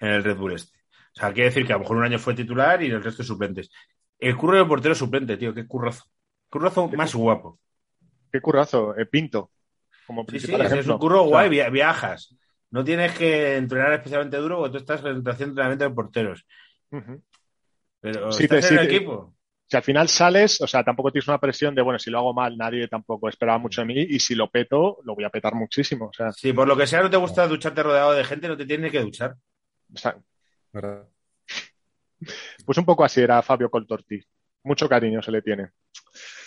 en 0.00 0.08
el 0.08 0.24
Red 0.24 0.36
Bull 0.36 0.54
este. 0.54 0.76
O 1.14 1.20
sea, 1.20 1.32
quiere 1.32 1.50
decir 1.50 1.66
que 1.66 1.72
a 1.72 1.76
lo 1.76 1.80
mejor 1.80 1.96
un 1.98 2.04
año 2.04 2.18
fue 2.18 2.34
titular 2.34 2.82
y 2.82 2.86
el 2.90 3.02
resto 3.02 3.22
suplentes. 3.22 3.70
El 4.18 4.36
curro 4.36 4.56
del 4.58 4.66
portero 4.66 4.94
suplente, 4.94 5.36
tío, 5.36 5.54
qué 5.54 5.66
currazo. 5.66 6.04
Currazo 6.48 6.88
más 6.88 7.14
guapo. 7.14 7.58
Qué 8.32 8.40
currazo, 8.40 8.96
eh, 8.96 9.06
Pinto, 9.06 9.50
como 10.06 10.24
Sí, 10.28 10.38
sí, 10.40 10.54
es 10.54 10.86
un 10.86 10.98
curro 10.98 11.20
O 11.22 11.24
sea, 11.24 11.30
guay, 11.30 11.48
via- 11.48 11.68
viajas. 11.70 12.34
No 12.70 12.84
tienes 12.84 13.12
que 13.18 13.56
entrenar 13.56 13.92
especialmente 13.94 14.36
duro 14.36 14.58
porque 14.58 14.72
tú 14.72 14.76
estás 14.78 15.00
haciendo 15.00 15.30
entrenamiento 15.30 15.84
de 15.84 15.90
porteros. 15.90 16.46
Pero 18.00 18.32
Sí, 18.32 18.44
estás 18.44 18.68
te- 18.68 18.74
en 18.74 18.80
el 18.80 18.86
equipo. 18.86 19.34
Si 19.66 19.76
al 19.76 19.82
final 19.84 20.08
sales, 20.08 20.60
o 20.60 20.66
sea, 20.66 20.82
tampoco 20.82 21.12
tienes 21.12 21.28
una 21.28 21.38
presión 21.38 21.74
de, 21.76 21.82
bueno, 21.82 21.98
si 21.98 22.10
lo 22.10 22.18
hago 22.18 22.34
mal, 22.34 22.56
nadie 22.56 22.88
tampoco 22.88 23.28
esperaba 23.28 23.58
mucho 23.58 23.82
de 23.82 23.86
mí, 23.86 24.00
y 24.00 24.18
si 24.18 24.34
lo 24.34 24.50
peto, 24.50 24.98
lo 25.04 25.14
voy 25.14 25.22
a 25.24 25.30
petar 25.30 25.54
muchísimo. 25.54 26.06
O 26.06 26.12
sea, 26.12 26.32
Si 26.32 26.52
por 26.52 26.66
lo 26.66 26.76
que 26.76 26.88
sea 26.88 27.02
no 27.02 27.10
te 27.10 27.16
gusta 27.16 27.46
ducharte 27.46 27.82
rodeado 27.82 28.12
de 28.12 28.24
gente, 28.24 28.48
no 28.48 28.56
te 28.56 28.66
tienes 28.66 28.90
que 28.90 29.00
duchar. 29.00 29.36
Pues 32.64 32.78
un 32.78 32.84
poco 32.84 33.04
así 33.04 33.20
era 33.20 33.42
Fabio 33.42 33.70
Coltorti. 33.70 34.20
Mucho 34.64 34.88
cariño 34.88 35.22
se 35.22 35.30
le 35.32 35.42
tiene. 35.42 35.70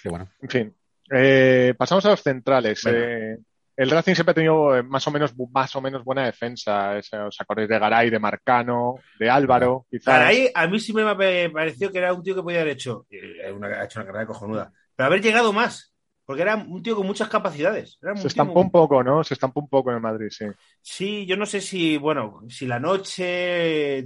Qué 0.01 0.09
bueno. 0.09 0.29
En 0.41 0.49
fin, 0.49 0.75
eh, 1.11 1.73
pasamos 1.77 2.05
a 2.05 2.09
los 2.11 2.21
centrales. 2.21 2.85
Eh, 2.85 3.37
el 3.75 3.89
Racing 3.89 4.13
siempre 4.13 4.31
ha 4.31 4.35
tenido 4.35 4.75
eh, 4.77 4.83
más 4.83 5.07
o 5.07 5.11
menos, 5.11 5.33
más 5.51 5.75
o 5.75 5.81
menos 5.81 6.03
buena 6.03 6.25
defensa. 6.25 6.91
¿Os 7.25 7.41
acordáis 7.41 7.67
de 7.69 7.79
Garay, 7.79 8.09
de 8.11 8.19
Marcano, 8.19 8.95
de 9.17 9.29
Álvaro? 9.29 9.87
Quizás. 9.89 10.05
Garay, 10.19 10.51
a 10.53 10.67
mí 10.67 10.79
sí 10.79 10.93
me 10.93 11.03
pa- 11.03 11.17
pareció 11.51 11.91
que 11.91 11.97
era 11.97 12.13
un 12.13 12.21
tío 12.21 12.35
que 12.35 12.43
podía 12.43 12.61
haber 12.61 12.73
hecho, 12.73 13.07
una, 13.55 13.67
ha 13.79 13.85
hecho 13.85 13.99
una 13.99 14.05
carrera 14.05 14.27
cojonuda, 14.27 14.71
pero 14.95 15.07
haber 15.07 15.21
llegado 15.21 15.51
más, 15.53 15.92
porque 16.25 16.41
era 16.41 16.55
un 16.55 16.81
tío 16.81 16.95
con 16.95 17.05
muchas 17.07 17.27
capacidades. 17.29 17.97
Era 18.01 18.15
Se 18.15 18.27
estampó 18.27 18.53
muy- 18.55 18.63
un 18.63 18.71
poco, 18.71 19.03
¿no? 19.03 19.23
Se 19.23 19.33
estampó 19.33 19.59
un 19.59 19.69
poco 19.69 19.89
en 19.89 19.97
el 19.97 20.01
Madrid, 20.01 20.27
sí. 20.29 20.45
Sí, 20.81 21.25
yo 21.25 21.35
no 21.37 21.45
sé 21.45 21.61
si, 21.61 21.97
bueno, 21.97 22.41
si 22.49 22.65
la 22.65 22.79
noche 22.79 24.03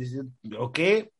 o 0.57 0.71
qué. 0.71 1.11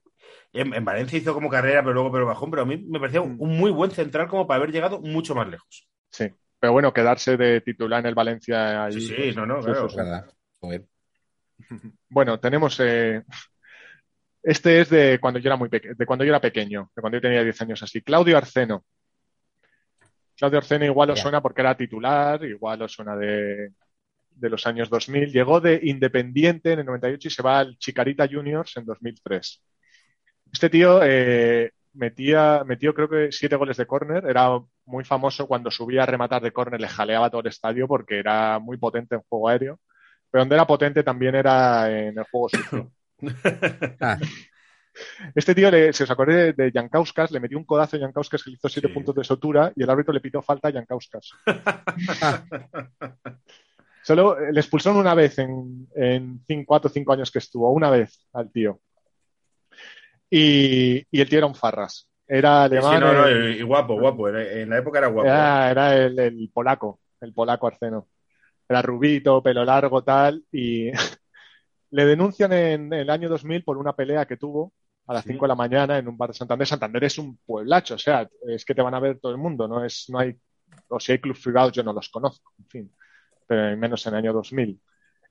En, 0.54 0.74
en 0.74 0.84
Valencia 0.86 1.20
hizo 1.20 1.34
como 1.34 1.50
carrera, 1.50 1.82
pero 1.82 1.94
luego 1.94 2.12
pero 2.12 2.26
bajón, 2.26 2.50
pero 2.50 2.64
a 2.64 2.66
mí 2.66 2.78
me 2.78 3.00
parecía 3.00 3.22
un, 3.22 3.36
Mm. 3.36 3.42
un 3.42 3.58
muy 3.58 3.70
buen 3.72 3.92
central 3.92 4.28
como 4.28 4.48
para 4.48 4.58
haber 4.60 4.72
llegado 4.72 5.00
mucho 5.02 5.36
más 5.36 5.48
lejos. 5.48 5.88
Sí. 6.10 6.30
Pero 6.60 6.74
bueno, 6.74 6.92
quedarse 6.94 7.38
de 7.38 7.62
titular 7.62 8.00
en 8.00 8.08
el 8.08 8.16
Valencia 8.16 8.86
allí. 8.86 9.02
Sí, 9.02 9.08
sí, 9.10 9.14
pues, 9.16 9.36
no, 9.36 9.46
no, 9.46 9.60
claro. 9.60 9.88
Bueno, 12.10 12.40
tenemos. 12.40 12.80
eh, 12.80 13.24
este 14.44 14.82
es 14.82 14.90
de 14.90 15.20
cuando 15.20 15.40
yo 15.40 15.50
era 15.50 15.58
muy 15.58 15.70
de 15.70 16.06
cuando 16.06 16.24
yo 16.24 16.30
era 16.30 16.40
pequeño, 16.42 16.90
de 16.96 17.02
cuando 17.02 17.18
yo 17.18 17.22
tenía 17.22 17.44
10 17.44 17.62
años 17.62 17.84
así. 17.84 18.02
Claudio 18.02 18.38
Arceno. 18.38 18.86
Claudio 20.38 20.60
Arceno 20.60 20.86
igual 20.86 21.10
os 21.10 21.20
suena 21.20 21.42
porque 21.42 21.62
era 21.62 21.76
titular, 21.76 22.44
igual 22.44 22.82
os 22.84 22.92
suena 22.92 23.16
de, 23.16 23.72
de 24.30 24.50
los 24.50 24.66
años 24.68 24.90
2000. 24.90 25.32
Llegó 25.32 25.60
de 25.60 25.80
Independiente 25.84 26.74
en 26.74 26.80
el 26.80 26.86
98 26.86 27.28
y 27.28 27.32
se 27.32 27.44
va 27.44 27.60
al 27.60 27.78
Chicarita 27.78 28.28
Juniors 28.28 28.78
en 28.78 28.86
2003. 28.86 29.64
Este 30.52 30.70
tío 30.70 31.02
eh, 31.04 31.72
metía, 31.94 32.64
metió 32.66 32.94
creo 32.94 33.10
que 33.10 33.32
siete 33.32 33.56
goles 33.56 33.78
de 33.78 33.88
córner. 33.88 34.26
Era 34.26 34.60
muy 34.86 35.04
famoso 35.04 35.48
cuando 35.48 35.72
subía 35.72 36.04
a 36.04 36.06
rematar 36.06 36.42
de 36.42 36.52
córner, 36.52 36.80
le 36.80 36.88
jaleaba 36.88 37.30
todo 37.30 37.42
el 37.42 37.48
estadio 37.48 37.88
porque 37.88 38.20
era 38.20 38.60
muy 38.60 38.78
potente 38.78 39.16
en 39.16 39.22
juego 39.28 39.50
aéreo. 39.50 39.80
Pero 40.30 40.42
donde 40.44 40.56
era 40.56 40.68
potente 40.68 41.04
también 41.04 41.36
era 41.36 41.90
en 41.90 42.18
el 42.18 42.26
juego 42.32 42.50
sucio. 42.50 42.92
Ah, 44.00 44.20
Este 45.36 45.54
tío, 45.56 45.70
le, 45.72 45.94
si 45.94 46.04
os 46.04 46.12
acordáis 46.12 46.56
de, 46.56 46.66
de 46.66 46.72
Jankauskas, 46.72 47.32
le 47.32 47.40
metió 47.40 47.58
un 47.58 47.64
codazo 47.66 47.98
a 47.98 48.00
Jankauskas 48.00 48.44
que 48.44 48.50
le 48.52 48.56
hizo 48.56 48.70
siete 48.70 48.88
Sí. 48.88 48.94
puntos 48.94 49.16
de 49.16 49.24
sutura 49.24 49.72
y 49.76 49.84
el 49.84 49.90
árbitro 49.90 50.14
le 50.14 50.22
pitó 50.22 50.42
falta 50.42 50.70
a 50.70 50.72
Jankauskas. 50.72 51.32
Solo 54.04 54.40
eh, 54.40 54.52
le 54.54 54.60
expulsaron 54.60 55.00
una 55.00 55.14
vez 55.14 55.38
en, 55.40 55.88
en 55.96 56.40
cinco, 56.48 56.66
cuatro 56.68 56.90
o 56.90 56.94
cinco 56.94 57.14
años 57.14 57.30
que 57.32 57.40
estuvo, 57.40 57.72
una 57.72 57.90
vez 57.90 58.26
al 58.34 58.52
tío. 58.52 58.80
Y, 60.30 61.06
y 61.12 61.22
el 61.22 61.30
tío 61.30 61.40
era 61.40 61.48
un 61.48 61.56
farras. 61.56 62.10
Era 62.28 62.68
Sí, 62.68 62.76
alemán, 62.76 63.00
no, 63.00 63.14
no, 63.14 63.28
eh, 63.28 63.52
y 63.60 63.62
guapo, 63.62 64.00
guapo. 64.00 64.28
En 64.30 64.70
la 64.70 64.78
época 64.80 65.00
era 65.00 65.08
guapo. 65.08 65.28
era, 65.28 65.72
era 65.72 65.96
el, 65.96 66.20
el 66.20 66.50
polaco, 66.54 67.00
el 67.22 67.34
polaco 67.34 67.68
Arceno. 67.68 68.08
Era 68.68 68.82
rubito, 68.82 69.42
pelo 69.42 69.64
largo, 69.64 70.04
tal, 70.04 70.44
y 70.52 70.92
le 71.92 72.06
denuncian 72.06 72.52
en 72.52 72.92
el 72.94 73.10
año 73.10 73.30
2000 73.30 73.64
por 73.64 73.78
una 73.78 73.94
pelea 73.94 74.26
que 74.26 74.36
tuvo 74.36 74.74
a 75.08 75.14
las 75.14 75.24
Sí. 75.24 75.30
5 75.32 75.46
de 75.46 75.50
la 75.50 75.56
mañana 75.56 75.98
en 75.98 76.08
un 76.08 76.18
bar 76.18 76.30
de 76.30 76.36
Santander. 76.36 76.68
Santander 76.68 77.04
es 77.06 77.18
un 77.18 77.38
pueblacho, 77.38 77.96
o 77.96 77.98
sea, 77.98 78.30
es 78.48 78.66
que 78.66 78.76
te 78.76 78.82
van 78.82 78.94
a 78.94 79.00
ver 79.00 79.20
todo 79.20 79.32
el 79.32 79.38
mundo, 79.38 79.68
no 79.68 79.84
es, 79.84 80.06
no 80.10 80.20
hay, 80.20 80.36
o 80.90 81.00
si 81.00 81.14
hay 81.14 81.20
clubs 81.20 81.42
privados 81.44 81.72
yo 81.72 81.84
no 81.84 81.94
los 81.94 82.10
conozco, 82.10 82.54
en 82.60 82.68
fin, 82.68 82.92
pero 83.48 83.76
menos 83.78 84.06
en 84.06 84.14
el 84.14 84.20
año 84.20 84.34
2000. 84.34 84.80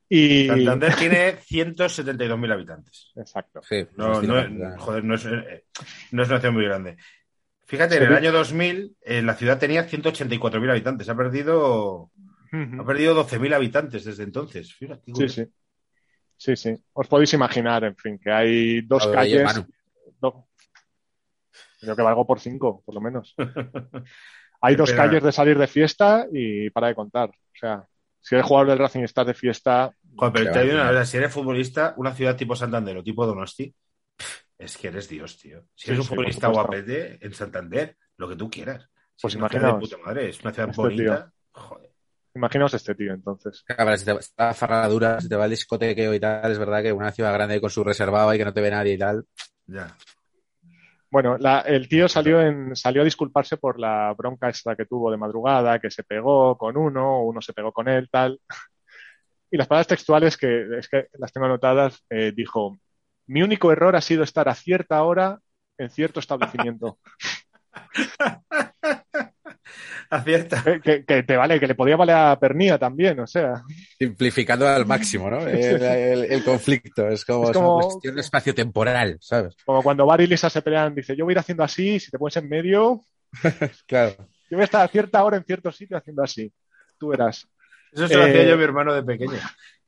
Y, 0.09 0.47
Santander 0.47 0.95
tiene 0.95 1.33
172.000 1.37 2.53
habitantes. 2.53 3.13
exacto. 3.17 3.61
sí. 3.63 3.85
No, 3.97 4.21
Sí, 4.21 4.27
no, 4.27 4.79
joder, 4.79 5.05
no 5.05 5.15
es, 5.17 5.25
eh, 5.27 5.65
no 6.13 6.23
es 6.23 6.29
una 6.29 6.39
ciudad 6.41 6.53
muy 6.55 6.65
grande. 6.65 6.97
Fíjate, 7.67 7.97
en 7.97 8.05
el 8.05 8.15
año 8.15 8.31
2000 8.31 8.97
eh, 9.03 9.21
la 9.23 9.35
ciudad 9.35 9.59
tenía 9.59 9.83
184.000 9.89 10.71
habitantes. 10.71 11.09
Ha 11.09 11.17
perdido, 11.17 12.13
ha 12.53 12.57
Ujú. 12.57 12.87
perdido 12.87 13.15
12.000 13.27 13.53
habitantes 13.55 14.05
desde 14.05 14.23
entonces. 14.23 14.73
Fíjate, 14.75 15.13
Sí, 15.13 15.29
sí. 15.29 15.45
Sí, 16.39 16.57
sí. 16.57 16.75
Os 16.93 17.09
podéis 17.09 17.33
imaginar, 17.33 17.85
en 17.85 17.97
fin, 17.97 18.19
que 18.19 18.31
hay 18.31 18.81
dos 18.83 19.07
ayer, 19.17 19.43
calles. 19.45 19.65
Do- 20.21 20.47
Creo 21.81 21.97
que 21.97 22.03
valgo 22.03 22.27
por 22.27 22.41
cinco, 22.41 22.83
por 22.85 22.95
lo 22.95 23.01
menos. 23.01 23.35
Hay 24.61 24.75
Qué 24.75 24.77
dos 24.77 24.91
pena. 24.91 25.03
calles 25.03 25.23
de 25.23 25.33
salir 25.33 25.59
de 25.59 25.67
fiesta 25.67 26.27
y 26.33 26.71
para 26.71 26.89
de 26.89 26.95
contar. 26.95 27.29
O 27.31 27.59
sea, 27.59 27.87
si 28.21 28.35
eres 28.35 28.47
jugador 28.47 28.71
del 28.71 28.79
Racing 28.79 29.01
y 29.01 29.05
estás 29.05 29.27
de 29.27 29.35
fiesta, 29.35 29.93
Joder, 30.17 30.33
pero 30.33 30.51
te 30.53 30.63
digo 30.63 30.75
una 30.75 30.85
verdad, 30.87 31.05
si 31.05 31.17
eres 31.19 31.33
futbolista, 31.33 31.95
una 31.99 32.15
ciudad 32.15 32.37
tipo 32.37 32.57
Santander 32.57 32.97
o 32.97 33.03
tipo 33.05 33.27
Donosti, 33.27 33.75
es 34.59 34.77
que 34.79 34.89
eres 34.89 35.09
Dios, 35.09 35.39
tío. 35.39 35.67
Si 35.75 35.87
Sí, 35.87 35.91
eres 35.91 36.01
un 36.01 36.07
sí, 36.09 36.09
futbolista 36.09 36.49
guapete 36.49 37.19
en 37.25 37.35
Santander, 37.35 37.97
lo 38.19 38.29
que 38.29 38.37
tú 38.37 38.51
quieras. 38.51 38.91
Si 39.17 39.27
Pues 39.27 39.33
es 39.33 39.37
una 39.37 39.49
ciudad 39.49 39.67
de 39.67 39.75
imaginaos, 39.75 39.81
puta 39.81 39.99
madre, 39.99 40.31
es 40.31 40.41
una 40.43 40.53
ciudad 40.53 40.71
este 40.71 40.77
bonita. 40.77 41.33
Joder. 41.53 41.93
Imaginaos 42.37 42.75
este 42.75 42.95
tío 42.95 43.13
entonces. 43.13 43.65
Claro, 43.67 43.97
si 43.97 44.05
te 44.05 44.13
va 44.13 44.21
la 44.39 44.55
farradura, 44.55 45.21
si 45.21 45.29
te 45.29 45.37
va 45.37 45.45
el 45.45 45.51
discotequeo 45.51 46.15
y 46.15 46.21
tal, 46.21 46.53
es 46.53 46.59
verdad 46.59 46.83
que 46.83 46.93
una 46.93 47.13
ciudad 47.13 47.33
grande 47.33 47.61
con 47.61 47.71
su 47.71 47.83
reservado 47.83 48.33
y 48.35 48.39
que 48.39 48.45
no 48.45 48.53
te 48.53 48.61
ve 48.61 48.71
nadie 48.71 48.95
y 48.95 48.99
tal. 48.99 49.25
Ya. 49.67 49.97
Bueno, 51.11 51.39
la- 51.39 51.61
el 51.61 51.89
tío 51.89 52.09
salió, 52.09 52.41
en, 52.41 52.75
salió 52.77 53.03
a 53.03 53.05
disculparse 53.05 53.57
por 53.57 53.79
la 53.79 54.13
bronca 54.17 54.49
esta 54.49 54.77
que 54.77 54.87
tuvo 54.87 55.11
de 55.11 55.17
madrugada, 55.17 55.79
que 55.79 55.91
se 55.91 56.03
pegó 56.05 56.59
con 56.59 56.77
uno, 56.77 57.23
uno 57.23 57.41
se 57.41 57.53
pegó 57.53 57.73
con 57.73 57.89
él, 57.89 58.09
tal. 58.11 58.41
Y 59.49 59.57
las 59.57 59.69
palabras 59.69 59.87
textuales, 59.87 60.37
que 60.37 60.79
es 60.79 60.89
que 60.89 61.07
las 61.19 61.33
tengo 61.33 61.47
anotadas, 61.47 62.05
eh, 62.11 62.33
dijo, 62.35 62.79
mi 63.29 63.43
único 63.43 63.71
error 63.71 63.95
ha 63.95 64.01
sido 64.01 64.25
estar 64.25 64.49
a 64.49 64.55
cierta 64.57 65.01
hora 65.05 65.39
en 65.79 65.89
cierto 65.89 66.19
establecimiento. 66.19 66.99
Acierta. 70.11 70.63
Eh, 70.67 70.81
que, 70.83 71.05
que 71.05 71.23
te 71.23 71.37
vale, 71.37 71.59
que 71.61 71.67
le 71.67 71.75
podía 71.75 71.97
valer 71.97 72.17
a 72.17 72.39
Pernía 72.39 72.79
también, 72.79 73.19
o 73.21 73.27
sea. 73.27 73.63
Simplificando 73.99 74.69
al 74.69 74.87
máximo, 74.87 75.31
¿no? 75.31 75.39
El, 75.47 75.83
el- 75.83 76.25
el 76.33 76.45
conflicto. 76.45 77.09
Es 77.09 77.25
como, 77.25 77.45
Es 77.45 77.51
es 77.51 77.57
como- 77.57 77.77
una 77.77 77.85
cuestión 77.87 78.19
espacio-temporal, 78.19 79.19
¿sabes? 79.21 79.57
Como 79.65 79.83
cuando 79.83 80.07
Bar 80.07 80.21
y 80.21 80.27
Lisa 80.27 80.49
se 80.51 80.63
pelean, 80.63 80.95
dice, 80.95 81.17
yo 81.17 81.25
voy 81.25 81.33
a 81.33 81.35
ir 81.35 81.39
haciendo 81.39 81.65
así, 81.65 81.99
si 82.01 82.11
te 82.11 82.19
pones 82.19 82.37
en 82.37 82.49
medio, 82.49 83.01
Claro. 83.87 84.15
yo 84.51 84.57
voy 84.57 84.63
a 84.63 84.65
estar 84.65 84.85
a 84.85 84.89
cierta 84.89 85.25
hora 85.25 85.37
en 85.37 85.45
cierto 85.45 85.71
sitio 85.73 85.97
haciendo 85.97 86.23
así. 86.23 86.53
Tú 86.99 87.09
verás. 87.09 87.47
Eso 87.93 88.09
se 88.09 88.15
lo 88.17 88.27
Eh, 88.27 88.31
hacía 88.31 88.45
yo 88.45 88.55
a 88.55 88.57
mi 88.57 88.65
hermano 88.65 88.95
de 88.95 89.03
pequeño. 89.03 89.39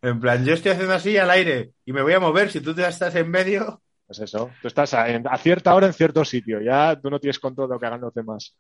En 0.03 0.21
plan, 0.21 0.45
yo 0.45 0.55
estoy 0.55 0.73
haciendo 0.73 0.95
así 0.95 1.17
al 1.17 1.31
aire 1.31 1.71
y 1.85 1.93
me 1.93 2.03
voy 2.03 2.13
a 2.13 2.21
mover. 2.21 2.51
Si 2.51 2.61
tú 2.61 2.75
te 2.75 2.87
estás 2.87 3.15
en 3.17 3.31
medio, 3.31 3.83
Pues 4.07 4.21
eso, 4.21 4.51
tú 4.63 4.69
estás 4.69 4.95
a, 4.95 5.09
en- 5.11 5.27
a 5.29 5.37
cierta 5.39 5.75
hora 5.75 5.87
en 5.87 5.93
cierto 5.93 6.25
sitio, 6.25 6.61
ya 6.63 6.99
tú 7.01 7.11
no 7.11 7.19
tienes 7.21 7.39
control 7.39 7.69
de 7.69 7.75
lo 7.75 7.81
que 7.81 7.87
hagan 7.87 8.01
los 8.01 8.15
demás. 8.15 8.57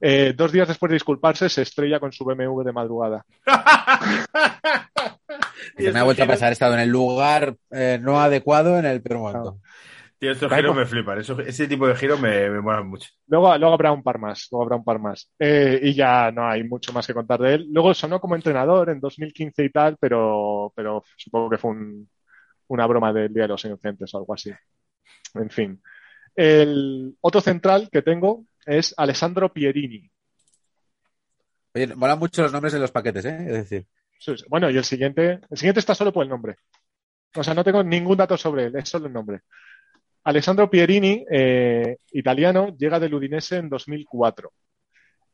Eh, 0.00 0.32
dos 0.36 0.50
días 0.52 0.68
después 0.68 0.90
de 0.90 0.94
disculparse, 0.94 1.48
se 1.48 1.62
estrella 1.62 2.00
con 2.00 2.12
su 2.12 2.24
BMW 2.24 2.62
de 2.62 2.72
madrugada. 2.72 3.24
Y 5.78 5.84
me 5.90 5.98
ha 6.00 6.02
vuelto 6.02 6.22
a 6.24 6.26
pasar, 6.26 6.50
he 6.50 6.52
estado 6.52 6.74
en 6.74 6.80
el 6.80 6.88
lugar 6.90 7.56
eh, 7.70 7.98
no 8.00 8.20
adecuado 8.20 8.78
en 8.78 8.84
el 8.84 9.00
peor 9.02 9.20
momento. 9.20 9.58
Tío, 10.18 10.32
estos 10.32 10.52
giros 10.52 10.76
me 10.76 10.86
flipan. 10.86 11.18
Eso- 11.18 11.40
ese 11.40 11.66
tipo 11.66 11.86
de 11.86 11.94
giros 11.96 12.20
me, 12.20 12.48
me 12.50 12.60
molan 12.60 12.86
mucho. 12.88 13.08
Luego, 13.26 13.56
luego 13.58 13.74
habrá 13.74 13.90
un 13.92 14.02
par 14.02 14.18
más, 14.18 14.48
luego 14.50 14.64
habrá 14.64 14.76
un 14.76 14.84
par 14.84 14.98
más. 14.98 15.30
Eh, 15.38 15.80
y 15.82 15.94
ya 15.94 16.30
no 16.30 16.46
hay 16.46 16.62
mucho 16.64 16.92
más 16.92 17.06
que 17.06 17.14
contar 17.14 17.40
de 17.40 17.54
él. 17.54 17.66
Luego 17.72 17.94
sonó 17.94 18.20
como 18.20 18.36
entrenador 18.36 18.90
en 18.90 19.00
2015 19.00 19.64
y 19.64 19.70
tal, 19.70 19.96
pero, 19.98 20.72
pero 20.76 21.02
supongo 21.16 21.50
que 21.50 21.58
fue 21.58 21.70
un- 21.72 22.08
una 22.68 22.86
broma 22.86 23.12
del 23.12 23.32
Día 23.32 23.44
de 23.44 23.48
los 23.48 23.64
Inocentes 23.64 24.12
o 24.14 24.18
algo 24.18 24.34
así. 24.34 24.50
En 25.34 25.50
fin. 25.50 25.82
El 26.36 27.16
otro 27.20 27.40
central 27.40 27.88
que 27.90 28.02
tengo 28.02 28.44
es 28.66 28.94
Alessandro 28.96 29.52
Pierini. 29.52 30.10
Oye, 31.74 31.94
molan 31.94 32.18
mucho 32.18 32.42
los 32.42 32.52
nombres 32.52 32.72
de 32.72 32.78
los 32.78 32.90
paquetes, 32.90 33.24
¿eh? 33.24 33.36
Es 33.46 33.52
decir, 33.52 33.86
Sí. 34.22 34.34
Bueno, 34.48 34.70
y 34.70 34.76
el 34.76 34.84
siguiente, 34.84 35.40
el 35.50 35.58
siguiente 35.58 35.80
está 35.80 35.96
solo 35.96 36.12
por 36.12 36.22
el 36.22 36.28
nombre. 36.28 36.56
O 37.34 37.42
sea, 37.42 37.54
no 37.54 37.64
tengo 37.64 37.82
ningún 37.82 38.16
dato 38.16 38.36
sobre 38.36 38.66
él, 38.66 38.76
es 38.76 38.88
solo 38.88 39.06
el 39.06 39.12
nombre. 39.12 39.40
Alessandro 40.24 40.70
Pierini, 40.70 41.24
eh, 41.28 41.96
italiano, 42.12 42.76
llega 42.78 43.00
del 43.00 43.14
Udinese 43.14 43.56
en 43.56 43.68
2004 43.68 44.52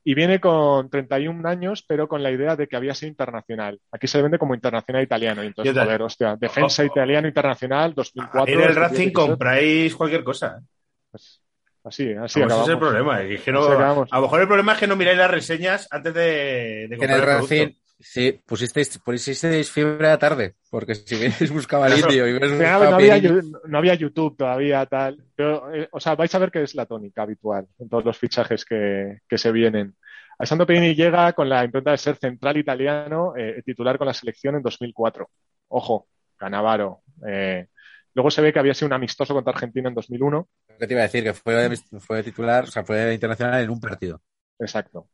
y 0.04 0.14
viene 0.14 0.40
con 0.40 0.88
31 0.88 1.46
años, 1.46 1.84
pero 1.86 2.08
con 2.08 2.22
la 2.22 2.30
idea 2.30 2.56
de 2.56 2.66
que 2.66 2.76
había 2.76 2.94
sido 2.94 3.10
internacional. 3.10 3.78
Aquí 3.92 4.06
se 4.06 4.16
le 4.16 4.22
vende 4.22 4.38
como 4.38 4.54
internacional 4.54 5.02
italiano. 5.02 5.44
Y 5.44 5.48
entonces, 5.48 5.74
joder, 5.74 6.00
hostia, 6.00 6.36
defensa 6.36 6.82
Oh, 6.82 6.86
oh. 6.86 6.88
italiano 6.88 7.28
internacional 7.28 7.92
2004. 7.94 8.54
En 8.54 8.60
el 8.62 8.74
Racing 8.74 9.12
compráis 9.12 9.94
cualquier 9.94 10.24
cosa. 10.24 10.58
¿eh? 10.58 10.64
pues, 11.10 11.42
así, 11.84 12.12
así 12.12 12.40
Vamos, 12.40 12.54
ese 12.54 12.62
es 12.62 12.68
el 12.68 12.74
acabamos. 12.74 12.78
problema. 12.78 13.22
es 13.22 13.42
que 13.42 13.52
no- 13.52 13.60
Así 13.62 13.72
acabamos. 13.72 14.08
a 14.12 14.16
lo 14.16 14.22
mejor 14.22 14.40
el 14.40 14.46
problema 14.46 14.72
es 14.72 14.78
que 14.78 14.86
no 14.86 14.96
miráis 14.96 15.18
las 15.18 15.30
reseñas 15.30 15.88
antes 15.90 16.14
de, 16.14 16.20
de 16.20 16.84
en 16.84 16.96
comprar 16.98 17.16
el 17.18 17.20
el 17.20 17.26
Racing, 17.26 17.68
sí, 18.00 18.40
pusisteis, 18.46 18.98
pusisteis 18.98 19.70
fiebre 19.70 20.08
a 20.08 20.18
tarde, 20.18 20.54
porque 20.70 20.94
si 20.94 21.14
hubierais 21.16 21.50
buscado 21.50 21.84
al 21.84 21.98
indio 21.98 22.26
y 22.28 22.30
hubierais 22.32 22.52
No, 22.52 22.90
no 22.90 22.96
había, 22.96 23.20
no 23.64 23.78
había 23.78 23.94
YouTube 23.94 24.36
todavía, 24.36 24.84
tal. 24.86 25.22
Pero, 25.34 25.72
eh, 25.74 25.88
o 25.92 25.98
sea, 26.00 26.14
vais 26.14 26.34
a 26.34 26.38
ver 26.38 26.50
que 26.50 26.62
es 26.62 26.74
la 26.74 26.86
tónica 26.86 27.22
habitual 27.22 27.66
en 27.78 27.88
todos 27.88 28.04
los 28.04 28.16
fichajes 28.18 28.64
que, 28.64 29.18
que 29.28 29.38
se 29.38 29.50
vienen. 29.52 29.94
Alessandro 30.38 30.66
Pirini 30.68 30.94
llega 30.94 31.32
con 31.32 31.48
la 31.48 31.64
impronta 31.64 31.90
de 31.90 31.98
ser 31.98 32.14
central 32.16 32.56
italiano, 32.56 33.32
eh, 33.36 33.60
titular 33.64 33.98
con 33.98 34.06
la 34.06 34.14
selección 34.14 34.54
en 34.54 34.62
2004. 34.62 35.28
Ojo, 35.68 36.06
Canavaro. 36.36 37.00
Eh, 37.26 37.66
luego 38.14 38.30
se 38.30 38.42
ve 38.42 38.52
que 38.52 38.58
había 38.58 38.74
sido 38.74 38.86
un 38.88 38.92
amistoso 38.94 39.34
contra 39.34 39.52
Argentina 39.52 39.88
en 39.88 39.94
2001. 39.94 40.48
¿Qué 40.78 40.86
te 40.86 40.94
iba 40.94 41.00
a 41.02 41.04
decir? 41.04 41.24
Que 41.24 41.34
fue, 41.34 41.76
fue 42.00 42.22
titular, 42.22 42.64
o 42.64 42.66
sea, 42.68 42.84
fue 42.84 43.14
internacional 43.14 43.62
en 43.62 43.70
un 43.70 43.80
partido. 43.80 44.20
Exacto. 44.58 45.08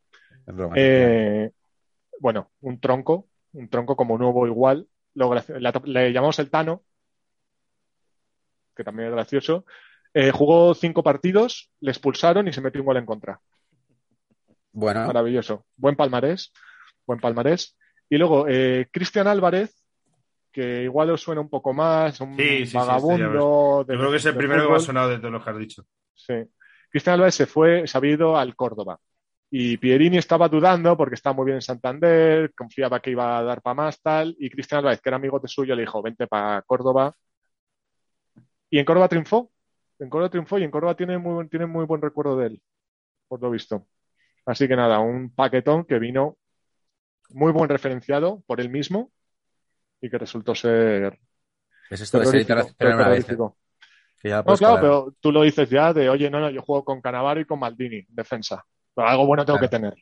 Eh, 0.76 1.50
bueno, 2.20 2.50
un 2.60 2.80
tronco, 2.80 3.28
un 3.52 3.68
tronco 3.68 3.96
como 3.96 4.18
nuevo 4.18 4.46
igual. 4.46 4.88
La- 5.14 5.72
le 5.84 6.12
llamamos 6.12 6.38
el 6.38 6.50
Tano, 6.50 6.82
que 8.76 8.84
también 8.84 9.08
es 9.08 9.14
gracioso. 9.14 9.64
Eh, 10.12 10.30
jugó 10.30 10.74
cinco 10.74 11.02
partidos, 11.02 11.70
le 11.80 11.90
expulsaron 11.90 12.48
y 12.48 12.52
se 12.52 12.60
metió 12.60 12.80
un 12.80 12.86
gol 12.86 12.96
en 12.96 13.06
contra. 13.06 13.40
bueno, 14.72 15.06
Maravilloso. 15.06 15.66
Buen 15.76 15.96
palmarés, 15.96 16.52
buen 17.06 17.20
palmarés. 17.20 17.76
Y 18.08 18.18
luego, 18.18 18.46
eh, 18.48 18.88
Cristian 18.92 19.26
Álvarez, 19.26 19.83
que 20.54 20.84
igual 20.84 21.10
os 21.10 21.20
suena 21.20 21.40
un 21.40 21.50
poco 21.50 21.72
más, 21.74 22.20
un 22.20 22.36
Sí, 22.36 22.42
sí, 22.60 22.66
sí, 22.66 22.72
ya 22.72 22.78
vagabundo. 22.84 23.84
de- 23.84 23.94
Yo 23.94 23.98
creo 23.98 24.10
que 24.12 24.16
es 24.18 24.24
el 24.26 24.36
primero 24.36 24.62
que 24.62 24.70
me 24.70 24.76
ha 24.76 24.80
sonado 24.80 25.10
de 25.10 25.18
todos 25.18 25.32
los 25.32 25.44
que 25.44 25.50
has 25.50 25.58
dicho. 25.58 25.84
Sí. 26.14 26.34
Cristian 26.90 27.14
Álvarez 27.14 27.34
se 27.34 27.46
fue, 27.46 27.86
se 27.88 27.98
había 27.98 28.12
ido 28.12 28.36
al 28.36 28.54
Córdoba. 28.54 28.98
Y 29.50 29.76
Pierini 29.78 30.16
estaba 30.18 30.48
dudando 30.48 30.96
porque 30.96 31.16
estaba 31.16 31.34
muy 31.34 31.46
bien 31.46 31.56
en 31.56 31.62
Santander, 31.62 32.52
confiaba 32.54 33.00
que 33.00 33.10
iba 33.10 33.36
a 33.38 33.42
dar 33.42 33.62
para 33.62 33.74
más, 33.74 34.00
tal. 34.00 34.34
Y 34.38 34.48
Cristian 34.48 34.78
Álvarez, 34.78 35.00
que 35.00 35.08
era 35.08 35.16
amigo 35.16 35.40
de 35.40 35.48
suyo, 35.48 35.74
le 35.74 35.82
dijo, 35.82 36.00
vente 36.02 36.26
para 36.28 36.62
Córdoba. 36.62 37.14
Y 38.70 38.78
en 38.78 38.84
Córdoba 38.84 39.08
triunfó. 39.08 39.50
En 39.98 40.08
Córdoba 40.08 40.30
triunfó 40.30 40.58
y 40.58 40.64
en 40.64 40.70
Córdoba 40.70 40.94
tiene 40.96 41.18
muy, 41.18 41.48
tiene 41.48 41.66
muy 41.66 41.84
buen 41.84 42.00
recuerdo 42.02 42.36
de 42.36 42.46
él, 42.46 42.62
por 43.28 43.40
lo 43.42 43.50
visto. 43.50 43.86
Así 44.46 44.66
que 44.68 44.76
nada, 44.76 44.98
un 45.00 45.30
paquetón 45.34 45.84
que 45.84 45.98
vino 45.98 46.36
muy 47.30 47.52
buen 47.52 47.68
referenciado 47.68 48.42
por 48.46 48.60
él 48.60 48.68
mismo 48.70 49.10
y 50.04 50.10
que 50.10 50.18
resultó 50.18 50.54
ser 50.54 51.18
es 51.90 52.00
esto 52.00 52.18
de 52.18 52.26
ser 52.26 52.46
una 52.94 53.08
vez. 53.08 53.24
Que 53.24 54.28
ya 54.28 54.42
No, 54.42 54.56
claro, 54.56 54.76
pero 54.80 55.14
tú 55.20 55.32
lo 55.32 55.42
dices 55.42 55.68
ya 55.68 55.92
de, 55.92 56.08
oye, 56.08 56.30
no, 56.30 56.40
no, 56.40 56.50
yo 56.50 56.62
juego 56.62 56.84
con 56.84 57.00
Canavaro 57.00 57.40
y 57.40 57.44
con 57.44 57.58
Maldini, 57.58 58.04
defensa. 58.08 58.64
Pero 58.94 59.08
algo 59.08 59.26
bueno 59.26 59.44
tengo 59.44 59.58
Claro. 59.58 59.70
que 59.70 59.76
tener. 59.76 59.94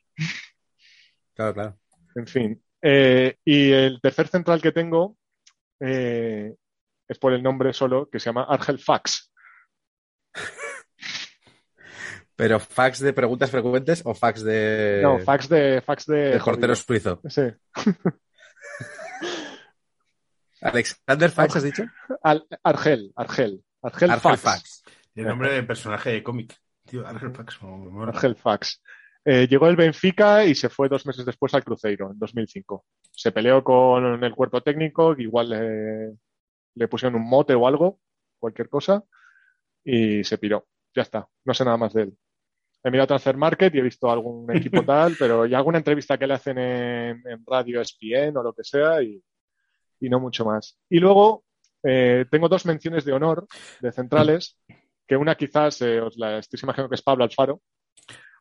Claro, 1.34 1.54
claro. 1.54 1.78
En 2.14 2.26
fin. 2.26 2.62
Eh, 2.80 3.36
y 3.44 3.70
el 3.72 4.00
tercer 4.00 4.28
central 4.28 4.60
que 4.60 4.72
tengo 4.72 5.16
eh, 5.80 6.54
es 7.08 7.18
por 7.18 7.32
el 7.32 7.42
nombre 7.42 7.72
solo, 7.72 8.08
que 8.10 8.18
se 8.20 8.26
llama 8.26 8.46
Argel 8.48 8.78
Fax. 8.78 9.32
Pero 12.34 12.58
fax 12.58 13.00
de 13.00 13.12
preguntas 13.12 13.50
frecuentes 13.50 14.02
o 14.04 14.14
fax 14.14 14.42
de, 14.42 15.00
No, 15.02 15.18
fax 15.20 15.48
de. 15.48 15.80
Fax 15.84 16.06
de, 16.06 16.16
de 16.30 16.40
portero 16.40 16.74
suizo. 16.74 17.20
Sí. 17.28 17.42
Alexander 20.62 21.30
Fax, 21.30 21.56
¿has 21.56 21.62
dicho? 21.62 21.84
Al- 22.22 22.46
Argel, 22.62 23.12
Argel. 23.16 23.62
Argel, 23.82 24.10
Argel 24.10 24.20
Fax. 24.38 24.40
Fax. 24.40 24.84
El 25.14 25.26
nombre 25.26 25.52
de 25.52 25.62
personaje 25.62 26.10
de 26.10 26.22
cómic. 26.22 26.56
Tío, 26.84 27.04
me 27.62 27.68
mola. 27.90 28.12
Argel 28.12 28.36
Fax. 28.36 28.82
Eh, 29.24 29.46
llegó 29.48 29.68
el 29.68 29.76
Benfica 29.76 30.44
y 30.44 30.54
se 30.54 30.68
fue 30.68 30.88
dos 30.88 31.06
meses 31.06 31.24
después 31.24 31.54
al 31.54 31.64
Cruzeiro, 31.64 32.10
en 32.10 32.18
2005. 32.18 32.84
Se 33.10 33.30
peleó 33.30 33.62
con 33.62 34.22
el 34.24 34.34
cuerpo 34.34 34.62
técnico, 34.62 35.14
que 35.14 35.22
igual 35.22 35.50
le, 35.50 36.16
le 36.74 36.88
pusieron 36.88 37.20
un 37.20 37.28
mote 37.28 37.54
o 37.54 37.66
algo, 37.66 38.00
cualquier 38.38 38.68
cosa, 38.68 39.02
y 39.84 40.24
se 40.24 40.38
piró. 40.38 40.66
Ya 40.94 41.02
está, 41.02 41.26
no 41.44 41.54
sé 41.54 41.64
nada 41.64 41.76
más 41.76 41.92
de 41.92 42.02
él. 42.02 42.18
He 42.84 42.90
mirado 42.90 43.06
Transfer 43.08 43.36
Market 43.36 43.72
y 43.74 43.78
he 43.78 43.82
visto 43.82 44.10
algún 44.10 44.50
equipo 44.56 44.82
tal, 44.84 45.14
pero 45.16 45.46
y 45.46 45.54
alguna 45.54 45.78
entrevista 45.78 46.18
que 46.18 46.26
le 46.26 46.34
hacen 46.34 46.58
en, 46.58 47.22
en 47.26 47.44
radio 47.46 47.80
ESPN 47.80 48.36
o 48.36 48.42
lo 48.42 48.52
que 48.52 48.64
sea, 48.64 49.00
y, 49.02 49.22
y 50.02 50.10
no 50.10 50.20
mucho 50.20 50.44
más. 50.44 50.76
Y 50.90 50.98
luego 50.98 51.44
eh, 51.84 52.26
tengo 52.30 52.48
dos 52.48 52.66
menciones 52.66 53.04
de 53.04 53.12
honor 53.12 53.46
de 53.80 53.92
centrales, 53.92 54.58
que 55.06 55.16
una 55.16 55.34
quizás 55.36 55.80
eh, 55.82 56.00
os 56.00 56.16
la 56.18 56.38
estéis 56.38 56.62
imaginando 56.64 56.88
que 56.90 56.96
es 56.96 57.02
Pablo 57.02 57.24
Alfaro, 57.24 57.60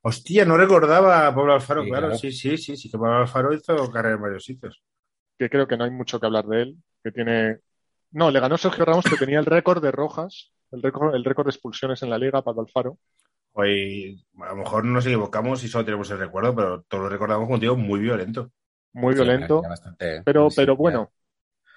Hostia, 0.03 0.45
no 0.45 0.57
recordaba 0.57 1.27
a 1.27 1.35
Pablo 1.35 1.53
Alfaro, 1.53 1.83
Sí, 1.83 1.89
claro. 1.89 2.07
claro. 2.07 2.17
Sí, 2.19 2.31
sí, 2.31 2.57
sí, 2.57 2.75
sí, 2.75 2.89
que 2.89 2.97
Pablo 2.97 3.17
Alfaro 3.17 3.53
hizo 3.53 3.91
carrera 3.91 4.15
en 4.15 4.21
varios 4.21 4.43
sitios. 4.43 4.81
que 5.37 5.47
creo 5.49 5.67
que 5.67 5.77
no 5.77 5.83
hay 5.83 5.91
mucho 5.91 6.19
que 6.19 6.25
hablar 6.25 6.45
de 6.47 6.61
él, 6.63 6.77
que 7.03 7.11
tiene... 7.11 7.59
No, 8.11 8.29
le 8.31 8.39
ganó 8.39 8.57
Sergio 8.57 8.83
Ramos, 8.83 9.05
que 9.05 9.15
tenía 9.15 9.39
el 9.39 9.45
récord 9.45 9.81
de 9.81 9.91
rojas, 9.91 10.51
el 10.71 10.81
récord, 10.81 11.13
el 11.15 11.23
récord 11.23 11.45
de 11.45 11.51
expulsiones 11.51 12.01
en 12.03 12.09
la 12.09 12.17
liga, 12.17 12.41
Pablo 12.41 12.61
Alfaro. 12.61 12.97
Hoy, 13.53 14.23
a 14.39 14.49
lo 14.49 14.55
mejor 14.55 14.85
nos 14.85 15.05
equivocamos 15.05 15.63
y 15.63 15.67
solo 15.67 15.85
tenemos 15.85 16.09
el 16.11 16.17
recuerdo, 16.19 16.55
pero 16.55 16.81
todos 16.87 17.03
lo 17.03 17.09
recordamos 17.09 17.45
como 17.45 17.55
un 17.55 17.59
tío 17.61 17.75
muy 17.75 17.99
violento. 17.99 18.51
Muy 18.93 19.13
Sí, 19.13 19.21
violento, 19.21 19.61
bastante- 19.61 20.21
pero, 20.25 20.49
sí, 20.49 20.55
pero 20.57 20.73
ya. 20.73 20.77
bueno. 20.77 21.11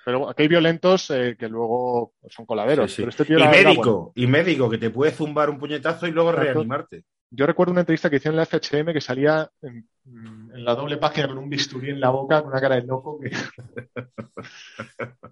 Pero 0.05 0.29
aquí 0.29 0.43
hay 0.43 0.49
violentos 0.49 1.11
eh, 1.11 1.37
que 1.39 1.49
luego 1.49 2.13
son 2.29 2.47
coladeros. 2.47 2.91
Sí, 2.91 2.97
sí. 2.97 3.03
Pero 3.03 3.11
este 3.11 3.25
tío 3.25 3.39
Y 3.39 3.49
médico, 3.49 3.97
bueno. 3.97 4.13
y 4.15 4.27
médico, 4.27 4.71
que 4.71 4.79
te 4.79 4.91
puede 4.91 5.13
zumbar 5.13 5.51
un 5.51 5.59
puñetazo 5.59 6.07
y 6.07 6.11
luego 6.13 6.31
Exacto. 6.31 6.53
reanimarte. 6.53 7.05
Yo 7.31 7.47
recuerdo 7.47 7.73
una 7.73 7.81
entrevista 7.81 8.11
que 8.11 8.17
hicieron 8.17 8.39
en 8.39 8.41
la 8.41 8.47
FHM 8.47 8.93
que 8.93 9.01
salía 9.01 9.51
en, 9.63 9.89
en 10.07 10.65
la 10.65 10.75
doble 10.75 10.99
página 10.99 11.29
con 11.29 11.39
un 11.39 11.49
bisturí 11.49 11.91
en 11.91 12.01
la 12.01 12.11
boca, 12.11 12.43
con 12.43 12.51
una 12.53 12.61
cara 12.61 12.77
de 12.77 12.83
loco. 12.83 13.19
que- 13.21 13.31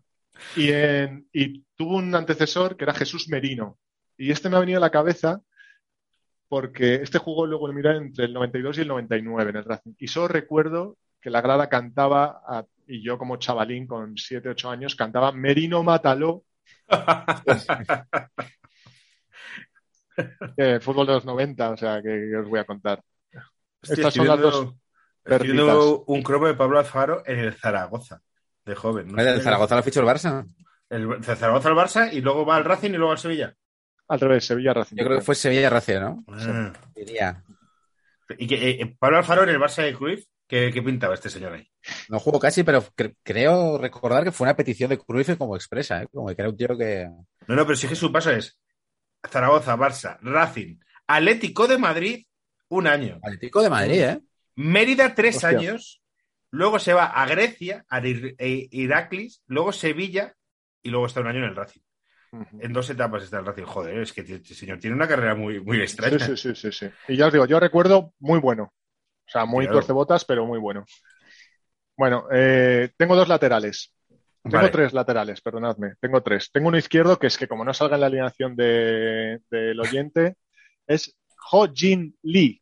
y, 0.56 0.70
en- 0.72 1.26
y 1.32 1.64
tuvo 1.76 1.96
un 1.96 2.14
antecesor 2.14 2.76
que 2.76 2.84
era 2.84 2.94
Jesús 2.94 3.28
Merino. 3.28 3.78
Y 4.16 4.30
este 4.30 4.48
me 4.48 4.56
ha 4.56 4.60
venido 4.60 4.78
a 4.78 4.80
la 4.80 4.90
cabeza 4.90 5.40
porque 6.48 6.96
este 6.96 7.18
jugó 7.18 7.46
luego 7.46 7.66
el 7.68 7.74
Milan 7.74 7.96
entre 7.96 8.26
el 8.26 8.32
92 8.34 8.78
y 8.78 8.80
el 8.82 8.88
99 8.88 9.50
en 9.50 9.56
el 9.56 9.64
Racing. 9.64 9.92
Y 9.98 10.08
solo 10.08 10.28
recuerdo 10.28 10.96
que 11.22 11.30
la 11.30 11.40
grada 11.40 11.68
cantaba, 11.68 12.42
a- 12.46 12.64
y 12.86 13.02
yo 13.02 13.16
como 13.16 13.36
chavalín 13.36 13.86
con 13.86 14.16
7, 14.18 14.50
8 14.50 14.70
años, 14.70 14.94
cantaba 14.96 15.32
Merino 15.32 15.82
Mátalo, 15.82 16.42
eh, 20.56 20.80
fútbol 20.80 21.06
de 21.06 21.12
los 21.14 21.24
90, 21.24 21.70
o 21.70 21.76
sea, 21.76 22.02
que, 22.02 22.08
que 22.30 22.36
os 22.36 22.48
voy 22.48 22.60
a 22.60 22.64
contar. 22.64 23.02
Hostia, 23.82 23.94
Estas 23.94 24.14
son 24.14 24.26
las 24.26 24.38
viendo- 25.40 25.64
dos 25.74 26.02
un 26.06 26.22
cromo 26.22 26.46
de 26.48 26.54
Pablo 26.54 26.78
Alfaro 26.78 27.22
en 27.26 27.38
el 27.38 27.54
Zaragoza, 27.54 28.20
de 28.64 28.74
joven. 28.74 29.08
¿no? 29.12 29.22
¿El 29.22 29.40
Zaragoza 29.40 29.76
lo 29.76 29.82
fichó 29.82 30.00
el 30.00 30.06
Barça? 30.06 30.46
El 30.90 31.10
el 31.12 31.24
Zaragoza 31.24 31.68
al 31.68 31.74
Barça 31.76 32.12
y 32.12 32.20
luego 32.20 32.44
va 32.44 32.56
al 32.56 32.64
Racing 32.64 32.90
y 32.90 32.96
luego 32.96 33.12
al 33.12 33.18
Sevilla. 33.18 33.54
Al 34.08 34.20
revés, 34.20 34.44
Sevilla 34.44 34.74
Racing. 34.74 34.96
Yo 34.96 35.04
creo 35.04 35.18
que 35.18 35.24
fue 35.24 35.34
Sevilla 35.34 35.70
Racing, 35.70 36.00
¿no? 36.00 36.24
Ah. 36.28 36.72
Diría. 36.94 37.42
Y 38.36 38.46
que 38.46 38.70
eh, 38.70 38.96
Pablo 38.98 39.18
Alfaro 39.18 39.44
en 39.44 39.48
el 39.50 39.58
Barça 39.60 39.82
de 39.84 39.94
Cruyff, 39.94 40.24
¿qué, 40.52 40.70
qué 40.70 40.82
pintaba 40.82 41.14
este 41.14 41.30
señor 41.30 41.54
ahí? 41.54 41.66
No 42.10 42.20
jugó 42.20 42.38
casi, 42.38 42.62
pero 42.62 42.82
cre- 42.94 43.16
creo 43.22 43.78
recordar 43.78 44.22
que 44.22 44.32
fue 44.32 44.44
una 44.44 44.54
petición 44.56 44.90
de 44.90 44.98
Cruyff 44.98 45.36
como 45.38 45.56
expresa, 45.56 46.02
¿eh? 46.02 46.08
Como 46.12 46.26
que 46.28 46.34
era 46.42 46.50
un 46.50 46.56
tío 46.56 46.76
que... 46.76 47.08
No, 47.46 47.56
no, 47.56 47.64
pero 47.64 47.74
sí 47.74 47.88
que 47.88 47.94
su 47.96 48.12
paso 48.12 48.30
es 48.30 48.58
Zaragoza, 49.26 49.76
Barça, 49.76 50.18
Racing, 50.20 50.76
Atlético 51.06 51.66
de 51.66 51.78
Madrid, 51.78 52.26
Un 52.68 52.86
año. 52.86 53.18
Atlético 53.22 53.62
de 53.62 53.70
Madrid, 53.70 54.00
¿eh? 54.02 54.20
Mérida, 54.56 55.14
tres 55.14 55.36
Hostia. 55.36 55.48
años. 55.58 56.02
Luego 56.50 56.78
se 56.78 56.92
va 56.92 57.06
a 57.06 57.26
Grecia, 57.26 57.86
a 57.88 58.00
e- 58.00 58.68
Iraklis, 58.70 59.42
luego 59.46 59.72
Sevilla 59.72 60.34
y 60.82 60.90
luego 60.90 61.06
está 61.06 61.20
un 61.20 61.28
año 61.28 61.38
en 61.38 61.44
el 61.44 61.56
Racing. 61.56 61.80
En 62.60 62.72
dos 62.72 62.88
etapas 62.90 63.22
está 63.22 63.38
el 63.38 63.46
Racing. 63.46 63.64
Joder, 63.64 63.98
es 63.98 64.12
que 64.12 64.20
este 64.20 64.54
señor 64.54 64.78
tiene 64.78 64.96
una 64.96 65.08
carrera 65.08 65.34
muy, 65.34 65.60
muy 65.60 65.78
Sí, 65.78 65.82
extraña. 65.82 66.18
sí, 66.18 66.36
sí, 66.36 66.54
sí, 66.54 66.70
sí. 66.72 66.86
Y 67.08 67.16
ya 67.16 67.26
os 67.26 67.32
digo, 67.32 67.46
yo 67.46 67.58
recuerdo 67.58 68.12
muy 68.20 68.38
bueno. 68.38 68.72
O 69.32 69.38
sea, 69.38 69.46
muy 69.46 69.64
Claro. 69.64 69.76
tuercebotas, 69.78 70.24
pero 70.26 70.44
muy 70.44 70.58
bueno. 70.58 70.84
Bueno, 71.96 72.26
eh, 72.30 72.90
tengo 72.98 73.16
dos 73.16 73.28
laterales. 73.28 73.92
Tengo 74.42 74.56
Vale. 74.56 74.68
tres 74.70 74.92
laterales, 74.92 75.40
perdonadme. 75.40 75.94
Tengo 76.00 76.20
tres. 76.22 76.50
Tengo 76.52 76.68
uno 76.68 76.76
izquierdo, 76.76 77.18
que 77.18 77.28
es 77.28 77.38
que 77.38 77.48
como 77.48 77.64
no 77.64 77.72
salga 77.72 77.94
en 77.94 78.00
la 78.00 78.06
alineación 78.08 78.54
de- 78.56 79.40
del 79.50 79.80
oyente, 79.80 80.36
es 80.86 81.16
Ho 81.50 81.66
Jin 81.72 82.14
Lee. 82.22 82.60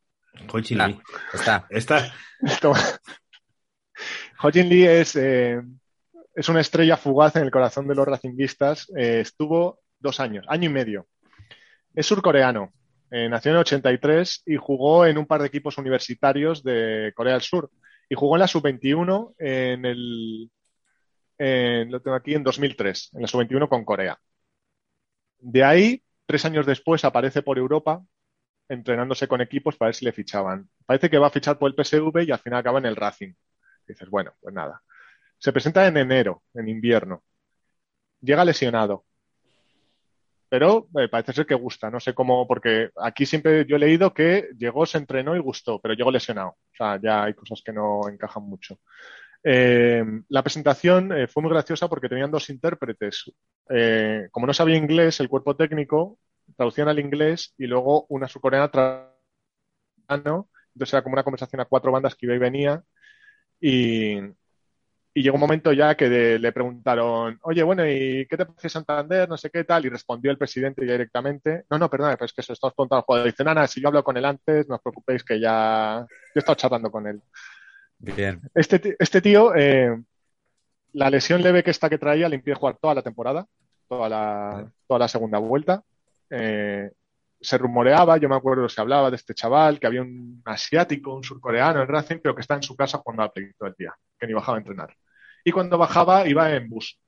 Jochi, 0.48 0.76
Ah, 0.78 0.92
Está. 1.32 1.66
Está. 1.70 2.14
Toma. 2.62 2.78
Ho 4.42 4.50
Jin 4.50 4.68
Lee 4.68 4.86
es, 4.86 5.16
eh, 5.16 5.60
es 6.34 6.48
una 6.48 6.60
estrella 6.60 6.96
fugaz 6.96 7.34
en 7.36 7.42
el 7.42 7.50
corazón 7.50 7.88
de 7.88 7.94
los 7.94 8.06
racinguistas. 8.06 8.88
Eh, 8.96 9.20
estuvo 9.20 9.80
dos 9.98 10.20
años, 10.20 10.44
año 10.48 10.70
y 10.70 10.72
medio. 10.72 11.08
Es 11.94 12.06
surcoreano. 12.06 12.72
Eh, 13.10 13.28
nació 13.28 13.50
en 13.50 13.56
el 13.56 13.60
83 13.62 14.42
y 14.46 14.56
jugó 14.56 15.06
en 15.06 15.18
un 15.18 15.26
par 15.26 15.40
de 15.40 15.48
equipos 15.48 15.78
universitarios 15.78 16.62
de 16.62 17.12
Corea 17.14 17.34
del 17.34 17.42
Sur. 17.42 17.70
Y 18.08 18.14
jugó 18.14 18.36
en 18.36 18.40
la 18.40 18.48
sub-21 18.48 19.34
en 19.38 19.84
el. 19.84 20.50
en- 21.38 21.90
lo 21.92 22.00
tengo 22.02 22.16
aquí 22.16 22.34
en 22.34 22.44
2003, 22.44 23.10
en 23.14 23.22
la 23.22 23.28
sub-21 23.28 23.68
con 23.68 23.84
Corea. 23.84 24.18
De 25.38 25.64
ahí, 25.64 26.02
tres 26.26 26.44
años 26.44 26.66
después, 26.66 27.04
aparece 27.04 27.42
por 27.42 27.58
Europa 27.58 28.02
entrenándose 28.68 29.28
con 29.28 29.40
equipos 29.42 29.76
para 29.76 29.88
ver 29.90 29.96
si 29.96 30.04
le 30.06 30.12
fichaban. 30.12 30.68
Parece 30.86 31.10
que 31.10 31.18
va 31.18 31.28
a 31.28 31.30
fichar 31.30 31.58
por 31.58 31.70
el 31.70 31.76
PSV 31.76 32.24
y 32.24 32.32
al 32.32 32.38
final 32.40 32.60
acaba 32.60 32.78
en 32.80 32.86
el 32.86 32.96
Racing. 32.96 33.34
Dices, 33.86 34.08
bueno, 34.10 34.32
pues 34.40 34.54
nada. 34.54 34.82
Se 35.38 35.52
presenta 35.52 35.86
en 35.88 35.96
enero, 35.98 36.42
en 36.54 36.68
invierno. 36.68 37.24
Llega 38.20 38.44
lesionado. 38.44 39.04
Pero 40.50 40.88
eh, 41.00 41.08
parece 41.08 41.34
ser 41.34 41.46
que 41.46 41.54
gusta, 41.56 41.90
no 41.90 42.00
sé 42.00 42.14
cómo, 42.14 42.46
porque 42.48 42.90
aquí 43.02 43.26
siempre 43.26 43.66
yo 43.66 43.76
he 43.76 43.80
leído 43.80 44.14
que 44.14 44.50
llegó, 44.58 44.86
se 44.86 44.98
entrenó 44.98 45.36
y 45.36 45.40
gustó, 45.40 45.80
pero 45.80 45.94
llegó 45.94 46.12
lesionado. 46.12 46.50
O 46.50 46.76
sea, 46.76 47.00
ya 47.02 47.24
hay 47.24 47.34
cosas 47.34 47.62
que 47.64 47.72
no 47.72 48.08
encajan 48.10 48.44
mucho. 48.44 48.78
Eh, 49.44 50.04
la 50.28 50.42
presentación 50.42 51.12
eh, 51.12 51.28
fue 51.28 51.42
muy 51.42 51.50
graciosa 51.52 51.88
porque 51.88 52.08
tenían 52.08 52.30
dos 52.30 52.50
intérpretes. 52.50 53.32
Eh, 53.70 54.28
como 54.32 54.46
no 54.46 54.54
sabía 54.54 54.76
inglés, 54.76 55.20
el 55.20 55.28
cuerpo 55.30 55.56
técnico 55.56 56.18
traducían 56.56 56.88
al 56.88 56.98
inglés 57.00 57.54
y 57.58 57.66
luego 57.66 58.06
una 58.08 58.28
surcoreana 58.28 58.70
tra- 58.72 59.08
entonces 60.08 60.94
era 60.94 61.02
como 61.02 61.14
una 61.14 61.24
conversación 61.24 61.60
a 61.60 61.64
cuatro 61.66 61.92
bandas 61.92 62.14
que 62.14 62.26
iba 62.26 62.34
y 62.34 62.38
venía 62.38 62.82
y, 63.60 64.18
y 65.20 65.22
llegó 65.22 65.34
un 65.34 65.42
momento 65.42 65.70
ya 65.74 65.94
que 65.96 66.08
de- 66.08 66.38
le 66.38 66.50
preguntaron, 66.50 67.38
oye, 67.42 67.62
bueno, 67.62 67.86
¿y 67.86 68.26
qué 68.26 68.38
te 68.38 68.46
parece 68.46 68.70
Santander? 68.70 69.28
No 69.28 69.36
sé 69.36 69.50
qué 69.50 69.64
tal, 69.64 69.84
y 69.84 69.90
respondió 69.90 70.30
el 70.30 70.38
presidente 70.38 70.86
ya 70.86 70.92
directamente, 70.92 71.64
no, 71.68 71.78
no, 71.78 71.90
perdona, 71.90 72.14
pero 72.14 72.24
es 72.24 72.32
que 72.32 72.42
se 72.42 72.54
estamos 72.54 72.72
preguntando 72.74 73.00
al 73.00 73.04
jugador. 73.04 73.26
Dice, 73.26 73.44
nada, 73.44 73.66
si 73.66 73.82
yo 73.82 73.88
hablo 73.88 74.02
con 74.02 74.16
él 74.16 74.24
antes, 74.24 74.66
no 74.66 74.76
os 74.76 74.80
preocupéis 74.80 75.22
que 75.22 75.38
ya, 75.38 76.06
yo 76.08 76.32
he 76.34 76.38
estado 76.38 76.56
charlando 76.56 76.90
con 76.90 77.06
él. 77.06 77.20
Bien. 77.98 78.40
Este, 78.54 78.96
este 78.98 79.20
tío, 79.20 79.54
eh, 79.54 79.94
la 80.94 81.10
lesión 81.10 81.42
leve 81.42 81.62
que 81.62 81.70
esta 81.70 81.90
que 81.90 81.98
traía 81.98 82.26
le 82.26 82.36
impide 82.36 82.54
jugar 82.54 82.78
toda 82.80 82.94
la 82.94 83.02
temporada, 83.02 83.46
toda 83.86 84.08
la, 84.08 84.72
toda 84.88 85.00
la 85.00 85.08
segunda 85.08 85.38
vuelta. 85.38 85.82
Eh, 86.30 86.90
se 87.38 87.58
rumoreaba, 87.58 88.16
yo 88.16 88.28
me 88.30 88.36
acuerdo, 88.36 88.70
se 88.70 88.80
hablaba 88.80 89.10
de 89.10 89.16
este 89.16 89.34
chaval, 89.34 89.78
que 89.78 89.86
había 89.86 90.00
un 90.00 90.40
asiático, 90.46 91.14
un 91.14 91.24
surcoreano 91.24 91.82
en 91.82 91.88
Racing, 91.88 92.20
pero 92.22 92.34
que 92.34 92.40
está 92.40 92.54
en 92.54 92.62
su 92.62 92.74
casa 92.74 92.98
jugando 92.98 93.22
al 93.22 93.32
play 93.32 93.52
todo 93.58 93.68
el 93.68 93.74
día, 93.76 93.94
que 94.18 94.26
ni 94.26 94.32
bajaba 94.32 94.56
a 94.56 94.60
entrenar. 94.60 94.94
Y 95.44 95.52
cuando 95.52 95.78
bajaba 95.78 96.26
iba 96.28 96.52
en 96.54 96.68
bus. 96.68 96.98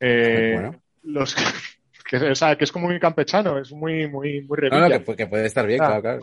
Eh, 0.00 0.52
Bueno. 0.54 0.82
los 1.02 1.34
que, 2.08 2.16
o 2.16 2.34
sea, 2.34 2.56
que 2.56 2.64
es 2.64 2.72
como 2.72 2.86
muy 2.88 2.98
campechano, 3.00 3.58
es 3.58 3.72
muy, 3.72 4.06
muy, 4.08 4.42
muy 4.42 4.58
No, 4.70 4.80
no, 4.80 4.88
que, 4.88 5.04
pu- 5.04 5.16
que 5.16 5.26
puede 5.26 5.46
estar 5.46 5.66
bien, 5.66 5.80
Ah. 5.82 5.86
claro, 5.86 6.02
claro. 6.02 6.20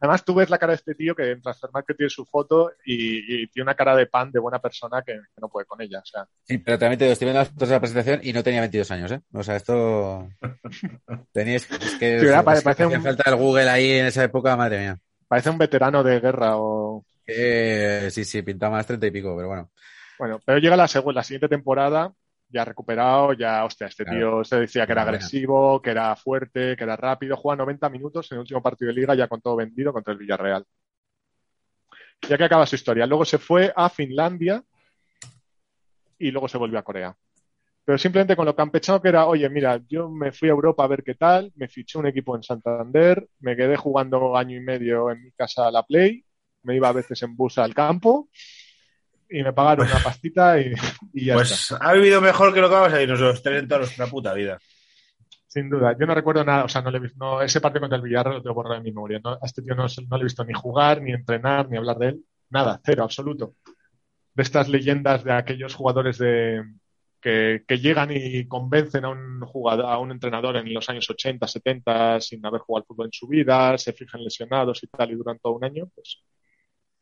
Además, 0.00 0.24
tú 0.24 0.34
ves 0.34 0.48
la 0.48 0.56
cara 0.58 0.72
de 0.72 0.76
este 0.76 0.94
tío 0.94 1.14
que 1.14 1.32
en 1.32 1.42
Transfermarkt 1.42 1.94
tiene 1.96 2.08
su 2.08 2.24
foto 2.24 2.72
y, 2.84 3.42
y 3.42 3.46
tiene 3.48 3.64
una 3.64 3.74
cara 3.74 3.94
de 3.94 4.06
pan 4.06 4.32
de 4.32 4.40
buena 4.40 4.58
persona 4.58 5.02
que, 5.02 5.12
que 5.12 5.40
no 5.40 5.48
puede 5.50 5.66
con 5.66 5.80
ella. 5.82 5.98
O 6.00 6.04
sea, 6.06 6.26
Sí, 6.44 6.56
pero 6.58 6.78
también 6.78 6.98
te 6.98 7.04
digo, 7.04 7.12
estoy 7.12 7.26
viendo 7.26 7.40
las 7.40 7.50
fotos 7.50 7.68
de 7.68 7.74
la 7.74 7.80
presentación 7.80 8.20
y 8.22 8.32
no 8.32 8.42
tenía 8.42 8.60
22 8.60 8.90
años, 8.90 9.12
¿eh? 9.12 9.20
O 9.34 9.42
sea, 9.42 9.56
esto... 9.56 10.28
Teníais... 11.32 11.70
Es 11.70 11.94
que, 11.96 12.20
Sí, 12.20 12.26
es 12.26 12.32
que 12.32 12.42
parece 12.42 12.86
un- 12.86 13.02
falta 13.02 13.30
el 13.30 13.36
Google 13.36 13.68
ahí 13.68 13.90
en 13.92 14.06
esa 14.06 14.24
época, 14.24 14.56
madre 14.56 14.78
mía. 14.80 14.98
parece 15.28 15.50
un 15.50 15.58
veterano 15.58 16.02
de 16.02 16.20
guerra 16.20 16.56
o... 16.56 17.04
Que, 17.24 18.08
sí, 18.10 18.24
sí, 18.24 18.42
pintaba 18.42 18.76
más 18.76 18.86
30 18.86 19.06
y 19.06 19.10
pico, 19.10 19.34
pero 19.36 19.48
bueno. 19.48 19.70
Bueno, 20.18 20.40
pero 20.44 20.58
llega 20.58 20.76
la, 20.76 20.88
segunda, 20.88 21.20
la 21.20 21.24
siguiente 21.24 21.48
temporada, 21.48 22.12
ya 22.48 22.64
recuperado, 22.64 23.32
ya, 23.32 23.64
hostia, 23.64 23.86
este 23.86 24.04
Claro. 24.04 24.18
tío 24.18 24.44
se 24.44 24.60
decía 24.60 24.86
que 24.86 24.92
era 24.92 25.02
agresivo, 25.02 25.80
que 25.80 25.90
era 25.90 26.14
fuerte, 26.16 26.76
que 26.76 26.84
era 26.84 26.96
rápido. 26.96 27.36
Juega 27.36 27.56
90 27.56 27.88
minutos 27.88 28.30
en 28.30 28.36
el 28.36 28.40
último 28.40 28.62
partido 28.62 28.88
de 28.88 29.00
liga 29.00 29.14
ya 29.14 29.26
con 29.28 29.40
todo 29.40 29.56
vendido 29.56 29.92
contra 29.92 30.12
el 30.12 30.18
Villarreal. 30.18 30.64
Ya 32.28 32.38
que 32.38 32.44
acaba 32.44 32.66
su 32.66 32.76
historia. 32.76 33.06
Luego 33.06 33.24
se 33.24 33.38
fue 33.38 33.72
a 33.74 33.88
Finlandia 33.88 34.62
y 36.18 36.30
luego 36.30 36.46
se 36.46 36.58
volvió 36.58 36.78
a 36.78 36.84
Corea. 36.84 37.16
Pero 37.84 37.98
simplemente 37.98 38.36
con 38.36 38.46
lo 38.46 38.54
campechano 38.54 39.02
que 39.02 39.08
era, 39.08 39.26
oye, 39.26 39.48
mira, 39.48 39.80
yo 39.88 40.08
me 40.08 40.30
fui 40.30 40.48
a 40.48 40.52
Europa 40.52 40.84
a 40.84 40.86
ver 40.86 41.02
qué 41.02 41.14
tal, 41.14 41.52
me 41.56 41.66
fiché 41.66 41.98
un 41.98 42.06
equipo 42.06 42.36
en 42.36 42.44
Santander, 42.44 43.26
me 43.40 43.56
quedé 43.56 43.76
jugando 43.76 44.36
año 44.36 44.56
y 44.56 44.60
medio 44.60 45.10
en 45.10 45.24
mi 45.24 45.32
casa 45.32 45.66
a 45.66 45.70
la 45.72 45.82
Play, 45.82 46.24
me 46.62 46.76
iba 46.76 46.88
a 46.88 46.92
veces 46.92 47.22
en 47.22 47.36
bus 47.36 47.58
al 47.58 47.74
campo 47.74 48.28
y 49.28 49.42
me 49.42 49.52
pagaron 49.52 49.86
una 49.86 49.98
pastita 49.98 50.60
y, 50.60 50.72
y 51.14 51.26
ya 51.26 51.34
está. 51.34 51.38
Pues 51.38 51.72
ha 51.80 51.92
vivido 51.94 52.20
mejor 52.20 52.52
que 52.52 52.60
lo 52.60 52.68
que 52.68 52.74
vamos 52.74 52.92
a 52.92 53.02
ir 53.02 53.08
nosotros 53.08 53.42
tres 53.42 53.62
en 53.62 53.68
toda 53.68 53.80
nuestra 53.80 54.06
puta 54.06 54.34
vida. 54.34 54.58
Sin 55.46 55.68
duda, 55.68 55.94
yo 55.98 56.06
no 56.06 56.14
recuerdo 56.14 56.44
nada, 56.44 56.64
o 56.64 56.68
sea, 56.68 56.80
no 56.80 56.90
le 56.90 57.00
no, 57.16 57.42
ese 57.42 57.60
partido 57.60 57.82
contra 57.82 57.96
el 57.96 58.02
Villarreal 58.02 58.36
lo 58.36 58.42
tengo 58.42 58.54
borrado 58.54 58.76
en 58.76 58.84
mi 58.84 58.90
memoria. 58.90 59.20
No, 59.22 59.32
a 59.32 59.38
este 59.42 59.60
tío 59.60 59.74
no, 59.74 59.86
no 60.08 60.16
le 60.16 60.22
he 60.22 60.24
visto 60.24 60.44
ni 60.44 60.54
jugar, 60.54 61.02
ni 61.02 61.12
entrenar, 61.12 61.68
ni 61.68 61.76
hablar 61.76 61.98
de 61.98 62.08
él. 62.08 62.24
Nada, 62.48 62.80
cero, 62.84 63.04
absoluto. 63.04 63.56
De 64.34 64.42
estas 64.42 64.68
leyendas 64.68 65.24
de 65.24 65.32
aquellos 65.32 65.74
jugadores 65.74 66.16
de, 66.16 66.62
que, 67.20 67.64
que 67.66 67.78
llegan 67.78 68.10
y 68.12 68.46
convencen 68.48 69.04
a 69.04 69.10
un 69.10 69.40
jugador, 69.42 69.86
a 69.86 69.98
un 69.98 70.10
entrenador 70.10 70.56
en 70.56 70.72
los 70.72 70.88
años 70.90 71.08
80, 71.08 71.46
70 71.46 72.20
sin 72.20 72.44
haber 72.44 72.60
jugado 72.60 72.82
al 72.82 72.86
fútbol 72.86 73.06
en 73.06 73.12
su 73.12 73.28
vida, 73.28 73.76
se 73.78 73.92
fijan 73.92 74.24
lesionados 74.24 74.82
y 74.82 74.88
tal, 74.88 75.12
y 75.12 75.14
duran 75.14 75.38
todo 75.38 75.54
un 75.54 75.64
año, 75.64 75.86
pues 75.94 76.22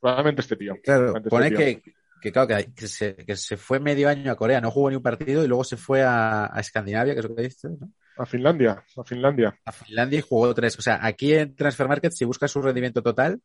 probablemente 0.00 0.42
este 0.42 0.56
tío. 0.56 0.74
Claro, 0.82 1.16
Antes 1.16 1.30
pone 1.30 1.48
tío. 1.48 1.58
que, 1.58 1.82
que, 2.20 2.32
claro, 2.32 2.48
que, 2.48 2.72
que 2.74 2.88
se, 2.88 3.16
que 3.16 3.36
se 3.36 3.56
fue 3.56 3.80
medio 3.80 4.08
año 4.08 4.32
a 4.32 4.36
Corea, 4.36 4.60
no 4.60 4.70
jugó 4.70 4.90
ni 4.90 4.96
un 4.96 5.02
partido 5.02 5.44
y 5.44 5.48
luego 5.48 5.64
se 5.64 5.76
fue 5.76 6.02
a, 6.02 6.54
a 6.54 6.60
Escandinavia, 6.60 7.14
que 7.14 7.20
es 7.20 7.28
lo 7.28 7.36
que 7.36 7.42
dices, 7.42 7.70
¿no? 7.78 7.92
A 8.16 8.26
Finlandia, 8.26 8.84
a 8.96 9.04
Finlandia. 9.04 9.58
A 9.64 9.72
Finlandia 9.72 10.18
y 10.18 10.22
jugó 10.22 10.52
tres. 10.52 10.78
O 10.78 10.82
sea, 10.82 10.98
aquí 11.02 11.32
en 11.32 11.54
Transfer 11.54 11.88
Market, 11.88 12.12
si 12.12 12.26
buscas 12.26 12.50
su 12.50 12.60
rendimiento 12.60 13.02
total, 13.02 13.40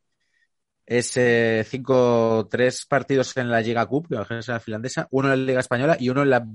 es 0.85 1.15
eh, 1.17 1.63
cinco, 1.65 2.47
tres 2.49 2.85
partidos 2.85 3.35
en 3.37 3.49
la 3.49 3.61
Liga 3.61 3.85
Cup, 3.85 4.07
que 4.07 4.37
es 4.37 4.47
la 4.47 4.59
finlandesa, 4.59 5.07
uno 5.11 5.33
en 5.33 5.39
la 5.39 5.45
Liga 5.45 5.59
Española 5.61 5.97
y 5.99 6.09
uno 6.09 6.23
en 6.23 6.29
la 6.29 6.45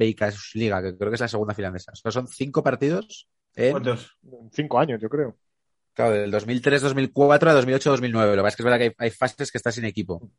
Liga, 0.55 0.83
que 0.83 0.97
creo 0.97 1.11
que 1.11 1.15
es 1.15 1.21
la 1.21 1.29
segunda 1.29 1.55
finlandesa. 1.55 1.93
O 1.93 1.97
sea, 1.97 2.11
son 2.13 2.29
cinco 2.29 2.63
partidos 2.63 3.29
en, 3.55 3.73
¿Cuántos? 3.73 4.19
Cinco 4.53 4.79
años, 4.79 5.01
yo 5.01 5.09
creo. 5.09 5.37
Claro, 5.95 6.13
del 6.13 6.31
2003, 6.31 6.83
2004 6.83 7.51
a 7.51 7.55
2008, 7.55 7.91
2009. 7.91 8.37
Lo 8.37 8.43
que 8.43 8.47
pasa 8.47 8.49
es 8.49 8.57
que 8.57 8.63
es 8.63 8.65
verdad 8.65 8.79
que 8.79 8.85
hay, 8.85 8.93
hay 8.99 9.11
fases 9.11 9.51
que 9.53 9.59
está 9.59 9.71
sin 9.73 9.85
equipo. 9.85 10.31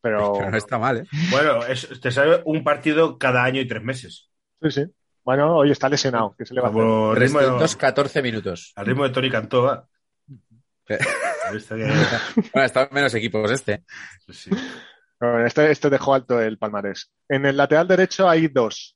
Pero, 0.00 0.32
Pero 0.38 0.50
no 0.50 0.56
está 0.56 0.78
mal, 0.78 0.98
¿eh? 0.98 1.06
Bueno, 1.30 1.64
es- 1.66 1.88
te 2.00 2.10
sale 2.10 2.42
un 2.44 2.62
partido 2.64 3.18
cada 3.18 3.42
año 3.44 3.60
y 3.60 3.66
tres 3.68 3.82
meses. 3.82 4.30
sí, 4.62 4.70
sí. 4.70 4.84
Bueno, 5.24 5.56
hoy 5.56 5.70
está 5.70 5.88
lesionado, 5.88 6.34
que 6.36 6.44
se 6.44 6.52
le 6.52 6.60
va 6.60 6.66
a 6.66 6.70
hacer. 6.70 6.82
Como 6.82 7.10
al 7.12 7.16
ritmo, 7.16 7.38
de, 7.40 7.46
314 7.46 8.20
minutos. 8.20 8.72
al 8.76 8.84
ritmo 8.84 9.04
de 9.04 9.10
Tony 9.10 9.30
Cantó, 9.30 9.62
va. 9.62 9.88
Eh. 10.88 10.98
Viste 11.50 11.76
que- 11.76 11.84
Bueno, 12.52 12.66
están 12.66 12.88
menos 12.92 13.14
equipos 13.14 13.50
este. 13.50 13.84
sí. 14.30 14.50
Bueno, 15.18 15.46
Este, 15.46 15.70
este 15.70 15.88
dejó 15.88 16.12
alto 16.12 16.38
el 16.42 16.58
palmarés. 16.58 17.10
En 17.26 17.46
el 17.46 17.56
lateral 17.56 17.88
derecho 17.88 18.28
hay 18.28 18.48
dos. 18.48 18.94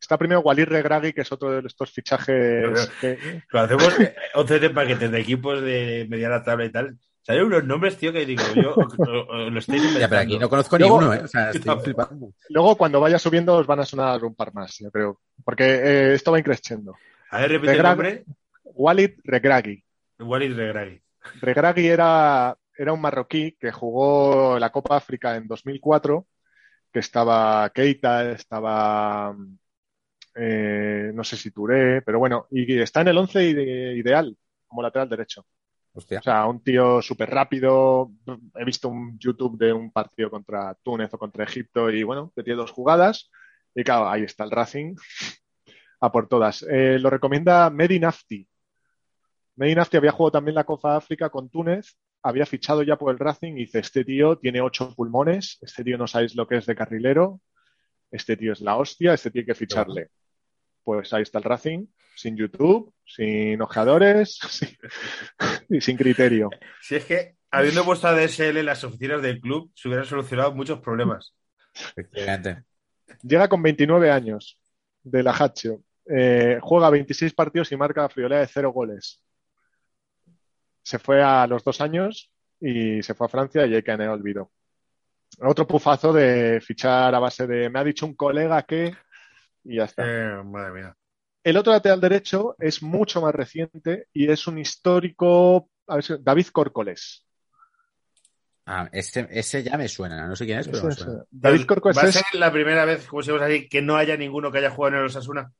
Está 0.00 0.18
primero 0.18 0.40
Walid 0.40 0.66
Regragui, 0.68 1.12
que 1.12 1.22
es 1.22 1.32
otro 1.32 1.50
de 1.60 1.66
estos 1.66 1.90
fichajes 1.90 2.90
que, 3.00 3.42
Cuando 3.50 3.74
hacemos 3.76 3.96
11 4.34 4.58
de 4.60 4.70
paquetes 4.70 5.10
de 5.10 5.20
equipos 5.20 5.60
de 5.62 6.06
mediana 6.08 6.42
tabla 6.42 6.66
y 6.66 6.70
tal, 6.70 6.98
salen 7.22 7.44
unos 7.44 7.64
nombres, 7.64 7.96
tío, 7.96 8.12
que 8.12 8.26
digo, 8.26 8.42
yo 8.54 8.74
lo 8.98 9.46
inventando. 9.48 9.98
Ya, 9.98 10.08
pero 10.08 10.20
aquí 10.20 10.38
no 10.38 10.48
conozco 10.48 10.78
Luego- 10.78 11.00
ninguno, 11.00 11.14
¿eh? 11.18 11.24
O 11.24 11.28
sea, 11.28 11.46
estoy 11.46 11.62
Tampoco. 11.62 11.84
flipando. 11.84 12.32
luego 12.50 12.76
cuando 12.76 13.00
vaya 13.00 13.18
subiendo 13.18 13.54
os 13.56 13.66
van 13.66 13.80
a 13.80 13.84
sonar 13.86 14.22
un 14.24 14.34
par 14.34 14.52
más, 14.54 14.76
yo 14.78 14.90
creo. 14.90 15.20
Porque 15.44 15.64
eh, 15.64 16.14
esto 16.14 16.30
va 16.30 16.38
increciendo. 16.38 16.94
A 17.30 17.40
ver, 17.40 17.50
repite 17.52 17.72
el 17.72 17.82
nombre. 17.82 18.24
Walid 18.64 19.12
Regragui. 19.24 19.82
Walid 20.18 20.54
Regragui. 20.54 21.00
Regragui 21.40 21.86
era, 21.88 22.56
era 22.76 22.92
un 22.92 23.00
marroquí 23.00 23.56
que 23.58 23.72
jugó 23.72 24.58
la 24.58 24.70
Copa 24.70 24.96
África 24.96 25.34
en 25.36 25.46
2004, 25.48 26.26
que 26.92 27.00
estaba 27.00 27.68
Keita, 27.70 28.30
estaba, 28.30 29.34
eh, 30.36 31.10
no 31.14 31.24
sé 31.24 31.36
si 31.36 31.50
Touré, 31.50 32.02
pero 32.02 32.18
bueno, 32.18 32.46
y 32.50 32.78
está 32.78 33.00
en 33.00 33.08
el 33.08 33.18
11 33.18 33.42
ide- 33.50 33.96
ideal 33.96 34.36
como 34.66 34.82
lateral 34.82 35.08
derecho. 35.08 35.46
Hostia. 35.92 36.18
O 36.18 36.22
sea, 36.22 36.46
un 36.46 36.62
tío 36.62 37.00
súper 37.00 37.30
rápido. 37.30 38.12
He 38.54 38.64
visto 38.64 38.88
un 38.88 39.18
YouTube 39.18 39.56
de 39.58 39.72
un 39.72 39.90
partido 39.90 40.30
contra 40.30 40.74
Túnez 40.82 41.12
o 41.14 41.18
contra 41.18 41.44
Egipto 41.44 41.88
y 41.90 42.02
bueno, 42.02 42.32
que 42.36 42.42
tiene 42.42 42.58
dos 42.58 42.70
jugadas. 42.70 43.30
Y 43.74 43.82
claro, 43.82 44.08
ahí 44.08 44.22
está 44.22 44.44
el 44.44 44.50
Racing 44.50 44.94
a 46.00 46.12
por 46.12 46.28
todas. 46.28 46.62
Eh, 46.68 46.98
lo 46.98 47.08
recomienda 47.08 47.70
Medi 47.70 47.98
Nafti. 47.98 48.46
Medi 49.56 49.74
Nafti 49.74 49.96
había 49.96 50.12
jugado 50.12 50.32
también 50.32 50.54
la 50.54 50.64
Copa 50.64 50.96
África 50.96 51.30
con 51.30 51.48
Túnez, 51.48 51.96
había 52.22 52.44
fichado 52.44 52.82
ya 52.82 52.96
por 52.96 53.10
el 53.12 53.18
Racing 53.18 53.52
y 53.54 53.60
dice, 53.60 53.78
este 53.78 54.04
tío 54.04 54.36
tiene 54.36 54.60
ocho 54.60 54.92
pulmones, 54.94 55.58
este 55.62 55.82
tío 55.82 55.96
no 55.96 56.06
sabéis 56.06 56.34
lo 56.34 56.46
que 56.46 56.56
es 56.58 56.66
de 56.66 56.74
carrilero, 56.74 57.40
este 58.10 58.36
tío 58.36 58.52
es 58.52 58.60
la 58.60 58.76
hostia, 58.76 59.14
este 59.14 59.30
tío 59.30 59.40
hay 59.40 59.46
que 59.46 59.54
ficharle. 59.54 60.08
Pues 60.86 61.12
ahí 61.12 61.22
está 61.22 61.38
el 61.38 61.44
Racing, 61.44 61.86
sin 62.14 62.36
YouTube, 62.36 62.94
sin 63.04 63.60
ojeadores 63.60 64.38
sin- 64.48 64.78
y 65.68 65.80
sin 65.80 65.96
criterio. 65.96 66.48
Si 66.80 66.94
es 66.94 67.04
que, 67.04 67.34
habiendo 67.50 67.84
puesto 67.84 68.06
a 68.06 68.12
DSL 68.12 68.60
en 68.60 68.66
las 68.66 68.84
oficinas 68.84 69.20
del 69.20 69.40
club, 69.40 69.72
se 69.74 69.88
hubieran 69.88 70.06
solucionado 70.06 70.54
muchos 70.54 70.78
problemas. 70.78 71.34
Efectivamente. 71.74 72.62
Llega 73.20 73.48
con 73.48 73.64
29 73.64 74.12
años 74.12 74.60
de 75.02 75.24
la 75.24 75.32
Hacho. 75.32 75.82
Eh, 76.08 76.60
juega 76.62 76.88
26 76.88 77.34
partidos 77.34 77.72
y 77.72 77.76
marca 77.76 78.08
friolera 78.08 78.42
de 78.42 78.46
cero 78.46 78.70
goles. 78.70 79.20
Se 80.84 81.00
fue 81.00 81.20
a 81.20 81.48
los 81.48 81.64
dos 81.64 81.80
años 81.80 82.30
y 82.60 83.02
se 83.02 83.12
fue 83.14 83.26
a 83.26 83.30
Francia 83.30 83.66
y 83.66 83.74
hay 83.74 83.82
que 83.82 83.90
en 83.90 84.02
el 84.02 84.10
olvido. 84.10 84.52
Otro 85.40 85.66
pufazo 85.66 86.12
de 86.12 86.60
fichar 86.60 87.12
a 87.12 87.18
base 87.18 87.48
de 87.48 87.68
me 87.70 87.80
ha 87.80 87.84
dicho 87.84 88.06
un 88.06 88.14
colega 88.14 88.62
que 88.62 88.94
y 89.68 89.76
ya 89.76 89.84
está. 89.84 90.02
Eh, 90.06 90.42
madre 90.44 90.72
mía. 90.72 90.96
El 91.42 91.56
otro 91.56 91.72
lateral 91.72 92.00
derecho 92.00 92.56
es 92.58 92.82
mucho 92.82 93.20
más 93.20 93.34
reciente 93.34 94.08
y 94.12 94.28
es 94.30 94.46
un 94.46 94.58
histórico, 94.58 95.68
a 95.86 95.94
ver 95.96 96.04
si- 96.04 96.14
David 96.20 96.46
Córcoles. 96.48 97.24
Ah, 98.68 98.88
ese, 98.90 99.28
ese 99.30 99.62
ya 99.62 99.76
me 99.78 99.86
suena, 99.86 100.26
no 100.26 100.34
sé 100.34 100.44
quién 100.44 100.58
es, 100.58 100.66
pero 100.66 100.78
Ese 100.78 100.86
me 100.88 100.92
es, 100.92 100.98
suena. 100.98 101.22
David 101.30 101.66
Córcoles 101.66 101.96
¿Va 101.96 102.02
a 102.02 102.08
es 102.08 102.14
ser 102.14 102.24
la 102.40 102.50
primera 102.52 102.84
vez, 102.84 103.06
como 103.06 103.22
decimos 103.22 103.42
así, 103.42 103.68
que 103.68 103.80
no 103.80 103.96
haya 103.96 104.16
ninguno 104.16 104.50
que 104.50 104.58
haya 104.58 104.70
jugado 104.70 104.94
en 104.96 105.00
el 105.02 105.06
Osasuna? 105.06 105.52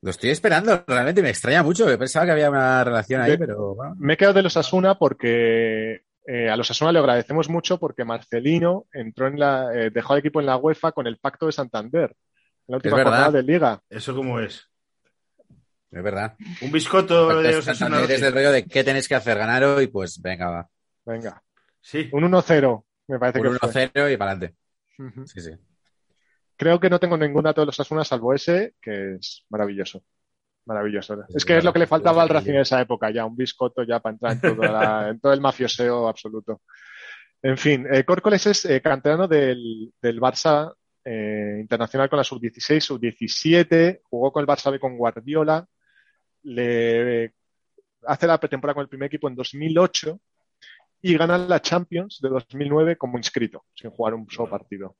Lo 0.00 0.10
estoy 0.10 0.30
esperando, 0.30 0.82
realmente 0.84 1.22
me 1.22 1.30
extraña 1.30 1.62
mucho. 1.62 1.88
Yo 1.88 1.96
pensaba 1.96 2.26
que 2.26 2.32
había 2.32 2.50
una 2.50 2.82
relación 2.82 3.20
ahí, 3.20 3.38
pero 3.38 3.76
bueno. 3.76 3.94
Me 3.98 4.14
he 4.14 4.16
quedado 4.16 4.34
de 4.34 4.42
los 4.42 4.56
Asuna 4.56 4.98
porque 4.98 6.02
eh, 6.26 6.50
a 6.50 6.56
los 6.56 6.68
Asuna 6.68 6.90
le 6.90 6.98
agradecemos 6.98 7.48
mucho 7.48 7.78
porque 7.78 8.04
Marcelino 8.04 8.86
entró 8.92 9.28
en 9.28 9.38
la, 9.38 9.70
eh, 9.72 9.90
dejó 9.90 10.14
al 10.14 10.18
equipo 10.18 10.40
en 10.40 10.46
la 10.46 10.56
UEFA 10.56 10.90
con 10.90 11.06
el 11.06 11.18
Pacto 11.18 11.46
de 11.46 11.52
Santander, 11.52 12.16
la 12.66 12.76
última 12.76 12.96
verdad. 12.96 13.10
jornada 13.12 13.30
de 13.32 13.42
Liga. 13.42 13.82
¿Eso 13.88 14.14
cómo 14.14 14.40
es? 14.40 14.68
Es 15.90 16.02
verdad. 16.02 16.34
Un 16.62 16.72
biscoto 16.72 17.28
de 17.28 17.34
Entonces, 17.48 17.56
Osasuna. 17.58 17.88
Santander 17.96 18.10
es 18.16 18.20
del 18.22 18.32
rollo 18.32 18.52
de 18.52 18.64
qué 18.64 18.82
tenéis 18.82 19.08
que 19.08 19.14
hacer, 19.14 19.36
ganaros 19.36 19.82
y 19.82 19.88
pues 19.88 20.20
venga, 20.22 20.48
va. 20.50 20.68
Venga, 21.04 21.42
Sí. 21.80 22.08
un 22.12 22.24
1-0, 22.24 22.84
me 23.08 23.18
parece 23.18 23.40
Un 23.40 23.44
que 23.52 23.58
fue. 23.58 23.68
1-0 23.90 24.12
y 24.12 24.16
para 24.16 24.30
adelante. 24.32 24.56
Sí, 25.26 25.40
sí. 25.40 25.50
Creo 26.56 26.78
que 26.78 26.88
no 26.88 27.00
tengo 27.00 27.16
ningún 27.18 27.42
dato 27.42 27.60
de 27.62 27.66
los 27.66 27.80
Asuna 27.80 28.04
salvo 28.04 28.32
ese, 28.32 28.74
que 28.80 29.16
es 29.16 29.44
maravilloso. 29.50 30.02
Maravilloso. 30.64 31.16
Es 31.34 31.44
que 31.44 31.56
es 31.58 31.64
lo 31.64 31.72
que 31.72 31.80
le 31.80 31.88
faltaba 31.88 32.22
al 32.22 32.28
Racing 32.28 32.52
en 32.52 32.60
esa 32.60 32.80
época, 32.80 33.10
ya 33.10 33.24
un 33.26 33.36
biscoto 33.36 33.82
ya 33.82 33.98
para 33.98 34.12
entrar 34.14 34.32
en, 34.34 34.40
toda 34.40 34.70
la- 34.70 35.08
en 35.10 35.20
todo 35.20 35.32
el 35.32 35.40
mafioseo 35.40 36.06
absoluto. 36.08 36.62
En 37.42 37.58
fin, 37.58 37.84
eh, 37.92 38.04
Córcoles 38.04 38.46
es 38.46 38.64
eh, 38.66 38.80
canterano 38.80 39.26
del, 39.26 39.92
del 40.00 40.20
Barça 40.20 40.72
eh, 41.04 41.58
internacional 41.60 42.08
con 42.08 42.16
la 42.16 42.24
sub-16, 42.24 42.80
sub-17, 42.80 44.00
jugó 44.04 44.32
con 44.32 44.40
el 44.40 44.46
Barça 44.46 44.70
B 44.70 44.78
con 44.78 44.96
Guardiola, 44.96 45.66
le 46.44 47.34
hace 48.04 48.26
la 48.26 48.38
pretemporada 48.38 48.74
con 48.74 48.82
el 48.82 48.88
primer 48.88 49.06
equipo 49.06 49.28
en 49.28 49.34
2008 49.34 50.20
y 51.02 51.16
gana 51.16 51.38
la 51.38 51.60
Champions 51.60 52.20
de 52.22 52.28
2009 52.28 52.96
como 52.96 53.18
inscrito, 53.18 53.64
sin 53.74 53.90
jugar 53.90 54.14
un 54.14 54.28
solo 54.30 54.50
partido. 54.50 54.96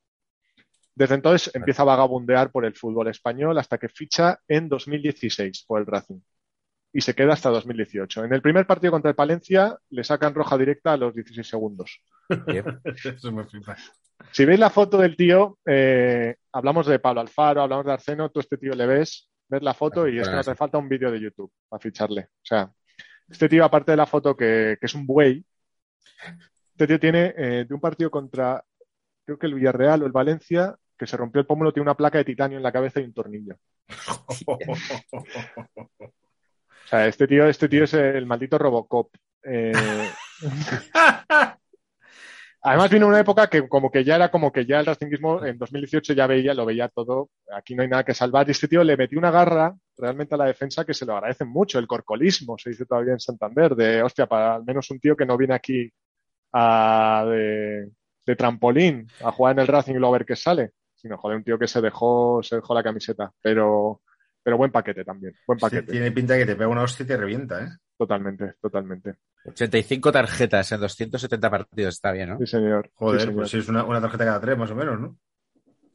Desde 0.95 1.15
entonces 1.15 1.55
empieza 1.55 1.83
a 1.83 1.87
vagabundear 1.87 2.51
por 2.51 2.65
el 2.65 2.75
fútbol 2.75 3.09
español 3.09 3.57
hasta 3.59 3.79
que 3.79 3.89
ficha 3.89 4.39
en 4.47 4.69
2016 4.69 5.65
por 5.67 5.81
el 5.81 5.87
Racing 5.87 6.21
y 6.93 7.01
se 7.01 7.15
queda 7.15 7.33
hasta 7.33 7.49
2018. 7.51 8.25
En 8.25 8.35
el 8.35 8.43
primer 8.43 8.67
partido 8.67 8.93
contra 8.93 9.11
el 9.11 9.17
Palencia 9.17 9.79
le 9.91 10.05
sacan 10.05 10.35
roja 10.35 10.59
directa 10.59 10.93
a 10.93 10.97
los 10.97 11.15
16 11.15 11.47
segundos. 11.47 12.03
Bien. 12.47 12.81
Eso 13.05 13.33
me 13.33 13.45
flipa. 13.45 13.77
Si 14.31 14.45
veis 14.45 14.59
la 14.59 14.71
foto 14.71 14.99
del 14.99 15.17
tío, 15.17 15.59
eh, 15.67 16.37
hablamos 16.53 16.87
de 16.87 16.99
Pablo 16.99 17.21
Alfaro, 17.21 17.63
hablamos 17.63 17.87
de 17.87 17.93
Arseno, 17.93 18.31
tú 18.31 18.41
a 18.41 18.43
este 18.43 18.57
tío 18.57 18.75
le 18.75 18.87
ves, 18.87 19.29
ves 19.49 19.63
la 19.63 19.75
foto 19.75 20.09
y 20.09 20.19
es 20.19 20.29
que 20.29 20.35
no 20.35 20.41
hace 20.41 20.55
falta 20.55 20.79
un 20.79 20.89
vídeo 20.89 21.11
de 21.11 21.21
YouTube 21.21 21.53
para 21.69 21.81
ficharle. 21.81 22.23
O 22.23 22.45
sea, 22.45 22.71
este 23.29 23.49
tío, 23.49 23.65
aparte 23.65 23.91
de 23.91 23.97
la 23.97 24.07
foto 24.07 24.37
que, 24.37 24.77
que 24.81 24.87
es 24.87 24.95
un 24.95 25.07
buey, 25.07 25.45
este 26.71 26.87
tío 26.87 27.01
tiene 27.01 27.35
eh, 27.37 27.67
de 27.69 27.75
un 27.75 27.81
partido 27.81 28.11
contra, 28.11 28.65
creo 29.25 29.39
que 29.39 29.47
el 29.47 29.55
Villarreal 29.55 30.03
o 30.03 30.07
el 30.07 30.13
Valencia, 30.13 30.77
que 30.97 31.07
se 31.07 31.17
rompió 31.17 31.41
el 31.41 31.47
pómulo, 31.47 31.73
tiene 31.73 31.85
una 31.85 31.97
placa 31.97 32.19
de 32.19 32.25
titanio 32.25 32.57
en 32.57 32.63
la 32.63 32.73
cabeza 32.73 33.01
y 33.01 33.05
un 33.05 33.15
tornillo. 33.15 33.57
O 36.85 36.95
sea, 36.95 37.07
este 37.07 37.27
tío, 37.27 37.47
este 37.47 37.71
tío 37.71 37.85
es 37.85 37.95
el 37.95 38.27
maldito 38.27 38.59
Robocop. 38.59 39.15
Eh, 39.45 39.73
Además 42.65 42.91
vino 42.91 43.09
una 43.09 43.19
época 43.19 43.49
que 43.49 43.69
como 43.69 43.91
que 43.91 44.05
ya 44.05 44.15
era 44.15 44.31
como 44.31 44.53
que 44.53 44.65
ya 44.65 44.79
el 44.79 44.87
racinguismo 44.87 45.45
en 45.45 45.59
2018 45.59 46.13
ya 46.13 46.29
veía, 46.29 46.55
lo 46.55 46.65
veía 46.65 46.89
todo, 46.89 47.31
aquí 47.53 47.75
no 47.75 47.83
hay 47.83 47.89
nada 47.89 48.05
que 48.05 48.15
salvar. 48.15 48.47
Y 48.47 48.53
este 48.53 48.69
tío 48.69 48.85
le 48.85 48.97
metió 48.97 49.19
una 49.19 49.33
garra 49.33 49.75
realmente 49.97 50.37
a 50.37 50.39
la 50.39 50.45
defensa 50.47 50.85
que 50.85 50.95
se 50.95 51.05
lo 51.05 51.15
agradecen 51.15 51.49
mucho, 51.49 51.81
el 51.81 51.89
corcolismo, 51.89 52.57
se 52.57 52.71
dice 52.71 52.87
todavía 52.87 53.15
en 53.15 53.21
Santander, 53.21 53.75
de 53.75 54.03
hostia, 54.03 54.27
para 54.27 54.55
al 54.55 54.65
menos 54.65 54.89
un 54.91 55.01
tío 55.01 55.17
que 55.17 55.27
no 55.27 55.37
viene 55.37 55.55
aquí 55.55 55.91
a, 56.53 57.25
de, 57.29 57.91
de 58.27 58.37
trampolín 58.37 59.09
a 59.25 59.33
jugar 59.33 59.55
en 59.55 59.61
el 59.61 59.67
Racing 59.67 59.95
y 59.95 59.99
luego 59.99 60.15
a 60.15 60.19
ver 60.19 60.27
qué 60.27 60.37
sale, 60.37 60.71
sino 60.95 61.19
joder, 61.19 61.39
un 61.39 61.45
tío 61.45 61.59
que 61.59 61.67
se 61.67 61.81
dejó, 61.81 62.43
se 62.45 62.57
dejó 62.57 62.75
la 62.75 62.83
camiseta, 62.85 63.33
pero, 63.43 64.03
pero 64.43 64.57
buen 64.57 64.71
paquete 64.73 65.05
también, 65.05 65.35
buen 65.47 65.59
Sí, 65.59 65.63
paquete, 65.63 65.93
tiene 65.93 66.11
pinta 66.13 66.37
que 66.37 66.47
te 66.47 66.55
pega 66.57 66.69
una 66.69 66.83
hostia 66.83 67.05
y 67.05 67.07
te 67.07 67.17
revienta, 67.17 67.63
¿eh? 67.65 67.69
totalmente, 67.97 68.55
totalmente. 68.61 69.15
85 69.45 70.11
tarjetas 70.13 70.73
en 70.73 70.81
270 70.81 71.51
partidos, 71.51 71.95
está 71.95 72.13
bien, 72.13 72.31
¿no? 72.31 72.39
Sí, 72.39 72.47
señor. 72.47 72.87
sí, 72.87 72.93
Joder, 72.95 73.21
señor. 73.21 73.35
pues 73.37 73.51
sí, 73.51 73.59
es 73.59 73.69
una, 73.69 73.85
una 73.85 74.01
tarjeta 74.01 74.25
cada 74.25 74.41
tres, 74.41 74.59
más 74.59 74.71
o 74.71 74.75
menos, 74.75 75.01
¿no? 75.01 75.17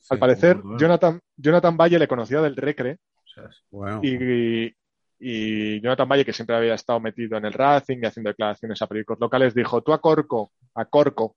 Al 0.09 0.19
parecer, 0.19 0.57
bueno. 0.57 0.77
Jonathan, 0.77 1.19
Jonathan 1.35 1.75
Valle 1.77 1.99
le 1.99 2.07
conocía 2.07 2.41
del 2.41 2.55
Recre 2.55 2.97
O 3.23 3.27
sea, 3.27 3.49
Bueno, 3.69 3.99
y, 4.03 4.73
y 5.19 5.81
Jonathan 5.81 6.07
Valle, 6.07 6.23
que 6.23 6.31
siempre 6.33 6.55
había 6.55 6.75
estado 6.75 6.99
metido 7.01 7.37
en 7.37 7.45
el 7.45 7.53
Racing 7.53 7.97
y 8.01 8.05
haciendo 8.05 8.29
declaraciones 8.29 8.81
a 8.81 8.87
periódicos 8.87 9.17
locales, 9.19 9.53
dijo, 9.53 9.81
tú 9.81 9.91
a 9.91 9.99
Corco, 9.99 10.51
a 10.75 10.85
Corco, 10.85 11.35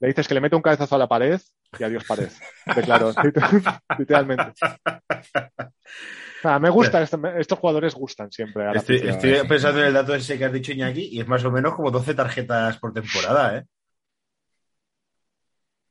le 0.00 0.08
dices 0.08 0.26
que 0.28 0.34
le 0.34 0.40
mete 0.40 0.56
un 0.56 0.62
cabezazo 0.62 0.94
a 0.94 0.98
la 0.98 1.08
pared 1.08 1.40
y 1.78 1.82
adiós 1.84 2.04
pared. 2.04 2.28
Declaró, 2.74 3.12
literalmente. 3.98 4.52
O 4.60 6.40
sea, 6.42 6.58
me 6.58 6.70
gusta, 6.70 7.02
este- 7.02 7.18
estos 7.40 7.58
jugadores 7.58 7.94
gustan 7.94 8.30
siempre. 8.30 8.64
A 8.66 8.72
la 8.72 8.78
Estoy, 8.78 8.96
estoy 8.96 9.32
pensando 9.48 9.80
en 9.80 9.86
el 9.86 9.94
dato 9.94 10.14
ese 10.14 10.38
que 10.38 10.44
has 10.44 10.52
dicho, 10.52 10.72
Iñaki, 10.72 11.08
y 11.12 11.20
es 11.20 11.26
más 11.26 11.44
o 11.44 11.50
menos 11.50 11.74
como 11.74 11.90
12 11.90 12.14
tarjetas 12.14 12.78
por 12.78 12.92
temporada, 12.92 13.56
¿eh? 13.58 13.64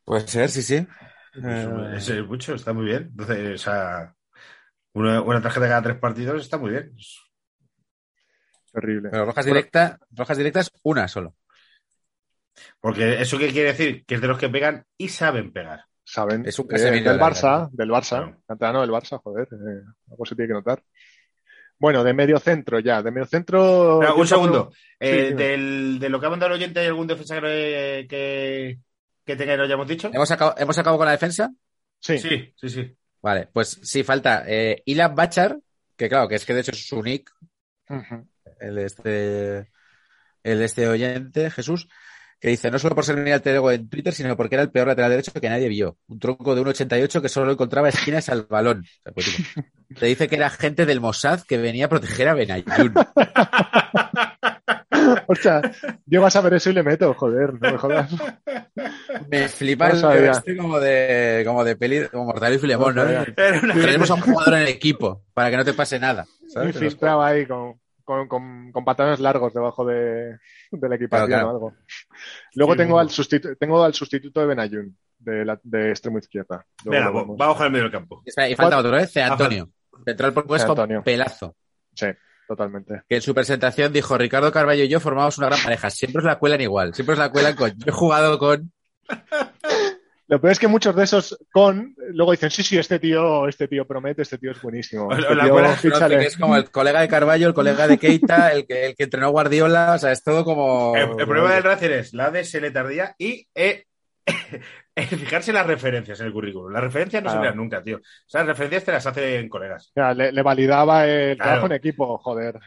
puede 0.06 0.28
ser, 0.28 0.50
sí, 0.50 0.62
sí. 0.62 0.88
Eso- 1.34 1.84
Eh, 1.90 1.98
eso 1.98 2.14
es 2.14 2.26
mucho, 2.26 2.56
está 2.56 2.74
muy 2.74 2.86
bien. 2.86 3.10
Entonces, 3.12 3.56
o 3.56 3.64
sea, 3.64 4.16
una, 4.94 5.22
una 5.22 5.42
tarjeta 5.42 5.68
cada 5.68 5.82
tres 5.82 5.98
partidos 6.00 6.42
está 6.42 6.58
muy 6.58 6.72
bien. 6.72 6.96
Terrible. 8.72 9.10
Pero 9.10 9.26
rojas 9.26 9.46
directas, 9.46 9.98
rojas 10.12 10.38
directas, 10.38 10.72
una 10.84 11.08
solo. 11.08 11.36
Porque 12.80 13.22
eso 13.22 13.38
qué 13.38 13.50
quiere 13.52 13.70
decir? 13.74 14.06
Que 14.06 14.16
es 14.16 14.22
de 14.22 14.28
los 14.28 14.38
que 14.38 14.50
pegan 14.50 14.86
y 14.98 15.10
saben 15.10 15.52
pegar. 15.52 15.82
Saben. 16.04 16.46
Es 16.46 16.58
un 16.60 16.68
Eh, 16.74 16.80
del 17.02 17.20
Barça, 17.20 17.70
del 17.72 17.90
Barça. 17.90 18.18
Claro. 18.18 18.42
Canterano 18.48 18.82
del 18.82 18.92
Barça, 18.92 19.20
joder. 19.22 19.48
eh, 19.52 19.84
algo 20.12 20.26
se 20.26 20.36
tiene 20.36 20.48
que 20.50 20.54
notar. 20.54 20.82
Bueno, 21.80 22.04
de 22.04 22.14
medio 22.14 22.40
centro 22.40 22.80
ya. 22.80 23.04
De 23.04 23.12
medio 23.12 23.26
centro. 23.28 24.00
Un 24.16 24.28
segundo. 24.28 24.72
Eh, 25.00 25.34
del- 25.36 26.00
de 26.00 26.10
lo 26.10 26.20
que 26.20 26.26
ha 26.26 26.30
mandado 26.30 26.54
el 26.54 26.60
oyente, 26.62 26.80
¿hay 26.80 26.88
algún 26.88 27.08
defensa 27.08 27.40
que, 27.42 28.08
que, 28.10 28.80
que 29.26 29.36
tenga 29.36 29.54
y 29.54 29.58
no 29.58 29.64
hayamos 29.64 29.88
dicho? 29.88 30.10
¿Hemos 30.14 30.32
acabado, 30.32 30.58
¿Hemos 30.60 30.78
acabado 30.78 30.98
con 30.98 31.06
la 31.06 31.12
defensa? 31.12 31.52
Sí, 32.00 32.18
Sí, 32.20 32.54
sí, 32.56 32.70
sí. 32.70 32.96
Vale, 33.22 33.50
pues 33.52 33.80
sí, 33.84 34.04
falta 34.04 34.44
eh, 34.48 34.82
Ilan 34.86 35.14
Bachar, 35.14 35.58
que 35.98 36.08
claro, 36.08 36.28
que 36.28 36.36
es 36.36 36.46
que 36.46 36.54
de 36.54 36.62
hecho 36.62 36.72
es 36.72 36.88
su 36.88 37.02
nick, 37.04 37.30
Ujú. 37.90 38.28
el 38.60 38.76
de 38.76 38.86
este, 38.86 39.58
el 40.44 40.60
de 40.60 40.66
este 40.66 40.88
oyente, 40.88 41.50
Jesús, 41.52 41.90
que 42.40 42.50
dice, 42.50 42.70
no 42.70 42.80
solo 42.80 42.96
por 42.96 43.04
ser 43.04 43.18
mi 43.18 43.32
alter 43.32 43.56
ego 43.56 43.72
en 43.72 43.90
Twitter, 43.90 44.14
sino 44.14 44.38
porque 44.38 44.56
era 44.56 44.64
el 44.64 44.72
peor 44.72 44.88
lateral 44.88 45.12
derecho 45.12 45.32
que 45.34 45.50
nadie 45.50 45.70
vio. 45.70 45.98
Un 46.08 46.20
tronco 46.20 46.56
de 46.56 46.62
1,88 46.62 47.22
que 47.22 47.30
solo 47.30 47.52
encontraba 47.52 47.90
esquinas 47.90 48.30
al 48.30 48.44
balón. 48.44 48.84
O 48.86 49.04
sea, 49.04 49.14
pues, 49.14 49.36
Te 50.00 50.06
dice 50.06 50.28
que 50.28 50.36
era 50.36 50.50
gente 50.50 50.86
del 50.86 51.02
Mossad 51.02 51.42
que 51.42 51.58
venía 51.58 51.86
a 51.86 51.90
proteger 51.90 52.28
a 52.28 52.34
Benayoun. 52.34 52.94
O 55.28 55.36
sea, 55.36 55.62
yo 56.06 56.22
vas 56.22 56.36
a 56.36 56.42
ver 56.42 56.56
eso 56.56 56.70
y 56.70 56.74
le 56.74 56.84
meto, 56.84 57.14
joder, 57.14 57.54
no 57.54 57.72
me 57.72 57.78
jodas. 57.78 58.12
Me 59.30 59.48
flipa 59.48 59.90
No 59.90 60.12
el 60.12 60.26
este 60.26 60.58
como 60.58 60.80
de, 60.80 61.44
como 61.46 61.64
de 61.64 61.76
peli, 61.76 62.08
como 62.10 62.26
Mortal 62.26 62.54
y 62.54 62.60
Filemón, 62.60 62.96
No 62.96 63.06
¿no? 63.06 63.26
Tenemos 63.74 64.10
a 64.12 64.16
un 64.16 64.22
jugador 64.22 64.56
en 64.56 64.62
el 64.62 64.68
equipo 64.68 65.24
para 65.34 65.50
que 65.50 65.58
no 65.58 65.66
te 65.66 65.74
pase 65.74 66.00
nada. 66.00 66.26
¿sabes? 66.48 66.76
Infiltrado 66.76 67.22
ahí 67.22 67.46
con. 67.46 67.80
Con, 68.08 68.28
con- 68.30 68.72
con 68.72 68.86
pantalones 68.86 69.20
largos 69.20 69.54
debajo 69.54 69.86
de, 69.86 70.38
de 70.72 70.90
la 70.90 70.96
equipación 70.96 71.28
Claro, 71.28 71.44
claro. 71.44 71.48
o 71.48 71.52
algo. 71.52 71.74
Luego 72.56 72.72
Sí, 72.74 72.78
tengo, 72.78 72.94
bueno. 72.94 73.10
al 73.10 73.14
sustitu- 73.14 73.58
tengo 73.60 73.84
al 73.84 73.94
sustituto 73.94 74.40
de 74.40 74.46
Benayoun, 74.48 74.98
de, 75.20 75.44
la, 75.46 75.60
de 75.62 75.90
extremo 75.90 76.18
izquierda. 76.18 76.66
Luego 76.86 77.06
Venga, 77.12 77.36
vamos 77.38 77.58
con 77.58 77.66
el 77.66 77.72
medio 77.72 77.84
del 77.84 77.92
campo. 77.92 78.22
Espera, 78.26 78.50
Y 78.50 78.56
falta 78.56 78.78
otro, 78.78 78.98
¿eh? 78.98 79.06
C. 79.08 79.22
Antonio. 79.22 79.70
Central 80.06 80.34
propuesto 80.34 80.72
Antonio. 80.72 81.04
pelazo. 81.04 81.56
Sí, 81.94 82.08
totalmente. 82.48 83.02
Que 83.10 83.16
en 83.18 83.22
su 83.22 83.34
presentación 83.36 83.92
dijo 83.92 84.18
Ricardo 84.18 84.52
Carballo 84.54 84.84
y 84.86 84.88
yo 84.88 85.00
formamos 85.02 85.38
una 85.38 85.48
gran 85.48 85.60
pareja. 85.62 85.90
Siempre 85.90 86.20
os 86.20 86.26
la 86.26 86.40
cuelan 86.40 86.62
igual. 86.62 86.94
Siempre 86.94 87.14
os 87.14 87.20
la 87.20 87.30
cuelan 87.30 87.56
con. 87.56 87.72
Yo 87.72 87.86
he 87.88 87.92
jugado 87.92 88.40
con. 88.40 88.72
Lo 90.30 90.42
peor 90.42 90.52
es 90.52 90.60
que 90.60 90.68
muchos 90.68 90.94
de 90.96 91.04
esos 91.06 91.38
con 91.54 91.96
luego 92.10 92.32
dicen, 92.32 92.52
sí, 92.52 92.62
sí, 92.62 92.78
este 92.78 93.00
tío, 93.00 93.48
este 93.48 93.68
tío 93.68 93.88
promete, 93.88 94.24
este 94.24 94.38
tío 94.38 94.52
es 94.52 94.62
buenísimo. 94.62 95.10
Este 95.14 95.34
la 95.34 95.44
tío, 95.46 95.54
cuela- 95.54 95.68
Conoce 95.70 95.90
fíchale". 95.90 96.18
que 96.20 96.26
es 96.26 96.38
como 96.38 96.56
el 96.58 96.70
colega 96.70 97.00
de 97.02 97.08
Carballo, 97.08 97.48
el 97.48 97.54
colega 97.54 97.88
de 97.88 97.98
Keita, 97.98 98.52
el 98.52 98.66
que, 98.68 98.88
el 98.88 98.96
que 98.96 99.04
entrenó 99.06 99.28
a 99.28 99.30
Guardiola. 99.30 99.94
O 99.96 99.98
sea, 99.98 100.12
es 100.12 100.22
todo 100.24 100.44
como. 100.44 100.96
El, 100.98 101.12
el 101.20 101.26
problema 101.28 101.54
del 101.54 101.64
Racing 101.64 101.90
es 101.92 102.14
la 102.14 102.30
de 102.30 102.44
se 102.44 102.60
le 102.60 102.72
tardía 102.72 103.16
y 103.18 103.48
eh, 103.56 103.86
el 104.96 105.06
fijarse 105.08 105.52
en 105.52 105.56
las 105.56 105.66
referencias 105.68 106.20
en 106.20 106.26
el 106.28 106.34
currículum. 106.34 106.74
Las 106.74 106.82
referencias 106.84 107.24
no 107.24 107.30
se 107.30 107.34
Claro. 107.36 107.42
miran 107.44 107.58
nunca, 107.58 107.82
tío. 107.82 107.96
O 107.98 108.02
sea, 108.30 108.42
las 108.42 108.48
referencias 108.50 108.84
te 108.84 108.92
las 108.92 109.06
hacen 109.08 109.48
colegas. 109.48 109.88
O 109.90 109.94
sea, 109.94 110.14
le, 110.14 110.34
le 110.34 110.42
validaba 110.42 111.08
el 111.08 111.38
Claro. 111.38 111.52
trabajo 111.52 111.66
en 111.68 111.72
equipo, 111.74 112.18
joder. 112.18 112.60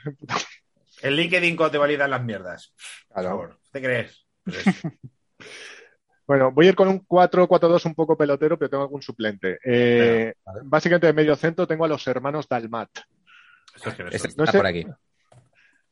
El 1.03 1.17
LinkedIn 1.17 1.59
te 1.71 1.77
validan 1.79 2.11
las 2.11 2.23
mierdas. 2.25 2.73
Por 3.09 3.15
Claro. 3.21 3.29
favor, 3.29 3.59
¿te 3.71 3.83
crees? 3.83 4.27
Pues. 4.45 4.65
Bueno, 6.31 6.53
voy 6.53 6.67
a 6.67 6.69
ir 6.69 6.75
con 6.77 6.87
un 6.87 7.05
4-4-2 7.09 7.87
un 7.87 7.95
poco 7.97 8.17
pelotero, 8.17 8.57
pero 8.57 8.71
tengo 8.71 8.85
algún 8.85 9.03
suplente. 9.03 9.59
Eh, 9.65 10.33
vale. 10.45 10.61
Básicamente 10.63 11.09
de 11.09 11.13
medio 11.13 11.35
centro 11.35 11.67
tengo 11.67 11.85
a 11.85 11.89
los 11.89 12.07
hermanos 12.07 12.47
Dalmat. 12.49 12.89
Es 13.75 13.83
que 13.83 14.05
Este 14.13 14.29
está 14.29 14.45
No 14.45 14.47
sé- 14.49 14.57
por 14.59 14.67
aquí. 14.69 14.87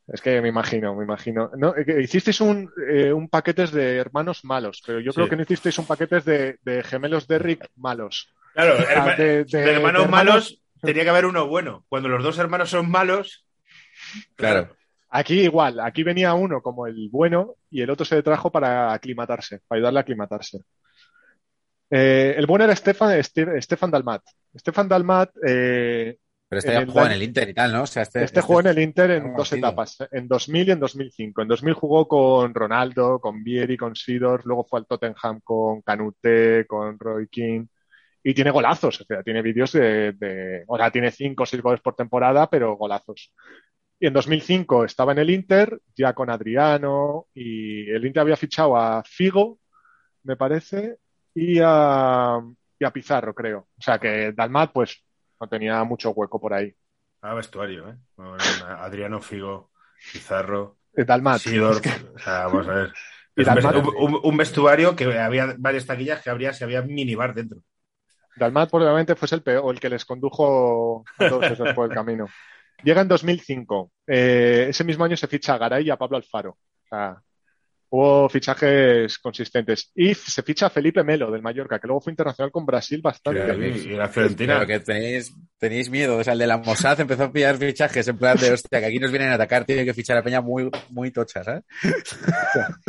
Es 0.07 0.21
que 0.23 0.41
me 0.41 0.47
imagino, 0.47 0.95
me 0.95 1.03
imagino. 1.03 1.51
No, 1.57 1.75
eh, 1.77 1.85
que 1.85 2.01
hicisteis 2.01 2.41
un, 2.41 2.71
eh, 2.89 3.13
un 3.13 3.29
paquetes 3.29 3.73
de 3.73 3.97
hermanos 3.97 4.45
malos, 4.45 4.81
pero 4.87 5.01
yo 5.01 5.11
Sí. 5.11 5.17
creo 5.17 5.29
que 5.29 5.35
no 5.35 5.43
hicisteis 5.43 5.77
un 5.77 5.87
paquetes 5.89 6.25
de, 6.25 6.61
de 6.63 6.85
gemelos 6.85 7.27
Derrick 7.27 7.69
malos. 7.75 8.33
Claro, 8.55 8.75
herma- 8.79 9.17
de- 9.17 9.43
de- 9.45 9.45
de 9.45 9.73
hermanos 9.75 10.03
de 10.05 10.09
malos 10.09 10.63
tenía 10.81 11.03
que 11.03 11.11
haber 11.11 11.27
uno 11.27 11.49
bueno. 11.49 11.85
Cuando 11.89 12.09
los 12.09 12.23
dos 12.23 12.39
hermanos 12.39 12.71
son 12.71 12.89
malos, 12.89 13.45
Claro. 14.37 14.69
Aquí 15.11 15.41
igual, 15.41 15.81
aquí 15.81 16.03
venía 16.03 16.35
uno 16.35 16.61
como 16.61 16.87
el 16.87 17.09
bueno 17.11 17.55
y 17.71 17.81
el 17.83 17.91
otro 17.91 18.05
se 18.05 18.17
le 18.17 18.23
trajo 18.23 18.53
para 18.53 18.93
aclimatarse, 18.93 19.61
para 19.67 19.79
ayudarle 19.79 20.01
a 20.01 20.03
aclimatarse. 20.03 20.59
Eh, 21.91 22.35
el 22.37 22.47
bueno 22.47 22.65
era 22.65 22.77
Stefan, 22.77 23.11
Ste- 23.23 23.61
Stefan 23.63 23.91
Dalmat. 23.91 24.23
Stefan 24.57 24.89
Dalmat, 24.89 25.31
eh, 25.47 26.19
Pero 26.49 26.59
este 26.59 26.73
ya 26.73 26.85
jugó 26.87 27.07
en 27.07 27.13
el 27.13 27.23
Inter 27.23 27.49
y 27.49 27.55
tal, 27.55 27.73
¿no? 27.73 27.83
O 27.83 27.87
sea, 27.87 28.03
este, 28.03 28.23
este 28.25 28.41
jugó 28.43 28.61
en 28.61 28.67
el 28.67 28.79
Inter 28.79 29.11
en 29.13 29.35
dos 29.35 29.49
partido. 29.49 29.69
etapas, 29.69 29.97
en 30.11 30.29
2000 30.29 30.69
y 30.69 30.71
en 30.73 30.81
2005. 30.81 31.43
En 31.43 31.49
2000 31.49 31.75
jugó 31.75 32.07
con 32.07 32.55
Ronaldo, 32.55 33.19
con 33.21 33.43
Vieri, 33.43 33.77
con 33.79 33.95
Sidor, 33.97 34.43
luego 34.45 34.65
fue 34.65 34.81
al 34.81 34.87
Tottenham 34.87 35.41
con 35.43 35.81
Canute, 35.83 36.67
con 36.67 36.99
Roy 36.99 37.29
King. 37.29 37.67
Y 38.23 38.35
tiene 38.35 38.51
golazos, 38.51 39.01
o 39.01 39.05
sea, 39.05 39.23
tiene 39.23 39.41
vídeos 39.41 39.73
de, 39.73 40.13
de- 40.13 40.65
o 40.67 40.77
sea, 40.77 40.91
tiene 40.91 41.11
cinco 41.11 41.45
o 41.45 41.47
seis 41.47 41.63
goles 41.63 41.81
por 41.81 41.95
temporada, 41.95 42.51
pero 42.51 42.77
golazos. 42.77 43.33
Y 44.01 44.07
en 44.07 44.13
2005 44.13 44.85
estaba 44.85 45.13
en 45.13 45.19
el 45.19 45.31
Inter, 45.31 45.81
ya 45.97 46.13
con 46.13 46.31
Adriano, 46.31 47.27
y 47.35 47.91
el 47.91 48.05
Inter 48.07 48.21
había 48.21 48.37
fichado 48.37 48.77
a 48.77 49.03
Figo, 49.05 49.59
me 50.23 50.37
parece, 50.37 50.99
y 51.35 51.59
a, 51.63 52.39
y 52.79 52.85
a 52.85 52.91
Pizarro, 52.93 53.35
creo. 53.35 53.67
O 53.77 53.83
sea 53.83 53.99
que 53.99 54.33
Dalmat, 54.33 54.73
pues, 54.73 55.05
no 55.41 55.49
tenía 55.49 55.83
mucho 55.85 56.11
hueco 56.11 56.41
por 56.41 56.55
ahí. 56.55 56.73
Ah, 57.23 57.35
vestuario, 57.35 57.89
¿eh? 57.91 57.97
Bueno, 58.17 58.37
Adriano 58.79 59.21
Figo, 59.21 59.71
Pizarro, 60.13 60.77
Eh, 60.95 61.05
Dalmat. 61.05 61.39
Sidor. 61.41 61.75
Es 61.75 61.81
que- 61.81 62.09
O 62.15 62.19
sea, 62.19 62.47
vamos 62.47 62.69
a 62.69 62.73
ver. 62.75 62.93
Y 63.37 63.43
un, 63.43 63.47
Dalmat- 63.47 63.73
vestu- 63.83 63.95
un- 63.99 64.21
un 64.21 64.37
vestuario 64.37 64.97
que 64.97 65.05
había 65.17 65.55
varias 65.59 65.87
taquillas 65.87 66.21
que 66.23 66.29
habría 66.31 66.53
si 66.53 66.65
había 66.65 66.83
minibar 66.83 67.35
dentro. 67.35 67.61
Dalmat 68.35 68.69
probablemente 68.69 69.15
fuese 69.15 69.37
el 69.37 69.43
peor, 69.43 69.73
el 69.73 69.79
que 69.79 69.89
les 69.89 70.05
condujo 70.05 71.05
a 71.19 71.29
todos 71.29 71.45
esos 71.47 71.73
por 71.73 71.89
el 71.89 71.95
camino. 72.05 72.27
Llega 72.83 73.03
en 73.03 73.09
2005. 73.09 73.93
Eh, 74.07 74.67
ese 74.71 74.85
mismo 74.85 75.05
año 75.05 75.17
se 75.17 75.27
ficha 75.27 75.55
a 75.55 75.59
Garay 75.59 75.87
y 75.87 75.91
a 75.91 75.97
Pablo 75.97 76.17
Alfaro. 76.17 76.51
O 76.51 76.87
sea, 76.89 77.23
hubo 77.91 78.29
fichajes 78.29 79.19
consistentes. 79.19 79.91
Y 79.95 80.15
se 80.15 80.43
ficha 80.43 80.71
Felipe 80.71 81.03
Melo 81.05 81.31
del 81.31 81.43
Mallorca, 81.43 81.79
que 81.79 81.87
luego 81.87 82.01
fue 82.01 82.13
internacional 82.13 82.51
con 82.51 82.67
Brasil 82.67 83.01
bastante. 83.03 83.41
Y 83.57 83.91
la 83.97 84.09
Fiorentina. 84.09 84.67
Que 84.67 84.81
tenéis, 84.81 85.35
tenéis 85.59 85.91
miedo. 85.91 86.19
O 86.19 86.25
sea, 86.25 86.33
el 86.35 86.39
de 86.39 86.47
la 86.47 86.59
Mossad 86.59 87.01
empezó 87.01 87.25
a 87.25 87.33
pillar 87.33 87.57
fichajes 87.57 88.07
en 88.09 88.19
plan 88.19 88.37
de 88.37 88.53
hostia, 88.53 88.81
que 88.81 88.87
aquí 88.87 88.99
nos 88.99 89.11
vienen 89.11 89.31
a 89.31 89.35
atacar, 89.35 89.65
tiene 89.65 89.85
que 89.85 89.95
fichar 89.95 90.17
a 90.19 90.23
Peña 90.23 90.41
muy, 90.41 90.71
muy 90.91 91.11
tocha, 91.11 91.43
¿sabes? 91.45 91.65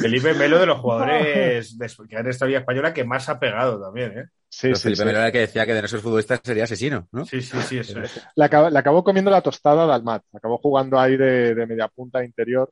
Felipe 0.00 0.34
Melo 0.34 0.58
de 0.58 0.66
los 0.66 0.78
jugadores 0.78 1.78
de- 1.78 1.86
que 2.08 2.16
han 2.16 2.28
estado 2.28 2.50
en 2.50 2.58
Española 2.58 2.92
que 2.92 3.04
más 3.04 3.28
ha 3.28 3.38
pegado 3.38 3.80
también, 3.80 4.18
¿eh? 4.18 4.24
Sí, 4.48 4.68
Pero 4.68 4.76
sí, 4.76 4.82
Felipe 4.84 5.02
sí. 5.02 5.06
Melo 5.06 5.18
era 5.18 5.26
el 5.26 5.32
que 5.32 5.38
decía 5.40 5.66
que 5.66 5.74
de 5.74 5.82
no 5.82 5.88
ser 5.88 6.00
futbolista 6.00 6.40
sería 6.42 6.64
asesino, 6.64 7.08
¿no? 7.12 7.24
Sí, 7.26 7.42
sí, 7.42 7.58
sí, 7.62 7.78
eso 7.78 8.00
es. 8.00 8.22
Le 8.36 8.44
acabó, 8.44 8.70
le 8.70 8.78
acabó 8.78 9.04
comiendo 9.04 9.30
la 9.30 9.42
tostada 9.42 9.84
a 9.84 9.86
Dalmat. 9.86 10.22
Acabó 10.32 10.58
jugando 10.58 10.98
ahí 10.98 11.16
de, 11.16 11.54
de 11.54 11.66
media 11.66 11.88
punta 11.88 12.24
interior. 12.24 12.70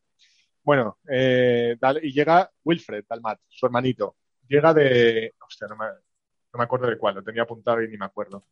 Bueno, 0.65 0.99
eh, 1.09 1.77
Dal- 1.81 2.01
y 2.03 2.13
llega 2.13 2.51
Wilfred 2.65 3.05
Dalmat, 3.09 3.39
su 3.49 3.67
hermanito. 3.67 4.17
Llega 4.49 4.73
de. 4.75 5.35
Hostia, 5.47 5.69
no 5.69 5.77
me, 5.77 5.87
no 5.87 6.59
me 6.59 6.65
acuerdo 6.65 6.87
de 6.89 6.99
cuál, 6.99 7.17
lo 7.17 7.23
tenía 7.23 7.43
apuntado 7.43 7.83
y 7.83 7.89
ni 7.89 7.97
me 7.97 8.07
acuerdo. 8.07 8.47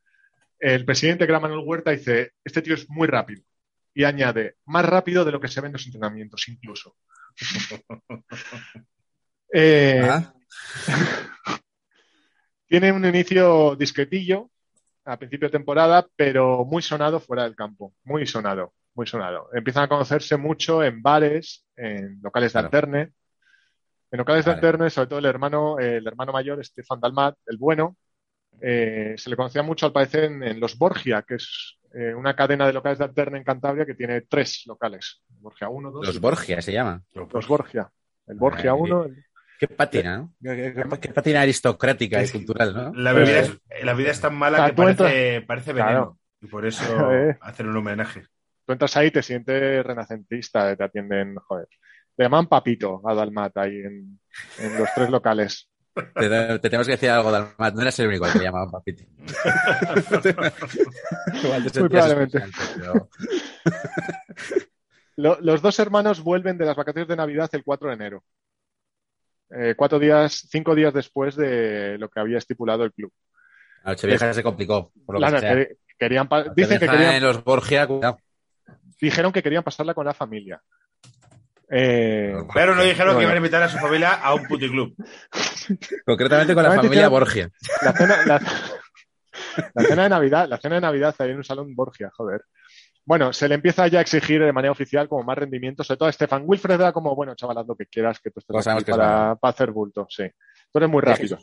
El 0.59 0.85
presidente, 0.85 1.27
que 1.27 1.33
era 1.33 1.41
Manuel 1.41 1.67
Huerta, 1.67 1.91
dice: 1.91 2.33
Este 2.45 2.63
tío 2.63 2.75
es 2.75 2.89
muy 2.91 3.09
rápido. 3.09 3.43
Y 3.95 4.05
añade: 4.05 4.57
Más 4.67 4.85
rápido 4.87 5.25
de 5.25 5.33
lo 5.33 5.41
que 5.41 5.49
se 5.49 5.61
ve 5.61 5.69
en 5.69 5.73
los 5.75 5.87
entrenamientos, 5.87 6.47
incluso. 6.49 6.97
Eh, 9.55 10.01
Ah, 10.03 10.33
tiene 12.67 12.91
un 12.91 13.05
inicio 13.05 13.77
discretillo 13.77 14.51
a 15.05 15.19
principio 15.19 15.49
de 15.49 15.53
temporada, 15.53 16.07
pero 16.17 16.65
muy 16.65 16.81
sonado 16.83 17.21
fuera 17.21 17.43
del 17.45 17.55
campo. 17.55 17.93
Muy 18.05 18.27
sonado, 18.27 18.73
muy 18.95 19.07
sonado. 19.07 19.49
Empiezan 19.53 19.85
a 19.85 19.89
conocerse 19.89 20.37
mucho 20.37 20.83
en 20.83 21.03
bares, 21.03 21.65
en 21.77 22.21
locales 22.23 22.53
de 22.53 22.61
Claro. 22.61 22.67
alterne. 22.67 23.13
En 24.11 24.19
locales 24.19 24.45
Vale. 24.45 24.61
de 24.61 24.67
alterne, 24.67 24.91
sobre 24.91 25.09
todo 25.09 25.19
el 25.19 25.25
hermano, 25.27 25.79
el 25.79 26.07
hermano 26.07 26.33
mayor, 26.33 26.63
Stefan 26.65 27.01
Dalmat, 27.01 27.35
el 27.47 27.57
bueno, 27.57 27.97
eh, 28.61 29.15
se 29.17 29.31
le 29.31 29.37
conocía 29.37 29.63
mucho 29.63 29.87
al 29.87 29.93
parecer 29.93 30.25
en, 30.25 30.43
en 30.43 30.61
los 30.61 30.77
Borgia, 30.77 31.23
que 31.23 31.37
es 31.37 31.79
eh, 31.95 32.15
una 32.15 32.37
cadena 32.37 32.67
de 32.67 32.73
locales 32.75 32.99
de 32.99 33.05
alterne 33.05 33.39
en 33.39 33.45
Cantabria 33.45 33.87
que 33.87 33.95
tiene 33.95 34.21
tres 34.23 34.65
locales. 34.67 35.23
Borgia 35.29 35.69
1, 35.71 35.91
2 35.91 36.07
los 36.07 36.21
Borgia 36.21 36.61
se 36.61 36.73
llama. 36.73 37.03
Los 37.15 37.49
Borgia. 37.49 37.91
El 38.27 38.37
Borgia 38.37 38.73
Ay, 38.73 38.79
1, 38.81 39.07
Qué 39.59 39.69
patina, 39.69 40.19
¿no? 40.19 40.33
Qué, 40.43 40.75
qué- 40.75 41.01
qué 41.01 41.09
patina 41.13 41.41
aristocrática 41.43 42.21
y 42.21 42.25
Es 42.25 42.33
cultural, 42.33 42.75
¿no? 42.75 42.93
La 42.95 43.13
bebida, 43.13 43.39
es, 43.41 43.59
la 43.85 43.95
vida 43.95 44.11
es 44.11 44.21
tan 44.21 44.35
mala 44.35 44.67
que 44.67 44.73
parece, 44.75 45.43
parece 45.43 45.73
veneno. 45.73 45.91
Claro. 45.91 46.19
Y 46.41 46.47
por 46.49 46.67
eso 46.67 46.83
Eh. 47.13 47.39
hacen 47.41 47.69
un 47.69 47.77
homenaje. 47.77 48.27
Tú 48.73 48.85
entras 48.85 48.97
ahí 48.97 49.09
y 49.09 49.11
te 49.11 49.23
sientes 49.23 49.85
renacentista, 49.85 50.75
te 50.77 50.85
atienden, 50.85 51.35
joder. 51.37 51.69
Te 52.17 52.23
llaman 52.25 52.47
Papito 52.47 53.01
a 53.09 53.15
Dalmat 53.15 53.57
ahí 53.59 53.77
en, 53.81 54.19
en 54.59 54.79
los 54.79 54.89
tres 54.95 55.11
locales. 55.11 55.69
Te, 55.95 56.29
te 56.29 56.59
tenemos 56.59 56.87
que 56.87 56.93
decir 56.93 57.11
algo, 57.11 57.31
Dalmat. 57.31 57.75
No 57.75 57.83
eras 57.83 57.99
el 57.99 58.09
único 58.09 58.25
al 58.25 58.33
que 58.33 58.39
le 58.39 58.45
llamaban. 58.45 58.69
Igual 61.43 61.63
te 61.65 61.71
sentías 61.71 61.75
probablemente. 61.91 62.39
especial, 62.39 62.73
pero- 62.81 63.09
Lo- 65.17 65.39
los 65.41 65.61
dos 65.61 65.79
hermanos 65.79 66.23
vuelven 66.23 66.57
de 66.57 66.65
las 66.65 66.77
vacaciones 66.77 67.09
de 67.09 67.17
Navidad 67.17 67.51
el 67.53 67.63
4 67.65 67.89
de 67.89 67.95
enero. 67.95 68.25
Eh, 69.55 69.75
cuatro 69.77 69.99
días, 69.99 70.47
cinco 70.51 70.75
días 70.75 70.95
después 70.95 71.37
de 71.37 71.99
lo 71.99 72.09
que 72.09 72.21
había 72.21 72.39
estipulado 72.39 72.85
el 72.85 72.93
club. 72.95 73.13
La 73.85 73.91
Nochevieja 73.93 74.33
se 74.33 74.43
complicó, 74.43 74.91
por 75.05 75.17
lo 75.17 75.19
Claro, 75.19 75.35
que 75.37 75.41
sea. 75.41 75.55
que- 75.55 75.77
querían 75.99 76.27
dicen 76.57 76.79
que 76.81 76.89
querían, 76.89 77.15
en 77.17 77.23
los 77.23 77.45
Borgia, 77.45 77.87
cuidado. 77.87 78.19
Dijeron 79.03 79.33
que 79.33 79.43
querían 79.43 79.63
pasarla 79.63 79.95
con 79.95 80.07
la 80.07 80.15
familia. 80.15 80.63
Eh, 81.69 82.35
Pero 82.53 82.75
no 82.75 82.83
dijeron 82.83 83.17
que 83.17 83.23
iban 83.23 83.35
a 83.35 83.39
invitar 83.39 83.63
a 83.63 83.69
su 83.69 83.79
familia 83.79 84.13
a 84.15 84.35
un 84.35 84.47
puticlub. 84.47 84.95
Concretamente 86.07 86.55
con 86.55 86.63
la 86.63 86.73
familia 86.73 87.09
Borgia. 87.09 87.51
La 87.83 87.93
cena, 87.93 88.27
la, 88.27 88.41
la 89.75 89.85
cena 89.85 90.03
de 90.05 90.09
Navidad, 90.09 90.49
la 90.49 90.59
cena 90.59 90.77
de 90.77 90.81
Navidad 90.83 91.15
ahí 91.19 91.31
en 91.31 91.39
un 91.39 91.45
salón 91.45 91.75
Borgia, 91.75 92.11
joder. 92.15 92.43
Bueno, 93.05 93.33
se 93.33 93.49
le 93.49 93.57
empieza 93.57 93.89
ya 93.89 93.99
a 93.99 94.03
exigir 94.03 94.41
de 94.45 94.53
manera 94.53 94.71
oficial 94.71 95.09
como 95.09 95.25
más 95.25 95.37
rendimiento, 95.37 95.83
sobre 95.83 95.99
todo 95.99 96.09
a 96.09 96.13
Stefan 96.13 96.45
Wilfred 96.47 96.75
era 96.75 96.93
como, 96.93 97.17
bueno, 97.17 97.35
chaval, 97.35 97.59
haz 97.59 97.67
lo 97.67 97.75
que 97.75 97.87
quieras, 97.87 98.21
que 98.21 98.31
tú 98.31 98.39
estés 98.39 98.55
Pues 98.55 98.67
aquí 98.69 98.85
para, 98.85 99.35
para 99.35 99.51
hacer 99.51 99.73
bulto, 99.73 100.07
sí. 100.09 100.25
Tú 100.71 100.79
eres 100.79 100.89
muy 100.89 101.01
rápido. 101.01 101.39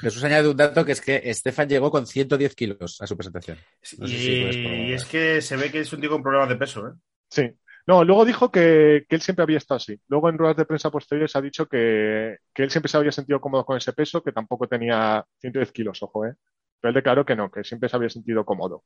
Jesús 0.00 0.24
añade 0.24 0.48
un 0.48 0.56
dato 0.56 0.84
que 0.84 0.92
es 0.92 1.00
que 1.00 1.20
Estefan 1.24 1.68
llegó 1.68 1.90
con 1.90 2.06
110 2.06 2.54
kilos 2.54 3.00
a 3.00 3.06
su 3.06 3.16
presentación. 3.16 3.58
No 3.98 4.06
sé 4.06 4.14
y, 4.14 4.18
si 4.18 4.92
es 4.92 5.04
que 5.04 5.40
se 5.40 5.56
ve 5.56 5.70
que 5.70 5.80
es 5.80 5.92
un 5.92 6.00
tío 6.00 6.10
con 6.10 6.22
problemas 6.22 6.48
de 6.48 6.56
peso, 6.56 6.88
¿eh? 6.88 6.92
Sí. 7.28 7.50
No, 7.86 8.04
luego 8.04 8.24
dijo 8.24 8.50
que, 8.50 9.04
que 9.08 9.16
él 9.16 9.22
siempre 9.22 9.42
había 9.42 9.58
estado 9.58 9.76
así. 9.76 9.98
Luego 10.08 10.28
en 10.28 10.38
ruedas 10.38 10.56
de 10.56 10.64
prensa 10.64 10.90
posteriores 10.90 11.34
ha 11.34 11.40
dicho 11.40 11.66
que, 11.66 12.38
que 12.54 12.62
él 12.62 12.70
siempre 12.70 12.88
se 12.88 12.96
había 12.96 13.12
sentido 13.12 13.40
cómodo 13.40 13.64
con 13.64 13.76
ese 13.76 13.92
peso, 13.92 14.22
que 14.22 14.32
tampoco 14.32 14.68
tenía 14.68 15.24
110 15.38 15.72
kilos, 15.72 16.02
ojo, 16.02 16.26
¿eh? 16.26 16.34
Pero 16.80 16.90
él 16.90 16.94
declaró 16.94 17.24
que 17.24 17.36
no, 17.36 17.50
que 17.50 17.64
siempre 17.64 17.88
se 17.88 17.96
había 17.96 18.10
sentido 18.10 18.44
cómodo. 18.44 18.84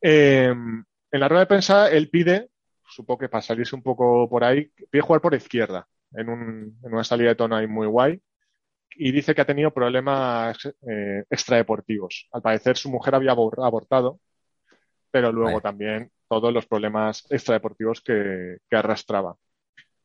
Eh, 0.00 0.46
en 0.48 1.20
la 1.20 1.28
rueda 1.28 1.40
de 1.40 1.46
prensa 1.46 1.90
él 1.90 2.10
pide 2.10 2.50
supongo 2.92 3.18
que 3.18 3.28
para 3.28 3.42
salirse 3.42 3.74
un 3.74 3.82
poco 3.82 4.28
por 4.28 4.44
ahí, 4.44 4.70
pide 4.90 5.02
jugar 5.02 5.20
por 5.20 5.34
izquierda, 5.34 5.88
en, 6.12 6.28
un, 6.28 6.78
en 6.82 6.92
una 6.92 7.04
salida 7.04 7.30
de 7.30 7.34
tono 7.34 7.56
ahí 7.56 7.66
muy 7.66 7.86
guay. 7.86 8.20
Y 8.96 9.10
dice 9.12 9.34
que 9.34 9.40
ha 9.40 9.46
tenido 9.46 9.70
problemas 9.72 10.58
eh, 10.88 11.24
extradeportivos. 11.30 12.28
Al 12.32 12.42
parecer 12.42 12.76
su 12.76 12.90
mujer 12.90 13.14
había 13.14 13.32
abor- 13.32 13.64
abortado, 13.64 14.20
pero 15.10 15.32
luego 15.32 15.58
también 15.62 16.10
todos 16.28 16.52
los 16.52 16.66
problemas 16.66 17.26
extradeportivos 17.30 18.00
que, 18.00 18.58
que 18.68 18.76
arrastraba. 18.76 19.36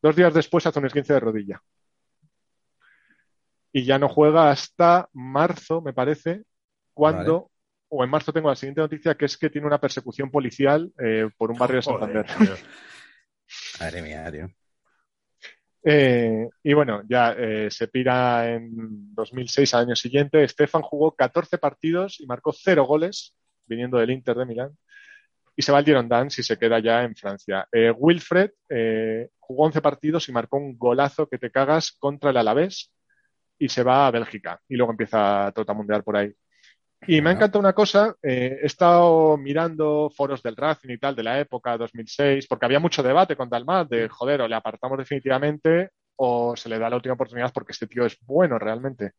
Dos 0.02 0.16
días 0.16 0.34
después 0.34 0.66
hace 0.66 0.80
un 0.80 0.86
esguince 0.86 1.14
de 1.14 1.20
rodilla. 1.20 1.62
Y 3.72 3.84
ya 3.84 4.00
no 4.00 4.10
juega 4.10 4.50
hasta 4.50 5.08
marzo, 5.14 5.82
me 5.82 5.94
parece, 5.94 6.44
cuando, 6.94 7.52
o 7.90 8.04
en 8.04 8.10
marzo 8.10 8.34
tengo 8.34 8.50
la 8.50 8.56
siguiente 8.56 8.82
noticia, 8.82 9.16
que 9.16 9.26
es 9.26 9.38
que 9.38 9.50
tiene 9.50 9.68
una 9.68 9.80
persecución 9.80 10.32
policial 10.32 10.92
eh, 11.00 11.30
por 11.38 11.52
un 11.52 11.58
barrio 11.58 11.78
de 11.78 11.82
Santander. 11.84 12.26
Madre 13.80 14.02
mía, 14.02 14.32
tío. 14.32 14.50
Eh, 15.84 16.48
y 16.64 16.74
bueno, 16.74 17.02
ya 17.08 17.34
eh, 17.38 17.70
se 17.72 17.88
pira 17.88 18.54
en 18.54 19.14
2006 19.14 19.74
al 19.74 19.86
año 19.86 19.96
siguiente. 19.96 20.48
Stefan 20.48 20.82
jugó 20.82 21.16
14 21.16 21.58
partidos 21.58 22.20
y 22.20 22.26
marcó 22.26 22.52
0 22.54 22.86
goles, 22.86 23.36
viniendo 23.66 23.98
del 23.98 24.12
Inter 24.12 24.36
de 24.38 24.46
Milán. 24.46 24.78
Y 25.56 25.62
se 25.64 25.72
va 25.72 25.80
al 25.80 25.86
Girondins 25.86 26.38
y 26.40 26.44
se 26.44 26.58
queda 26.58 26.80
ya 26.80 27.04
en 27.04 27.16
Francia. 27.16 27.68
Eh, 27.72 27.92
Wilfred 27.92 28.52
eh, 28.70 29.30
jugó 29.40 29.66
11 29.66 29.82
partidos 29.82 30.30
y 30.30 30.32
marcó 30.32 30.58
un 30.58 30.78
golazo 30.78 31.28
que 31.28 31.40
te 31.40 31.52
cagas 31.52 31.92
contra 31.94 32.30
el 32.30 32.38
Alavés 32.38 32.94
y 33.58 33.70
se 33.70 33.84
va 33.84 34.08
a 34.08 34.12
Bélgica. 34.12 34.62
Y 34.68 34.76
luego 34.76 34.92
empieza 34.92 35.48
a 35.48 35.52
trotamundear 35.52 36.04
por 36.04 36.18
ahí. 36.18 36.32
Y 37.06 37.22
me 37.22 37.30
ha 37.30 37.34
encantado 37.34 37.60
una 37.60 37.74
cosa, 37.74 38.16
eh, 38.24 38.60
he 38.62 38.66
estado 38.66 39.38
mirando 39.38 40.10
foros 40.10 40.42
del 40.42 40.56
Racing 40.56 40.90
y 40.90 40.98
tal 40.98 41.16
de 41.16 41.24
la 41.24 41.40
época 41.40 41.78
2006, 41.78 42.48
porque 42.48 42.66
había 42.66 42.80
mucho 42.80 43.04
debate 43.04 43.36
con 43.36 43.50
Dalmat 43.50 43.88
de, 43.88 44.10
joder, 44.10 44.42
o 44.42 44.48
le 44.48 44.56
apartamos 44.56 44.98
definitivamente 44.98 45.92
o 46.18 46.56
se 46.56 46.70
le 46.70 46.80
da 46.80 46.90
la 46.90 46.96
última 46.96 47.14
oportunidad 47.14 47.54
porque 47.54 47.74
este 47.74 47.88
tío 47.88 48.06
es 48.06 48.18
bueno 48.22 48.58
realmente. 48.58 49.12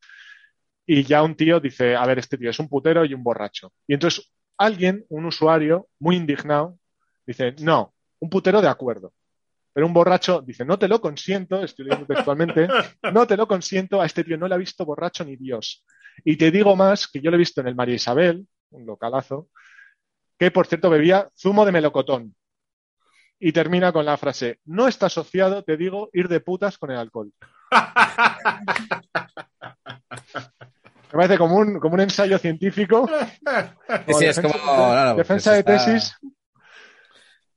Y 0.86 1.04
ya 1.04 1.22
un 1.22 1.36
tío 1.36 1.60
dice, 1.60 1.94
a 1.94 2.04
ver, 2.06 2.18
este 2.18 2.36
tío 2.36 2.50
es 2.50 2.58
un 2.58 2.68
putero 2.68 3.04
y 3.04 3.14
un 3.14 3.22
borracho. 3.22 3.72
Y 3.86 3.94
entonces 3.94 4.32
alguien, 4.56 5.04
un 5.10 5.26
usuario 5.26 5.88
muy 6.00 6.16
indignado, 6.16 6.78
dice, 7.26 7.54
no, 7.60 7.94
un 8.20 8.30
putero 8.30 8.60
de 8.60 8.68
acuerdo. 8.68 9.12
Pero 9.72 9.86
un 9.86 9.92
borracho 9.92 10.40
dice, 10.42 10.64
no 10.64 10.78
te 10.78 10.88
lo 10.88 11.00
consiento, 11.00 11.62
estoy 11.62 11.86
leyendo 11.86 12.06
textualmente, 12.06 12.66
no 13.12 13.26
te 13.26 13.36
lo 13.36 13.46
consiento, 13.46 14.00
a 14.00 14.06
este 14.06 14.24
tío 14.24 14.36
no 14.38 14.48
le 14.48 14.54
ha 14.54 14.58
visto 14.58 14.84
borracho 14.84 15.24
ni 15.24 15.36
Dios. 15.36 15.84
Y 16.24 16.36
te 16.36 16.50
digo 16.50 16.74
más, 16.74 17.06
que 17.06 17.20
yo 17.20 17.30
lo 17.30 17.36
he 17.36 17.38
visto 17.38 17.60
en 17.60 17.68
el 17.68 17.74
María 17.76 17.94
Isabel, 17.94 18.46
un 18.70 18.86
localazo, 18.86 19.48
que 20.38 20.50
por 20.50 20.66
cierto 20.66 20.90
bebía 20.90 21.28
zumo 21.36 21.64
de 21.64 21.72
melocotón. 21.72 22.34
Y 23.40 23.52
termina 23.52 23.92
con 23.92 24.04
la 24.04 24.16
frase, 24.16 24.58
no 24.64 24.88
está 24.88 25.06
asociado, 25.06 25.62
te 25.62 25.76
digo, 25.76 26.10
ir 26.12 26.26
de 26.26 26.40
putas 26.40 26.76
con 26.76 26.90
el 26.90 26.96
alcohol. 26.96 27.32
Me 31.10 31.12
parece 31.12 31.38
como 31.38 31.56
un, 31.56 31.78
como 31.80 31.94
un 31.94 32.00
ensayo 32.00 32.38
científico. 32.38 33.08
Sí, 33.08 34.12
sí, 34.18 34.24
es 34.26 34.36
defensa, 34.36 34.42
como. 34.42 34.76
no, 34.94 35.04
no, 35.04 35.14
defensa 35.14 35.50
pues 35.52 35.64
de 35.64 35.72
está- 35.74 35.84
tesis. 35.92 36.16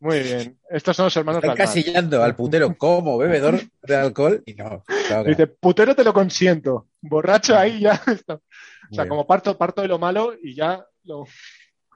Muy 0.02 0.20
bien. 0.20 0.60
Estos 0.68 0.98
son 0.98 1.06
los 1.06 1.16
hermanos 1.16 1.44
Está 1.44 1.50
Dalmat. 1.50 1.60
encasillando 1.78 2.24
al 2.24 2.36
putero 2.36 2.76
como 2.76 3.20
bebedor 3.20 3.62
de 3.84 3.96
alcohol 3.96 4.42
y 4.48 4.56
no. 4.56 4.84
claro 5.08 5.24
Dice, 5.26 5.46
putero 5.46 5.96
te 5.96 6.04
lo 6.04 6.12
consiento. 6.12 6.88
Borracho 7.02 7.56
ahí 7.56 7.82
ya 7.82 8.02
está. 8.08 8.40
O 8.92 8.94
sea, 8.94 9.06
Muy 9.06 9.10
como 9.10 9.26
parto, 9.28 9.58
parto 9.58 9.82
de 9.84 9.88
lo 9.88 9.98
malo 10.00 10.34
y 10.42 10.54
ya 10.56 10.84
lo. 11.06 11.24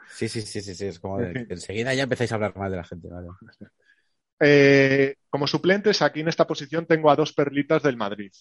Sí, 0.07 0.30
sí, 0.30 0.41
sí, 0.41 0.61
sí, 0.61 0.73
sí, 0.76 0.86
es 0.86 0.99
como 0.99 1.18
de- 1.18 1.45
enseguida 1.49 1.94
ya 1.94 2.03
empezáis 2.03 2.32
a 2.32 2.36
hablar 2.36 2.56
mal 2.56 2.72
de 2.72 2.77
la 2.77 2.86
gente, 2.86 3.10
vale. 3.10 3.27
Eh, 4.40 5.15
como 5.30 5.48
suplentes, 5.48 6.02
aquí 6.02 6.22
en 6.22 6.27
esta 6.30 6.48
posición 6.48 6.86
tengo 6.86 7.10
a 7.10 7.15
dos 7.18 7.34
perlitas 7.34 7.84
del 7.84 7.98
Madrid. 7.98 8.32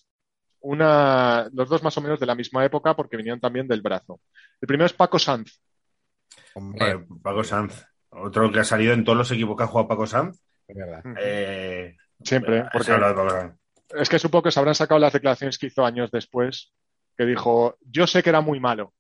Una, 0.60 1.48
los 1.52 1.68
dos 1.68 1.82
más 1.82 1.96
o 1.98 2.00
menos 2.00 2.20
de 2.20 2.26
la 2.26 2.34
misma 2.36 2.64
época 2.64 2.94
porque 2.94 3.16
vinieron 3.16 3.40
también 3.40 3.66
del 3.66 3.82
brazo. 3.82 4.20
El 4.60 4.66
primero 4.68 4.86
es 4.86 4.92
Paco 4.92 5.18
Sanz. 5.18 5.60
Hombre, 6.54 7.06
Paco 7.22 7.42
Sanz. 7.42 7.84
Otro 8.16 8.50
que 8.52 8.60
ha 8.60 8.64
salido 8.64 8.92
en 8.92 9.04
todos 9.04 9.18
los 9.18 9.30
equipos 9.30 9.56
que 9.56 9.64
ha 9.64 9.66
jugado 9.66 9.88
Paco 9.88 10.06
Sanz. 10.06 10.40
es 10.68 10.76
verdad. 10.76 11.02
Eh, 11.20 11.96
Siempre, 12.22 12.62
se 12.62 12.68
porque 12.72 12.90
ha 12.92 12.94
hablado 12.94 13.14
de 13.14 13.22
Paco 13.22 13.40
Sanz. 13.40 13.54
es 13.90 14.08
que 14.08 14.18
supongo 14.18 14.44
que 14.44 14.50
se 14.52 14.60
habrán 14.60 14.74
sacado 14.74 15.00
las 15.00 15.12
declaraciones 15.12 15.58
que 15.58 15.66
hizo 15.66 15.84
años 15.84 16.10
después, 16.10 16.72
que 17.16 17.24
dijo, 17.26 17.76
yo 17.80 18.06
sé 18.06 18.22
que 18.22 18.30
era 18.30 18.40
muy 18.40 18.60
malo. 18.60 18.92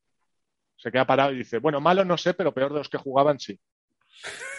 Se 0.76 0.90
queda 0.90 1.06
parado 1.06 1.32
y 1.32 1.38
dice, 1.38 1.58
bueno, 1.58 1.80
malo 1.80 2.04
no 2.04 2.18
sé, 2.18 2.34
pero 2.34 2.52
peor 2.52 2.72
de 2.72 2.78
los 2.78 2.88
que 2.88 2.98
jugaban 2.98 3.38
sí. 3.38 3.58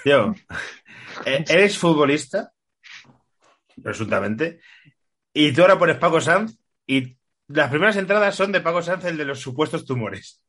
Tío, 0.04 0.34
eh, 1.26 1.44
eres 1.48 1.78
futbolista, 1.78 2.52
presuntamente, 3.82 4.60
y 5.34 5.52
tú 5.52 5.62
ahora 5.62 5.78
pones 5.78 5.98
Paco 5.98 6.22
Sanz 6.22 6.58
y 6.88 7.18
las 7.48 7.70
primeras 7.70 7.98
entradas 7.98 8.36
son 8.36 8.52
de 8.52 8.62
Paco 8.62 8.82
Sanz, 8.82 9.06
el 9.06 9.18
de 9.18 9.26
los 9.26 9.40
supuestos 9.40 9.86
tumores. 9.86 10.42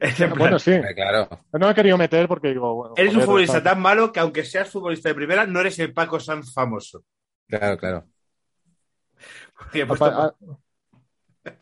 Bueno, 0.38 0.58
sí. 0.58 0.72
Claro. 0.94 1.28
No 1.52 1.66
me 1.66 1.70
he 1.72 1.74
querido 1.74 1.98
meter 1.98 2.26
porque 2.26 2.48
digo, 2.48 2.74
bueno, 2.74 2.94
eres 2.96 3.14
un 3.14 3.20
futbolista 3.22 3.58
está- 3.58 3.70
tan 3.72 3.80
malo 3.82 4.10
que 4.12 4.20
aunque 4.20 4.44
seas 4.44 4.70
futbolista 4.70 5.08
de 5.10 5.14
primera, 5.14 5.46
no 5.46 5.60
eres 5.60 5.78
el 5.78 5.92
Paco 5.92 6.18
Sanz 6.18 6.52
famoso. 6.52 7.04
Claro, 7.46 7.76
claro. 7.76 8.06
Puesto- 9.86 10.04
A- 10.06 10.24
a- 10.26 10.34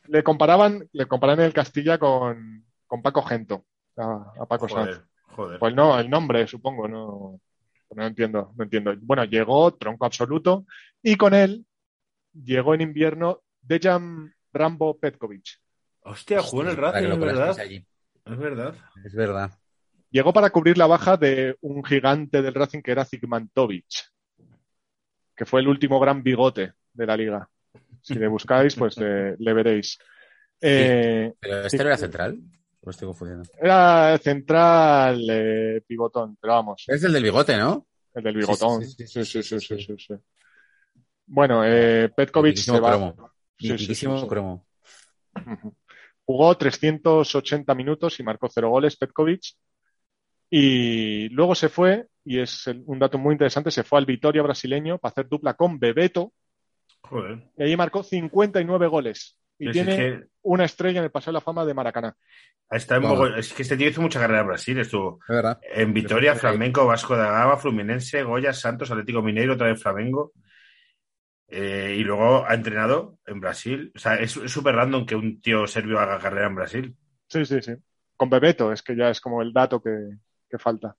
le 0.06 0.22
comparaban, 0.22 0.88
le 0.92 1.06
comparaban 1.06 1.40
en 1.40 1.46
el 1.46 1.52
Castilla 1.52 1.98
con, 1.98 2.64
con 2.86 3.02
Paco 3.02 3.22
Gento, 3.22 3.64
a, 3.96 4.32
a 4.40 4.46
Paco 4.46 4.68
Sanz. 4.68 4.88
joder, 4.96 5.04
joder. 5.34 5.58
Pues 5.58 5.74
no, 5.74 5.98
el 5.98 6.08
nombre, 6.10 6.46
supongo, 6.46 6.88
no, 6.88 7.40
no 7.94 8.06
entiendo, 8.06 8.52
no 8.56 8.64
entiendo. 8.64 8.94
Bueno, 9.00 9.24
llegó 9.24 9.74
tronco 9.74 10.06
absoluto 10.06 10.64
y 11.02 11.16
con 11.16 11.34
él 11.34 11.64
llegó 12.32 12.74
en 12.74 12.80
invierno 12.82 13.42
Dejan 13.60 14.32
Rambo 14.52 14.98
Petkovic. 14.98 15.58
Hostia, 16.08 16.42
jugó 16.42 16.62
en 16.62 16.68
el 16.68 16.76
Racing, 16.76 17.06
es 17.06 17.18
verdad. 17.18 17.60
Es 17.60 18.38
verdad. 18.38 18.74
Es 19.04 19.14
verdad. 19.14 19.50
Llegó 20.10 20.32
para 20.32 20.50
cubrir 20.50 20.78
la 20.78 20.86
baja 20.86 21.16
de 21.16 21.56
un 21.60 21.84
gigante 21.84 22.40
del 22.40 22.54
Racing 22.54 22.80
que 22.80 22.92
era 22.92 23.04
Zigmantovich, 23.04 24.10
que 25.36 25.44
fue 25.44 25.60
el 25.60 25.68
último 25.68 26.00
gran 26.00 26.22
bigote 26.22 26.72
de 26.94 27.06
la 27.06 27.16
liga. 27.16 27.48
Si 28.00 28.14
le 28.14 28.26
buscáis, 28.26 28.74
pues 28.74 28.96
eh, 28.98 29.36
le, 29.38 29.52
veréis. 29.52 29.98
Eh, 30.60 31.34
¿Pero 31.38 31.66
este 31.66 31.76
no 31.78 31.84
era 31.84 31.96
central? 31.98 32.38
¿O 32.80 32.90
estoy 32.90 33.06
confundiendo? 33.06 33.48
Era 33.60 34.18
central 34.18 35.26
eh, 35.28 35.82
pivotón, 35.86 36.38
pero 36.40 36.54
vamos. 36.54 36.84
Es 36.86 37.04
el 37.04 37.12
del 37.12 37.24
bigote, 37.24 37.56
¿no? 37.58 37.86
El 38.14 38.22
del 38.22 38.36
bigotón. 38.36 38.82
Sí, 38.82 39.06
sí, 39.06 39.24
sí. 39.24 39.42
sí, 39.42 39.60
sí, 39.60 40.14
bueno, 41.26 41.62
eh, 41.64 42.08
Petkovic 42.08 42.56
se 42.56 42.80
va. 42.80 43.12
Cromo. 43.58 44.26
cromo. 44.26 44.66
Jugó 46.28 46.54
380 46.58 47.74
minutos 47.74 48.20
y 48.20 48.22
marcó 48.22 48.50
cero 48.52 48.68
goles 48.68 48.98
Petkovic. 48.98 49.40
Y 50.50 51.30
luego 51.30 51.54
se 51.54 51.70
fue, 51.70 52.04
y 52.22 52.38
es 52.40 52.66
un 52.84 52.98
dato 52.98 53.16
muy 53.16 53.32
interesante, 53.32 53.70
se 53.70 53.82
fue 53.82 53.98
al 53.98 54.04
Vitoria 54.04 54.42
brasileño 54.42 54.98
para 54.98 55.12
hacer 55.12 55.26
dupla 55.26 55.54
con 55.54 55.78
Bebeto 55.78 56.34
Joder. 57.00 57.48
y 57.56 57.62
allí 57.62 57.76
marcó 57.78 58.02
59 58.02 58.88
goles. 58.88 59.38
Y 59.58 59.70
tiene 59.70 59.92
es, 59.92 59.96
que, 59.96 60.26
una 60.42 60.66
estrella 60.66 60.98
en 60.98 61.04
el 61.04 61.10
Paseo 61.10 61.32
de 61.32 61.36
la 61.36 61.40
Fama 61.40 61.64
de 61.64 61.72
Maracaná. 61.72 62.14
está 62.72 62.96
en 62.96 63.04
es 63.38 63.54
que 63.54 63.62
este 63.62 63.78
tío 63.78 63.88
hizo 63.88 64.02
mucha 64.02 64.20
carrera 64.20 64.42
en 64.42 64.48
Brasil. 64.48 64.78
Estuvo 64.78 65.20
Es 65.62 65.78
en 65.78 65.94
Vitoria, 65.94 66.34
Sí. 66.34 66.40
Flamenco, 66.40 66.84
Vasco 66.84 67.16
da 67.16 67.30
Gama, 67.30 67.56
Fluminense, 67.56 68.22
Goya, 68.22 68.52
Santos, 68.52 68.90
Atlético 68.90 69.22
Mineiro, 69.22 69.54
otra 69.54 69.68
vez 69.68 69.82
Flamengo. 69.82 70.32
Eh, 71.48 71.96
y 71.98 72.04
luego 72.04 72.46
ha 72.46 72.54
entrenado 72.54 73.18
en 73.26 73.40
Brasil. 73.40 73.90
O 73.94 73.98
sea, 73.98 74.16
es 74.16 74.32
súper 74.32 74.74
random 74.74 75.06
que 75.06 75.16
un 75.16 75.40
tío 75.40 75.66
serbio 75.66 75.98
haga 75.98 76.18
carrera 76.18 76.46
en 76.46 76.54
Brasil. 76.54 76.96
Sí, 77.28 77.44
sí, 77.44 77.60
sí. 77.62 77.72
Con 78.16 78.30
Bebeto, 78.30 78.72
es 78.72 78.82
que 78.82 78.96
ya 78.96 79.10
es 79.10 79.20
como 79.20 79.42
el 79.42 79.52
dato 79.52 79.80
que, 79.80 79.90
que 80.48 80.58
falta. 80.58 80.96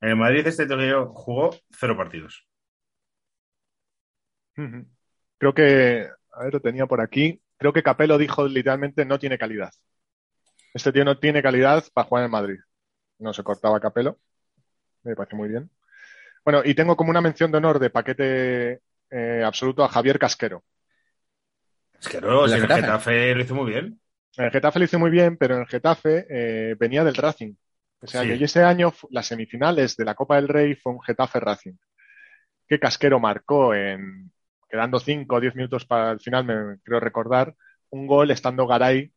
En 0.00 0.10
el 0.10 0.16
Madrid 0.16 0.46
este 0.46 0.66
torneo 0.66 1.12
jugó 1.12 1.50
cero 1.70 1.96
partidos. 1.96 2.46
Creo 5.38 5.54
que, 5.54 6.08
a 6.32 6.44
ver, 6.44 6.54
lo 6.54 6.60
tenía 6.60 6.86
por 6.86 7.00
aquí. 7.00 7.40
Creo 7.58 7.72
que 7.72 7.82
Capello 7.82 8.18
dijo 8.18 8.46
literalmente 8.46 9.04
no 9.04 9.18
tiene 9.18 9.38
calidad. 9.38 9.70
Este 10.74 10.92
tío 10.92 11.04
no 11.04 11.18
tiene 11.18 11.42
calidad 11.42 11.84
para 11.92 12.06
jugar 12.06 12.24
en 12.24 12.30
Madrid. 12.30 12.58
No 13.18 13.32
se 13.32 13.42
cortaba 13.42 13.80
Capello. 13.80 14.18
Me 15.02 15.16
parece 15.16 15.36
muy 15.36 15.48
bien. 15.48 15.70
Bueno, 16.46 16.62
y 16.64 16.74
tengo 16.76 16.96
como 16.96 17.10
una 17.10 17.20
mención 17.20 17.50
de 17.50 17.58
honor 17.58 17.80
de 17.80 17.90
paquete 17.90 18.80
eh, 19.10 19.42
absoluto 19.44 19.82
a 19.82 19.88
Javier 19.88 20.16
Casquero. 20.16 20.62
Es 22.00 22.08
que 22.08 22.20
no, 22.20 22.44
¿El 22.44 22.60
Getafe? 22.60 22.82
Getafe 22.82 23.34
lo 23.34 23.42
hizo 23.42 23.54
muy 23.56 23.72
bien. 23.72 24.00
En 24.36 24.44
el 24.44 24.50
Getafe 24.52 24.78
lo 24.78 24.84
hizo 24.84 24.98
muy 25.00 25.10
bien, 25.10 25.36
pero 25.36 25.56
en 25.56 25.62
el 25.62 25.66
Getafe 25.66 26.24
eh, 26.30 26.76
venía 26.78 27.02
del 27.02 27.16
Racing. 27.16 27.54
Ese 28.00 28.12
Sí. 28.12 28.18
año. 28.18 28.34
Y 28.36 28.44
ese 28.44 28.62
año, 28.62 28.94
las 29.10 29.26
semifinales 29.26 29.96
de 29.96 30.04
la 30.04 30.14
Copa 30.14 30.36
del 30.36 30.46
Rey 30.46 30.76
fue 30.76 30.92
un 30.92 31.02
Getafe 31.02 31.40
Racing. 31.40 31.72
Que 32.68 32.78
Casquero 32.78 33.18
marcó 33.18 33.74
en, 33.74 34.30
quedando 34.70 35.00
5 35.00 35.34
o 35.34 35.40
10 35.40 35.56
minutos 35.56 35.84
para 35.84 36.12
el 36.12 36.20
final, 36.20 36.44
me 36.44 36.78
creo 36.84 37.00
recordar, 37.00 37.56
un 37.90 38.06
gol 38.06 38.30
estando 38.30 38.68
Garay 38.68 39.10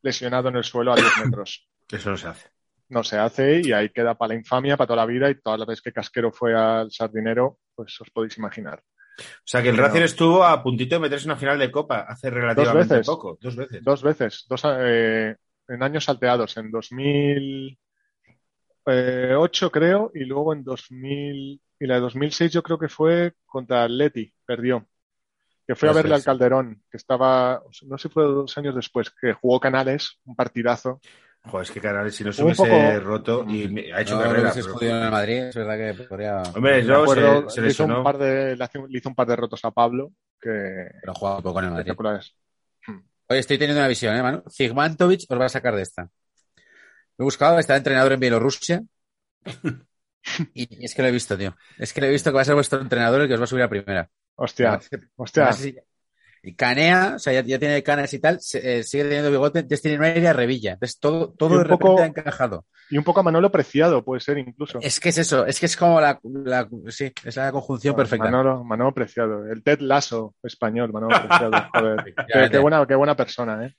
lesionado 0.00 0.48
en 0.48 0.56
el 0.56 0.64
suelo 0.64 0.94
a 0.94 0.96
10 0.96 1.06
metros. 1.26 1.68
Eso 1.90 2.10
no 2.12 2.16
se 2.16 2.28
hace. 2.28 2.48
No 2.92 3.02
se 3.02 3.18
hace 3.18 3.60
y 3.64 3.72
ahí 3.72 3.88
queda 3.88 4.14
para 4.14 4.34
la 4.34 4.38
infamia, 4.38 4.76
para 4.76 4.86
toda 4.86 4.98
la 4.98 5.06
vida 5.06 5.28
y 5.30 5.40
todas 5.40 5.58
las 5.58 5.66
veces 5.66 5.82
que 5.82 5.92
Casquero 5.92 6.30
fue 6.30 6.54
al 6.54 6.92
Sardinero, 6.92 7.58
pues 7.74 8.00
os 8.00 8.10
podéis 8.10 8.38
imaginar. 8.38 8.80
O 9.18 9.22
sea 9.44 9.60
que 9.62 9.70
el. 9.70 9.78
Racing 9.78 10.02
estuvo 10.02 10.44
a 10.44 10.62
puntito 10.62 10.96
de 10.96 11.00
meterse 11.00 11.24
en 11.24 11.30
una 11.32 11.38
final 11.38 11.58
de 11.58 11.70
Copa 11.70 12.06
hace 12.08 12.30
relativamente 12.30 12.94
veces. 12.94 13.06
poco. 13.06 13.36
Dos 13.40 13.56
veces. 13.56 13.82
Dos 13.82 14.02
veces, 14.02 14.44
dos, 14.48 14.62
eh, 14.78 15.34
en 15.68 15.82
años 15.82 16.04
salteados, 16.04 16.56
en 16.56 16.70
2008 16.70 19.70
creo 19.70 20.10
y 20.14 20.24
luego 20.24 20.52
en 20.52 20.64
2000 20.64 21.60
y 21.80 21.86
la 21.86 21.94
de 21.94 22.00
2006 22.00 22.52
yo 22.52 22.62
creo 22.62 22.78
que 22.78 22.88
fue 22.88 23.32
contra 23.44 23.84
Atleti, 23.84 24.32
perdió. 24.44 24.86
Que 25.66 25.74
fue 25.76 25.88
a 25.88 25.92
verle 25.92 26.14
al. 26.14 26.24
Calderón, 26.24 26.82
que 26.90 26.96
estaba, 26.96 27.62
no 27.86 27.98
sé 27.98 28.08
si 28.08 28.12
fue 28.12 28.24
dos 28.24 28.58
años 28.58 28.74
después, 28.74 29.10
que 29.10 29.32
jugó 29.32 29.60
Canales, 29.60 30.18
un 30.24 30.34
partidazo. 30.34 31.00
Joder, 31.44 31.64
es 31.64 31.70
que 31.72 31.80
Canales 31.80 32.14
si 32.14 32.22
no 32.24 32.32
se 32.32 32.42
hubiese 32.44 32.62
poco- 32.62 33.00
roto 33.00 33.44
y 33.48 33.66
me- 33.68 33.92
ha 33.92 34.00
hecho 34.00 34.14
No, 34.16 34.22
carrera. 34.22 34.48
no 34.48 34.54
se 34.54 34.62
pero- 34.62 34.74
jodido 34.74 34.96
en 34.96 35.02
el 35.04 35.10
Madrid, 35.10 35.36
es 35.38 35.56
verdad 35.56 35.76
que 35.96 36.04
podría. 36.04 36.42
Hombre, 36.54 36.84
yo 36.84 37.02
acuerdo, 37.02 37.48
se, 37.50 37.54
se 37.56 37.60
le, 37.62 37.68
hizo 37.68 37.84
un 37.84 38.04
par 38.04 38.18
de, 38.18 38.56
le, 38.56 38.68
hizo 38.90 39.08
un 39.08 39.14
par 39.16 39.26
de 39.26 39.36
rotos 39.36 39.64
a 39.64 39.70
Pablo, 39.72 40.12
que 40.40 40.88
Pero 41.00 41.14
juega 41.14 41.36
un 41.38 41.42
poco 41.42 41.58
en 41.58 41.64
el 41.64 41.70
Madrid. 41.72 41.80
espectaculares. 41.88 42.34
Oye, 43.28 43.40
estoy 43.40 43.58
teniendo 43.58 43.80
una 43.80 43.88
visión, 43.88 44.14
¿eh, 44.14 44.22
Manu? 44.22 44.42
Zigmantovic 44.50 45.22
os 45.28 45.40
va 45.40 45.46
a 45.46 45.48
sacar 45.48 45.74
de 45.74 45.82
esta. 45.82 46.02
Lo 47.18 47.22
he 47.22 47.24
buscado, 47.24 47.58
está 47.58 47.76
entrenador 47.76 48.12
en 48.12 48.20
Bielorrusia. 48.20 48.82
Y 50.54 50.84
es 50.84 50.94
que 50.94 51.02
lo 51.02 51.08
he 51.08 51.10
visto, 51.10 51.36
tío. 51.36 51.56
Es 51.78 51.92
que 51.92 52.00
lo 52.00 52.06
he 52.06 52.10
visto 52.10 52.30
que 52.30 52.36
va 52.36 52.42
a 52.42 52.44
ser 52.44 52.54
vuestro 52.54 52.80
entrenador 52.80 53.22
el 53.22 53.26
que 53.26 53.34
os 53.34 53.40
va 53.40 53.44
a 53.44 53.48
subir 53.48 53.64
a 53.64 53.68
primera. 53.68 54.08
Hostia, 54.36 54.80
hostia. 55.16 55.50
Y 56.44 56.54
canea, 56.56 57.12
o 57.16 57.18
sea, 57.20 57.32
ya, 57.34 57.42
ya 57.42 57.58
tiene 57.58 57.82
canas 57.84 58.12
y 58.14 58.18
tal, 58.18 58.40
se- 58.40 58.78
eh, 58.80 58.82
sigue 58.82 59.04
teniendo 59.04 59.30
bigote, 59.30 59.60
entonces 59.60 59.80
tiene 59.82 59.98
una 59.98 60.08
aire 60.08 60.26
a 60.26 60.32
revilla. 60.32 60.72
Entonces 60.72 60.98
todo, 60.98 61.30
Y 61.32 61.36
todo 61.36 61.50
un 61.50 61.58
de 61.58 61.64
repente 61.64 61.78
poco- 61.84 62.02
ha 62.02 62.06
encajado. 62.06 62.66
Y 62.90 62.98
un 62.98 63.04
poco 63.04 63.20
a 63.20 63.22
Manolo 63.22 63.50
Preciado, 63.52 64.04
puede 64.04 64.20
ser 64.20 64.38
incluso. 64.38 64.78
Es 64.82 64.98
que 64.98 65.10
es 65.10 65.18
eso, 65.18 65.46
es 65.46 65.60
que 65.60 65.66
es 65.66 65.76
como 65.76 66.00
la, 66.00 66.18
la- 66.24 66.68
sí, 66.88 67.12
es 67.24 67.36
la 67.36 67.52
conjunción 67.52 67.94
perfecta. 67.94 68.24
Manolo, 68.24 68.64
Manolo 68.64 68.92
Preciado, 68.92 69.46
el 69.46 69.62
Ted 69.62 69.80
Lasso 69.80 70.34
español, 70.42 70.92
Manolo 70.92 71.16
Preciado, 71.20 71.52
joder. 71.72 72.14
Qué, 72.50 72.58
buena, 72.58 72.84
qué 72.86 72.94
buena 72.96 73.14
persona, 73.16 73.64
¿eh? 73.66 73.76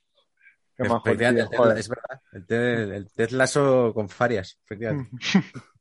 Qué 0.76 0.84
majo 0.84 1.02
el 1.08 1.12
Efectivamente, 1.20 1.56
tío, 1.56 1.64
el 1.64 1.70
Ted- 1.74 1.78
es 1.80 1.88
verdad. 1.88 2.20
El 2.32 2.46
Ted, 2.46 2.92
el 2.92 3.10
Ted 3.12 3.30
Lasso 3.30 3.92
con 3.94 4.08
Farias, 4.08 4.58
efectivamente. 4.64 5.10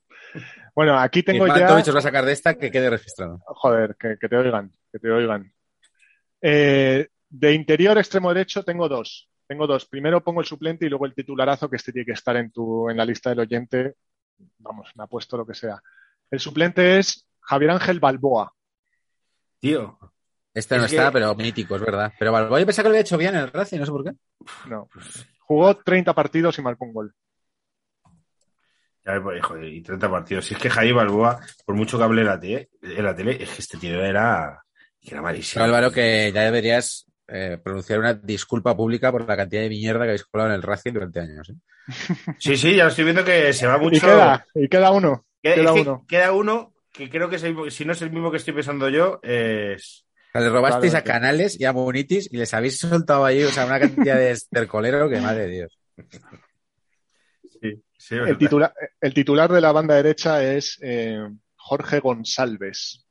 Bueno, 0.75 0.97
aquí 0.97 1.21
tengo 1.21 1.45
ya... 1.45 1.53
Zigmantovic 1.53 1.87
os 1.89 1.95
va 1.95 1.99
a 1.99 2.01
sacar 2.01 2.25
de 2.25 2.31
esta 2.31 2.55
que 2.55 2.71
quede 2.71 2.89
registrado. 2.89 3.39
Joder, 3.45 3.95
que, 3.99 4.17
que 4.19 4.27
te 4.27 4.35
oigan, 4.35 4.71
que 4.91 4.97
te 4.97 5.11
oigan. 5.11 5.53
Eh, 6.45 7.07
de 7.29 7.53
interior 7.53 7.97
extremo 7.97 8.33
derecho 8.33 8.63
tengo 8.63 8.89
dos. 8.89 9.29
Tengo 9.47 9.65
dos. 9.65 9.85
Primero 9.85 10.21
pongo 10.23 10.41
el 10.41 10.45
suplente 10.47 10.85
y 10.85 10.89
luego 10.89 11.05
el 11.05 11.13
titularazo, 11.15 11.69
que 11.69 11.77
este 11.77 11.91
tiene 11.93 12.05
que 12.05 12.11
estar 12.11 12.35
en, 12.35 12.51
tu, 12.51 12.89
en 12.89 12.97
la 12.97 13.05
lista 13.05 13.29
del 13.29 13.39
oyente. 13.39 13.93
Vamos, 14.57 14.91
me 14.95 15.03
apuesto 15.05 15.37
lo 15.37 15.45
que 15.45 15.53
sea. 15.53 15.81
El 16.29 16.39
suplente 16.39 16.99
es 16.99 17.27
Javier 17.39 17.71
Ángel 17.71 17.99
Balboa. 17.99 18.53
Tío, 19.59 19.97
Este 20.53 20.77
no 20.77 20.85
Es 20.85 20.91
está, 20.91 21.07
que- 21.07 21.13
pero 21.13 21.33
mítico, 21.35 21.75
es 21.77 21.81
verdad. 21.81 22.11
Pero 22.19 22.31
Balboa 22.31 22.59
yo 22.59 22.65
pensaba 22.65 22.83
que 22.83 22.89
lo 22.89 22.93
había 22.93 23.01
hecho 23.01 23.17
bien 23.17 23.35
en 23.35 23.41
el 23.41 23.51
Racing, 23.51 23.79
no 23.79 23.85
sé 23.85 23.91
por 23.91 24.03
qué. 24.03 24.11
No. 24.69 24.89
Jugó 25.39 25.75
30 25.77 26.13
partidos 26.13 26.57
y 26.59 26.61
marcó 26.61 26.85
un 26.85 26.93
gol. 26.93 27.15
ya, 29.05 29.21
pues, 29.21 29.43
joder, 29.43 29.65
y 29.65 29.81
30 29.81 30.09
partidos. 30.09 30.45
Si 30.45 30.53
es 30.53 30.59
que 30.59 30.69
Javi 30.69 30.91
Balboa, 30.93 31.39
por 31.65 31.75
mucho 31.75 31.97
que 31.97 32.03
hable 32.05 32.21
en 32.21 32.27
la 32.27 32.39
tele, 32.39 32.69
en 32.81 33.03
la 33.03 33.15
tele 33.15 33.41
es 33.43 33.49
que 33.51 33.61
este 33.61 33.77
tío 33.77 34.01
era, 34.01 34.63
que 35.03 35.11
era 35.11 35.21
malísimo. 35.21 35.63
Álvaro, 35.65 35.91
que 35.91 36.31
ya 36.33 36.41
deberías 36.43 37.05
eh, 37.27 37.57
pronunciar 37.63 37.99
una 37.99 38.13
disculpa 38.13 38.75
pública 38.75 39.11
por 39.11 39.27
la 39.27 39.35
cantidad 39.37 39.61
de 39.61 39.69
mierda 39.69 40.01
que 40.01 40.09
habéis 40.09 40.25
colado 40.25 40.49
en 40.49 40.55
el 40.55 40.61
Racing 40.63 40.93
durante 40.93 41.19
años. 41.19 41.49
¿eh? 41.49 41.53
Sí, 42.39 42.55
sí, 42.57 42.75
ya 42.75 42.83
lo 42.85 42.89
estoy 42.89 43.03
viendo 43.03 43.23
que 43.25 43.51
se 43.53 43.67
va 43.67 43.77
mucho. 43.77 43.97
Y 43.97 43.99
queda, 43.99 44.45
y 44.55 44.67
queda 44.69 44.91
uno. 44.91 45.25
Queda, 45.41 45.55
queda 45.55 45.65
es 45.65 45.71
que 45.73 45.81
uno. 45.81 46.05
queda 46.07 46.31
uno 46.31 46.73
que 46.91 47.09
creo 47.09 47.29
que 47.29 47.35
es 47.37 47.43
el 47.43 47.55
mismo- 47.55 47.69
si 47.71 47.85
no 47.85 47.91
es 47.93 48.01
el 48.01 48.11
mismo 48.11 48.31
que 48.31 48.37
estoy 48.37 48.53
pensando 48.53 48.87
yo, 48.89 49.19
es. 49.23 50.05
Le 50.35 50.49
robasteis 50.49 50.95
a. 50.95 51.03
Canales 51.03 51.59
y 51.59 51.65
a 51.65 51.73
Munitis 51.73 52.29
y 52.31 52.37
les 52.37 52.53
habéis 52.53 52.79
soltado 52.79 53.25
ahí 53.25 53.43
o 53.43 53.49
sea, 53.49 53.65
una 53.65 53.79
cantidad 53.79 54.15
de 54.17 54.31
estercolero 54.31 55.09
que 55.09 55.19
madre 55.21 55.47
de 55.47 55.47
Dios. 55.49 55.79
Sí, 57.61 57.83
sí, 57.97 58.15
El 58.15 58.37
titular, 58.37 58.73
el 58.99 59.13
titular 59.13 59.51
de 59.51 59.61
la 59.61 59.71
banda 59.71 59.95
derecha 59.95 60.43
es 60.43 60.77
eh, 60.81 61.19
Jorge 61.55 61.99
González. 61.99 63.05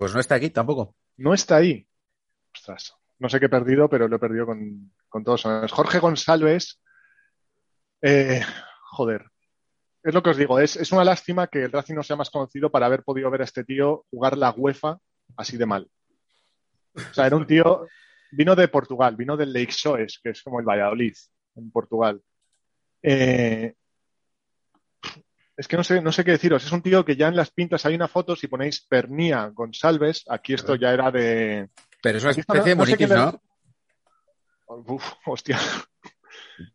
Pues 0.00 0.14
no 0.14 0.20
está 0.20 0.36
aquí 0.36 0.48
tampoco. 0.48 0.96
No 1.18 1.34
está 1.34 1.56
ahí. 1.56 1.86
Ostras, 2.54 2.96
no 3.18 3.28
sé 3.28 3.38
qué 3.38 3.46
he 3.46 3.50
perdido, 3.50 3.86
pero 3.90 4.08
lo 4.08 4.16
he 4.16 4.18
perdido 4.18 4.46
con, 4.46 4.90
con 5.10 5.22
todos. 5.22 5.42
Jorge 5.70 5.98
González, 5.98 6.80
eh, 8.00 8.40
joder, 8.92 9.26
es 10.02 10.14
lo 10.14 10.22
que 10.22 10.30
os 10.30 10.38
digo, 10.38 10.58
es, 10.58 10.76
es 10.76 10.90
una 10.90 11.04
lástima 11.04 11.48
que 11.48 11.64
el 11.64 11.70
Racing 11.70 11.96
no 11.96 12.02
sea 12.02 12.16
más 12.16 12.30
conocido 12.30 12.70
para 12.70 12.86
haber 12.86 13.02
podido 13.02 13.30
ver 13.30 13.42
a 13.42 13.44
este 13.44 13.62
tío 13.62 14.06
jugar 14.10 14.38
la 14.38 14.52
UEFA 14.56 14.96
así 15.36 15.58
de 15.58 15.66
mal. 15.66 15.86
O 16.94 17.12
sea, 17.12 17.26
era 17.26 17.36
un 17.36 17.46
tío, 17.46 17.86
vino 18.32 18.56
de 18.56 18.68
Portugal, 18.68 19.16
vino 19.16 19.36
del 19.36 19.52
Lake 19.52 19.72
Soes, 19.72 20.18
que 20.24 20.30
es 20.30 20.42
como 20.42 20.60
el 20.60 20.66
Valladolid, 20.66 21.14
en 21.56 21.70
Portugal. 21.70 22.22
Eh, 23.02 23.74
es 25.60 25.68
que 25.68 25.76
no 25.76 25.84
sé, 25.84 26.00
no 26.00 26.10
sé 26.10 26.24
qué 26.24 26.30
deciros. 26.32 26.64
Es 26.64 26.72
un 26.72 26.80
tío 26.80 27.04
que 27.04 27.16
ya 27.16 27.28
en 27.28 27.36
las 27.36 27.50
pintas 27.50 27.84
hay 27.84 27.94
una 27.94 28.08
foto, 28.08 28.34
si 28.34 28.46
ponéis 28.48 28.80
Pernía 28.80 29.46
González, 29.52 30.24
aquí 30.28 30.54
esto 30.54 30.74
ya 30.74 30.92
era 30.92 31.10
de, 31.10 31.68
Pero 32.02 32.16
es 32.18 32.24
una 32.24 32.30
especie 32.32 32.62
de 32.62 32.70
le- 33.08 33.14
¿no? 34.66 34.84
Uf, 34.94 35.04
hostia. 35.26 35.58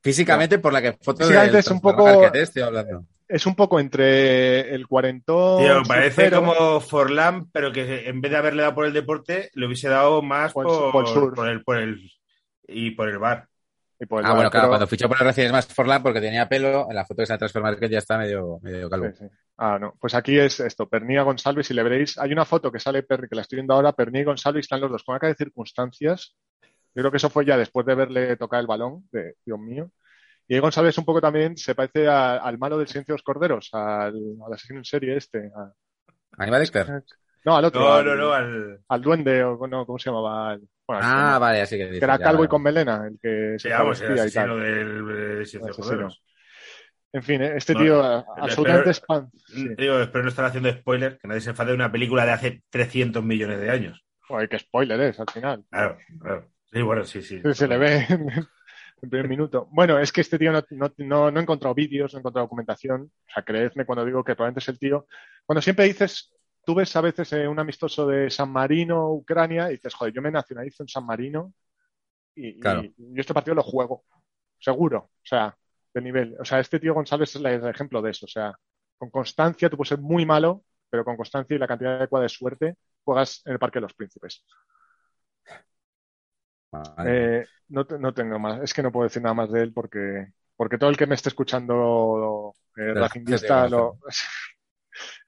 Físicamente, 0.01 0.59
por 0.59 0.71
la 0.73 0.81
que 0.81 0.93
foto 0.93 1.23
es 1.23 1.67
un 1.67 1.81
poco- 1.81 2.21
que 2.21 2.29
te 2.31 2.41
estoy 2.41 2.61
hablando. 2.61 3.05
Es 3.27 3.47
un 3.47 3.55
poco 3.55 3.79
entre 3.79 4.75
el 4.75 4.87
cuarentón. 4.87 5.63
Tío, 5.63 5.81
parece 5.87 6.25
surfero, 6.29 6.43
como 6.45 6.79
Forlán, 6.79 7.49
pero 7.51 7.71
que 7.71 8.07
en 8.07 8.21
vez 8.21 8.31
de 8.31 8.37
haberle 8.37 8.61
dado 8.61 8.75
por 8.75 8.85
el 8.85 8.93
deporte, 8.93 9.49
le 9.55 9.65
hubiese 9.65 9.89
dado 9.89 10.21
más 10.21 10.53
por 11.33 11.49
el, 11.49 11.63
por 11.63 11.77
el- 11.77 12.11
y 12.67 12.91
por 12.91 13.09
el 13.09 13.17
bar. 13.17 13.47
Y 13.99 14.03
el 14.03 14.25
Ah, 14.25 14.33
bueno, 14.33 14.49
claro, 14.49 14.67
cuando 14.69 14.87
fichó 14.87 15.07
por 15.07 15.17
el 15.19 15.25
Racing 15.25 15.43
es 15.43 15.51
más 15.51 15.67
Forlán 15.67 16.03
porque 16.03 16.19
tenía 16.21 16.47
pelo, 16.49 16.87
en 16.89 16.95
la 16.95 17.05
foto 17.05 17.17
de 17.21 17.23
esa 17.23 17.37
Transfer 17.37 17.61
Market 17.61 17.89
ya 17.91 17.99
está 17.99 18.17
medio, 18.17 18.59
medio 18.61 18.89
calvo. 18.89 19.07
Sí, 19.07 19.13
sí. 19.19 19.25
Ah, 19.57 19.77
no. 19.79 19.93
Pues 19.99 20.13
aquí 20.15 20.37
es 20.37 20.59
esto, 20.59 20.89
Pernía 20.89 21.23
González, 21.23 21.69
y 21.71 21.73
le 21.73 21.83
veréis, 21.83 22.17
hay 22.17 22.33
una 22.33 22.43
foto 22.45 22.71
que 22.71 22.79
sale, 22.79 23.03
Per- 23.03 23.29
que 23.29 23.35
la 23.35 23.41
estoy 23.41 23.57
viendo 23.57 23.73
ahora, 23.73 23.93
Pernía 23.93 24.21
y 24.21 24.25
González 24.25 24.61
están 24.61 24.81
los 24.81 24.91
dos 24.91 25.03
con 25.03 25.17
cara 25.17 25.29
de 25.29 25.35
circunstancias. 25.35 26.35
Yo 26.93 27.01
creo 27.01 27.11
que 27.11 27.17
eso 27.17 27.29
fue 27.29 27.45
ya 27.45 27.57
después 27.57 27.85
de 27.85 27.95
verle 27.95 28.35
tocar 28.37 28.59
el 28.59 28.67
balón, 28.67 29.07
de 29.11 29.35
Dios 29.45 29.59
mío. 29.59 29.89
Y 30.47 30.59
González 30.59 30.97
un 30.97 31.05
poco 31.05 31.21
también 31.21 31.55
se 31.57 31.73
parece 31.73 32.07
a- 32.07 32.35
al 32.37 32.57
malo 32.57 32.77
del 32.77 32.87
Silencio 32.87 33.13
de 33.13 33.17
los 33.17 33.23
Corderos, 33.23 33.69
al, 33.73 34.13
al 34.45 34.53
asesino 34.53 34.79
en 34.79 34.85
serie 34.85 35.15
este. 35.17 35.51
a- 35.55 35.71
Aníbal 36.37 36.61
Lecter. 36.61 37.03
No, 37.45 37.57
al 37.57 37.65
otro. 37.65 37.81
No, 37.81 37.93
al, 37.93 38.05
no, 38.05 38.15
no, 38.15 38.33
al... 38.33 38.79
al 38.87 39.01
duende, 39.01 39.43
o 39.43 39.67
no, 39.67 39.85
¿cómo 39.85 39.97
se 39.99 40.09
llamaba? 40.09 40.57
Bueno, 40.87 41.01
Ah, 41.03 41.33
que- 41.35 41.39
vale, 41.39 41.61
así 41.61 41.77
que 41.77 41.83
que 41.83 41.85
dices, 41.91 42.03
era 42.03 42.13
ya, 42.13 42.17
pues, 42.17 42.27
calvo 42.29 42.43
y 42.43 42.47
con 42.47 42.61
melena, 42.63 43.07
el 43.07 43.19
que 43.21 43.55
Sí, 43.57 43.67
se 43.69 43.73
vamos, 43.73 44.01
el 44.01 44.05
y 44.13 44.15
tal. 44.15 44.19
asesino 44.25 44.55
del 44.57 45.41
eh. 45.41 45.71
Joderos. 45.71 46.23
En 47.13 47.23
fin, 47.23 47.41
eh, 47.41 47.53
este 47.55 47.73
No, 47.73 47.79
tío 47.79 47.99
el- 48.17 48.23
absolutamente 48.41 48.89
el- 48.89 48.95
spam. 48.95 49.29
Sí. 49.47 49.69
Digo, 49.77 49.99
espero 49.99 50.23
no 50.23 50.29
estar 50.29 50.45
haciendo 50.45 50.69
spoiler, 50.71 51.17
que 51.17 51.27
nadie 51.27 51.41
se 51.41 51.51
enfade 51.51 51.69
de 51.71 51.75
una 51.75 51.91
película 51.91 52.25
de 52.25 52.31
hace 52.31 52.63
300 52.69 53.23
millones 53.23 53.59
de 53.59 53.69
años. 53.71 54.05
Joder, 54.27 54.49
qué 54.49 54.59
spoiler 54.59 54.99
es 55.01 55.19
al 55.19 55.29
final. 55.31 55.63
Claro, 55.69 55.97
claro. 56.19 56.49
Sí, 56.71 56.81
bueno, 56.81 57.03
sí, 57.05 57.21
sí. 57.21 57.39
Se, 57.41 57.53
se 57.53 57.67
le 57.67 57.77
ve 57.77 58.05
en 58.09 58.27
el 59.01 59.09
primer 59.09 59.29
minuto. 59.29 59.67
Bueno, 59.71 59.97
es 59.99 60.11
que 60.11 60.21
este 60.21 60.37
tío 60.37 60.51
no, 60.51 60.61
no, 60.71 60.91
no, 60.97 61.31
no 61.31 61.39
he 61.39 61.43
encontrado 61.43 61.73
vídeos, 61.75 62.13
no 62.13 62.17
he 62.17 62.21
encontrado 62.21 62.45
documentación. 62.45 63.03
O 63.03 63.31
sea, 63.33 63.43
creedme 63.43 63.85
cuando 63.85 64.03
digo 64.03 64.23
que 64.23 64.35
probablemente 64.35 64.59
es 64.59 64.69
el 64.69 64.79
tío. 64.79 65.07
Cuando 65.45 65.61
siempre 65.61 65.85
dices, 65.85 66.33
tú 66.65 66.75
ves 66.75 66.95
a 66.95 67.01
veces 67.01 67.31
eh, 67.33 67.47
un 67.47 67.59
amistoso 67.59 68.07
de 68.07 68.29
San 68.29 68.51
Marino, 68.51 69.11
Ucrania, 69.13 69.69
y 69.69 69.73
dices, 69.73 69.93
joder, 69.93 70.13
yo 70.13 70.21
me 70.21 70.31
nacionalizo 70.31 70.83
en 70.83 70.89
San 70.89 71.05
Marino 71.05 71.53
y, 72.35 72.49
y- 72.49 72.59
Claro. 72.59 72.81
y 72.83 72.93
yo 72.97 73.21
este 73.21 73.33
partido 73.33 73.55
lo 73.55 73.63
juego. 73.63 74.03
Seguro. 74.59 74.97
O 74.99 75.25
sea, 75.25 75.57
de 75.93 76.01
nivel. 76.01 76.35
O 76.39 76.45
sea, 76.45 76.59
este 76.59 76.79
tío 76.79 76.93
González 76.93 77.29
es 77.29 77.35
el 77.43 77.65
ejemplo 77.67 78.01
de 78.01 78.11
eso. 78.11 78.25
O 78.25 78.29
sea, 78.29 78.53
con 78.97 79.09
constancia 79.09 79.69
tú 79.69 79.77
puedes 79.77 79.89
ser 79.89 79.99
muy 79.99 80.25
malo, 80.25 80.63
pero 80.89 81.05
con 81.05 81.17
constancia 81.17 81.55
y 81.55 81.59
la 81.59 81.67
cantidad 81.67 81.97
adecuada 81.97 82.23
de 82.23 82.29
suerte 82.29 82.75
juegas 83.03 83.41
en 83.45 83.53
el 83.53 83.59
Parque 83.59 83.77
de 83.79 83.81
los 83.83 83.93
Príncipes. 83.93 84.43
Vale. 86.71 87.39
Eh, 87.41 87.45
no, 87.69 87.85
te- 87.85 87.97
no 87.99 88.13
tengo 88.13 88.37
más, 88.39 88.61
es 88.61 88.73
que 88.73 88.83
no 88.83 88.91
puedo 88.91 89.05
decir 89.05 89.21
nada 89.21 89.33
más 89.33 89.51
de 89.51 89.61
él 89.61 89.73
porque, 89.73 90.27
porque 90.55 90.77
todo 90.77 90.89
el 90.89 90.97
que 90.97 91.07
me 91.07 91.15
esté 91.15 91.29
escuchando 91.29 92.53
eh, 92.75 92.93
la 92.93 93.01
racinguista 93.01 93.67
lo. 93.69 93.97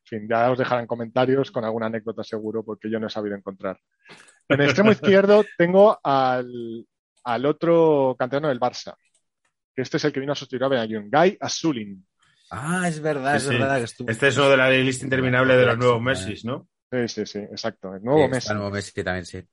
En 0.10 0.20
fin, 0.22 0.28
ya 0.30 0.50
os 0.52 0.58
dejarán 0.58 0.88
comentarios 0.88 1.52
con 1.52 1.66
alguna 1.66 1.88
anécdota 1.88 2.24
seguro 2.24 2.64
porque 2.64 2.90
yo 2.90 2.98
no 3.00 3.08
he 3.08 3.10
sabido 3.10 3.36
encontrar. 3.36 3.78
En 4.48 4.62
el 4.62 4.68
extremo 4.68 4.92
izquierdo 4.92 5.44
tengo 5.58 6.00
al, 6.02 6.86
al 7.26 7.46
otro 7.46 8.16
canterano 8.18 8.48
del 8.48 8.60
Barça, 8.60 8.96
que 9.76 9.82
este 9.82 9.98
es 9.98 10.06
el 10.06 10.14
que 10.14 10.22
vino 10.22 10.32
a 10.32 10.36
sustituir 10.36 10.64
a 10.64 10.70
Benayoun, 10.70 11.10
Guy 11.12 11.38
Asulin. 11.42 12.08
Ah, 12.52 12.88
es 12.88 13.02
verdad, 13.02 13.32
Sí, 13.34 13.38
es 13.38 13.44
sí. 13.44 13.50
verdad 13.58 13.78
que 13.80 13.84
estuvo. 13.84 14.10
Este 14.10 14.28
es 14.30 14.38
uno 14.38 14.50
de 14.50 14.56
la 14.58 14.70
lista 14.70 15.04
interminable 15.04 15.58
de 15.58 15.66
los 15.66 15.78
nuevos 15.78 15.98
Sí, 15.98 16.30
Messi, 16.30 16.48
¿no? 16.48 16.70
Sí, 16.90 17.08
sí, 17.10 17.26
sí, 17.26 17.40
exacto, 17.40 17.94
el 17.94 18.02
nuevo 18.02 18.24
Sí, 18.24 18.30
Messi. 18.32 18.50
el 18.52 18.56
nuevo 18.56 18.72
Messi 18.72 19.04
también, 19.04 19.26
sí. 19.26 19.44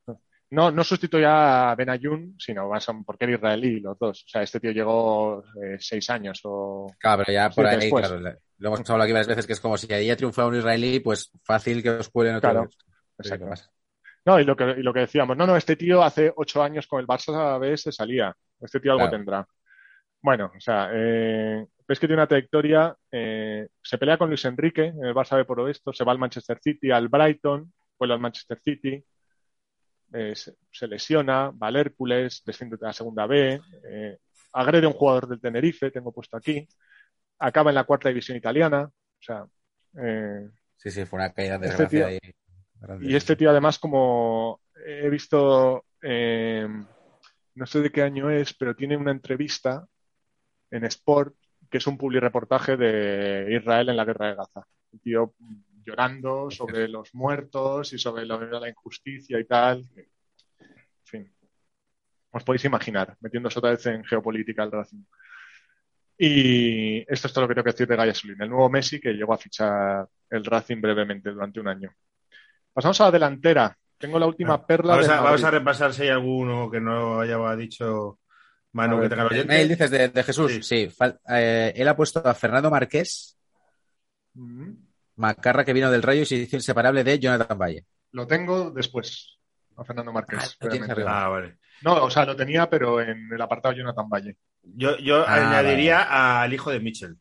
No, 0.50 0.70
no 0.70 0.84
sustituía 0.84 1.70
a 1.70 1.74
Benayoun, 1.74 2.36
sino 2.38 2.68
más 2.68 2.88
a- 2.88 2.94
porque 3.04 3.24
era 3.24 3.34
israelí 3.34 3.80
los 3.80 3.98
dos. 3.98 4.24
O 4.24 4.28
sea, 4.28 4.42
este 4.42 4.60
tío 4.60 4.70
llegó 4.70 5.42
eh, 5.62 5.76
seis 5.78 6.08
años 6.10 6.40
o... 6.44 6.86
Claro, 6.98 7.22
pero 7.26 7.34
ya 7.34 7.50
por 7.50 7.66
ahí, 7.66 7.78
después. 7.80 8.06
claro, 8.08 8.38
lo 8.58 8.68
hemos 8.68 8.80
hablado 8.90 9.02
aquí 9.02 9.12
varias 9.12 9.28
veces, 9.28 9.46
que 9.46 9.52
es 9.54 9.60
como 9.60 9.76
si 9.76 9.92
ahí 9.92 10.06
ya 10.06 10.16
triunfaba 10.16 10.48
un 10.48 10.56
israelí, 10.56 11.00
pues 11.00 11.30
fácil 11.42 11.82
que 11.82 11.90
os 11.90 12.08
cuelen 12.08 12.36
otro. 12.36 12.50
Claro, 12.50 12.68
Exacto. 13.18 13.46
No, 14.26 14.40
y 14.40 14.44
lo, 14.44 14.56
que, 14.56 14.64
y 14.78 14.82
lo 14.82 14.92
que 14.94 15.00
decíamos, 15.00 15.36
no, 15.36 15.46
no, 15.46 15.56
este 15.56 15.76
tío 15.76 16.02
hace 16.02 16.32
ocho 16.36 16.62
años 16.62 16.86
con 16.86 17.00
el 17.00 17.06
Barça 17.06 17.58
B 17.58 17.76
se 17.76 17.92
salía. 17.92 18.34
Este 18.60 18.80
tío 18.80 18.92
algo 18.92 19.02
Claro. 19.04 19.16
tendrá. 19.16 19.46
Bueno, 20.22 20.50
o 20.56 20.60
sea, 20.60 20.88
eh, 20.94 21.66
ves 21.86 21.98
que 22.00 22.06
tiene 22.06 22.20
una 22.22 22.26
trayectoria. 22.28 22.96
eh, 23.12 23.68
se 23.82 23.98
pelea 23.98 24.16
con 24.16 24.28
Luis 24.28 24.44
Enrique 24.46 24.86
en 24.86 25.04
el 25.04 25.14
Barça 25.14 25.36
B 25.36 25.44
por 25.44 25.68
esto, 25.68 25.92
se 25.92 26.04
va 26.04 26.12
al 26.12 26.18
Manchester 26.18 26.58
City, 26.62 26.90
al 26.90 27.08
Brighton, 27.08 27.70
vuelve 27.98 28.14
al 28.14 28.20
Manchester 28.20 28.58
City, 28.64 29.04
eh, 30.14 30.34
se, 30.34 30.54
se 30.70 30.86
lesiona, 30.86 31.50
va 31.50 31.66
al 31.68 31.76
Hércules, 31.76 32.42
desciende 32.46 32.76
a 32.80 32.86
la 32.86 32.92
segunda 32.92 33.26
B, 33.26 33.60
eh, 33.90 34.18
agrede 34.52 34.86
a 34.86 34.88
un 34.88 34.94
jugador 34.94 35.28
del 35.28 35.40
Tenerife, 35.40 35.90
tengo 35.90 36.12
puesto 36.12 36.36
aquí, 36.36 36.66
acaba 37.38 37.70
en 37.70 37.74
la 37.74 37.84
cuarta 37.84 38.08
división 38.08 38.38
italiana, 38.38 38.84
o 38.84 39.22
sea, 39.22 39.44
eh, 40.00 40.48
Sí, 40.76 40.90
sí, 40.90 41.04
fue 41.04 41.18
una 41.18 41.32
caída 41.32 41.58
de 41.58 41.66
Este 41.66 41.86
tío- 41.86 42.06
ahí. 42.06 42.18
y 43.00 43.14
este 43.16 43.36
tío, 43.36 43.50
además, 43.50 43.78
como 43.78 44.60
he 44.86 45.08
visto, 45.08 45.84
eh, 46.02 46.68
no 47.54 47.66
sé 47.66 47.80
de 47.80 47.90
qué 47.90 48.02
año 48.02 48.30
es, 48.30 48.54
pero 48.54 48.74
tiene 48.76 48.96
una 48.96 49.10
entrevista 49.12 49.86
en 50.70 50.84
Sport, 50.84 51.34
que 51.70 51.78
es 51.78 51.86
un 51.86 51.96
publireportaje 51.96 52.76
de 52.76 53.56
Israel 53.56 53.88
en 53.88 53.96
la 53.96 54.04
guerra 54.04 54.28
de 54.28 54.34
Gaza. 54.36 54.66
Un 54.92 54.98
tío 55.00 55.34
llorando 55.84 56.50
sobre 56.50 56.88
los 56.88 57.14
muertos 57.14 57.92
y 57.92 57.98
sobre 57.98 58.24
lo- 58.26 58.40
la 58.60 58.68
injusticia 58.68 59.38
y 59.38 59.44
tal. 59.44 59.84
En 59.96 60.06
fin, 61.04 61.34
os 62.30 62.42
podéis 62.44 62.64
imaginar, 62.64 63.16
metiéndose 63.20 63.58
otra 63.58 63.70
vez 63.72 63.86
en 63.86 64.04
geopolítica 64.04 64.62
el 64.64 64.72
Racing. 64.72 65.04
Y 66.16 67.00
esto 67.12 67.26
es 67.26 67.32
todo 67.32 67.42
lo 67.42 67.48
que 67.48 67.54
tengo 67.54 67.64
que 67.64 67.72
decir 67.72 67.88
de 67.88 67.96
Gaya 67.96 68.14
Solín, 68.14 68.40
el 68.40 68.48
nuevo 68.48 68.70
Messi 68.70 69.00
que 69.00 69.12
llegó 69.12 69.34
a 69.34 69.38
fichar 69.38 70.06
el 70.30 70.44
Racing 70.44 70.80
brevemente 70.80 71.30
durante 71.30 71.60
un 71.60 71.68
año. 71.68 71.92
Pasamos 72.72 73.00
a 73.00 73.04
la 73.06 73.10
delantera. 73.10 73.76
Tengo 73.98 74.18
la 74.18 74.26
última 74.26 74.64
perla 74.66 74.92
Vamos 74.92 75.06
del 75.06 75.16
a, 75.16 75.20
vamos 75.20 75.44
a 75.44 75.50
repasar 75.50 75.92
si 75.92 76.02
hay 76.02 76.08
alguno 76.10 76.70
que 76.70 76.80
no 76.80 77.20
haya 77.20 77.56
dicho 77.56 78.18
Manu 78.72 79.00
que 79.00 79.08
tenga 79.08 79.26
oyente. 79.26 79.46
mail 79.48 79.68
dices 79.68 79.90
de, 79.90 80.08
de 80.08 80.22
Jesús, 80.24 80.66
Sí. 80.66 80.88
eh, 81.28 81.72
él 81.76 81.88
ha 81.88 81.96
puesto 81.96 82.20
a 82.26 82.34
Fernando 82.34 82.70
Marqués, 82.70 83.38
Mm, 84.36 84.72
Macarra 85.16 85.64
que 85.64 85.72
vino 85.72 85.90
del 85.90 86.02
Rayo 86.02 86.22
y 86.22 86.26
se 86.26 86.36
hizo 86.36 86.56
inseparable 86.56 87.04
de 87.04 87.18
Jonathan 87.18 87.58
Valle. 87.58 87.84
Lo 88.12 88.26
tengo 88.26 88.70
después, 88.70 89.38
a 89.76 89.84
Fernando 89.84 90.10
Ah, 90.10 90.14
Márquez. 90.14 90.56
arriba. 90.90 91.24
Ah, 91.24 91.28
vale. 91.28 91.58
No, 91.82 92.04
o 92.04 92.10
sea, 92.10 92.24
lo 92.24 92.34
tenía, 92.36 92.68
pero 92.70 93.00
en 93.00 93.28
el 93.32 93.40
apartado 93.40 93.74
Jonathan 93.74 94.08
Valle. 94.08 94.36
Yo, 94.62 94.96
yo 94.98 95.24
Ah, 95.26 95.34
añadiría 95.50 96.42
al 96.42 96.52
hijo 96.52 96.70
de 96.70 96.80
Mitchell, 96.80 97.16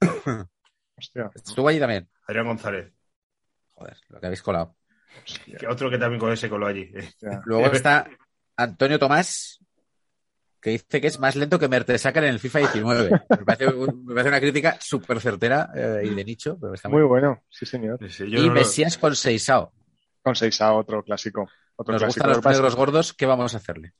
Hostia. 0.96 1.30
Estuvo 1.34 1.68
allí 1.68 1.78
también. 1.80 2.08
Adrián 2.26 2.46
González. 2.46 2.92
Joder, 3.74 3.96
lo 4.08 4.20
que 4.20 4.26
habéis 4.26 4.42
colado. 4.42 4.76
hostia, 5.24 5.58
Que 5.58 5.66
otro 5.66 5.90
que 5.90 5.98
también 5.98 6.20
con 6.20 6.32
ese 6.32 6.48
coló 6.48 6.66
allí. 6.66 6.90
hostia. 6.96 7.40
Luego 7.44 7.66
está 7.72 8.08
Antonio 8.56 8.98
Tomás, 8.98 9.58
que 10.64 10.70
dice 10.70 10.98
que 10.98 11.08
es 11.08 11.20
más 11.20 11.36
lento 11.36 11.58
que 11.58 11.68
Mertesacker 11.68 12.24
en 12.24 12.30
el 12.30 12.40
FIFA 12.40 12.60
19. 12.60 13.10
Me 13.28 13.36
parece, 13.44 13.66
un- 13.68 14.06
me 14.06 14.14
parece 14.14 14.28
una 14.30 14.40
crítica 14.40 14.78
súper 14.80 15.20
certera 15.20 15.68
eh, 15.74 16.00
y 16.06 16.14
de 16.14 16.24
nicho, 16.24 16.56
pero 16.58 16.72
está 16.72 16.88
muy 16.88 17.00
Muy 17.00 17.08
bueno, 17.08 17.42
sí, 17.50 17.66
señor. 17.66 17.98
Sí, 18.10 18.30
yo 18.30 18.38
Y 18.38 18.42
no 18.48 18.54
lo- 18.54 18.60
Mesías 18.60 18.96
con 18.96 19.14
Seisao. 19.14 19.72
Con 20.22 20.34
6 20.34 20.58
a 20.62 20.72
otro 20.72 21.02
clásico. 21.02 21.46
Otro 21.76 21.92
Nos 21.92 22.02
clásico. 22.02 22.06
gustan 22.24 22.30
Lo 22.30 22.36
los 22.36 22.46
negros 22.46 22.76
gordos, 22.76 23.12
¿qué 23.12 23.26
vamos 23.26 23.52
a 23.52 23.58
hacerle? 23.58 23.92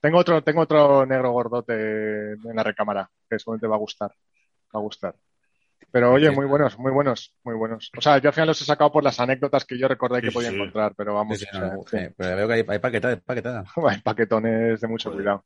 Tengo 0.00 0.18
otro, 0.18 0.42
tengo 0.42 0.60
otro 0.60 1.06
negro 1.06 1.30
gordote 1.32 2.32
en 2.32 2.54
la 2.54 2.62
recámara, 2.62 3.08
que 3.30 3.38
seguramente 3.38 3.66
va 3.66 3.76
a 3.76 3.78
gustar. 3.78 4.10
Va 4.74 4.78
a 4.78 4.82
gustar. 4.82 5.14
Pero 5.90 6.12
oye, 6.12 6.30
muy 6.30 6.46
buenos, 6.46 6.78
muy 6.78 6.90
buenos, 6.92 7.34
muy 7.44 7.54
buenos. 7.54 7.90
O 7.96 8.00
sea, 8.00 8.18
yo 8.18 8.28
al 8.30 8.34
final 8.34 8.48
los 8.48 8.60
he 8.62 8.64
sacado 8.64 8.90
por 8.92 9.04
las 9.04 9.20
anécdotas 9.20 9.64
que 9.64 9.78
yo 9.78 9.88
recordé 9.88 10.20
que 10.20 10.28
Sí, 10.28 10.34
podía 10.34 10.48
sí. 10.50 10.54
encontrar, 10.56 10.94
pero 10.96 11.14
vamos, 11.14 11.38
Sí, 11.38 11.44
sí, 11.50 11.56
o 11.56 11.58
sea, 11.60 11.68
no, 11.74 11.82
sí. 11.86 11.96
sí, 11.98 12.06
pero 12.16 12.36
veo 12.36 12.48
que 12.48 12.54
hay, 12.54 12.64
hay 12.66 12.78
paquetada, 12.78 13.16
paquetada. 13.16 13.64
Hay 13.88 14.00
paquetones 14.00 14.80
de 14.80 14.88
mucho 14.88 15.10
Joder. 15.10 15.22
cuidado. 15.24 15.44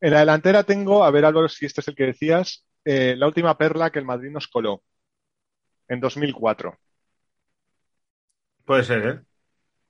En 0.00 0.12
la 0.12 0.20
delantera 0.20 0.64
tengo, 0.64 1.04
a 1.04 1.10
ver 1.10 1.24
Álvaro 1.24 1.48
si 1.48 1.66
este 1.66 1.80
es 1.80 1.88
el 1.88 1.94
que 1.94 2.04
decías, 2.04 2.64
eh, 2.84 3.14
la 3.16 3.26
última 3.26 3.56
perla 3.56 3.90
que 3.90 3.98
el 3.98 4.04
Madrid 4.04 4.30
nos 4.30 4.46
coló 4.48 4.82
en 5.88 6.00
2004. 6.00 6.76
Puede 8.64 8.84
ser, 8.84 9.06
¿eh? 9.06 9.20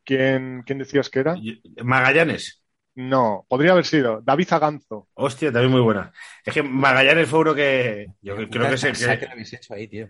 ¿Quién, 0.04 0.62
quién 0.64 0.78
decías 0.78 1.10
que 1.10 1.20
era? 1.20 1.36
Magallanes. 1.82 2.62
No, 2.94 3.44
podría 3.48 3.72
haber 3.72 3.84
sido 3.84 4.22
David 4.22 4.46
Zaganzo. 4.48 5.08
Hostia, 5.14 5.52
también 5.52 5.72
muy 5.72 5.82
buena. 5.82 6.12
Es 6.44 6.54
que 6.54 6.62
Magallanes 6.62 7.28
fue 7.28 7.40
uno 7.40 7.54
que 7.54 8.06
yo 8.22 8.36
creo 8.36 8.68
que 8.68 8.74
es 8.74 8.84
el 8.84 8.92
¿Qué 8.96 9.18
que... 9.18 9.26
habéis 9.26 9.52
hecho 9.52 9.74
ahí, 9.74 9.88
tío? 9.88 10.08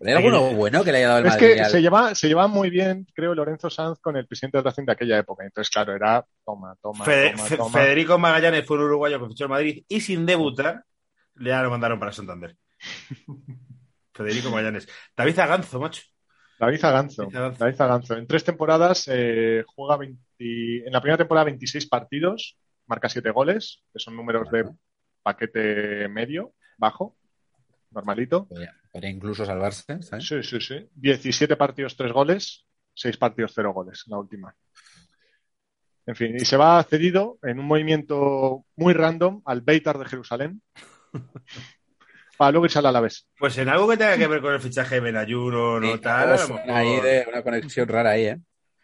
¿Hay 0.00 0.12
alguno 0.12 0.52
bueno 0.54 0.84
que 0.84 0.92
le 0.92 0.98
haya 0.98 1.08
dado 1.08 1.18
el 1.20 1.26
Es 1.26 1.32
Madrid? 1.32 1.46
que 1.54 1.60
al- 1.60 1.70
se 1.70 1.80
lleva, 1.82 2.14
se 2.14 2.28
lleva 2.28 2.46
muy 2.46 2.70
bien, 2.70 3.06
creo, 3.14 3.34
Lorenzo 3.34 3.68
Sanz 3.70 3.98
con 4.00 4.16
el 4.16 4.26
presidente 4.26 4.58
del 4.58 4.64
Racing 4.64 4.84
de 4.84 4.92
aquella 4.92 5.18
época. 5.18 5.44
Entonces, 5.44 5.70
claro, 5.72 5.94
era 5.94 6.24
toma, 6.44 6.76
toma, 6.80 7.04
Fede- 7.04 7.32
toma, 7.32 7.44
Fe- 7.44 7.56
toma. 7.56 7.78
Federico 7.80 8.18
Magallanes 8.18 8.64
fue 8.66 8.76
un 8.78 8.84
uruguayo 8.84 9.20
que 9.20 9.28
fichó 9.28 9.44
en 9.44 9.50
Madrid 9.50 9.84
y 9.88 10.00
sin 10.00 10.24
debutar 10.26 10.84
ya 11.36 11.62
lo 11.62 11.70
mandaron 11.70 11.98
para 11.98 12.12
Santander. 12.12 12.56
Federico 14.14 14.50
Magallanes. 14.50 14.88
David 15.16 15.34
Zaganzo, 15.34 15.80
macho. 15.80 16.02
David 16.58 16.78
Zaganzo. 16.80 17.22
David 17.22 17.32
Zaganzo. 17.34 17.58
David 17.64 17.76
Zaganzo. 17.76 18.16
En 18.16 18.26
tres 18.26 18.44
temporadas 18.44 19.04
eh, 19.12 19.64
juega 19.66 19.96
20 19.96 20.18
en 20.86 20.92
la 20.92 21.00
primera 21.00 21.18
temporada 21.18 21.44
26 21.44 21.86
partidos, 21.86 22.56
marca 22.86 23.08
7 23.08 23.30
goles, 23.30 23.82
que 23.92 23.98
son 24.00 24.16
números 24.16 24.50
de 24.50 24.64
paquete 25.22 26.08
medio, 26.08 26.54
bajo, 26.76 27.16
normalito. 27.92 28.46
Podría, 28.48 28.74
podría 28.92 29.10
incluso 29.10 29.44
salvarse, 29.44 30.02
¿sabes? 30.02 30.26
Sí, 30.26 30.42
sí, 30.42 30.60
sí. 30.60 30.88
17 30.94 31.56
partidos, 31.56 31.96
3 31.96 32.12
goles, 32.12 32.66
6 32.94 33.16
partidos, 33.16 33.52
0 33.54 33.72
goles, 33.72 34.04
la 34.06 34.18
última. 34.18 34.54
En 36.06 36.16
fin, 36.16 36.36
y 36.36 36.44
se 36.44 36.56
va 36.56 36.82
cedido 36.84 37.38
en 37.42 37.58
un 37.58 37.66
movimiento 37.66 38.64
muy 38.76 38.94
random 38.94 39.42
al 39.44 39.60
Beitar 39.60 39.98
de 39.98 40.06
Jerusalén 40.06 40.62
para 42.38 42.50
luego 42.52 42.64
irse 42.66 42.78
al 42.78 42.86
Alavés. 42.86 43.28
Pues 43.38 43.58
en 43.58 43.68
algo 43.68 43.88
que 43.88 43.96
tenga 43.98 44.16
que 44.16 44.26
ver 44.26 44.40
con 44.40 44.54
el 44.54 44.60
fichaje 44.60 44.96
de 44.96 45.00
Benayur 45.02 45.54
o 45.54 45.80
no 45.80 45.92
Sí, 45.92 45.98
tal. 46.00 46.38
ahí 46.68 47.00
de 47.00 47.26
una 47.28 47.42
conexión 47.42 47.88
rara 47.88 48.10
ahí, 48.10 48.24
¿eh? 48.26 48.38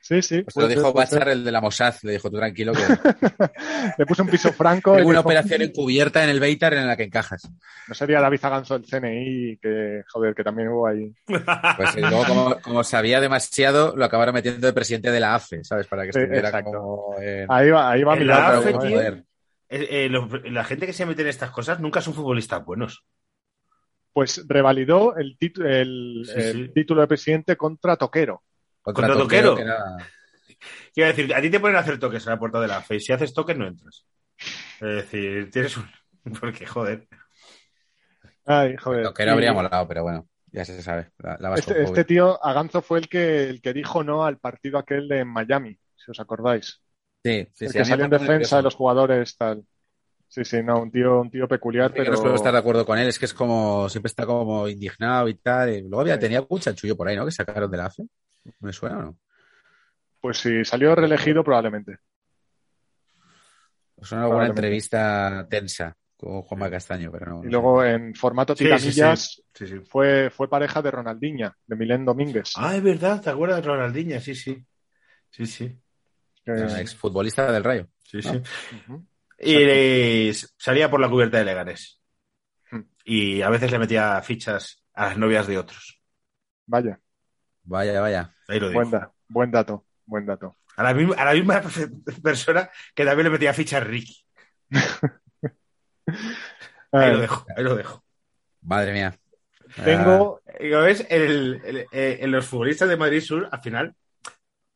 Sí, 0.05 0.21
sí. 0.21 0.43
Pues 0.43 0.55
lo 0.57 0.69
dijo. 0.69 0.93
Bachar, 0.93 1.31
el 1.31 1.43
de 1.45 1.51
la 1.51 1.63
Mossad, 1.63 1.95
le 2.03 2.13
dijo 2.13 2.31
tú 2.31 2.37
tranquilo 2.37 2.73
que 2.75 2.83
Le 3.99 4.05
puse 4.05 4.21
un 4.21 4.29
piso 4.29 4.53
franco. 4.53 4.93
y 4.93 4.97
tengo 4.99 5.09
una 5.09 5.21
dijo, 5.21 5.29
operación 5.31 5.63
encubierta 5.63 6.23
en 6.23 6.29
el 6.29 6.41
Beitar 6.41 6.75
en 6.75 6.87
la 6.87 6.95
que 6.95 7.05
encajas. 7.05 7.49
No 7.89 7.95
sería 7.95 8.21
David 8.21 8.39
Zaganzo 8.39 8.79
del 8.79 8.87
CNI, 8.87 9.57
que, 9.57 10.03
joder, 10.07 10.35
que 10.35 10.45
también 10.45 10.69
hubo 10.69 10.87
ahí. 10.87 11.11
Pues 11.27 11.97
y 11.97 12.01
luego, 12.03 12.23
como, 12.27 12.61
como 12.61 12.85
sabía 12.85 13.19
demasiado, 13.19 13.97
lo 13.97 14.05
acabaron 14.05 14.35
metiendo 14.35 14.67
de 14.67 14.75
presidente 14.75 15.11
de 15.11 15.21
la 15.21 15.37
AFE, 15.37 15.65
¿sabes? 15.65 15.87
Para 15.87 16.05
que 16.05 16.13
Sí, 16.13 16.19
estuviera 16.19 16.49
exacto. 16.49 16.71
como 16.73 17.19
en- 17.19 17.51
Ahí 17.51 17.71
va, 17.71 17.91
ahí 17.91 18.03
va 18.03 18.15
mi 18.15 18.25
la 18.27 18.59
AFE, 18.59 18.75
tío. 18.75 19.01
Eh, 19.01 19.25
eh, 19.71 20.65
gente 20.65 20.85
que 20.87 20.93
se 20.93 21.07
mete 21.07 21.23
en 21.23 21.29
estas 21.29 21.51
cosas 21.51 21.81
nunca 21.81 22.03
son 22.03 22.13
futbolistas 22.13 22.63
buenos. 22.63 23.07
Pues 24.13 24.45
revalidó 24.47 25.17
el, 25.17 25.39
el, 25.41 26.27
Sí, 26.27 26.33
el 26.41 26.73
título 26.75 27.01
de 27.01 27.07
presidente 27.07 27.57
contra 27.57 27.97
Toquero. 27.97 28.43
Contra 28.93 29.09
contra 29.09 29.23
Toquero. 29.25 29.57
que 29.57 29.63
era- 29.63 29.97
Quiero 30.95 31.09
decir, 31.09 31.35
a 31.35 31.41
ti 31.41 31.51
te 31.51 31.61
ponen 31.61 31.77
a 31.77 31.81
hacer 31.81 31.99
toques 31.99 32.27
a 32.27 32.31
la 32.31 32.39
puerta 32.39 32.61
de 32.61 32.69
la 32.69 32.81
fe 32.81 32.97
y 32.97 33.01
si 33.01 33.13
haces 33.13 33.35
toques 33.35 33.57
no 33.57 33.67
entras. 33.67 34.07
Es 34.39 34.81
decir, 34.81 35.51
tienes 35.51 35.77
un... 35.77 35.89
Porque, 36.41 36.65
joder. 36.67 37.07
Ay, 38.47 38.77
joder. 38.77 39.05
Toquero 39.05 39.31
Y 39.31 39.35
habría 39.35 39.53
molado, 39.53 39.87
pero 39.89 40.03
bueno, 40.03 40.29
ya 40.53 40.65
se 40.65 40.81
sabe. 40.83 41.11
La, 41.19 41.37
la 41.41 41.55
Este, 41.55 41.83
este 41.83 42.05
tío, 42.05 42.43
Aganzo, 42.45 42.83
fue 42.83 42.99
el 42.99 43.09
que, 43.09 43.49
el 43.49 43.61
que 43.61 43.73
dijo 43.73 44.05
no 44.05 44.25
al 44.25 44.39
partido 44.39 44.79
aquel 44.79 45.09
de 45.09 45.25
Miami, 45.25 45.79
si 45.97 46.11
os 46.11 46.21
acordáis. 46.21 46.81
Sí, 47.25 47.49
sí, 47.53 47.65
el 47.65 47.71
sí, 47.73 47.79
que 47.79 47.85
salió 47.85 48.05
en 48.05 48.11
defensa 48.11 48.59
de 48.59 48.63
los 48.63 48.75
jugadores, 48.75 49.37
tal. 49.37 49.65
Sí, 50.29 50.45
sí, 50.45 50.63
no, 50.63 50.81
un 50.81 50.91
tío, 50.91 51.21
un 51.21 51.31
tío 51.31 51.47
peculiar, 51.49 51.93
que 51.93 52.01
pero. 52.01 52.13
no 52.13 52.17
suelo 52.19 52.35
estar 52.35 52.53
de 52.53 52.59
acuerdo 52.59 52.85
con 52.85 52.99
él, 52.99 53.09
es 53.09 53.19
que 53.19 53.25
es 53.27 53.35
como, 53.35 53.89
siempre 53.89 54.09
está 54.09 54.27
como 54.27 54.69
indignado 54.69 55.29
y 55.29 55.35
tal. 55.35 55.71
y 55.71 55.81
luego 55.83 56.01
había, 56.01 56.15
Sí. 56.15 56.21
tenía 56.21 56.45
un 56.47 56.61
chanchullo 56.61 56.97
por 56.97 57.09
ahí, 57.09 57.17
¿no? 57.17 57.25
Que 57.25 57.31
sacaron 57.33 57.71
de 57.71 57.77
la 57.77 57.87
AFE. 57.87 58.05
¿Me 58.61 58.73
suena 58.73 58.99
o 58.99 59.03
no? 59.03 59.19
Pues 60.21 60.39
si 60.39 60.65
salió 60.65 60.95
reelegido, 60.95 61.45
probablemente. 61.45 61.99
Me 63.97 64.07
suena 64.07 64.25
alguna 64.25 64.47
Probablemente. 64.47 64.61
entrevista 64.61 65.47
tensa 65.49 65.97
con 66.17 66.43
Juanma 66.43 66.71
Castaño, 66.71 67.11
pero 67.13 67.27
no. 67.27 67.45
Y 67.45 67.51
luego 67.51 67.85
en 67.85 68.15
formato 68.15 68.57
Sí, 68.57 68.67
sí, 68.79 68.93
Sí, 68.93 69.67
sí. 69.67 69.81
Fue, 69.87 70.31
fue 70.31 70.49
pareja 70.49 70.81
de 70.83 70.91
Ronaldinha, 70.91 71.55
de 71.67 71.77
Milén 71.77 72.05
Domínguez. 72.05 72.53
Ah, 72.57 72.75
es 72.77 72.83
verdad, 72.83 73.21
¿te 73.21 73.31
acuerdas 73.31 73.63
de 73.63 73.69
Ronaldinho? 73.69 74.21
Sí, 74.21 74.35
sí. 74.35 74.65
Sí, 75.31 75.47
sí. 75.47 75.79
Era 76.45 76.81
exfutbolista 76.81 77.51
del 77.51 77.65
Rayo. 77.65 77.89
Sí, 78.03 78.21
sí. 78.23 78.41
Y 79.39 80.33
salía 80.57 80.91
por 80.91 81.01
la 81.01 81.09
cubierta 81.09 81.39
de 81.39 81.45
Leganés. 81.45 82.01
Hmm. 82.71 82.83
Y 83.05 83.43
a 83.43 83.51
veces 83.51 83.71
le 83.71 83.79
metía 83.79 84.21
fichas 84.23 84.83
a 84.95 85.07
las 85.07 85.19
novias 85.19 85.47
de 85.47 85.59
otros. 85.59 86.01
Vaya, 86.67 87.01
Vaya, 87.65 88.01
vaya. 88.01 88.35
Ahí 88.49 88.61
lo 88.61 88.69
digo. 88.69 88.81
buen, 88.81 88.91
da- 88.91 89.13
buen 89.29 89.51
dato. 89.51 89.87
Buen 90.07 90.27
dato. 90.27 90.57
A 90.77 90.83
la, 90.83 90.95
misma, 90.95 91.15
a 91.17 91.25
la 91.25 91.33
misma 91.33 91.63
persona 92.23 92.69
que 92.95 93.05
también 93.05 93.25
le 93.25 93.31
metía 93.31 93.55
ficha 93.55 93.79
a 93.79 93.81
Ricky. 93.81 94.25
Ahí 96.93 97.11
lo 97.13 97.19
dejo, 97.21 97.47
ahí 97.57 97.65
lo 97.65 97.75
dejo. 97.75 98.05
Madre 98.63 98.93
mía. 98.93 99.15
Tengo. 99.85 100.41
Y 100.61 100.71
como 100.71 100.83
ves, 100.83 101.05
el- 101.11 101.61
el- 101.65 101.87
eh, 101.91 102.19
en 102.21 102.31
los 102.31 102.47
futbolistas 102.47 102.89
de 102.89 102.97
Madrid 102.97 103.21
Sur, 103.21 103.49
al 103.51 103.61
final, 103.61 103.95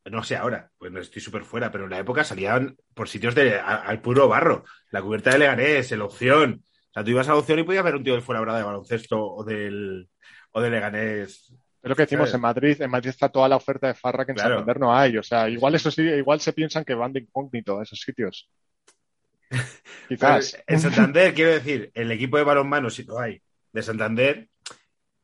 no 0.05 0.23
sé 0.23 0.35
ahora, 0.35 0.69
pues 0.77 0.91
no 0.91 0.99
estoy 0.99 1.21
súper 1.21 1.43
fuera, 1.45 1.71
pero 1.71 1.85
en 1.85 1.91
la 1.91 1.99
época 1.99 2.23
salían 2.23 2.75
por 2.93 3.07
sitios 3.07 3.35
de, 3.35 3.57
a- 3.59 3.75
al 3.75 4.01
puro 4.01 4.27
barro. 4.27 4.65
La 4.91 5.01
cubierta 5.01 5.29
de 5.31 5.39
Leganés, 5.39 5.91
el 5.93 6.01
opción. 6.01 6.61
O 6.65 6.93
sea, 6.93 7.03
tú 7.03 7.11
ibas 7.11 7.27
a 7.29 7.31
la 7.31 7.37
opción 7.37 7.59
y 7.59 7.63
podías 7.63 7.83
ver 7.83 7.95
un 7.95 8.03
tío 8.03 8.15
de 8.15 8.21
fuera 8.21 8.41
de 8.57 8.63
baloncesto 8.63 9.17
o 9.23 9.43
del, 9.45 10.09
o 10.51 10.61
de 10.61 10.69
Leganés. 10.69 11.53
Es 11.81 11.89
lo 11.89 11.95
que 11.95 12.01
decimos 12.03 12.29
¿Sabes? 12.29 12.35
en 12.35 12.41
Madrid. 12.41 12.81
En 12.81 12.91
Madrid 12.91 13.09
está 13.09 13.29
toda 13.29 13.47
la 13.47 13.55
oferta 13.55 13.87
de 13.87 13.93
Farra 13.93 14.25
que 14.25 14.31
en 14.31 14.35
Claro. 14.37 14.55
Santander 14.55 14.79
no 14.79 14.95
hay. 14.95 15.17
O 15.17 15.23
sea, 15.23 15.47
igual 15.49 15.75
eso 15.75 15.89
sí, 15.91 16.01
igual 16.01 16.39
se 16.41 16.53
piensan 16.53 16.83
que 16.83 16.93
van 16.93 17.13
de 17.13 17.21
incógnito 17.21 17.79
a 17.79 17.83
esos 17.83 17.99
sitios. 17.99 18.49
Quizás. 20.09 20.51
Pero 20.51 20.63
en 20.67 20.79
Santander, 20.81 21.33
quiero 21.33 21.51
decir, 21.51 21.91
el 21.93 22.11
equipo 22.11 22.37
de 22.37 22.43
balonmano, 22.43 22.89
si 22.89 23.03
lo 23.03 23.19
hay, 23.19 23.41
de 23.71 23.81
Santander, 23.83 24.49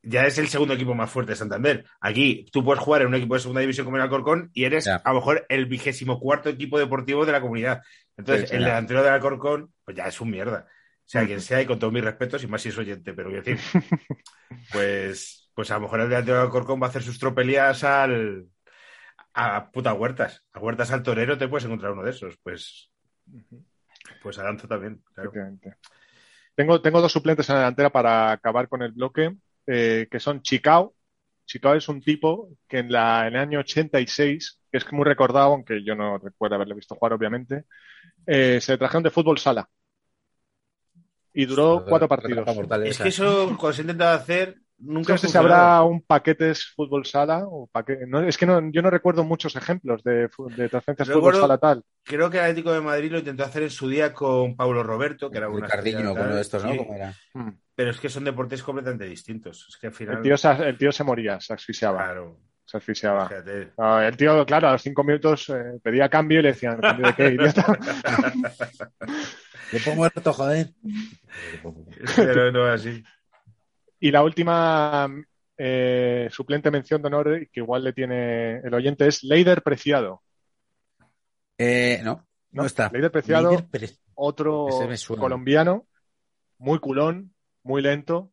ya 0.01 0.25
es 0.25 0.37
el 0.37 0.47
segundo 0.47 0.73
equipo 0.75 0.93
más 0.93 1.09
fuerte 1.09 1.31
de 1.31 1.35
Santander. 1.35 1.85
Aquí 1.99 2.45
tú 2.51 2.63
puedes 2.63 2.81
jugar 2.83 3.01
en 3.01 3.07
un 3.07 3.15
equipo 3.15 3.33
de 3.33 3.39
segunda 3.41 3.61
división 3.61 3.85
como 3.85 3.97
el 3.97 4.03
Alcorcón 4.03 4.51
y 4.53 4.63
eres 4.65 4.85
Ya. 4.85 4.95
a 4.97 5.09
lo 5.09 5.15
mejor 5.15 5.45
el 5.49 5.65
vigésimo 5.65 6.19
cuarto 6.19 6.49
equipo 6.49 6.77
deportivo 6.79 7.25
de 7.25 7.31
la 7.31 7.41
comunidad. 7.41 7.81
Entonces, 8.17 8.45
Sí, 8.45 8.51
sí, 8.51 8.55
el 8.57 8.63
delantero 8.65 9.03
del 9.03 9.13
Alcorcón, 9.13 9.73
pues 9.83 9.97
ya 9.97 10.07
es 10.07 10.21
un 10.21 10.29
mierda. 10.29 10.67
O 10.69 11.07
sea, 11.07 11.25
quien 11.25 11.41
sea, 11.41 11.61
y 11.61 11.65
con 11.65 11.77
todos 11.79 11.91
mis 11.93 12.03
respetos, 12.03 12.43
y 12.43 12.47
más 12.47 12.61
si 12.61 12.69
es 12.69 12.77
oyente, 12.77 13.13
pero 13.13 13.29
quiero 13.29 13.43
decir, 13.43 13.59
pues, 14.71 15.44
pues 15.55 15.71
a 15.71 15.75
lo 15.75 15.81
mejor 15.81 16.01
el 16.01 16.09
delantero 16.09 16.37
del 16.37 16.45
Alcorcón 16.45 16.81
va 16.81 16.87
a 16.87 16.89
hacer 16.89 17.01
sus 17.01 17.17
tropelías 17.17 17.83
al 17.83 18.49
a 19.33 19.71
puta 19.71 19.93
huertas. 19.93 20.43
A 20.53 20.59
huertas 20.59 20.91
al 20.91 21.03
torero 21.03 21.37
te 21.37 21.47
puedes 21.47 21.65
encontrar 21.65 21.93
uno 21.93 22.03
de 22.03 22.11
esos. 22.11 22.37
Pues, 22.43 22.91
pues 24.21 24.37
a 24.37 24.43
Danzo 24.43 24.67
también, 24.67 25.01
claro. 25.13 25.29
Efectivamente. 25.29 25.75
Tengo, 26.55 26.81
tengo 26.81 27.01
dos 27.01 27.11
suplentes 27.11 27.49
en 27.49 27.55
la 27.55 27.61
delantera 27.61 27.89
para 27.89 28.31
acabar 28.31 28.69
con 28.69 28.81
el 28.81 28.91
bloque, 28.91 29.35
eh, 29.65 30.07
que 30.09 30.19
son 30.19 30.41
Chicao. 30.41 30.93
Chicao 31.45 31.75
es 31.75 31.87
un 31.89 32.01
tipo 32.01 32.49
que 32.67 32.79
en, 32.79 32.91
la, 32.91 33.27
en 33.27 33.35
el 33.35 33.41
año 33.41 33.59
86, 33.59 34.61
que 34.71 34.77
es 34.77 34.93
muy 34.93 35.03
recordado, 35.03 35.53
aunque 35.53 35.83
yo 35.83 35.95
no 35.95 36.17
recuerdo 36.17 36.55
haberle 36.55 36.75
visto 36.75 36.95
jugar, 36.95 37.13
obviamente, 37.13 37.65
eh, 38.25 38.59
se 38.61 38.77
trajeron 38.77 39.03
de 39.03 39.09
fútbol 39.09 39.37
sala. 39.37 39.69
Y 41.33 41.45
duró 41.45 41.83
cuatro 41.85 42.07
partidos. 42.07 42.47
Es 42.85 42.97
que 42.97 43.09
eso, 43.09 43.47
cuando 43.59 43.73
se 43.73 43.81
ha 43.81 43.83
intentado 43.83 44.17
hacer, 44.17 44.55
nunca 44.77 45.13
No 45.13 45.17
sé 45.17 45.27
si 45.29 45.37
habrá 45.37 45.81
un 45.83 46.01
paquetes 46.01 46.65
fútbol 46.75 47.05
sala 47.05 47.43
o 47.47 47.67
paquete. 47.67 48.05
No, 48.07 48.21
es 48.21 48.37
que 48.37 48.45
no, 48.45 48.59
yo 48.71 48.81
no 48.81 48.89
recuerdo 48.89 49.23
muchos 49.23 49.55
ejemplos 49.55 50.03
de, 50.03 50.29
de 50.57 50.69
transferencias 50.69 51.07
fútbol 51.07 51.33
Recuerdo- 51.33 51.41
sala 51.41 51.57
tal. 51.57 51.83
Creo 52.03 52.29
que 52.29 52.37
el 52.37 52.43
Atlético 52.43 52.71
de 52.71 52.81
Madrid 52.81 53.11
lo 53.11 53.19
intentó 53.19 53.43
hacer 53.43 53.63
en 53.63 53.69
su 53.71 53.89
día 53.89 54.13
con 54.13 54.55
Paulo 54.55 54.83
Roberto, 54.83 55.29
que 55.31 55.37
era 55.37 55.47
estrella, 55.47 56.03
con 56.09 56.21
uno 56.21 56.35
de 56.35 56.41
estos, 56.41 56.63
¿no? 56.63 56.71
sí, 56.71 56.77
¿Cómo 56.77 56.93
era? 56.93 57.13
Mm. 57.33 57.49
pero 57.73 57.91
es 57.91 57.99
que 57.99 58.09
son 58.09 58.23
deportes 58.23 58.61
completamente 58.63 59.05
distintos. 59.05 59.65
Es 59.69 59.77
que 59.77 59.87
al 59.87 59.93
final. 59.93 60.17
El 60.17 60.21
tío, 60.23 60.37
se, 60.37 60.49
el 60.51 60.77
tío 60.77 60.91
se 60.91 61.03
moría, 61.03 61.39
se 61.39 61.53
asfixiaba. 61.53 62.03
Claro, 62.03 62.39
Se 62.65 62.77
asfixiaba. 62.77 63.29
No, 63.77 64.01
el 64.01 64.15
tío, 64.17 64.45
claro, 64.45 64.67
a 64.69 64.71
los 64.73 64.81
cinco 64.81 65.03
minutos 65.03 65.49
eh, 65.49 65.79
pedía 65.81 66.09
cambio 66.09 66.39
y 66.39 66.43
le 66.43 66.49
decían, 66.49 66.79
¿cambio 66.79 67.07
de 67.07 67.13
qué, 67.13 67.27
idiota? 67.33 67.77
Le 69.71 69.79
pongo 69.79 69.97
muerto, 69.97 70.31
joder. 70.33 70.69
Pero 72.15 72.51
no 72.51 72.71
es 72.73 72.81
así. 72.81 73.03
Y 73.99 74.11
la 74.11 74.23
última 74.23 75.09
eh, 75.57 76.27
suplente 76.31 76.69
mención 76.71 77.01
de 77.01 77.07
honor, 77.07 77.47
que 77.51 77.59
igual 77.61 77.83
le 77.83 77.93
tiene 77.93 78.57
el 78.59 78.73
oyente, 78.73 79.07
es 79.07 79.23
Leider 79.23 79.61
Preciado. 79.61 80.21
Eh, 81.57 82.01
no, 82.03 82.15
no, 82.51 82.63
¿no? 82.63 82.65
está. 82.65 82.89
Leider 82.91 83.11
Preciado, 83.11 83.65
pre- 83.69 83.89
otro 84.15 84.67
colombiano, 85.17 85.87
muy 86.57 86.79
culón, 86.79 87.33
muy 87.63 87.81
lento. 87.81 88.31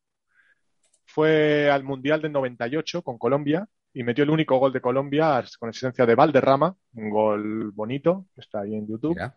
Fue 1.05 1.71
al 1.71 1.85
Mundial 1.85 2.23
del 2.23 2.33
98 2.33 3.03
con 3.03 3.19
Colombia 3.19 3.69
y 3.93 4.03
metió 4.03 4.25
el 4.25 4.31
único 4.31 4.57
gol 4.59 4.73
de 4.73 4.81
Colombia 4.81 5.45
con 5.59 5.69
asistencia 5.69 6.07
de 6.07 6.15
Valderrama, 6.15 6.75
un 6.95 7.11
gol 7.11 7.71
bonito, 7.73 8.27
que 8.35 8.41
está 8.41 8.61
ahí 8.63 8.75
en 8.75 8.89
YouTube. 8.89 9.15
Mira. 9.15 9.37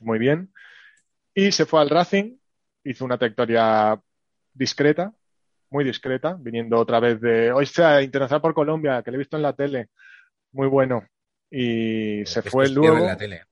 muy 0.00 0.18
bien. 0.18 0.52
Y 1.34 1.50
se 1.52 1.66
fue 1.66 1.80
al 1.80 1.90
Racing, 1.90 2.36
hizo 2.84 3.04
una 3.04 3.18
trayectoria 3.18 4.00
discreta, 4.54 5.12
muy 5.70 5.84
discreta, 5.84 6.36
viniendo 6.38 6.78
otra 6.78 7.00
vez 7.00 7.20
de, 7.20 7.52
hoy 7.52 7.66
sea 7.66 8.02
internacional 8.02 8.40
por 8.40 8.54
Colombia, 8.54 9.02
que 9.02 9.10
le 9.10 9.16
he 9.16 9.18
visto 9.18 9.36
en 9.36 9.42
la 9.42 9.54
tele, 9.54 9.88
muy 10.52 10.68
bueno. 10.68 11.04
Y 11.50 12.24
se 12.26 12.42
fue 12.42 12.64
peor 12.64 12.66
en 12.66 12.74
luego, 12.74 13.06
la 13.06 13.16
tele. 13.16 13.44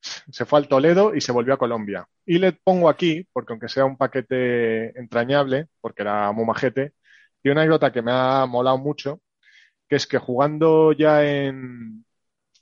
se 0.00 0.44
fue 0.44 0.58
al 0.58 0.68
Toledo 0.68 1.14
y 1.14 1.20
se 1.20 1.32
volvió 1.32 1.54
a 1.54 1.58
Colombia. 1.58 2.06
Y 2.26 2.38
le 2.38 2.52
pongo 2.52 2.88
aquí, 2.88 3.26
porque 3.32 3.52
aunque 3.52 3.68
sea 3.68 3.84
un 3.84 3.96
paquete 3.96 4.98
entrañable, 4.98 5.68
porque 5.80 6.02
era 6.02 6.32
muy 6.32 6.44
majete, 6.44 6.94
y 7.42 7.48
una 7.50 7.62
anécdota 7.62 7.92
que 7.92 8.02
me 8.02 8.12
ha 8.12 8.46
molado 8.46 8.78
mucho, 8.78 9.20
que 9.88 9.96
es 9.96 10.06
que 10.06 10.18
jugando 10.18 10.92
ya 10.92 11.24
en, 11.24 12.04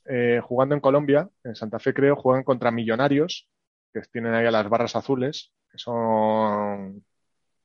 eh, 0.06 0.40
jugando 0.42 0.74
en 0.74 0.80
Colombia, 0.80 1.28
en 1.44 1.54
Santa 1.54 1.78
Fe 1.78 1.92
creo, 1.92 2.16
juegan 2.16 2.44
contra 2.44 2.70
Millonarios, 2.70 3.48
que 3.92 4.00
tienen 4.12 4.34
ahí 4.34 4.46
a 4.46 4.50
las 4.50 4.68
barras 4.68 4.96
azules, 4.96 5.52
que 5.70 5.78
son 5.78 7.04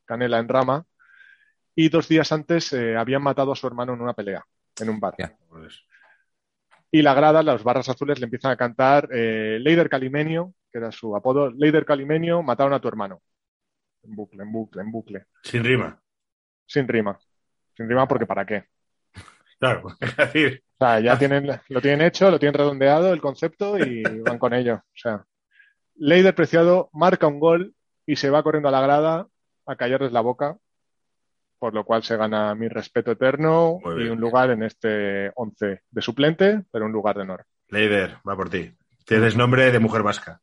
canela 0.06 0.40
en 0.40 0.50
rama, 0.50 0.86
y 1.76 1.90
dos 1.90 2.08
días 2.08 2.32
antes 2.32 2.74
eh, 2.74 2.96
habían 2.96 3.24
matado 3.24 3.52
a 3.52 3.56
su 3.56 3.68
hermano 3.68 3.94
en 3.94 4.02
una 4.02 4.14
pelea, 4.14 4.46
en 4.80 4.90
un 4.90 5.00
bar. 5.00 5.16
Y 6.92 7.02
la 7.02 7.14
grada, 7.14 7.42
las 7.42 7.64
barras 7.64 7.90
azules, 7.90 8.20
le 8.20 8.26
empiezan 8.26 8.52
a 8.52 8.58
cantar 8.58 9.10
eh, 9.12 9.58
Leider 9.60 9.90
Calimenio, 9.90 10.54
que 10.72 10.78
era 10.78 10.92
su 10.92 11.16
apodo, 11.16 11.50
Leider 11.50 11.86
Calimenio, 11.86 12.44
mataron 12.44 12.74
a 12.74 12.80
tu 12.80 12.88
hermano. 12.88 13.22
En 14.04 14.16
bucle, 14.16 14.44
en 14.44 14.52
bucle, 14.52 14.82
en 14.82 14.92
bucle. 14.92 15.26
sin 15.44 15.64
rima. 15.64 16.00
Sin 16.66 16.88
rima. 16.88 17.18
Sin 17.76 17.90
rima 17.90 18.08
porque 18.08 18.26
¿para 18.26 18.46
qué? 18.46 18.66
Claro, 19.60 19.88
es 20.02 20.18
decir, 20.18 20.64
O 20.76 20.86
sea, 20.86 21.00
ya 21.00 21.18
tienen, 21.18 21.48
lo 21.70 21.82
tienen 21.82 22.06
hecho, 22.06 22.30
lo 22.30 22.38
tienen 22.38 22.56
redondeado 22.56 23.14
el 23.14 23.22
concepto 23.22 23.78
y 23.78 24.04
van 24.04 24.38
con 24.38 24.54
ello. 24.54 24.76
O 24.76 24.96
sea, 24.96 25.26
Leider 25.96 26.36
Preciado 26.36 26.90
marca 26.94 27.28
un 27.28 27.40
gol 27.40 27.74
y 28.06 28.18
se 28.18 28.30
va 28.30 28.44
corriendo 28.44 28.70
a 28.70 28.74
la 28.74 28.82
grada 28.82 29.28
a 29.66 29.76
callarles 29.76 30.12
la 30.12 30.22
boca, 30.22 30.58
por 31.64 31.74
lo 31.74 31.86
cual 31.86 32.04
se 32.04 32.18
gana 32.18 32.54
mi 32.56 32.68
respeto 32.68 33.12
eterno 33.12 33.80
Muy 33.82 33.94
y 33.94 33.98
bien. 34.00 34.12
un 34.12 34.20
lugar 34.20 34.50
en 34.52 34.64
este 34.64 35.32
11 35.36 35.80
de 35.90 36.02
suplente, 36.02 36.64
pero 36.70 36.84
un 36.86 36.92
lugar 36.92 37.16
de 37.16 37.22
honor. 37.22 37.46
Leider, 37.70 38.18
va 38.28 38.36
por 38.36 38.50
ti. 38.50 38.70
Tienes 39.06 39.38
nombre 39.38 39.72
de 39.72 39.80
mujer 39.80 40.04
vasca. 40.04 40.42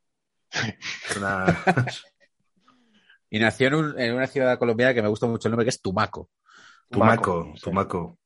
Una- 1.19 1.45
Y 3.29 3.39
nació 3.39 3.69
en, 3.69 3.75
un- 3.75 4.01
en 4.01 4.15
una 4.15 4.27
ciudad 4.27 4.59
colombiana 4.59 4.95
que 4.95 5.03
me 5.03 5.09
gusta 5.09 5.27
mucho 5.27 5.47
el 5.49 5.53
nombre, 5.53 5.67
que 5.67 5.69
es 5.69 5.83
Tumaco. 5.83 6.31
Tumaco, 6.91 7.53
sí. 7.55 7.61
Tumaco. 7.65 8.19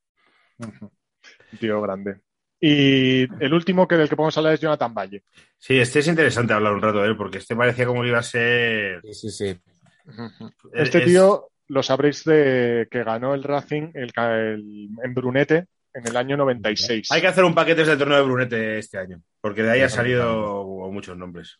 Un 0.60 1.58
tío 1.58 1.80
grande. 1.82 2.20
Y 2.60 3.22
el 3.42 3.52
último 3.54 3.88
que 3.88 3.96
del 3.96 4.08
que 4.08 4.14
podemos 4.14 4.38
hablar 4.38 4.54
es 4.54 4.60
Jonathan 4.60 4.94
Valle. 4.94 5.24
Sí, 5.58 5.80
este 5.80 5.98
es 5.98 6.06
interesante 6.06 6.52
hablar 6.54 6.74
un 6.74 6.80
rato 6.80 7.02
de 7.02 7.08
él, 7.08 7.16
porque 7.16 7.38
este 7.38 7.56
parecía 7.56 7.86
como 7.86 8.02
que 8.02 8.08
iba 8.10 8.20
a 8.20 8.22
ser. 8.22 9.00
Sí, 9.02 9.14
sí, 9.14 9.30
sí. 9.30 9.60
Este 10.72 10.98
es- 10.98 11.04
tío 11.06 11.48
lo 11.68 11.82
sabréis 11.82 12.24
de 12.24 12.88
que 12.90 13.04
ganó 13.04 13.34
el 13.34 13.42
Racing 13.42 13.90
el, 13.94 14.12
en 15.02 15.14
Brunete 15.14 15.66
en 15.94 16.06
el 16.06 16.16
año 16.16 16.36
96. 16.36 17.10
Hay 17.10 17.20
que 17.20 17.28
hacer 17.28 17.44
un 17.44 17.54
paquete 17.54 17.84
del 17.84 17.98
torneo 17.98 18.18
de 18.18 18.24
Brunete 18.24 18.78
este 18.78 18.98
año, 18.98 19.22
porque 19.40 19.62
de 19.62 19.70
ahí 19.70 19.80
han 19.82 19.90
Sí, 19.90 19.96
salido 19.96 20.64
muchos 20.90 21.16
nombres. 21.16 21.58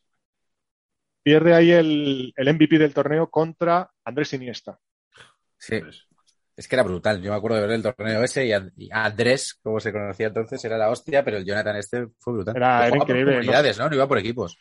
Pierde 1.22 1.54
ahí 1.54 1.70
el, 1.70 2.32
el 2.36 2.48
MVP 2.48 2.78
del 2.78 2.92
torneo 2.92 3.30
contra 3.30 3.90
Andrés 4.04 4.32
Iniesta. 4.34 4.78
Sí. 5.58 5.80
Pues, 5.80 6.06
Es 6.56 6.68
que 6.68 6.76
era 6.76 6.82
brutal. 6.82 7.20
Yo 7.22 7.30
me 7.30 7.36
acuerdo 7.36 7.56
de 7.56 7.62
ver 7.62 7.70
el 7.72 7.82
torneo 7.82 8.22
ese 8.22 8.46
y, 8.46 8.52
And- 8.52 8.72
y 8.76 8.88
Andrés, 8.92 9.58
como 9.62 9.80
se 9.80 9.92
conocía 9.92 10.28
entonces, 10.28 10.64
era 10.64 10.76
la 10.78 10.90
hostia, 10.90 11.24
pero 11.24 11.38
el 11.38 11.44
Jonathan 11.44 11.76
este 11.76 12.06
fue 12.18 12.34
brutal. 12.34 12.56
Era- 12.56 12.86
era 12.86 12.96
increíble, 12.96 13.40
¿no? 13.78 13.88
No 13.88 13.94
iba 13.94 14.08
por 14.08 14.18
equipos. 14.18 14.58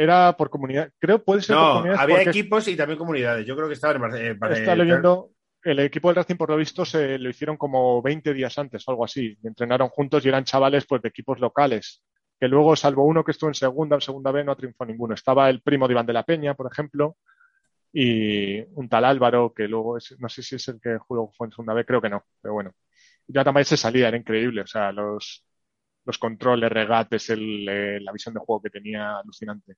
Era 0.00 0.34
por 0.34 0.48
comunidad. 0.48 0.90
Creo 0.98 1.22
puede 1.22 1.42
ser 1.42 1.56
No, 1.56 1.84
había 1.94 2.22
equipos 2.22 2.66
y 2.68 2.74
también 2.74 2.98
comunidades. 2.98 3.46
Yo 3.46 3.54
creo 3.54 3.68
que 3.68 3.74
estaban 3.74 4.02
en 4.14 4.26
eh, 4.26 4.32
Bar- 4.32 4.52
está 4.52 4.74
leyendo. 4.74 5.30
El 5.62 5.78
equipo 5.80 6.08
del 6.08 6.16
Racing, 6.16 6.36
por 6.36 6.48
lo 6.48 6.56
visto, 6.56 6.86
se 6.86 7.18
lo 7.18 7.28
hicieron 7.28 7.58
como 7.58 8.00
20 8.00 8.32
días 8.32 8.56
antes 8.56 8.88
o 8.88 8.92
algo 8.92 9.04
así. 9.04 9.36
Entrenaron 9.44 9.90
juntos 9.90 10.24
y 10.24 10.28
eran 10.30 10.44
chavales 10.44 10.86
pues, 10.86 11.02
de 11.02 11.08
equipos 11.10 11.38
locales. 11.38 12.02
Que 12.40 12.48
luego, 12.48 12.74
salvo 12.76 13.04
uno 13.04 13.22
que 13.22 13.32
estuvo 13.32 13.50
en 13.50 13.54
segunda 13.54 13.96
o 13.96 14.00
segunda 14.00 14.32
B, 14.32 14.42
no 14.42 14.56
triunfó 14.56 14.86
ninguno. 14.86 15.12
Estaba 15.12 15.50
el 15.50 15.60
primo 15.60 15.86
de 15.86 15.92
Iván 15.92 16.06
de 16.06 16.14
la 16.14 16.22
Peña, 16.22 16.54
por 16.54 16.70
ejemplo, 16.72 17.18
y 17.92 18.60
un 18.74 18.88
tal 18.88 19.04
Álvaro, 19.04 19.52
que 19.54 19.68
luego 19.68 19.98
es- 19.98 20.16
no 20.18 20.30
sé 20.30 20.42
si 20.42 20.54
es 20.56 20.66
el 20.68 20.80
que 20.80 20.96
luego 21.10 21.30
fue 21.36 21.48
en 21.48 21.52
segunda 21.52 21.74
B, 21.74 21.84
creo 21.84 22.00
que 22.00 22.08
no, 22.08 22.24
pero 22.40 22.54
bueno. 22.54 22.72
Ya 23.26 23.44
también 23.44 23.66
se 23.66 23.76
salía, 23.76 24.08
era 24.08 24.16
increíble. 24.16 24.62
O 24.62 24.66
sea, 24.66 24.92
los, 24.92 25.44
los 26.06 26.18
controles, 26.18 26.70
regates, 26.72 27.28
el, 27.30 27.68
eh, 27.68 28.00
la 28.00 28.12
visión 28.12 28.32
de 28.34 28.40
juego 28.40 28.62
que 28.62 28.70
tenía 28.70 29.18
alucinante. 29.18 29.74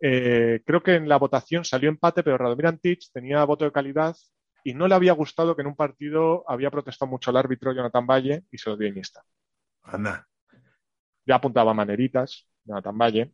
Eh, 0.00 0.62
creo 0.64 0.82
que 0.82 0.94
en 0.94 1.08
la 1.08 1.16
votación 1.16 1.64
salió 1.64 1.88
empate, 1.88 2.22
pero 2.22 2.38
Radomir 2.38 2.66
Antich 2.66 3.10
tenía 3.12 3.44
voto 3.44 3.64
de 3.64 3.72
calidad 3.72 4.16
y 4.64 4.74
no 4.74 4.86
le 4.86 4.94
había 4.94 5.12
gustado 5.12 5.56
que 5.56 5.62
en 5.62 5.68
un 5.68 5.76
partido 5.76 6.44
había 6.48 6.70
protestado 6.70 7.10
mucho 7.10 7.30
el 7.30 7.36
árbitro 7.36 7.72
Jonathan 7.72 8.06
Valle 8.06 8.44
y 8.50 8.58
se 8.58 8.70
lo 8.70 8.76
dio 8.76 8.88
Iniesta. 8.88 9.22
Anda. 9.82 10.26
Ya 11.26 11.36
apuntaba 11.36 11.74
maneritas, 11.74 12.46
Jonathan 12.64 12.98
Valle. 12.98 13.32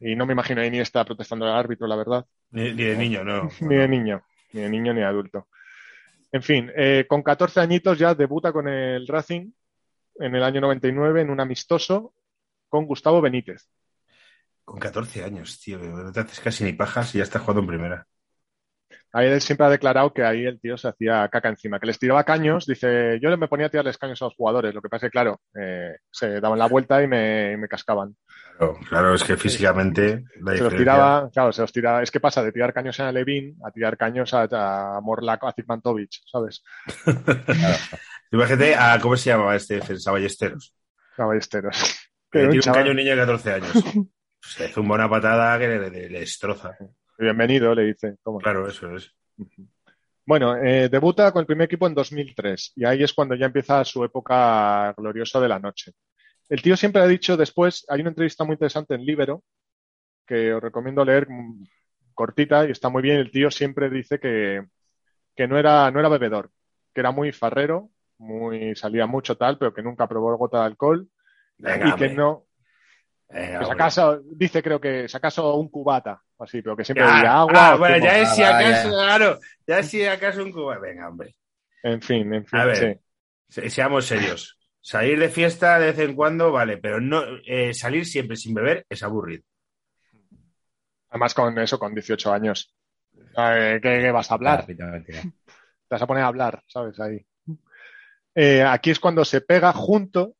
Y 0.00 0.14
no 0.14 0.26
me 0.26 0.32
imagino 0.32 0.60
a 0.60 0.66
Iniesta 0.66 1.04
protestando 1.04 1.46
al 1.46 1.56
árbitro, 1.56 1.86
la 1.86 1.96
verdad. 1.96 2.26
Ni, 2.50 2.72
ni 2.72 2.84
de 2.84 2.96
niño, 2.96 3.24
no. 3.24 3.50
Ni 3.60 3.76
de 3.76 3.88
niño, 3.88 4.22
ni 4.52 4.62
de 4.62 4.70
niño 4.70 4.94
ni 4.94 5.00
de 5.00 5.06
adulto. 5.06 5.48
En 6.30 6.42
fin, 6.42 6.70
eh, 6.76 7.06
con 7.08 7.22
14 7.22 7.60
añitos 7.60 7.98
ya 7.98 8.14
debuta 8.14 8.52
con 8.52 8.68
el 8.68 9.06
Racing 9.06 9.50
en 10.16 10.34
el 10.34 10.42
año 10.42 10.60
99 10.60 11.22
en 11.22 11.30
un 11.30 11.40
amistoso 11.40 12.14
con 12.68 12.86
Gustavo 12.86 13.20
Benítez. 13.20 13.68
Con 14.68 14.78
14 14.78 15.24
años, 15.24 15.58
tío. 15.60 15.78
No 15.78 16.12
te 16.12 16.20
haces 16.20 16.40
casi 16.40 16.62
ni 16.62 16.74
pajas 16.74 17.14
y 17.14 17.18
ya 17.18 17.24
estás 17.24 17.40
jugando 17.40 17.62
en 17.62 17.68
primera. 17.68 18.06
Ahí 19.14 19.26
él 19.26 19.40
siempre 19.40 19.64
ha 19.66 19.70
declarado 19.70 20.12
que 20.12 20.22
ahí 20.22 20.44
el 20.44 20.60
tío 20.60 20.76
se 20.76 20.88
hacía 20.88 21.26
caca 21.30 21.48
encima, 21.48 21.80
que 21.80 21.86
les 21.86 21.98
tiraba 21.98 22.22
caños. 22.24 22.66
Dice, 22.66 23.18
yo 23.18 23.34
me 23.38 23.48
ponía 23.48 23.68
a 23.68 23.70
tirarles 23.70 23.96
caños 23.96 24.20
a 24.20 24.26
los 24.26 24.34
jugadores. 24.34 24.74
Lo 24.74 24.82
que 24.82 24.90
pasa 24.90 25.06
es 25.06 25.10
que, 25.10 25.12
claro, 25.12 25.40
eh, 25.58 25.96
se 26.10 26.38
daban 26.38 26.58
la 26.58 26.68
vuelta 26.68 27.02
y 27.02 27.06
me, 27.06 27.56
me 27.56 27.66
cascaban. 27.66 28.14
Claro, 28.58 28.78
claro, 28.86 29.14
es 29.14 29.24
que 29.24 29.38
físicamente 29.38 30.24
la 30.42 30.54
Se 30.54 30.64
los 30.64 30.76
tiraba, 30.76 31.30
claro, 31.32 31.50
se 31.50 31.62
los 31.62 31.72
tiraba. 31.72 32.02
Es 32.02 32.10
que 32.10 32.20
pasa 32.20 32.42
de 32.42 32.52
tirar 32.52 32.74
caños 32.74 33.00
a 33.00 33.10
Levin 33.10 33.56
a 33.64 33.70
tirar 33.70 33.96
caños 33.96 34.34
a, 34.34 34.42
a 34.42 34.98
a 34.98 35.52
Zigmantovic, 35.54 36.10
¿sabes? 36.30 36.62
Imagínate 38.32 38.74
a, 38.74 38.98
¿cómo 39.00 39.16
se 39.16 39.30
llamaba 39.30 39.56
este 39.56 39.76
defensa? 39.76 40.12
Ballesteros. 40.12 40.74
A 41.16 41.24
Ballesteros. 41.24 42.10
Que 42.30 42.40
un 42.40 42.56
un 42.56 42.60
caño 42.60 42.92
niño 42.92 43.12
de 43.12 43.16
14 43.16 43.52
años. 43.54 43.72
Se 44.48 44.64
hace 44.64 44.80
una 44.80 44.88
buena 44.88 45.08
patada 45.10 45.58
que 45.58 45.68
le, 45.68 45.90
le- 45.90 46.10
le 46.10 46.20
destroza. 46.20 46.76
Bienvenido, 47.18 47.74
le 47.74 47.84
dice. 47.84 48.16
Claro, 48.42 48.68
eso 48.68 48.94
es. 48.96 49.12
Bueno, 50.24 50.56
eh, 50.56 50.88
debuta 50.88 51.32
con 51.32 51.40
el 51.40 51.46
primer 51.46 51.66
equipo 51.66 51.86
en 51.86 51.94
2003 51.94 52.72
y 52.76 52.84
ahí 52.84 53.02
es 53.02 53.12
cuando 53.14 53.34
ya 53.34 53.46
empieza 53.46 53.84
su 53.84 54.04
época 54.04 54.92
gloriosa 54.96 55.40
de 55.40 55.48
la 55.48 55.58
noche. 55.58 55.92
El 56.48 56.62
tío 56.62 56.76
siempre 56.76 57.02
ha 57.02 57.06
dicho 57.06 57.36
después, 57.36 57.84
hay 57.88 58.00
una 58.00 58.10
entrevista 58.10 58.44
muy 58.44 58.54
interesante 58.54 58.94
en 58.94 59.04
Libero 59.04 59.42
que 60.26 60.52
os 60.52 60.62
recomiendo 60.62 61.04
leer 61.04 61.28
mm, 61.28 61.64
cortita 62.14 62.66
y 62.66 62.70
está 62.72 62.88
muy 62.88 63.02
bien. 63.02 63.18
El 63.18 63.30
tío 63.30 63.50
siempre 63.50 63.88
dice 63.90 64.18
que, 64.18 64.66
que 65.34 65.46
no 65.48 65.58
era, 65.58 65.90
no 65.90 66.00
era 66.00 66.08
bebedor, 66.08 66.50
que 66.94 67.00
era 67.00 67.10
muy 67.10 67.32
farrero, 67.32 67.90
muy, 68.18 68.74
salía 68.76 69.06
mucho 69.06 69.36
tal, 69.36 69.56
pero 69.58 69.72
que 69.72 69.82
nunca 69.82 70.06
probó 70.08 70.36
gota 70.36 70.60
de 70.60 70.66
alcohol 70.66 71.08
Venga, 71.56 71.88
y 71.88 71.92
que 71.96 72.08
no, 72.10 72.44
Acaso, 73.30 74.20
dice 74.24 74.62
creo 74.62 74.80
que 74.80 75.08
si 75.08 75.16
acaso 75.16 75.54
un 75.56 75.68
cubata, 75.68 76.22
así, 76.38 76.62
pero 76.62 76.76
que 76.76 76.84
siempre 76.84 77.06
Ah, 77.06 77.12
bebía 77.14 77.38
agua. 77.38 77.72
ah, 77.72 77.74
o 77.74 77.78
bueno, 77.78 77.98
ya 77.98 78.18
es 78.18 78.34
si 78.34 78.42
Ah, 78.42 78.60
acaso, 78.60 78.88
ya. 78.88 78.90
claro, 78.90 79.38
ya 79.66 79.78
es 79.80 79.88
si 79.88 80.04
acaso 80.06 80.42
un 80.42 80.52
cuba. 80.52 80.78
Venga, 80.78 81.08
hombre. 81.08 81.34
En 81.82 82.00
fin, 82.02 82.32
en 82.34 82.46
fin, 82.46 82.60
A 82.60 82.64
ver. 82.64 82.94
sí. 82.94 83.00
Se- 83.48 83.70
Seamos 83.70 84.06
serios. 84.06 84.58
Salir 84.80 85.18
de 85.18 85.28
fiesta 85.28 85.78
de 85.78 85.86
vez 85.88 85.98
en 85.98 86.14
cuando, 86.14 86.52
vale, 86.52 86.78
pero 86.78 87.00
no 87.00 87.22
eh, 87.46 87.74
salir 87.74 88.06
siempre 88.06 88.36
sin 88.36 88.54
beber 88.54 88.86
es 88.88 89.02
aburrido. 89.02 89.44
Además 91.10 91.34
con 91.34 91.58
eso, 91.58 91.78
con 91.78 91.94
18 91.94 92.32
años. 92.32 92.74
Eh, 93.36 93.80
¿Qué, 93.82 94.00
qué 94.02 94.10
vas 94.10 94.30
a 94.30 94.34
hablar? 94.34 94.66
Te 94.66 94.74
vas 95.90 96.02
a 96.02 96.06
poner 96.06 96.24
a 96.24 96.28
hablar, 96.28 96.62
¿sabes? 96.66 96.98
Ahí. 97.00 97.24
Eh, 98.34 98.62
aquí 98.62 98.90
es 98.90 99.00
cuando 99.00 99.24
se 99.24 99.40
pega 99.40 99.72
junto 99.72 100.34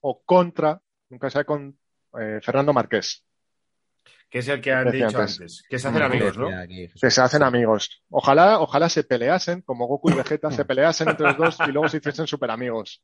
o 0.00 0.22
contra, 0.24 0.80
nunca 1.10 1.30
sabe, 1.30 1.44
con 1.44 1.78
eh, 2.20 2.40
Fernando 2.42 2.72
Marqués, 2.72 3.24
Que 4.28 4.38
es 4.38 4.48
el 4.48 4.60
que 4.60 4.72
han 4.72 4.90
dicho 4.90 5.06
antes. 5.06 5.40
antes. 5.40 5.62
Que 5.68 5.78
se 5.78 5.88
hacen 5.88 6.02
amigos, 6.02 6.38
¿no? 6.38 6.48
Aquí, 6.58 6.88
que 6.88 7.10
se 7.10 7.20
hacen 7.20 7.42
amigos. 7.42 8.02
Ojalá, 8.10 8.60
ojalá 8.60 8.88
se 8.88 9.04
peleasen, 9.04 9.62
como 9.62 9.86
Goku 9.86 10.10
y 10.10 10.14
Vegeta, 10.14 10.50
se 10.50 10.64
peleasen 10.64 11.08
entre 11.10 11.26
los 11.26 11.36
dos 11.36 11.58
y 11.68 11.72
luego 11.72 11.88
se 11.88 11.98
hiciesen 11.98 12.26
super 12.26 12.50
amigos 12.50 13.02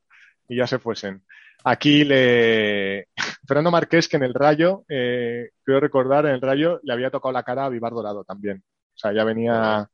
y 0.49 0.57
ya 0.57 0.67
se 0.67 0.79
fuesen. 0.79 1.23
Aquí 1.65 2.05
le. 2.05 3.09
Fernando 3.47 3.71
Marqués, 3.71 4.09
que 4.09 4.17
en 4.17 4.25
el 4.25 4.35
Rayo, 4.35 4.85
eh, 4.89 5.51
quiero 5.65 5.81
recordar, 5.81 6.27
en 6.27 6.33
el 6.33 6.41
Rayo 6.41 6.81
le 6.83 6.93
había 6.93 7.11
tocado 7.11 7.33
la 7.33 7.43
cara 7.43 7.67
a 7.67 7.69
Vivar 7.69 7.93
Dorado 7.93 8.25
también. 8.25 8.63
O 8.95 8.99
sea, 8.99 9.13
ya 9.13 9.25
venía. 9.25 9.89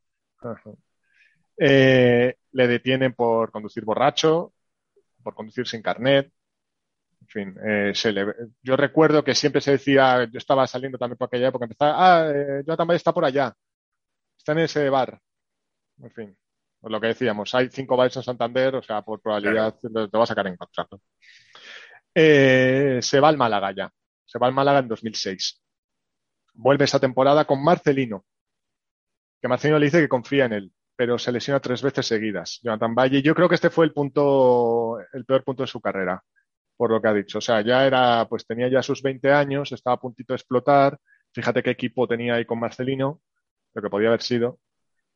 Eh, 1.56 2.34
le 2.52 2.68
detienen 2.68 3.12
por 3.14 3.50
conducir 3.50 3.84
borracho, 3.84 4.52
por 5.22 5.34
conducir 5.34 5.66
sin 5.66 5.82
carnet. 5.82 6.30
En 7.34 7.52
fin, 7.54 7.56
eh, 7.66 7.92
se 7.94 8.12
le- 8.12 8.26
yo 8.62 8.76
recuerdo 8.76 9.24
que 9.24 9.34
siempre 9.34 9.60
se 9.60 9.72
decía, 9.72 10.24
yo 10.30 10.38
estaba 10.38 10.66
saliendo 10.66 10.98
también 10.98 11.16
por 11.18 11.26
aquella 11.26 11.48
época, 11.48 11.64
empezaba, 11.64 11.94
ah, 12.26 12.30
eh, 12.30 12.62
Jonathan 12.64 12.86
Valle 12.86 12.96
está 12.96 13.12
por 13.12 13.24
allá, 13.24 13.52
está 14.38 14.52
en 14.52 14.60
ese 14.60 14.88
bar. 14.90 15.20
En 15.98 16.10
fin, 16.12 16.36
pues 16.80 16.92
lo 16.92 17.00
que 17.00 17.08
decíamos, 17.08 17.54
hay 17.54 17.70
cinco 17.70 17.96
bares 17.96 18.16
en 18.16 18.22
Santander, 18.24 18.76
o 18.76 18.82
sea, 18.82 19.02
por 19.02 19.20
probabilidad 19.22 19.74
te, 19.80 19.88
te 19.90 20.18
vas 20.18 20.30
a 20.30 20.32
sacar 20.34 20.46
en 20.48 20.56
contrato. 20.56 21.00
Eh, 22.14 22.98
se 23.02 23.20
va 23.20 23.28
al 23.28 23.36
Málaga 23.36 23.72
ya, 23.72 23.90
se 24.24 24.38
va 24.38 24.46
al 24.46 24.54
Málaga 24.54 24.80
en 24.80 24.88
2006. 24.88 25.60
Vuelve 26.54 26.84
esa 26.86 27.00
temporada 27.00 27.44
con 27.46 27.62
Marcelino, 27.64 28.24
que 29.40 29.48
Marcelino 29.48 29.78
le 29.78 29.86
dice 29.86 30.00
que 30.00 30.08
confía 30.08 30.46
en 30.46 30.52
él, 30.54 30.72
pero 30.96 31.18
se 31.18 31.32
lesiona 31.32 31.60
tres 31.60 31.82
veces 31.82 32.06
seguidas. 32.06 32.60
Jonathan 32.62 32.94
Valle, 32.94 33.22
yo 33.22 33.34
creo 33.34 33.48
que 33.48 33.56
este 33.56 33.70
fue 33.70 33.84
el 33.86 33.92
punto, 33.92 34.98
el 35.12 35.24
peor 35.24 35.44
punto 35.44 35.62
de 35.62 35.66
su 35.66 35.80
carrera, 35.80 36.22
por 36.76 36.90
lo 36.90 37.00
que 37.00 37.08
ha 37.08 37.14
dicho. 37.14 37.38
O 37.38 37.40
sea, 37.40 37.60
ya 37.62 37.86
era, 37.86 38.26
pues 38.28 38.46
tenía 38.46 38.68
ya 38.68 38.82
sus 38.82 39.02
20 39.02 39.32
años, 39.32 39.72
estaba 39.72 39.94
a 39.96 40.00
puntito 40.00 40.32
de 40.32 40.36
explotar. 40.36 40.98
Fíjate 41.32 41.62
qué 41.62 41.70
equipo 41.70 42.06
tenía 42.08 42.34
ahí 42.36 42.44
con 42.46 42.60
Marcelino, 42.60 43.20
lo 43.74 43.82
que 43.82 43.90
podía 43.90 44.08
haber 44.08 44.22
sido. 44.22 44.60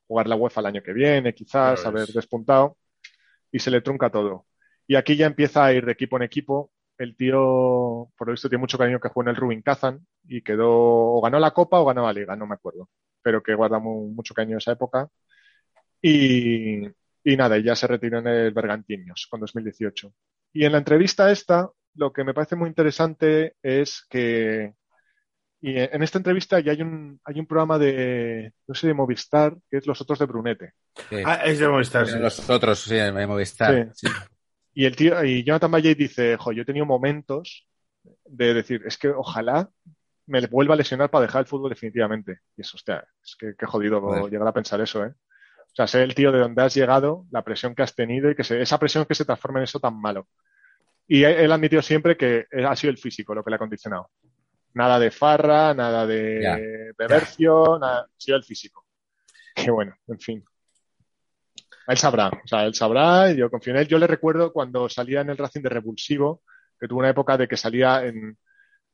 Jugar 0.09 0.29
la 0.29 0.37
UEFA 0.37 0.61
el 0.61 0.67
año 0.69 0.83
que 0.83 0.93
viene, 0.93 1.35
quizás, 1.35 1.85
haber 1.87 2.05
es- 2.05 2.15
despuntado. 2.15 2.79
Y 3.53 3.59
se 3.61 3.71
le 3.71 3.81
trunca 3.83 4.11
todo. 4.11 4.47
Y 4.87 4.97
aquí 4.97 5.17
ya 5.17 5.27
empieza 5.27 5.65
a 5.65 5.73
ir 5.73 5.85
de 5.87 5.93
equipo 5.93 6.17
en 6.17 6.23
equipo. 6.25 6.73
El 6.99 7.17
tío, 7.17 8.11
por 8.17 8.27
lo 8.29 8.33
visto, 8.33 8.49
tiene 8.49 8.61
mucho 8.61 8.79
cariño 8.79 9.01
que 9.01 9.09
jugó 9.09 9.23
en 9.23 9.29
el 9.29 9.37
Rubin 9.37 9.63
Kazan 9.63 10.07
y 10.27 10.43
quedó, 10.43 10.69
o 10.71 11.21
ganó 11.23 11.39
la 11.39 11.53
Copa 11.53 11.81
o 11.81 11.85
ganó 11.87 12.05
la 12.05 12.13
Liga, 12.13 12.37
no 12.37 12.47
me 12.47 12.55
acuerdo. 12.55 12.89
Pero 13.23 13.43
que 13.43 13.55
guarda 13.55 13.79
mu- 13.79 14.09
mucho 14.15 14.35
cariño 14.35 14.59
esa 14.59 14.73
época. 14.73 15.09
Y, 16.03 16.87
y 17.25 17.37
nada, 17.37 17.59
y 17.59 17.63
ya 17.65 17.77
se 17.77 17.87
retiró 17.87 18.19
en 18.21 18.29
el 18.29 18.53
Bergantiños 18.53 19.27
con 19.31 19.41
2018. 19.41 20.13
Y 20.59 20.65
en 20.65 20.73
la 20.73 20.79
entrevista 20.79 21.31
esta, 21.31 21.71
lo 21.95 22.13
que 22.13 22.25
me 22.25 22.35
parece 22.35 22.57
muy 22.57 22.69
interesante 22.69 23.55
es 23.63 24.05
que 24.11 24.75
y 25.61 25.77
en 25.79 26.03
esta 26.03 26.19
entrevista 26.19 26.59
ya 26.59 26.73
hay 26.73 26.83
un, 26.83 27.21
hay 27.25 27.39
un 27.39 27.47
programa 27.47 27.79
de, 27.79 28.53
no 28.67 28.75
sé, 28.75 28.89
de 28.89 28.95
Movistar, 28.95 29.57
que 29.71 29.77
es 29.77 29.87
Los 29.87 30.01
Otros 30.01 30.19
de 30.19 30.27
Brunete. 30.27 30.73
Sí. 31.09 31.17
Ah, 31.25 31.41
es 31.45 31.61
de 31.61 31.69
Movistar. 31.69 32.09
sí. 32.09 32.19
Los 32.19 32.51
otros, 32.51 32.81
sí, 32.81 32.97
en 32.97 33.15
Movistar. 33.29 33.89
Sí. 33.95 34.09
Y 34.75 34.85
el 34.85 34.97
tío, 34.97 35.23
y 35.25 35.45
Jonathan 35.45 35.71
Valle 35.71 35.95
dice, 35.95 36.37
jo, 36.37 36.51
yo 36.51 36.63
he 36.63 36.65
tenido 36.65 36.87
momentos 36.87 37.69
de 38.25 38.53
decir, 38.55 38.83
es 38.85 38.99
que 38.99 39.11
ojalá 39.11 39.69
me 40.27 40.45
vuelva 40.49 40.75
a 40.75 40.77
lesionar 40.77 41.09
para 41.09 41.27
dejar 41.27 41.43
el 41.43 41.47
fútbol 41.47 41.71
definitivamente. 41.71 42.41
Y 42.57 42.63
eso, 42.63 42.77
hostia, 42.77 43.07
es 43.25 43.37
que, 43.39 43.55
que 43.57 43.67
jodido 43.67 44.01
Joder. 44.01 44.29
llegar 44.31 44.49
a 44.49 44.53
pensar 44.53 44.81
eso, 44.81 45.05
¿eh? 45.05 45.11
O 45.11 45.75
sea, 45.75 45.87
ser 45.87 46.03
el 46.03 46.15
tío 46.17 46.33
de 46.33 46.39
donde 46.41 46.63
has 46.63 46.75
llegado, 46.75 47.27
la 47.31 47.43
presión 47.43 47.75
que 47.77 47.83
has 47.83 47.95
tenido 47.95 48.29
y 48.29 48.35
que 48.35 48.43
se- 48.43 48.61
esa 48.61 48.79
presión 48.79 49.05
que 49.07 49.15
se 49.15 49.25
transforma 49.25 49.61
en 49.61 49.65
eso 49.65 49.79
tan 49.79 50.01
malo. 50.01 50.27
Y 51.09 51.25
él 51.25 51.51
admitió 51.51 51.81
siempre 51.81 52.17
que 52.17 52.47
ha 52.67 52.77
sido 52.77 52.91
el 52.91 52.99
físico 52.99 53.35
lo 53.35 53.43
que 53.43 53.51
le 53.51 53.57
ha 53.57 53.59
condicionado. 53.59 54.11
Nada 54.75 54.99
de 54.99 55.11
farra, 55.11 55.73
nada 55.73 56.07
de 56.07 56.93
bebercio, 56.97 57.79
nada, 57.81 58.01
ha 58.01 58.07
sido 58.17 58.37
el 58.37 58.45
físico. 58.45 58.85
Que 59.55 59.73
bueno, 59.73 59.93
en 60.07 60.21
fin. 60.21 60.45
Él 61.89 61.97
sabrá, 61.97 62.29
o 62.29 62.47
sea, 62.47 62.65
él 62.65 62.75
sabrá, 62.75 63.33
yo 63.33 63.51
confío 63.51 63.73
en 63.73 63.81
él. 63.81 63.89
Yo 63.89 63.99
le 63.99 64.07
recuerdo 64.07 64.53
cuando 64.53 64.89
salía 64.89 65.23
en 65.23 65.31
el 65.31 65.37
Racing 65.37 65.63
de 65.63 65.71
Revulsivo, 65.71 66.43
que 66.79 66.87
tuvo 66.87 67.01
una 67.01 67.09
época 67.09 67.37
de 67.37 67.49
que 67.49 67.57
salía 67.57 68.05
en, 68.05 68.39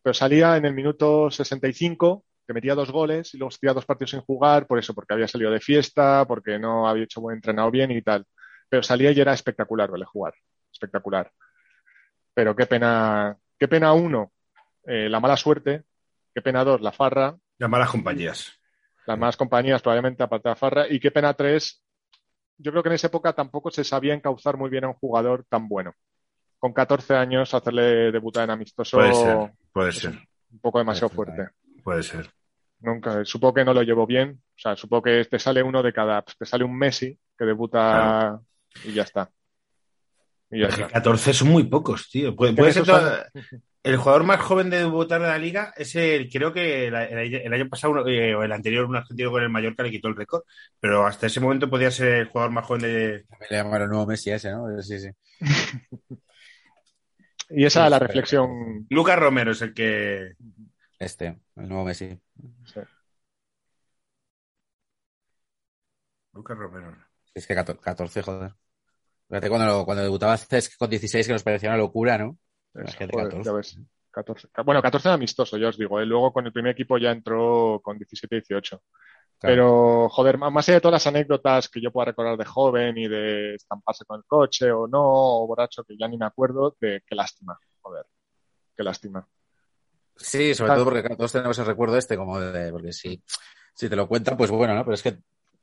pero 0.00 0.14
salía 0.14 0.56
en 0.56 0.64
el 0.64 0.74
minuto 0.74 1.30
65, 1.30 2.24
que 2.46 2.52
metía 2.52 2.74
dos 2.74 2.90
goles 2.90 3.34
y 3.34 3.38
luego 3.38 3.54
tenía 3.58 3.74
dos 3.74 3.84
partidos 3.84 4.12
sin 4.12 4.20
jugar, 4.20 4.66
por 4.66 4.78
eso, 4.78 4.94
porque 4.94 5.14
había 5.14 5.28
salido 5.28 5.50
de 5.50 5.60
fiesta, 5.60 6.24
porque 6.26 6.58
no 6.58 6.88
había 6.88 7.04
hecho 7.04 7.20
buen 7.20 7.36
entrenado 7.36 7.70
bien 7.70 7.90
y 7.90 8.00
tal. 8.00 8.24
Pero 8.68 8.82
salía 8.82 9.12
y 9.12 9.20
era 9.20 9.32
espectacular 9.34 9.90
verle 9.90 10.06
jugar, 10.06 10.34
espectacular. 10.72 11.30
Pero 12.34 12.54
qué 12.56 12.66
pena, 12.66 13.36
qué 13.58 13.68
pena 13.68 13.92
uno, 13.92 14.32
eh, 14.84 15.08
la 15.08 15.20
mala 15.20 15.36
suerte, 15.36 15.84
qué 16.34 16.42
pena 16.42 16.64
dos, 16.64 16.80
la 16.80 16.92
farra, 16.92 17.36
Las 17.58 17.70
malas 17.70 17.90
compañías. 17.90 18.52
las 19.06 19.18
malas 19.18 19.36
compañías 19.36 19.80
probablemente 19.82 20.22
aparte 20.22 20.48
de 20.48 20.52
la 20.52 20.56
farra, 20.56 20.86
y 20.88 20.98
qué 21.00 21.10
pena 21.10 21.34
tres, 21.34 21.82
yo 22.58 22.70
creo 22.70 22.82
que 22.82 22.88
en 22.88 22.94
esa 22.96 23.06
época 23.08 23.32
tampoco 23.32 23.70
se 23.70 23.84
sabía 23.84 24.14
encauzar 24.14 24.56
muy 24.56 24.70
bien 24.70 24.84
a 24.84 24.88
un 24.88 24.94
jugador 24.94 25.44
tan 25.48 25.68
bueno. 25.68 25.94
Con 26.58 26.72
14 26.72 27.14
años 27.14 27.52
hacerle 27.52 28.10
debutar 28.10 28.44
en 28.44 28.50
amistoso 28.50 28.96
Puede 28.96 29.14
ser, 29.14 29.52
puede 29.72 29.88
es 29.90 29.98
ser, 29.98 30.14
un 30.50 30.58
poco 30.60 30.78
demasiado 30.78 31.10
Puede 31.10 31.32
ser, 31.32 31.36
fuerte. 31.36 31.82
puede 31.82 32.02
ser. 32.02 32.30
Nunca, 32.80 33.24
supongo 33.24 33.54
que 33.54 33.64
no 33.64 33.74
lo 33.74 33.82
llevo 33.82 34.06
bien. 34.06 34.40
O 34.56 34.58
sea, 34.58 34.76
supongo 34.76 35.02
que 35.02 35.24
te 35.24 35.38
sale 35.38 35.62
uno 35.62 35.82
de 35.82 35.92
cada, 35.92 36.22
te 36.22 36.44
sale 36.46 36.64
un 36.64 36.76
Messi 36.76 37.18
que 37.36 37.44
debuta 37.44 38.40
y 38.84 38.92
ya. 38.92 38.94
Y 38.94 38.98
está. 39.00 39.30
14 40.92 41.32
son 41.32 41.48
muy 41.48 41.64
pocos, 41.64 42.08
tío. 42.10 42.34
Puede, 42.36 42.72
ser 42.72 42.84
todo- 42.84 43.12
El 43.82 43.96
jugador 43.96 44.24
más 44.24 44.40
joven 44.40 44.70
de 44.70 44.78
debutar 44.78 45.20
en 45.20 45.26
la 45.28 45.38
liga 45.38 45.74
es 45.76 45.94
el, 45.96 46.28
creo 46.30 46.52
que 46.52 46.86
el, 46.86 46.94
el- 46.94 47.34
el 47.34 47.52
año 47.52 47.68
pasado 47.68 48.06
eh, 48.08 48.34
o 48.34 48.42
el 48.42 48.52
anterior, 48.52 48.84
un 48.86 48.96
argentino 48.96 49.30
con 49.30 49.42
el 49.42 49.48
Mallorca 49.50 49.82
le 49.82 49.90
quitó 49.90 50.08
el 50.08 50.16
récord, 50.16 50.42
pero 50.80 51.06
hasta 51.06 51.26
ese 51.26 51.40
momento 51.40 51.68
podía 51.68 51.90
ser 51.90 52.08
el 52.14 52.28
jugador 52.28 52.52
más 52.52 52.64
joven 52.66 52.82
de. 52.82 53.24
También 53.28 53.48
le 53.50 53.56
llamaron 53.56 53.82
el 53.84 53.90
nuevo 53.90 54.06
Messi 54.06 54.30
ese, 54.30 54.50
¿no? 54.52 54.66
Sí, 54.82 54.98
sí. 55.00 55.08
Y 57.50 57.66
esa 57.66 57.84
es 57.84 57.90
la 57.90 57.98
reflexión. 57.98 58.86
Lucas 58.88 59.18
Romero 59.18 59.52
es 59.52 59.60
el 59.62 59.74
que. 59.74 60.32
Este, 60.98 61.38
el 61.56 61.68
nuevo 61.68 61.84
Messi. 61.84 62.18
sí. 62.64 62.80
Lucas 66.32 66.56
Romero. 66.58 66.96
Es 67.34 67.46
que 67.46 67.54
14, 67.54 67.80
14, 67.82 68.22
joder. 68.22 68.54
Fíjate 69.28 69.48
cuando, 69.48 69.84
cuando 69.84 70.02
debutaba 70.02 70.36
Cesc 70.36 70.76
con 70.76 70.90
16, 70.90 71.26
que 71.26 71.32
nos 71.32 71.42
parecía 71.42 71.70
una 71.70 71.78
locura, 71.78 72.18
¿no? 72.18 72.36
Imagínate, 72.74 73.12
joder, 73.12 73.28
14. 73.28 73.44
ya 73.44 73.52
ves. 73.52 73.78
14. 74.10 74.48
Bueno, 74.64 74.80
14 74.80 75.08
era 75.08 75.14
amistoso, 75.14 75.56
ya 75.56 75.68
os 75.68 75.76
digo. 75.76 76.00
¿eh? 76.00 76.06
Luego 76.06 76.32
con 76.32 76.46
el 76.46 76.52
primer 76.52 76.72
equipo 76.72 76.98
ya 76.98 77.10
entró 77.10 77.80
con 77.82 77.98
17 77.98 78.36
18. 78.36 78.82
Claro. 79.38 79.54
Pero, 79.54 80.08
joder, 80.08 80.38
más 80.38 80.68
allá 80.68 80.76
de 80.76 80.80
todas 80.80 81.04
las 81.04 81.06
anécdotas 81.06 81.68
que 81.68 81.80
yo 81.80 81.90
pueda 81.90 82.06
recordar 82.06 82.36
de 82.36 82.44
joven 82.44 82.96
y 82.96 83.08
de 83.08 83.56
estamparse 83.56 84.04
con 84.04 84.18
el 84.18 84.24
coche 84.24 84.70
o 84.70 84.86
no, 84.86 85.02
o 85.02 85.46
borracho, 85.46 85.84
que 85.84 85.96
ya 85.98 86.06
ni 86.06 86.16
me 86.16 86.26
acuerdo, 86.26 86.76
de 86.80 87.02
qué 87.04 87.14
lástima, 87.14 87.58
joder, 87.80 88.06
qué 88.76 88.82
lástima. 88.84 89.26
Sí, 90.16 90.54
sobre 90.54 90.74
todo 90.74 90.84
porque 90.84 91.16
todos 91.16 91.32
tenemos 91.32 91.58
el 91.58 91.66
recuerdo 91.66 91.98
este, 91.98 92.16
como 92.16 92.38
de, 92.38 92.70
porque 92.70 92.92
si, 92.92 93.20
si 93.74 93.88
te 93.88 93.96
lo 93.96 94.06
cuentan, 94.06 94.36
pues 94.36 94.50
bueno, 94.50 94.74
¿no? 94.74 94.84
Pero 94.84 94.94
es 94.94 95.02
que 95.02 95.18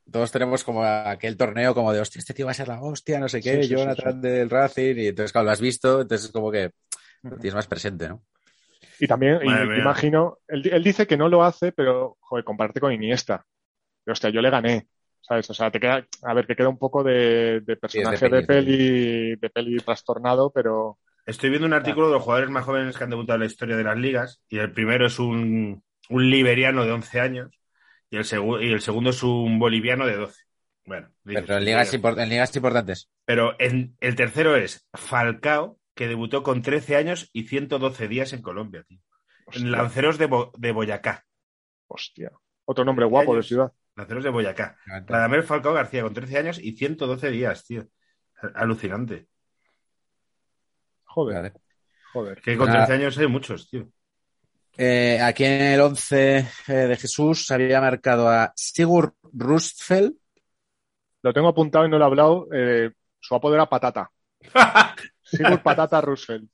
todos 0.10 0.32
tenemos 0.32 0.64
como 0.64 0.84
aquel 0.84 1.38
torneo 1.38 1.74
como 1.74 1.92
de, 1.94 2.00
hostia, 2.00 2.20
este 2.20 2.34
tío 2.34 2.46
va 2.46 2.52
a 2.52 2.56
ser 2.56 2.68
la 2.68 2.82
hostia, 2.82 3.20
no 3.20 3.28
sé 3.30 3.42
qué, 3.42 3.56
Sí, 3.56 3.64
sí, 3.64 3.68
sí, 3.70 3.76
Jonathan 3.76 4.22
del 4.22 4.50
Racing, 4.50 4.96
y 4.98 5.08
entonces, 5.08 5.32
claro, 5.32 5.46
lo 5.46 5.52
has 5.52 5.62
visto, 5.62 6.02
entonces 6.02 6.28
es 6.28 6.32
como 6.32 6.52
que 6.52 6.72
lo 7.24 7.38
tienes 7.38 7.56
más 7.56 7.68
presente, 7.68 8.10
¿no? 8.10 8.24
Y 9.00 9.08
también, 9.08 9.40
y 9.44 9.80
imagino, 9.80 10.40
él, 10.48 10.70
él 10.72 10.84
dice 10.84 11.08
que 11.08 11.18
no 11.18 11.28
lo 11.28 11.44
hace, 11.44 11.72
pero, 11.72 12.18
joder, 12.20 12.46
comparte 12.46 12.80
con 12.80 12.94
Iniesta. 12.94 13.44
Pero, 14.04 14.14
hostia, 14.14 14.30
yo 14.30 14.42
le 14.42 14.52
gané, 14.52 14.88
¿sabes? 15.22 15.50
O 15.50 15.54
sea, 15.54 15.72
te 15.72 15.80
queda, 15.80 16.06
a 16.24 16.34
ver, 16.34 16.46
te 16.46 16.56
queda 16.56 16.70
un 16.70 16.78
poco 16.78 17.04
de, 17.04 17.62
de 17.62 17.78
personaje 17.78 18.30
de 18.30 18.44
peli, 18.44 19.36
de 19.38 19.50
peli 19.50 19.78
trastornado, 19.78 20.52
pero 20.52 21.00
Estoy 21.26 21.50
viendo 21.50 21.68
un 21.68 21.74
artículo 21.74 22.08
de 22.08 22.14
los 22.14 22.24
jugadores 22.24 22.50
más 22.50 22.66
jóvenes 22.66 22.98
que 22.98 23.04
han 23.04 23.10
debutado 23.10 23.36
en 23.36 23.42
la 23.42 23.46
historia 23.46 23.78
de 23.78 23.84
las 23.84 23.98
ligas. 23.98 24.42
Y 24.50 24.58
el 24.58 24.72
primero 24.72 25.06
es 25.06 25.20
un, 25.20 25.84
un 26.10 26.30
liberiano 26.30 26.84
de 26.84 26.92
11 26.92 27.20
años. 27.20 27.61
Y 28.12 28.18
el, 28.18 28.24
segu- 28.26 28.62
y 28.64 28.72
el 28.72 28.82
segundo 28.82 29.10
es 29.10 29.24
un 29.24 29.58
boliviano 29.58 30.06
de 30.06 30.18
12. 30.18 30.44
Bueno, 30.86 31.10
dices, 31.24 31.44
Pero 31.48 31.58
en 31.58 31.66
ligas, 31.66 31.94
impor- 31.94 32.22
en 32.22 32.30
ligas 32.30 32.56
importantes. 32.56 33.10
Pero 33.26 33.56
en- 33.60 33.96
el 34.00 34.16
tercero 34.16 34.56
es 34.56 34.88
Falcao, 34.94 35.80
que 35.96 36.08
debutó 36.08 36.44
con 36.44 36.62
13 36.62 36.96
años 36.98 37.30
y 37.34 37.48
112 37.48 38.08
días 38.08 38.34
en 38.34 38.42
Colombia, 38.44 38.84
tío. 38.88 39.00
hostia, 39.46 39.64
En 39.64 39.72
Lanceros 39.72 40.18
de, 40.18 40.26
Bo- 40.28 40.52
de 40.58 40.72
Boyacá. 40.72 41.26
hostia. 41.88 42.32
Otro 42.66 42.86
nombre 42.86 43.06
guapo 43.06 43.36
de 43.36 43.44
ciudad. 43.44 43.72
Lanceros 43.96 44.24
de 44.24 44.30
Boyacá. 44.30 44.78
Radamel 45.08 45.44
Falcao 45.44 45.74
García, 45.74 46.04
con 46.04 46.14
13 46.14 46.38
años 46.38 46.60
y 46.62 46.74
112 46.76 47.30
días, 47.32 47.66
tío. 47.66 47.88
Alucinante. 48.56 49.28
Joder, 51.06 51.54
joder. 52.14 52.42
Que 52.42 52.58
con 52.58 52.68
Nada. 52.68 52.86
13 52.86 53.02
años 53.02 53.18
hay 53.18 53.28
muchos, 53.28 53.70
tío. 53.70 53.90
Eh, 54.78 55.20
aquí 55.22 55.44
en 55.44 55.62
el 55.62 55.82
11 55.82 56.38
eh, 56.68 56.74
de 56.74 56.98
Jesús 56.98 57.46
se 57.46 57.54
había 57.54 57.82
marcado 57.82 58.30
a 58.30 58.52
Sigurd 58.56 59.14
Rustfeld. 59.34 60.14
Lo 61.24 61.34
tengo 61.34 61.50
apuntado 61.50 61.86
y 61.86 61.90
no 61.90 61.98
lo 61.98 62.06
he 62.06 62.08
hablado. 62.08 62.48
eh, 62.54 62.92
su 63.20 63.36
apodo 63.36 63.56
era 63.56 63.70
Patata. 63.70 64.10
Sigurd 65.24 65.62
Patata 65.62 66.02
Roosevelt. 66.02 66.50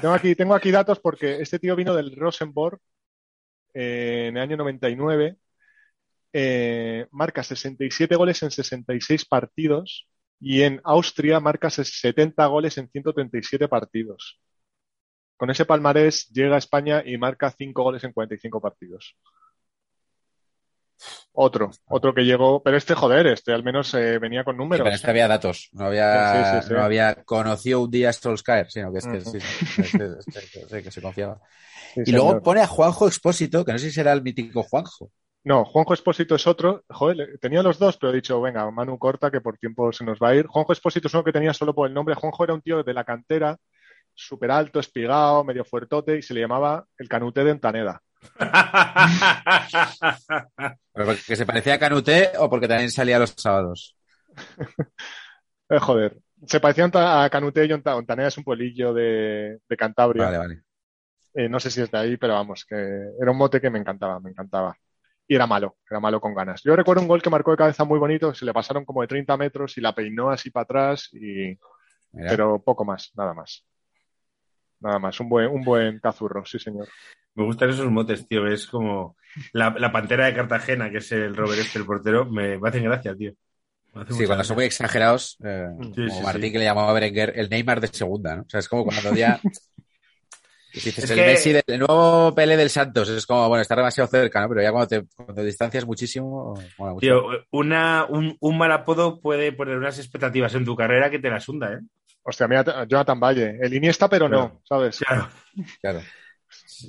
Tengo 0.00 0.14
aquí, 0.14 0.34
tengo 0.34 0.54
aquí 0.54 0.70
datos 0.70 0.98
porque 0.98 1.40
este 1.40 1.58
tío 1.58 1.76
vino 1.76 1.94
del 1.94 2.16
Rosenborg 2.16 2.78
en 3.72 4.36
el 4.36 4.42
año 4.42 4.56
99. 4.56 5.36
eh, 6.32 7.06
marca 7.10 7.42
67 7.42 8.16
goles 8.16 8.42
en 8.42 8.50
66 8.50 9.24
partidos 9.26 10.08
y 10.40 10.62
en 10.62 10.80
Austria 10.84 11.40
marca 11.40 11.70
70 11.70 12.46
goles 12.46 12.78
en 12.78 12.88
137 12.88 13.68
partidos. 13.68 14.40
Con 15.40 15.48
ese 15.48 15.64
palmarés 15.64 16.28
llega 16.34 16.56
a 16.56 16.58
España 16.58 17.02
y 17.02 17.16
marca 17.16 17.50
5 17.50 17.82
goles 17.82 18.04
en 18.04 18.12
45 18.12 18.60
partidos. 18.60 19.16
Otro, 21.32 21.70
otro 21.88 22.12
que 22.12 22.26
llegó, 22.26 22.62
pero 22.62 22.76
este 22.76 22.94
joder, 22.94 23.26
este 23.28 23.54
al 23.54 23.64
menos 23.64 23.94
eh, 23.94 24.18
venía 24.18 24.44
con 24.44 24.56
Sí, 24.56 24.58
números. 24.58 24.84
pero 24.84 24.94
este 24.94 25.08
había 25.08 25.28
datos, 25.28 25.70
no 25.72 25.86
había, 25.86 26.44
Sí, 26.44 26.60
sí, 26.60 26.68
sí. 26.68 26.74
no 26.74 26.82
había 26.82 27.24
conocido 27.24 27.80
un 27.80 27.90
día 27.90 28.12
Solskjaer, 28.12 28.70
sino 28.70 28.92
que 28.92 28.98
es 28.98 29.06
que, 29.06 29.16
Ujú. 29.16 29.30
sí, 29.30 29.40
sí, 29.40 29.80
es 29.82 29.92
que- 30.68 30.82
sí, 30.82 30.90
se 30.90 31.00
confiaba. 31.00 31.40
Sí, 31.94 32.02
Y 32.04 32.12
luego 32.12 32.42
pone 32.42 32.60
a 32.60 32.66
Juanjo 32.66 33.06
Expósito, 33.06 33.64
que 33.64 33.72
no 33.72 33.78
sé 33.78 33.86
si 33.86 33.92
será 33.92 34.12
el 34.12 34.20
mítico 34.22 34.62
Juanjo. 34.62 35.10
No, 35.44 35.64
Juanjo 35.64 35.94
Espósito 35.94 36.34
es 36.34 36.46
otro. 36.46 36.84
Joder, 36.90 37.38
tenía 37.40 37.62
los 37.62 37.78
dos, 37.78 37.96
pero 37.96 38.12
he 38.12 38.16
dicho, 38.16 38.38
venga, 38.42 38.70
Manu 38.70 38.98
corta, 38.98 39.30
que 39.30 39.40
por 39.40 39.56
tiempo 39.56 39.90
se 39.90 40.04
nos 40.04 40.18
va 40.18 40.28
a 40.28 40.34
ir. 40.34 40.46
Juanjo 40.48 40.74
Espósito 40.74 41.08
es 41.08 41.14
uno 41.14 41.24
que 41.24 41.32
tenía 41.32 41.54
solo 41.54 41.74
por 41.74 41.88
el 41.88 41.94
nombre. 41.94 42.14
Juanjo 42.14 42.44
era 42.44 42.52
un 42.52 42.60
tío 42.60 42.82
de 42.82 42.92
la 42.92 43.04
cantera, 43.04 43.56
súper 44.14 44.50
alto, 44.50 44.80
espigado, 44.80 45.44
medio 45.44 45.64
fuertote, 45.64 46.18
y 46.18 46.22
se 46.22 46.34
le 46.34 46.40
llamaba 46.40 46.84
el 46.98 47.08
canute 47.08 47.44
de 47.44 47.50
Entaneda. 47.52 48.02
¿Pero 50.92 51.06
porque 51.06 51.36
se 51.36 51.46
parecía 51.46 51.74
a 51.74 51.78
Canuté 51.78 52.32
o 52.38 52.50
porque 52.50 52.68
también 52.68 52.90
salía 52.90 53.18
los 53.18 53.34
sábados? 53.36 53.96
Eh, 55.72 55.78
joder, 55.78 56.18
se 56.46 56.58
parecía 56.58 56.90
a 56.92 57.30
Canute 57.30 57.64
y 57.64 57.72
Ontaneda 57.72 58.26
es 58.26 58.36
un 58.36 58.42
pueblillo 58.42 58.92
de, 58.92 59.60
de 59.68 59.76
Cantabria. 59.76 60.24
Vale, 60.24 60.38
vale. 60.38 60.62
Eh, 61.32 61.48
no 61.48 61.60
sé 61.60 61.70
si 61.70 61.80
es 61.80 61.88
de 61.92 61.98
ahí, 61.98 62.16
pero 62.16 62.34
vamos, 62.34 62.64
que 62.64 62.74
era 62.74 63.30
un 63.30 63.36
mote 63.36 63.60
que 63.60 63.70
me 63.70 63.78
encantaba, 63.78 64.18
me 64.18 64.30
encantaba. 64.30 64.76
Y 65.28 65.36
era 65.36 65.46
malo, 65.46 65.76
era 65.88 66.00
malo 66.00 66.20
con 66.20 66.34
ganas. 66.34 66.60
Yo 66.64 66.74
recuerdo 66.74 67.02
un 67.02 67.06
gol 67.06 67.22
que 67.22 67.30
marcó 67.30 67.52
de 67.52 67.56
cabeza 67.56 67.84
muy 67.84 68.00
bonito, 68.00 68.34
se 68.34 68.44
le 68.44 68.52
pasaron 68.52 68.84
como 68.84 69.02
de 69.02 69.06
30 69.06 69.36
metros 69.36 69.78
y 69.78 69.80
la 69.80 69.94
peinó 69.94 70.30
así 70.30 70.50
para 70.50 70.64
atrás, 70.64 71.08
y... 71.12 71.56
Mira. 72.12 72.30
pero 72.30 72.60
poco 72.60 72.84
más, 72.84 73.12
nada 73.14 73.32
más. 73.32 73.64
Nada 74.80 74.98
más, 74.98 75.18
un 75.20 75.28
buen, 75.28 75.48
un 75.48 75.64
buen 75.64 75.98
cazurro, 76.00 76.44
sí 76.44 76.58
señor. 76.58 76.88
Me 77.34 77.44
gustan 77.44 77.70
esos 77.70 77.90
motes, 77.90 78.26
tío. 78.26 78.46
Es 78.46 78.66
como 78.66 79.16
la, 79.52 79.74
la 79.78 79.92
pantera 79.92 80.26
de 80.26 80.34
Cartagena, 80.34 80.90
que 80.90 80.98
es 80.98 81.12
el 81.12 81.36
Robert 81.36 81.60
este, 81.62 81.78
el 81.78 81.86
portero. 81.86 82.26
Me, 82.26 82.58
me 82.58 82.68
hacen 82.68 82.84
gracia, 82.84 83.14
tío. 83.14 83.32
Hace 83.94 84.12
Sí, 84.14 84.26
cuando 84.26 84.44
son 84.44 84.56
muy 84.56 84.64
exagerados, 84.64 85.36
eh, 85.44 85.66
Sí, 85.94 86.02
como 86.04 86.16
sí, 86.16 86.24
Martín 86.24 86.42
sí. 86.48 86.52
que 86.52 86.58
le 86.58 86.64
llamaba 86.64 86.90
a 86.90 86.92
Berenguer 86.92 87.32
el 87.36 87.48
Neymar 87.50 87.80
de 87.80 87.88
segunda, 87.88 88.36
¿no? 88.36 88.42
O 88.42 88.48
sea, 88.48 88.60
es 88.60 88.68
como 88.68 88.84
cuando 88.84 89.14
ya 89.14 89.40
dices 90.72 91.04
Es 91.04 91.10
el 91.10 91.16
que- 91.16 91.24
Messi 91.24 91.52
del 91.52 91.62
el 91.66 91.78
nuevo 91.80 92.34
Pele 92.34 92.56
del 92.56 92.70
Santos, 92.70 93.08
es 93.08 93.26
como, 93.26 93.48
bueno, 93.48 93.62
está 93.62 93.74
demasiado 93.76 94.08
cerca, 94.08 94.40
¿no? 94.40 94.48
Pero 94.48 94.62
ya 94.62 94.70
cuando 94.72 94.88
te, 94.88 95.04
cuando 95.16 95.34
te 95.34 95.44
distancias 95.44 95.84
muchísimo, 95.86 96.72
mola 96.76 96.92
mucho. 96.92 97.06
Tío, 97.06 97.22
una, 97.50 98.06
un, 98.08 98.36
un 98.40 98.58
mal 98.58 98.72
apodo 98.72 99.20
puede 99.20 99.52
poner 99.52 99.76
unas 99.78 99.98
expectativas 99.98 100.54
en 100.54 100.64
tu 100.64 100.76
carrera 100.76 101.10
que 101.10 101.18
te 101.18 101.30
las 101.30 101.48
hunda, 101.48 101.72
¿eh? 101.74 101.80
Hostia, 102.30 102.46
mira, 102.48 102.86
Jonathan 102.86 103.18
Valle, 103.20 103.58
el 103.60 103.74
Iniesta, 103.74 104.08
pero 104.08 104.28
no, 104.28 104.60
¿sabes? 104.64 104.98
Claro. 105.00 105.28
Claro. 105.82 106.00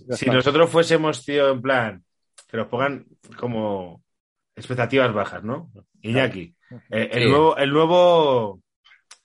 Ya 0.08 0.16
Si 0.16 0.30
nosotros 0.30 0.70
fuésemos, 0.70 1.26
tío, 1.26 1.50
en 1.52 1.62
plan, 1.62 2.04
que 2.48 2.58
nos 2.58 2.68
pongan 2.68 3.06
como 3.38 4.04
expectativas 4.56 5.12
bajas, 5.14 5.44
¿no? 5.44 5.72
Iñaki, 6.02 6.56
eh, 6.92 7.10
el 7.12 7.24
Sí. 7.24 7.30
nuevo, 7.30 7.58
el 7.58 7.72
nuevo, 7.72 8.62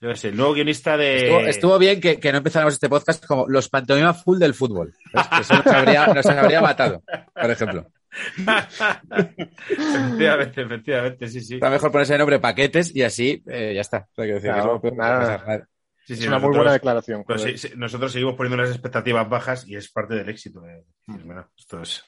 yo 0.01 0.15
sé, 0.15 0.29
el 0.29 0.37
nuevo 0.37 0.53
guionista 0.53 0.97
de. 0.97 1.17
Estuvo, 1.17 1.39
estuvo 1.41 1.77
bien 1.79 2.01
que, 2.01 2.19
que 2.19 2.31
no 2.31 2.39
empezáramos 2.39 2.73
este 2.73 2.89
podcast 2.89 3.23
como 3.25 3.47
los 3.47 3.69
pantomima 3.69 4.13
full 4.13 4.39
del 4.39 4.53
fútbol. 4.55 4.93
¿ves? 5.13 5.27
Que 5.27 5.41
Eso 5.41 5.53
nos 5.55 5.67
habría, 5.67 6.07
nos 6.07 6.25
habría 6.25 6.61
matado, 6.61 7.03
por 7.33 7.51
ejemplo. 7.51 7.87
efectivamente, 9.69 10.61
efectivamente, 10.61 11.27
sí, 11.27 11.41
sí. 11.41 11.53
Está 11.55 11.69
mejor 11.69 11.91
ponerse 11.91 12.13
de 12.13 12.19
nombre 12.19 12.39
paquetes 12.39 12.95
y 12.95 13.03
así 13.03 13.43
eh, 13.47 13.73
ya 13.75 13.81
está. 13.81 14.07
O 14.11 14.15
sea, 14.15 14.25
quiero 14.25 14.35
decir, 14.35 14.49
Claro, 14.51 14.63
eso 14.63 14.73
no 14.73 14.81
puede 14.81 14.95
nada. 14.95 15.67
Sí, 16.07 16.13
Es 16.13 16.27
una 16.27 16.39
muy 16.39 16.55
buena 16.55 16.71
declaración. 16.71 17.25
Pero 17.27 17.37
joder. 17.37 17.57
sí, 17.59 17.67
sí, 17.67 17.73
nosotros 17.75 18.13
seguimos 18.13 18.35
poniendo 18.35 18.55
unas 18.63 18.69
expectativas 18.73 19.27
bajas 19.27 19.67
y 19.67 19.75
es 19.75 19.91
parte 19.91 20.15
del 20.15 20.29
éxito. 20.29 20.61
de 20.61 20.85
decir, 21.05 21.25
bueno, 21.25 21.49
esto 21.57 21.81
es, 21.81 22.01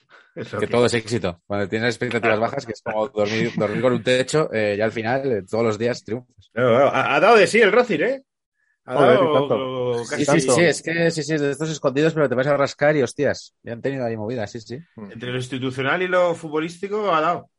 Que 0.57 0.67
todo 0.67 0.85
es 0.85 0.93
éxito. 0.93 1.41
Cuando 1.45 1.67
tienes 1.67 1.89
expectativas 1.95 2.39
bajas, 2.39 2.65
que 2.65 2.71
es 2.71 2.81
como 2.81 3.09
dormir, 3.09 3.51
dormir 3.57 3.81
con 3.81 3.91
un 3.93 4.01
techo, 4.03 4.49
eh, 4.53 4.76
ya 4.77 4.85
al 4.85 4.93
final, 4.93 5.30
eh, 5.30 5.43
todos 5.49 5.65
los 5.65 5.77
días 5.77 6.01
triunfas. 6.05 6.49
Claro, 6.53 6.69
claro, 6.69 6.88
Ha, 6.95 7.15
ha 7.15 7.19
dado 7.19 7.35
de 7.35 7.45
sí 7.45 7.59
el 7.59 7.73
Racing, 7.73 7.99
¿eh? 7.99 8.23
Ha 8.85 8.93
Joder, 8.95 9.17
dado 9.17 9.30
y 9.30 9.34
tanto. 9.38 10.03
casi- 10.09 10.15
Sí, 10.15 10.31
sí, 10.39 10.47
tanto. 10.47 10.53
sí, 10.55 10.61
es 10.63 10.81
que 10.81 11.11
sí, 11.11 11.23
sí, 11.23 11.38
de 11.38 11.51
estos 11.51 11.69
escondidos, 11.69 12.13
pero 12.13 12.30
te 12.30 12.35
vas 12.35 12.47
a 12.47 12.55
rascar 12.55 12.95
y 12.95 13.03
hostias, 13.03 13.53
ya 13.63 13.73
han 13.73 13.81
tenido 13.81 14.05
ahí 14.05 14.15
movidas, 14.15 14.49
sí, 14.49 14.61
sí. 14.61 14.80
Entre 14.95 15.30
lo 15.30 15.35
institucional 15.38 16.01
y 16.01 16.07
lo 16.07 16.34
futbolístico 16.35 17.13
ha 17.13 17.19
dado. 17.19 17.49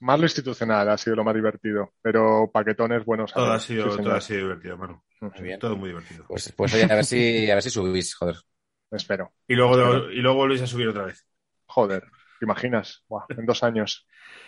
Más 0.00 0.18
lo 0.18 0.26
institucional 0.26 0.88
ha 0.90 0.98
sido 0.98 1.16
lo 1.16 1.24
más 1.24 1.34
divertido, 1.34 1.94
pero 2.02 2.50
paquetones 2.52 3.04
buenos. 3.06 3.32
Todo 3.32 3.52
ha 3.52 3.58
sido, 3.58 3.90
sí, 3.96 4.02
todo 4.02 4.14
ha 4.14 4.20
sido 4.20 4.40
divertido, 4.40 4.76
Manu. 4.76 5.02
Muy 5.22 5.42
bien. 5.42 5.58
Todo 5.60 5.76
muy 5.76 5.88
divertido. 5.90 6.24
Pues, 6.26 6.52
pues 6.56 6.74
oye, 6.74 6.84
a 6.84 6.94
ver 6.94 7.04
si, 7.04 7.50
a 7.50 7.54
ver 7.54 7.62
si 7.62 7.70
subís, 7.70 8.14
joder. 8.14 8.36
Espero. 8.90 9.32
Y 9.48 9.54
luego, 9.54 9.74
Espero. 9.80 10.10
y 10.12 10.16
luego 10.16 10.36
volvéis 10.38 10.62
a 10.62 10.66
subir 10.66 10.88
otra 10.88 11.04
vez. 11.04 11.24
Joder, 11.66 12.02
¿te 12.38 12.44
imaginas? 12.44 13.04
Buah, 13.08 13.24
en 13.30 13.46
dos 13.46 13.62
años. 13.62 14.06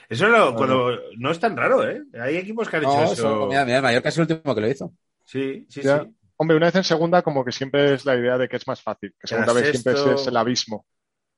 Eso 0.09 0.29
no, 0.29 0.55
cuando, 0.55 0.99
no 1.17 1.31
es 1.31 1.39
tan 1.41 1.57
raro, 1.57 1.89
¿eh? 1.89 2.03
Hay 2.21 2.37
equipos 2.37 2.69
que 2.69 2.77
han 2.77 2.83
hecho 2.83 2.93
No, 2.93 3.05
eso. 3.05 3.13
eso, 3.15 3.47
mira, 3.47 3.65
mira, 3.65 3.77
el 3.79 3.83
Mallorca 3.83 4.09
es 4.11 4.17
el 4.19 4.21
último 4.23 4.55
que 4.55 4.61
lo 4.61 4.69
hizo. 4.69 4.93
Sí, 5.25 5.67
sí, 5.69 5.81
Ya. 5.83 6.03
sí. 6.03 6.15
Hombre, 6.37 6.57
una 6.57 6.67
vez 6.67 6.75
en 6.75 6.85
segunda, 6.85 7.23
como 7.23 7.45
que 7.45 7.53
siempre 7.53 7.95
es 7.95 8.05
la 8.05 8.17
idea 8.17 8.37
de 8.37 8.49
que 8.49 8.57
es 8.57 8.67
más 8.67 8.83
fácil. 8.83 9.15
Que 9.19 9.27
segunda 9.29 9.53
vez 9.53 9.71
siempre 9.71 9.93
es, 9.95 10.21
es 10.21 10.27
el 10.27 10.37
abismo. 10.37 10.85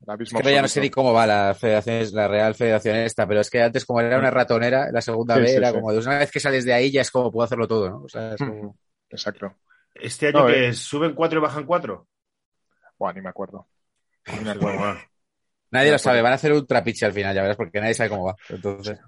El 0.01 0.09
abismo 0.11 0.39
Es 0.39 0.45
que 0.45 0.51
ya 0.51 0.61
no 0.61 0.67
sé 0.67 0.81
ni 0.81 0.89
cómo 0.89 1.13
va 1.13 1.25
la 1.27 1.55
federación, 1.57 2.07
la 2.13 2.27
Real 2.27 2.55
Federación 2.55 2.97
esta, 2.97 3.27
pero 3.27 3.41
es 3.41 3.49
que 3.49 3.61
antes 3.61 3.85
como 3.85 4.01
era 4.01 4.17
una 4.19 4.31
ratonera, 4.31 4.91
la 4.91 5.01
segunda 5.01 5.35
Sí, 5.35 5.41
vez 5.41 5.51
sí, 5.51 5.57
era 5.57 5.69
sí. 5.69 5.75
como 5.75 5.91
de 5.93 5.99
una 5.99 6.17
vez 6.19 6.31
que 6.31 6.39
sales 6.39 6.65
de 6.65 6.73
ahí 6.73 6.91
ya 6.91 7.01
es 7.01 7.11
como 7.11 7.31
puedo 7.31 7.45
hacerlo 7.45 7.67
todo, 7.67 7.89
¿no? 7.89 8.01
O 8.03 8.09
sea, 8.09 8.33
es 8.33 8.37
como- 8.37 8.53
Mm, 8.71 8.75
Exacto. 9.09 9.55
Este 9.95 10.27
año 10.27 10.41
No, 10.41 10.47
que 10.47 10.67
eh. 10.69 10.73
suben 10.73 11.13
cuatro 11.13 11.39
y 11.39 11.41
bajan 11.41 11.65
cuatro. 11.65 12.07
Buah, 12.97 13.13
ni 13.13 13.21
me 13.21 13.29
acuerdo. 13.29 13.67
Ni 14.27 14.39
me 14.39 14.51
Sí, 14.53 14.57
acuerdo. 14.57 14.79
bueno. 14.79 14.99
Nadie 15.71 15.91
lo 15.91 15.99
sabe, 15.99 16.21
van 16.21 16.31
a 16.31 16.35
hacer 16.35 16.53
ultra 16.53 16.83
pitch 16.83 17.03
al 17.03 17.13
final, 17.13 17.35
ya 17.35 17.41
verás, 17.41 17.57
porque 17.57 17.81
nadie 17.81 17.93
sabe 17.93 18.09
cómo 18.09 18.25
va. 18.25 18.35
Entonces, 18.49 18.99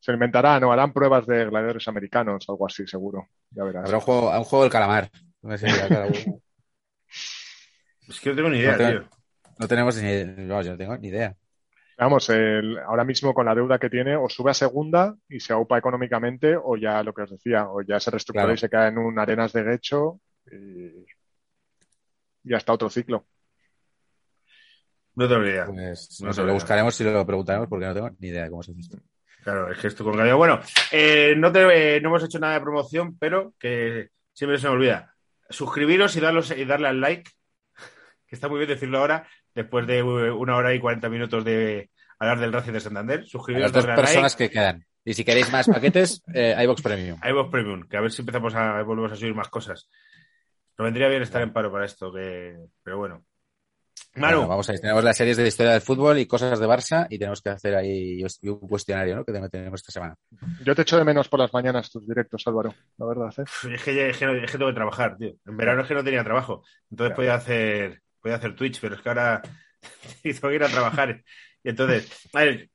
Se 0.00 0.12
inventarán 0.12 0.62
o 0.64 0.72
harán 0.72 0.92
pruebas 0.92 1.26
de 1.26 1.44
gladiadores 1.46 1.86
americanos, 1.88 2.44
algo 2.48 2.66
así, 2.66 2.86
seguro. 2.86 3.28
Ya 3.50 3.64
verás. 3.64 3.84
habrá 3.84 3.98
un 3.98 4.04
juego, 4.04 4.30
un 4.36 4.44
juego 4.44 4.62
del 4.64 4.72
calamar. 4.72 5.10
No 5.42 5.56
sé, 5.56 5.66
Es 8.08 8.20
que 8.20 8.30
no 8.30 8.36
tengo 8.36 8.50
ni 8.50 8.58
idea, 8.58 8.72
No 8.72 8.78
tío. 8.90 9.08
no 9.58 9.68
tenemos 9.68 9.96
ni, 9.96 10.24
no, 10.24 10.60
yo 10.62 10.72
no 10.72 10.76
tengo 10.78 10.96
ni 10.98 11.08
idea. 11.08 11.36
Vamos, 12.04 12.28
el- 12.30 12.78
ahora 12.80 13.04
mismo 13.04 13.32
con 13.32 13.46
la 13.46 13.54
deuda 13.54 13.78
que 13.78 13.88
tiene, 13.88 14.16
o 14.16 14.28
sube 14.28 14.50
a 14.50 14.54
segunda 14.54 15.14
y 15.28 15.38
se 15.38 15.52
aupa 15.52 15.78
económicamente, 15.78 16.56
o 16.56 16.76
ya 16.76 17.02
lo 17.02 17.14
que 17.14 17.22
os 17.22 17.30
decía, 17.30 17.68
o 17.68 17.80
ya 17.82 18.00
se 18.00 18.10
reestructura 18.10 18.44
Claro. 18.44 18.54
y 18.54 18.58
se 18.58 18.68
queda 18.68 18.88
en 18.88 18.98
un 18.98 19.18
arenas 19.18 19.52
de 19.52 19.62
gecho 19.62 20.20
y, 20.50 21.06
y 22.44 22.54
hasta 22.54 22.72
otro 22.72 22.90
ciclo. 22.90 23.24
No 25.14 25.28
tengo 25.28 25.42
ni 25.42 25.50
idea. 25.50 25.66
Pues 25.66 26.20
No 26.22 26.32
no 26.32 26.44
lo 26.44 26.54
buscaremos 26.54 27.00
y 27.00 27.04
lo 27.04 27.26
preguntaremos 27.26 27.68
porque 27.68 27.86
no 27.86 27.94
tengo 27.94 28.10
ni 28.18 28.28
idea 28.28 28.44
de 28.44 28.50
cómo 28.50 28.62
se 28.62 28.72
hace 28.72 28.80
esto. 28.80 28.98
Claro, 29.44 29.70
es 29.70 29.78
que 29.78 29.86
esto 29.88 30.02
con 30.04 30.16
Gallego. 30.16 30.38
Bueno, 30.38 30.60
eh, 30.90 31.34
no, 31.36 31.52
te- 31.52 31.96
eh, 31.96 32.00
no 32.00 32.08
hemos 32.08 32.24
hecho 32.24 32.38
nada 32.38 32.54
de 32.54 32.60
promoción, 32.62 33.16
pero 33.18 33.52
que 33.58 34.08
siempre 34.32 34.58
se 34.58 34.66
me 34.68 34.72
olvida. 34.74 35.14
Suscribiros 35.50 36.16
y, 36.16 36.20
darlos, 36.20 36.50
y 36.56 36.64
darle 36.64 36.88
al 36.88 37.00
like, 37.00 37.30
que 38.26 38.34
está 38.34 38.48
muy 38.48 38.58
bien 38.58 38.70
decirlo 38.70 38.98
ahora, 38.98 39.28
después 39.54 39.86
de 39.86 40.02
una 40.02 40.56
hora 40.56 40.74
y 40.74 40.80
cuarenta 40.80 41.08
minutos 41.08 41.44
de 41.44 41.90
hablar 42.18 42.38
del 42.40 42.52
Racing 42.52 42.72
de 42.72 42.80
Santander. 42.80 43.20
A 43.20 43.26
Suscribiros, 43.26 43.72
las 43.72 43.84
dos 43.84 43.94
personas 43.96 44.32
like. 44.32 44.48
que 44.48 44.50
quedan. 44.54 44.84
Y 45.04 45.14
si 45.14 45.24
queréis 45.24 45.50
más 45.50 45.66
paquetes, 45.66 46.22
eh, 46.34 46.54
iVox 46.62 46.80
Premium. 46.82 47.18
A 47.20 47.30
iVoox 47.30 47.50
Premium, 47.50 47.88
que 47.88 47.96
a 47.96 48.00
ver 48.00 48.12
si 48.12 48.22
empezamos 48.22 48.54
a 48.54 48.82
volvemos 48.82 49.12
a 49.12 49.16
subir 49.16 49.34
más 49.34 49.48
cosas. 49.48 49.88
Nos 50.78 50.84
vendría 50.84 51.08
bien 51.08 51.22
estar 51.22 51.42
en 51.42 51.52
paro 51.52 51.70
para 51.72 51.84
esto, 51.84 52.12
que... 52.12 52.56
pero 52.82 52.98
bueno. 52.98 53.24
Manu, 54.14 54.36
Bueno, 54.38 54.48
vamos 54.48 54.68
a 54.68 54.72
ver, 54.72 54.80
tenemos 54.80 55.02
las 55.04 55.16
series 55.16 55.36
de 55.38 55.46
historia 55.48 55.72
del 55.72 55.80
fútbol 55.80 56.18
y 56.18 56.26
cosas 56.26 56.58
de 56.60 56.66
Barça 56.66 57.06
y 57.08 57.18
tenemos 57.18 57.40
que 57.40 57.48
hacer 57.50 57.74
ahí 57.74 58.22
un 58.42 58.58
cuestionario 58.68 59.16
¿no? 59.16 59.24
que 59.24 59.32
tenemos 59.32 59.80
esta 59.80 59.92
semana. 59.92 60.14
Yo 60.64 60.74
te 60.74 60.82
echo 60.82 60.98
de 60.98 61.04
menos 61.04 61.28
por 61.28 61.40
las 61.40 61.52
mañanas 61.52 61.90
tus 61.90 62.06
directos, 62.06 62.42
Álvaro, 62.46 62.74
la 62.98 63.06
verdad. 63.06 63.32
¿eh? 63.38 63.44
es 63.74 63.82
que, 63.82 64.10
es 64.10 64.16
que 64.18 64.26
no- 64.26 64.34
es 64.34 64.50
que 64.52 64.58
tengo 64.58 64.70
que 64.70 64.74
trabajar, 64.76 65.16
tío. 65.16 65.32
En 65.46 65.56
verano 65.56 65.80
es 65.82 65.88
que 65.88 65.94
no 65.94 66.04
tenía 66.04 66.22
trabajo. 66.24 66.62
Entonces 66.90 67.16
podía 67.16 67.34
hacer, 67.34 68.01
podía 68.22 68.36
hacer 68.36 68.54
Twitch, 68.54 68.80
pero 68.80 68.94
es 68.94 69.02
que 69.02 69.08
ahora 69.08 69.42
tengo 70.22 70.48
que 70.48 70.54
ir 70.54 70.64
a 70.64 70.68
trabajar. 70.68 71.22
Y 71.62 71.68
entonces, 71.68 72.28
a 72.32 72.40
ver, 72.40 72.70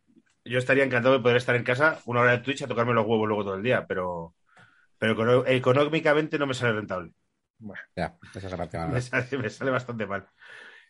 yo 0.46 0.60
estaría 0.60 0.84
encantado 0.84 1.16
de 1.16 1.22
poder 1.22 1.38
estar 1.38 1.56
en 1.56 1.64
casa 1.64 2.00
una 2.06 2.22
hora 2.22 2.32
de 2.32 2.40
Twitch 2.40 2.62
a 2.62 2.68
tocarme 2.68 2.94
los 2.94 3.06
huevos 3.06 3.28
luego 3.28 3.44
todo 3.44 3.56
el 3.56 3.64
día, 3.64 3.86
pero, 3.88 4.36
pero 4.98 5.46
económicamente 5.48 6.38
no 6.38 6.48
me 6.48 6.54
sale 6.54 6.74
rentable. 6.74 7.12
Ya, 7.96 8.16
esa 8.36 8.46
es 8.46 8.52
la 8.52 8.58
parte 8.58 8.78
Me 8.88 9.02
sale, 9.02 9.38
me 9.38 9.50
sale 9.50 9.72
bastante 9.72 10.06
mal. 10.06 10.28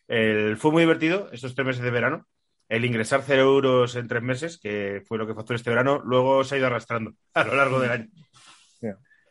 El, 0.06 0.56
fue 0.56 0.72
muy 0.72 0.82
divertido 0.82 1.28
estos 1.32 1.54
tres 1.54 1.66
meses 1.66 1.82
de 1.82 1.90
verano. 1.90 2.26
El 2.68 2.84
ingresar 2.84 3.22
cero 3.24 3.42
euros 3.42 3.96
en 3.96 4.08
tres 4.08 4.22
meses, 4.22 4.58
que 4.58 5.02
fue 5.06 5.16
lo 5.16 5.26
que 5.26 5.34
facturé 5.34 5.56
este 5.56 5.70
verano, 5.70 6.02
luego 6.04 6.44
se 6.44 6.54
ha 6.54 6.58
ido 6.58 6.66
arrastrando 6.66 7.14
a 7.32 7.44
lo 7.44 7.54
largo 7.54 7.80
del 7.80 7.90
año. 7.90 8.08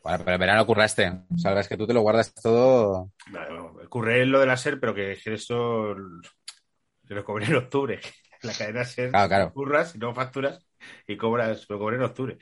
Bueno, 0.07 0.23
pero 0.23 0.35
en 0.35 0.39
verano 0.39 0.65
curraste. 0.65 1.11
Sabrás 1.35 1.67
que 1.67 1.75
tú 1.75 1.85
te 1.85 1.93
lo 1.93 1.99
guardas 1.99 2.33
todo. 2.33 3.11
Bueno, 3.29 3.73
Curré 3.89 4.25
lo 4.25 4.39
de 4.39 4.45
la 4.45 4.55
SER, 4.55 4.79
pero 4.79 4.95
que, 4.95 5.17
se 5.17 5.35
lo 5.53 7.25
cobré 7.25 7.47
en 7.47 7.55
octubre. 7.55 7.99
La 8.41 8.53
cadena 8.53 8.85
SER 8.85 9.09
Claro, 9.09 9.27
claro. 9.27 9.53
curras 9.53 9.95
y 9.95 9.97
no 9.97 10.13
facturas 10.13 10.65
y 11.07 11.17
cobras, 11.17 11.65
lo 11.67 11.77
cobré 11.77 11.97
en 11.97 12.03
octubre. 12.03 12.37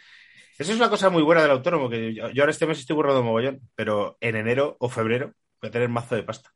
Eso 0.60 0.74
es 0.74 0.78
una 0.78 0.92
cosa 0.92 1.10
muy 1.10 1.24
buena 1.24 1.42
del 1.42 1.50
autónomo, 1.50 1.90
que 1.90 2.14
yo, 2.14 2.30
yo 2.30 2.44
ahora 2.44 2.52
este 2.52 2.68
mes 2.68 2.78
estoy 2.78 2.96
burrado 2.98 3.24
mogollón, 3.24 3.62
pero 3.74 4.16
en 4.20 4.36
enero 4.36 4.76
o 4.80 4.88
febrero 4.88 5.34
voy 5.60 5.70
a 5.70 5.72
tener 5.72 5.90
mazo 5.90 6.14
de 6.16 6.22
pasta. 6.22 6.52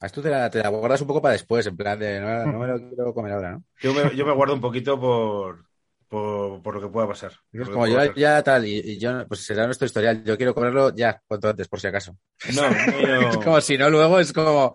A 0.00 0.06
esto 0.06 0.20
te 0.20 0.28
la, 0.28 0.50
te 0.50 0.58
la 0.58 0.68
guardas 0.68 1.00
un 1.00 1.06
poco 1.06 1.22
para 1.22 1.32
después, 1.32 1.66
en 1.66 1.78
plan 1.78 1.98
de 1.98 2.20
no, 2.20 2.44
no 2.44 2.58
me 2.58 2.66
lo 2.66 2.78
quiero 2.90 3.14
comer 3.14 3.32
ahora, 3.32 3.52
¿no? 3.52 3.64
Yo 3.80 3.94
me, 3.94 4.14
yo 4.14 4.26
me 4.26 4.32
guardo 4.32 4.52
un 4.52 4.60
poquito 4.60 5.00
por, 5.00 5.69
por, 6.10 6.60
por 6.60 6.74
lo 6.74 6.80
que 6.82 6.88
pueda 6.88 7.06
pasar. 7.08 7.32
Es 7.52 7.68
como 7.68 7.86
yo 7.86 8.12
ya 8.14 8.42
tal, 8.42 8.66
y, 8.66 8.78
y 8.84 8.98
yo, 8.98 9.26
pues 9.28 9.44
será 9.46 9.64
nuestro 9.64 9.86
historial. 9.86 10.22
Yo 10.24 10.36
quiero 10.36 10.54
comerlo 10.54 10.94
ya, 10.94 11.22
cuanto 11.26 11.48
antes, 11.48 11.68
por 11.68 11.80
si 11.80 11.86
acaso. 11.86 12.16
No, 12.54 12.62
no, 12.68 13.30
Es 13.30 13.36
como 13.38 13.60
si 13.60 13.78
no, 13.78 13.88
luego 13.88 14.18
es 14.20 14.32
como. 14.32 14.74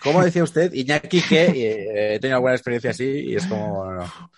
¿Cómo 0.00 0.22
decía 0.22 0.44
usted? 0.44 0.72
Iñaki, 0.74 1.22
que 1.22 1.44
eh, 1.46 2.14
he 2.16 2.20
tenido 2.20 2.36
alguna 2.36 2.54
experiencia 2.54 2.90
así 2.90 3.04
y 3.30 3.36
es 3.36 3.46
como. 3.46 3.90
no. 3.90 4.30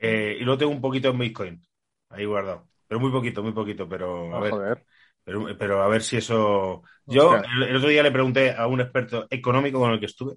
Eh, 0.00 0.36
y 0.40 0.44
luego 0.44 0.58
tengo 0.58 0.72
un 0.72 0.80
poquito 0.80 1.08
en 1.10 1.18
Bitcoin 1.18 1.66
ahí 2.08 2.24
guardado. 2.24 2.68
Pero 2.88 3.00
muy 3.00 3.12
poquito, 3.12 3.42
muy 3.42 3.52
poquito, 3.52 3.88
pero 3.88 4.34
a 4.34 4.38
Ah, 4.38 4.40
ver. 4.40 4.50
joder. 4.50 4.84
Pero, 5.22 5.46
pero 5.58 5.82
a 5.82 5.88
ver 5.88 6.02
si 6.02 6.16
eso. 6.16 6.82
Yo 7.06 7.36
el, 7.36 7.62
el 7.64 7.76
otro 7.76 7.88
día 7.88 8.02
le 8.02 8.10
pregunté 8.10 8.52
a 8.52 8.66
un 8.66 8.80
experto 8.80 9.26
económico 9.30 9.78
con 9.78 9.92
el 9.92 10.00
que 10.00 10.06
estuve. 10.06 10.34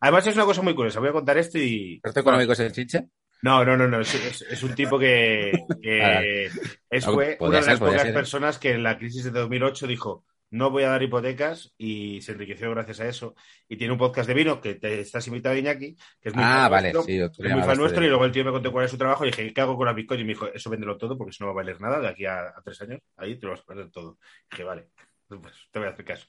Además, 0.00 0.26
es 0.26 0.34
una 0.34 0.44
cosa 0.46 0.62
muy 0.62 0.74
curiosa. 0.74 0.98
Voy 0.98 1.10
a 1.10 1.12
contar 1.12 1.38
esto 1.38 1.58
y. 1.58 1.94
¿Experto 1.94 2.20
económico 2.20 2.52
es 2.52 2.60
el 2.60 2.72
chinche? 2.72 3.06
No, 3.42 3.64
no, 3.64 3.76
no, 3.76 3.88
no. 3.88 4.00
Es, 4.00 4.14
es- 4.14 4.42
es 4.42 4.62
un 4.62 4.74
tipo 4.74 4.98
que, 4.98 5.52
que 5.82 6.46
es, 6.90 7.04
fue 7.04 7.36
una 7.40 7.60
de 7.60 7.66
las 7.66 7.78
pocas 7.80 8.02
ser. 8.02 8.14
personas 8.14 8.58
que 8.58 8.70
en 8.72 8.82
la 8.82 8.96
crisis 8.98 9.24
de 9.24 9.30
2008 9.32 9.86
dijo: 9.88 10.24
No 10.50 10.70
voy 10.70 10.84
a 10.84 10.90
dar 10.90 11.02
hipotecas 11.02 11.74
y 11.76 12.22
se 12.22 12.32
enriqueció 12.32 12.70
gracias 12.70 13.00
a 13.00 13.08
eso. 13.08 13.34
Y 13.68 13.76
tiene 13.76 13.92
un 13.94 13.98
podcast 13.98 14.28
de 14.28 14.34
vino 14.34 14.60
que 14.60 14.76
te 14.76 15.00
estás 15.00 15.26
invitado, 15.26 15.56
Iñaki, 15.56 15.96
que 16.20 16.28
es 16.28 16.34
muy 16.34 16.44
Ah, 16.44 16.62
fan 16.62 16.70
vale, 16.70 16.92
nuestro, 16.92 17.02
sí. 17.02 17.42
que 17.42 17.48
es 17.48 17.54
muy 17.54 17.62
fan 17.64 17.78
nuestro. 17.78 18.00
de- 18.00 18.06
Y 18.06 18.10
luego 18.10 18.24
el 18.24 18.32
tío 18.32 18.44
me 18.44 18.52
contó 18.52 18.70
cuál 18.70 18.84
es 18.84 18.90
su 18.92 18.98
trabajo. 18.98 19.24
Y 19.24 19.30
dije: 19.30 19.52
¿Qué 19.52 19.60
hago 19.60 19.76
con 19.76 19.86
la 19.86 19.92
Bitcoin? 19.92 20.20
Y 20.20 20.24
me 20.24 20.28
dijo: 20.34 20.46
Eso 20.46 20.70
véndelo 20.70 20.96
todo 20.96 21.18
porque 21.18 21.30
eso 21.30 21.44
no 21.44 21.48
va 21.48 21.60
a 21.60 21.64
valer 21.64 21.80
nada 21.80 22.00
de 22.00 22.08
aquí 22.08 22.24
a, 22.26 22.40
a 22.48 22.62
tres 22.64 22.80
años. 22.82 23.00
Ahí 23.16 23.38
te 23.38 23.46
lo 23.46 23.52
vas 23.52 23.60
a 23.62 23.64
perder 23.64 23.90
todo. 23.90 24.18
Y 24.46 24.50
dije: 24.52 24.64
Vale, 24.64 24.88
pues 25.26 25.54
te 25.72 25.78
voy 25.80 25.88
a 25.88 25.90
hacer 25.90 26.04
caso. 26.04 26.26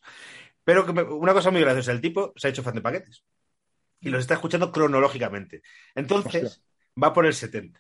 Pero 0.63 0.83
que 0.85 0.93
me- 0.93 1.03
una 1.03 1.33
cosa 1.33 1.51
muy 1.51 1.61
graciosa: 1.61 1.91
el 1.91 2.01
tipo 2.01 2.33
se 2.35 2.47
ha 2.47 2.49
hecho 2.49 2.63
fan 2.63 2.73
de 2.73 2.81
paquetes 2.81 3.23
y 3.99 4.09
los 4.09 4.19
está 4.21 4.33
escuchando 4.33 4.71
cronológicamente. 4.71 5.61
Entonces, 5.95 6.43
Hostia. 6.45 6.63
Va 7.01 7.13
por 7.13 7.25
el 7.25 7.33
70. 7.33 7.79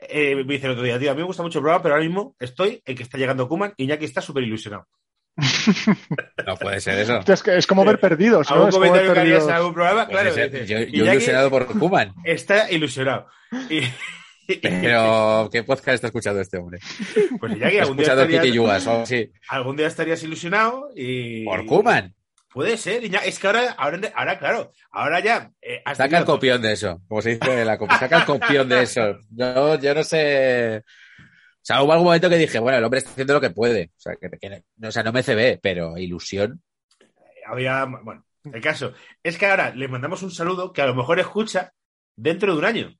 Eh, 0.00 0.36
me 0.36 0.44
dice 0.44 0.66
el 0.66 0.72
otro 0.72 0.84
día, 0.84 0.98
tío, 0.98 1.10
a 1.10 1.14
mí 1.14 1.20
me 1.20 1.26
gusta 1.26 1.42
mucho 1.42 1.58
el 1.58 1.62
programa, 1.62 1.82
pero 1.82 1.94
ahora 1.94 2.06
mismo 2.06 2.36
estoy 2.38 2.80
en 2.84 2.96
que 2.96 3.02
está 3.02 3.18
llegando 3.18 3.48
Kuman 3.48 3.74
y 3.76 3.84
Iñaki 3.84 4.04
está 4.04 4.20
súper 4.20 4.44
ilusionado. 4.44 4.86
No 6.46 6.56
puede 6.56 6.80
ser 6.80 6.98
eso. 6.98 7.20
Es, 7.26 7.42
que 7.42 7.56
es 7.58 7.66
como 7.66 7.84
ver 7.84 8.00
perdidos, 8.00 8.48
¿no? 8.50 8.56
¿Algún 8.56 8.70
comentario 8.70 9.12
que 9.12 9.20
harías 9.20 9.44
en 9.44 9.50
algún 9.50 9.74
programa? 9.74 10.06
Pues 10.06 10.16
claro, 10.16 10.30
ese- 10.30 10.48
dice, 10.48 10.66
yo, 10.66 10.78
yo 11.04 11.12
ilusionado 11.12 11.50
por 11.50 11.66
Kuman. 11.66 12.14
está 12.24 12.70
ilusionado. 12.70 13.26
Y, 13.68 13.82
Pero, 14.62 15.50
¿qué 15.52 15.62
podcast 15.62 15.96
está 15.96 16.06
escuchando 16.06 16.40
este 16.40 16.56
hombre? 16.56 16.78
pues 17.38 17.52
Iñaki, 17.52 17.78
algún 17.78 17.96
día, 17.98 18.06
estarías, 18.06 18.46
Yugas 18.46 18.86
o 18.86 19.04
algún 19.48 19.76
día 19.76 19.88
estarías 19.88 20.22
ilusionado 20.22 20.88
y... 20.96 21.44
Por 21.44 21.66
Kuman. 21.66 22.14
Puede 22.52 22.76
ser. 22.76 23.04
Es 23.04 23.38
que 23.38 23.46
ahora, 23.46 23.72
ahora, 23.72 24.00
ahora 24.14 24.38
claro, 24.38 24.72
ahora 24.90 25.20
ya... 25.20 25.50
eh, 25.60 25.82
Saca 25.94 26.18
el 26.18 26.24
copión 26.24 26.62
de 26.62 26.72
eso, 26.72 27.00
como 27.06 27.20
se 27.22 27.30
dice 27.30 27.60
en 27.60 27.66
la 27.66 27.76
copia. 27.78 27.98
Saca 27.98 28.18
el 28.18 28.24
copión 28.24 28.68
de 28.68 28.82
eso. 28.82 29.18
Yo, 29.30 29.78
yo 29.78 29.94
no 29.94 30.02
sé. 30.02 30.82
O 31.18 31.60
sea, 31.68 31.82
hubo 31.82 31.92
algún 31.92 32.06
momento 32.06 32.30
que 32.30 32.36
dije, 32.38 32.58
bueno, 32.58 32.78
el 32.78 32.84
hombre 32.84 32.98
está 32.98 33.10
haciendo 33.10 33.34
lo 33.34 33.40
que 33.40 33.50
puede. 33.50 33.90
O 33.96 34.00
sea, 34.00 34.16
que, 34.16 34.30
que- 34.38 34.62
no- 34.76 34.88
o 34.88 34.90
sea, 34.92 35.02
no 35.02 35.12
me 35.12 35.22
CB, 35.22 35.58
pero 35.62 35.98
ilusión. 35.98 36.62
había, 37.46 37.84
bueno, 37.84 38.24
el 38.44 38.60
caso 38.62 38.94
es 39.22 39.36
que 39.36 39.46
ahora 39.46 39.74
le 39.74 39.88
mandamos 39.88 40.22
un 40.22 40.30
saludo 40.30 40.72
que 40.72 40.80
a 40.82 40.86
lo 40.86 40.94
mejor 40.94 41.20
escucha 41.20 41.72
dentro 42.16 42.52
de 42.52 42.58
un 42.58 42.64
año. 42.64 42.94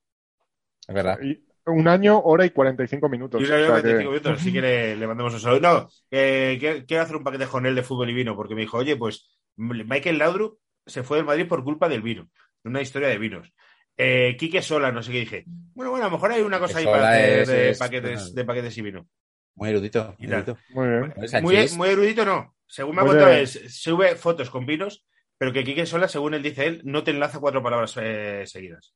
Es 0.87 0.93
verdad. 0.95 1.17
Y 1.23 1.43
un 1.65 1.87
año, 1.87 2.19
hora 2.19 2.45
y 2.45 2.51
45 2.51 3.09
minutos. 3.09 3.41
Y 3.41 3.45
una 3.45 3.55
hora 3.55 3.65
sea 3.65 3.67
y 3.67 3.81
45 3.81 3.97
que- 3.97 4.09
minutos, 4.09 4.39
así 4.41 4.53
que 4.53 4.61
le, 4.61 4.95
le 4.95 5.07
mandamos 5.07 5.33
un 5.33 5.39
saludo. 5.39 5.59
No, 5.61 5.89
eh, 6.11 6.57
quiero, 6.59 6.85
quiero 6.85 7.03
hacer 7.03 7.15
un 7.15 7.23
paquete 7.23 7.47
con 7.47 7.65
él 7.65 7.73
de 7.75 7.83
fútbol 7.83 8.09
y 8.11 8.13
vino, 8.13 8.35
porque 8.35 8.53
me 8.55 8.61
dijo, 8.61 8.77
oye, 8.77 8.95
pues 8.97 9.27
Michael 9.59 10.17
Laudrup 10.17 10.59
se 10.85 11.03
fue 11.03 11.17
del 11.17 11.25
Madrid 11.25 11.47
por 11.47 11.63
culpa 11.63 11.87
del 11.89 12.01
vino, 12.01 12.29
de 12.63 12.69
una 12.69 12.81
historia 12.81 13.09
de 13.09 13.17
vinos. 13.17 13.51
Eh, 13.97 14.35
Quique 14.39 14.61
Sola, 14.61 14.91
no 14.91 15.03
sé 15.03 15.11
qué 15.11 15.19
dije. 15.19 15.43
Bueno, 15.45 15.91
bueno, 15.91 16.05
a 16.05 16.07
lo 16.09 16.13
mejor 16.13 16.31
hay 16.31 16.41
una 16.41 16.57
cosa 16.59 16.79
ahí 16.79 16.85
para 16.85 17.09
hacer 17.09 17.47
de, 17.47 17.69
es- 17.71 17.77
paquetes, 17.79 18.33
de 18.33 18.45
paquetes 18.45 18.77
y 18.77 18.81
vino. 18.81 19.07
Muy 19.55 19.69
erudito. 19.69 20.15
Muy 20.17 20.27
erudito. 20.31 20.57
Muy 20.69 20.87
bien. 20.87 21.13
Muy, 21.17 21.27
Sanchís, 21.27 21.77
muy 21.77 21.89
erudito 21.89 22.23
no. 22.25 22.55
Según 22.65 22.95
me 22.95 23.01
ha 23.01 23.05
contado, 23.05 23.45
sube 23.67 24.15
fotos 24.15 24.49
con 24.49 24.65
vinos, 24.65 25.05
pero 25.37 25.51
que 25.51 25.63
Quique 25.65 25.85
Sola, 25.85 26.07
según 26.07 26.33
él 26.33 26.43
dice 26.43 26.65
él, 26.65 26.81
no 26.85 27.03
te 27.03 27.11
enlaza 27.11 27.39
cuatro 27.39 27.61
palabras 27.61 27.93
eh, 27.99 28.43
seguidas. 28.45 28.93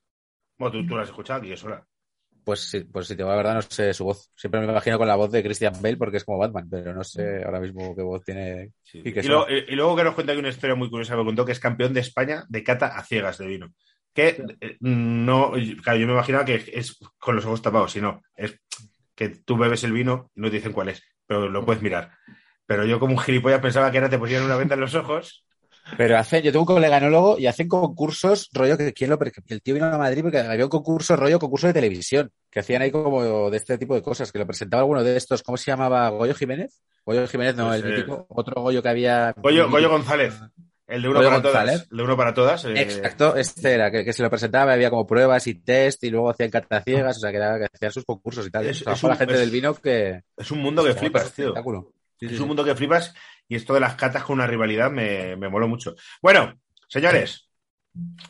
Bueno, 0.58 0.72
tú, 0.72 0.88
tú 0.88 0.96
lo 0.96 1.02
has 1.02 1.10
escuchado, 1.10 1.42
Quique 1.42 1.58
Sola. 1.58 1.86
Pues 2.44 2.60
sí, 2.62 2.82
pues 2.82 3.08
si 3.08 3.16
te 3.16 3.24
va 3.24 3.32
la 3.32 3.38
verdad, 3.38 3.56
no 3.56 3.62
sé 3.62 3.94
su 3.94 4.04
voz. 4.06 4.30
Siempre 4.36 4.60
me 4.62 4.68
imagino 4.68 4.98
con 4.98 5.08
la 5.08 5.16
voz 5.16 5.32
de 5.32 5.44
Christian 5.44 5.74
Bale 5.82 5.98
porque 5.98 6.18
es 6.18 6.26
como 6.26 6.38
Batman, 6.40 6.68
pero 6.70 6.94
no 6.94 7.04
sé 7.04 7.44
ahora 7.44 7.60
mismo 7.60 7.96
qué 7.96 8.02
voz 8.02 8.24
tiene. 8.24 8.72
Y, 9.02 9.10
y- 9.50 9.66
y 9.70 9.76
luego 9.76 9.96
que 9.96 10.04
nos 10.04 10.14
cuenta 10.16 10.34
aquí 10.34 10.40
una 10.40 10.50
historia 10.50 10.76
muy 10.76 10.90
curiosa, 10.90 11.16
me 11.16 11.24
contó 11.26 11.46
que 11.46 11.54
es 11.54 11.60
campeón 11.60 11.94
de 11.94 12.02
España 12.02 12.44
de 12.50 12.64
cata 12.64 12.88
a 12.98 13.04
ciegas 13.04 13.38
de 13.38 13.48
vino. 13.48 13.74
Que 14.14 14.44
eh, 14.62 14.78
no, 14.82 15.54
claro, 15.84 16.00
yo 16.00 16.08
me 16.08 16.14
imaginaba 16.14 16.46
que 16.46 16.64
es 16.74 17.00
con 17.18 17.36
los 17.36 17.46
ojos 17.46 17.62
tapados, 17.62 17.92
sino 17.94 18.22
es 18.36 18.60
que 19.16 19.30
tú 19.30 19.58
bebes 19.58 19.84
el 19.84 19.94
vino 19.94 20.32
y 20.36 20.42
no 20.42 20.50
te 20.50 20.58
dicen 20.58 20.74
cuál 20.74 20.90
es, 20.90 21.04
pero 21.26 21.50
lo 21.50 21.66
puedes 21.66 21.82
mirar. 21.82 22.12
Pero 22.66 22.86
yo 22.86 23.00
como 23.00 23.14
un 23.14 23.20
gilipollas 23.20 23.62
pensaba 23.62 23.92
que 23.92 23.98
era 23.98 24.10
te 24.10 24.20
ponían 24.20 24.44
una 24.44 24.56
venda 24.58 24.76
en 24.76 24.82
los 24.82 24.96
ojos 24.96 25.46
Pero 25.98 26.18
hacen, 26.18 26.42
yo 26.44 26.52
tengo 26.52 26.62
un 26.64 26.76
colega 26.76 26.98
enólogo 26.98 27.38
y 27.38 27.46
hacen 27.46 27.68
concursos, 27.68 28.50
rollo 28.54 28.78
que 28.78 28.94
quién 28.94 29.10
lo, 29.10 29.20
el 29.48 29.62
tío 29.62 29.74
vino 29.74 29.86
a 29.88 29.98
Madrid 29.98 30.22
porque 30.22 30.40
había 30.40 30.64
un 30.66 30.70
concurso, 30.72 31.16
rollo 31.16 31.40
concurso 31.40 31.68
de 31.68 31.74
televisión, 31.74 32.32
que 32.50 32.62
hacían 32.62 32.82
ahí 32.82 32.90
como 32.92 33.50
de 33.50 33.58
este 33.58 33.78
tipo 33.78 33.94
de 33.94 34.02
cosas, 34.02 34.32
que 34.32 34.40
lo 34.40 34.48
presentaba 34.48 34.82
alguno 34.82 35.04
de 35.04 35.18
estos, 35.18 35.44
¿cómo 35.44 35.58
se 35.58 35.72
llamaba? 35.72 36.10
¿Goyo 36.10 36.34
Jiménez? 36.36 36.82
Goyo 37.06 37.28
Jiménez, 37.28 37.56
no, 37.56 37.68
Pues, 37.68 37.82
el 37.84 37.92
eh, 37.92 37.96
mítico, 37.96 38.26
otro 38.30 38.62
Goyo 38.62 38.82
que 38.82 38.90
había. 38.90 39.34
Goyo, 39.38 39.70
Goyo 39.70 39.90
González. 39.90 40.34
El 40.88 41.02
de 41.02 41.10
uno 41.10 41.20
Goyo 41.20 41.30
para 41.30 41.42
González. 41.42 41.74
todas. 41.76 41.92
El 41.92 41.98
de 41.98 42.04
uno 42.04 42.18
para 42.18 42.34
todas. 42.34 42.66
eh, 42.66 42.74
Exacto, 42.82 43.36
este 43.36 43.72
era, 43.74 43.90
que, 43.92 44.04
que 44.06 44.14
se 44.14 44.22
lo 44.24 44.30
presentaba, 44.30 44.74
había 44.74 44.90
como 44.90 45.06
pruebas 45.08 45.48
y 45.48 45.56
test 45.56 46.04
y 46.04 46.10
luego 46.10 46.30
hacían 46.30 46.50
cataciegas, 46.50 47.18
o 47.18 47.20
sea, 47.20 47.32
que, 47.32 47.38
era, 47.38 47.58
que 47.60 47.68
hacían 47.74 47.92
sus 47.92 48.06
concursos 48.06 48.46
y 48.48 48.52
tal. 48.52 48.66
Es- 48.68 48.82
O 48.82 48.84
sea, 48.86 48.94
es 48.94 49.00
fue 49.02 49.10
la 49.10 49.16
un- 49.16 49.20
gente 49.20 49.34
es- 49.36 49.40
del 49.40 49.50
vino 49.52 49.74
que... 49.76 50.22
Es 50.38 50.52
un 50.52 50.60
mundo 50.60 50.84
que 50.84 50.94
flipas, 50.94 51.32
tío. 51.34 51.54
Es 52.20 52.40
un 52.40 52.48
mundo 52.48 52.64
que 52.64 52.74
flipas 52.76 53.14
y 53.48 53.56
esto 53.56 53.74
de 53.74 53.80
las 53.80 53.96
catas 53.96 54.24
con 54.24 54.36
una 54.36 54.48
rivalidad 54.48 54.90
me, 54.92 55.36
me 55.36 55.50
moló 55.50 55.68
mucho. 55.68 55.96
Bueno, 56.22 56.54
señores, 56.88 57.50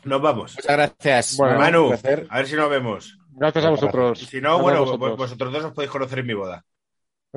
nos 0.04 0.20
vamos. 0.20 0.54
Muchas 0.56 0.76
gracias. 0.76 1.36
Bueno, 1.36 1.58
Manu, 1.58 1.62
Manu, 1.64 1.82
un 1.84 1.88
placer. 1.90 2.26
a 2.30 2.36
ver 2.38 2.46
si 2.46 2.56
nos 2.56 2.70
vemos. 2.70 3.18
Gracias 3.30 3.64
a 3.64 3.70
vosotros. 3.70 4.22
Y 4.22 4.26
si 4.26 4.40
no, 4.40 4.50
Gracias 4.58 4.62
bueno, 4.62 4.80
vosotros. 4.80 5.10
vos- 5.10 5.18
vosotros 5.18 5.52
dos 5.52 5.64
os 5.64 5.72
podéis 5.72 5.90
conocer 5.90 6.18
en 6.20 6.26
mi 6.26 6.34
boda. 6.34 6.64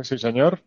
Sí, 0.01 0.17
señor. 0.17 0.61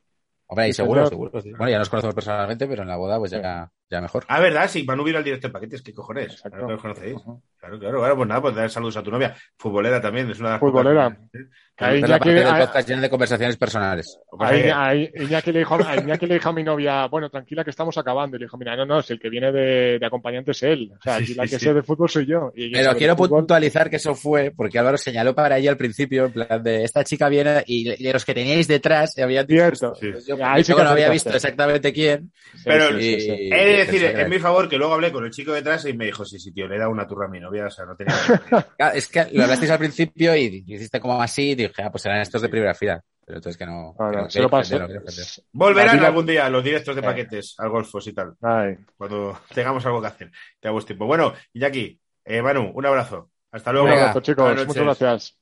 Hombre, 0.46 0.68
y 0.68 0.72
seguro, 0.72 1.06
seguro. 1.06 1.40
sí. 1.40 1.50
Bueno, 1.52 1.70
ya 1.70 1.78
nos 1.78 1.88
conocemos 1.88 2.14
personalmente, 2.14 2.66
pero 2.66 2.82
en 2.82 2.88
la 2.88 2.96
boda 2.96 3.18
pues 3.18 3.30
ya, 3.30 3.70
ya 3.90 4.00
mejor. 4.00 4.24
Ah, 4.28 4.40
¿verdad? 4.40 4.68
Sí, 4.70 4.84
Manu 4.84 5.02
vino 5.04 5.18
al 5.18 5.24
directo 5.24 5.48
de 5.48 5.52
paquetes, 5.52 5.82
¿qué 5.82 5.92
cojones? 5.92 6.32
Exacto. 6.32 6.50
Claro 6.50 6.66
que 6.68 6.74
os 6.74 6.80
conocéis. 6.80 7.16
Claro, 7.58 7.78
claro. 7.78 7.98
Bueno, 7.98 8.16
pues 8.16 8.28
nada, 8.28 8.40
pues 8.40 8.54
dar 8.54 8.70
saludos 8.70 8.96
a 8.96 9.02
tu 9.02 9.10
novia. 9.10 9.34
Futbolera 9.58 10.00
también, 10.00 10.30
es 10.30 10.38
una 10.38 10.48
de 10.48 10.52
las 10.54 10.60
Futbolera. 10.60 11.08
¿eh? 11.34 11.38
Ahí 11.76 12.00
la 12.02 12.08
ya 12.08 12.18
parte 12.18 12.34
que- 12.34 12.40
del 12.40 12.58
podcast 12.58 12.88
llena 12.88 13.00
de 13.02 13.10
conversaciones 13.10 13.56
personales. 13.56 14.18
Ahí, 14.38 15.10
Iñaki, 15.14 15.50
le 15.50 15.60
dijo, 15.60 15.76
a 15.82 15.96
Iñaki 15.96 16.26
le 16.26 16.34
dijo 16.34 16.48
a 16.50 16.52
mi 16.52 16.62
novia, 16.62 17.06
bueno, 17.06 17.30
tranquila 17.30 17.64
que 17.64 17.70
estamos 17.70 17.96
acabando. 17.96 18.36
Y 18.36 18.40
le 18.40 18.44
dijo, 18.46 18.58
mira, 18.58 18.76
no, 18.76 18.84
no, 18.84 19.00
si 19.02 19.14
el 19.14 19.18
que 19.18 19.30
viene 19.30 19.50
de, 19.50 19.98
de 19.98 20.06
acompañante 20.06 20.50
es 20.50 20.62
él. 20.62 20.92
O 20.98 21.02
sea, 21.02 21.18
Sí, 21.20 21.34
la 21.34 21.44
sí, 21.44 21.50
que 21.50 21.58
sí. 21.58 21.64
sé 21.64 21.74
de 21.74 21.82
fútbol 21.82 22.08
soy 22.10 22.26
yo. 22.26 22.52
Y 22.54 22.70
Pero 22.72 22.94
quiero 22.96 23.16
puntualizar 23.16 23.88
que 23.88 23.96
eso 23.96 24.14
fue 24.14 24.52
porque 24.54 24.78
Álvaro 24.78 24.98
señaló 24.98 25.34
para 25.34 25.56
ella 25.58 25.70
al 25.70 25.78
principio, 25.78 26.26
en 26.26 26.32
plan 26.32 26.62
de 26.62 26.84
esta 26.84 27.02
chica 27.02 27.28
viene 27.30 27.62
y 27.66 28.02
de 28.02 28.12
los 28.12 28.24
que 28.26 28.34
teníais 28.34 28.68
detrás 28.68 29.14
se 29.14 29.22
habían 29.22 29.46
dicho 29.46 29.60
Cierto. 29.62 29.94
Sí. 29.94 30.12
Yo, 30.28 30.36
Ahí 30.44 30.62
sí 30.62 30.70
yo 30.72 30.76
que 30.76 30.84
no 30.84 30.90
había 30.90 31.08
visto 31.08 31.30
exactamente 31.34 31.92
quién. 31.94 32.30
Pero- 32.64 33.00
y- 33.00 33.48
decir, 33.86 34.04
en 34.04 34.28
mi 34.30 34.38
favor, 34.38 34.68
que 34.68 34.76
luego 34.76 34.94
hablé 34.94 35.12
con 35.12 35.24
el 35.24 35.30
chico 35.30 35.52
detrás 35.52 35.84
y 35.86 35.92
me 35.92 36.06
dijo, 36.06 36.24
sí, 36.24 36.38
sí, 36.38 36.52
tío, 36.52 36.66
le 36.68 36.76
he 36.76 36.78
dado 36.78 36.90
una 36.90 37.06
turra 37.06 37.26
a 37.26 37.28
mi 37.28 37.40
novia, 37.40 37.66
o 37.66 37.70
sea, 37.70 37.84
no 37.84 37.96
tenía... 37.96 38.14
Es 38.94 39.08
que 39.08 39.26
lo 39.32 39.42
hablasteis 39.44 39.70
al 39.70 39.78
principio 39.78 40.34
y 40.36 40.64
hiciste 40.66 41.00
como 41.00 41.20
así 41.22 41.50
y 41.50 41.54
dije, 41.54 41.82
ah, 41.82 41.90
pues 41.90 42.02
serán 42.02 42.20
estos 42.20 42.42
de 42.42 42.48
primera 42.48 42.74
fila. 42.74 43.00
Pero 43.24 43.38
entonces 43.38 43.56
que 43.58 43.66
no. 43.66 43.94
No, 43.98 44.10
que 44.10 44.16
no, 44.16 44.22
no 44.24 44.30
se 44.30 44.40
lo 44.40 44.48
quería 44.48 44.58
pasé. 44.58 44.74
ofender, 44.76 45.02
no. 45.04 45.44
Volverán 45.52 45.96
vida- 45.98 46.06
algún 46.08 46.26
día 46.26 46.48
los 46.50 46.64
directos 46.64 46.94
de 46.96 47.00
Eh. 47.00 47.04
paquetes 47.04 47.54
al 47.58 47.68
golfos 47.68 48.06
y 48.08 48.12
tal, 48.12 48.34
Ay. 48.42 48.76
cuando 48.96 49.40
tengamos 49.54 49.84
algo 49.86 50.00
que 50.00 50.06
hacer. 50.08 50.32
Tengamos 50.58 50.84
tiempo. 50.84 51.06
Bueno, 51.06 51.32
Iñaki, 51.52 52.00
eh, 52.24 52.42
Manu, 52.42 52.72
un 52.74 52.86
abrazo. 52.86 53.30
Hasta 53.52 53.70
Un 53.70 53.74
luego. 53.74 53.88
Venga. 53.88 54.02
abrazo, 54.02 54.20
chicos. 54.20 54.66
Muchas 54.66 54.84
gracias. 54.84 55.36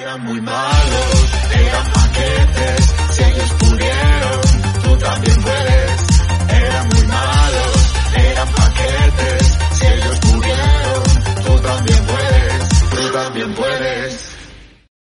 Eran 0.00 0.20
muy 0.24 0.40
malos, 0.40 1.32
eran 1.54 1.92
paquetes, 1.92 2.94
si 3.10 3.22
ellos 3.24 3.52
pudieron, 3.58 4.40
tú 4.82 4.98
también 5.04 5.34
también 13.24 13.54
puede. 13.54 14.03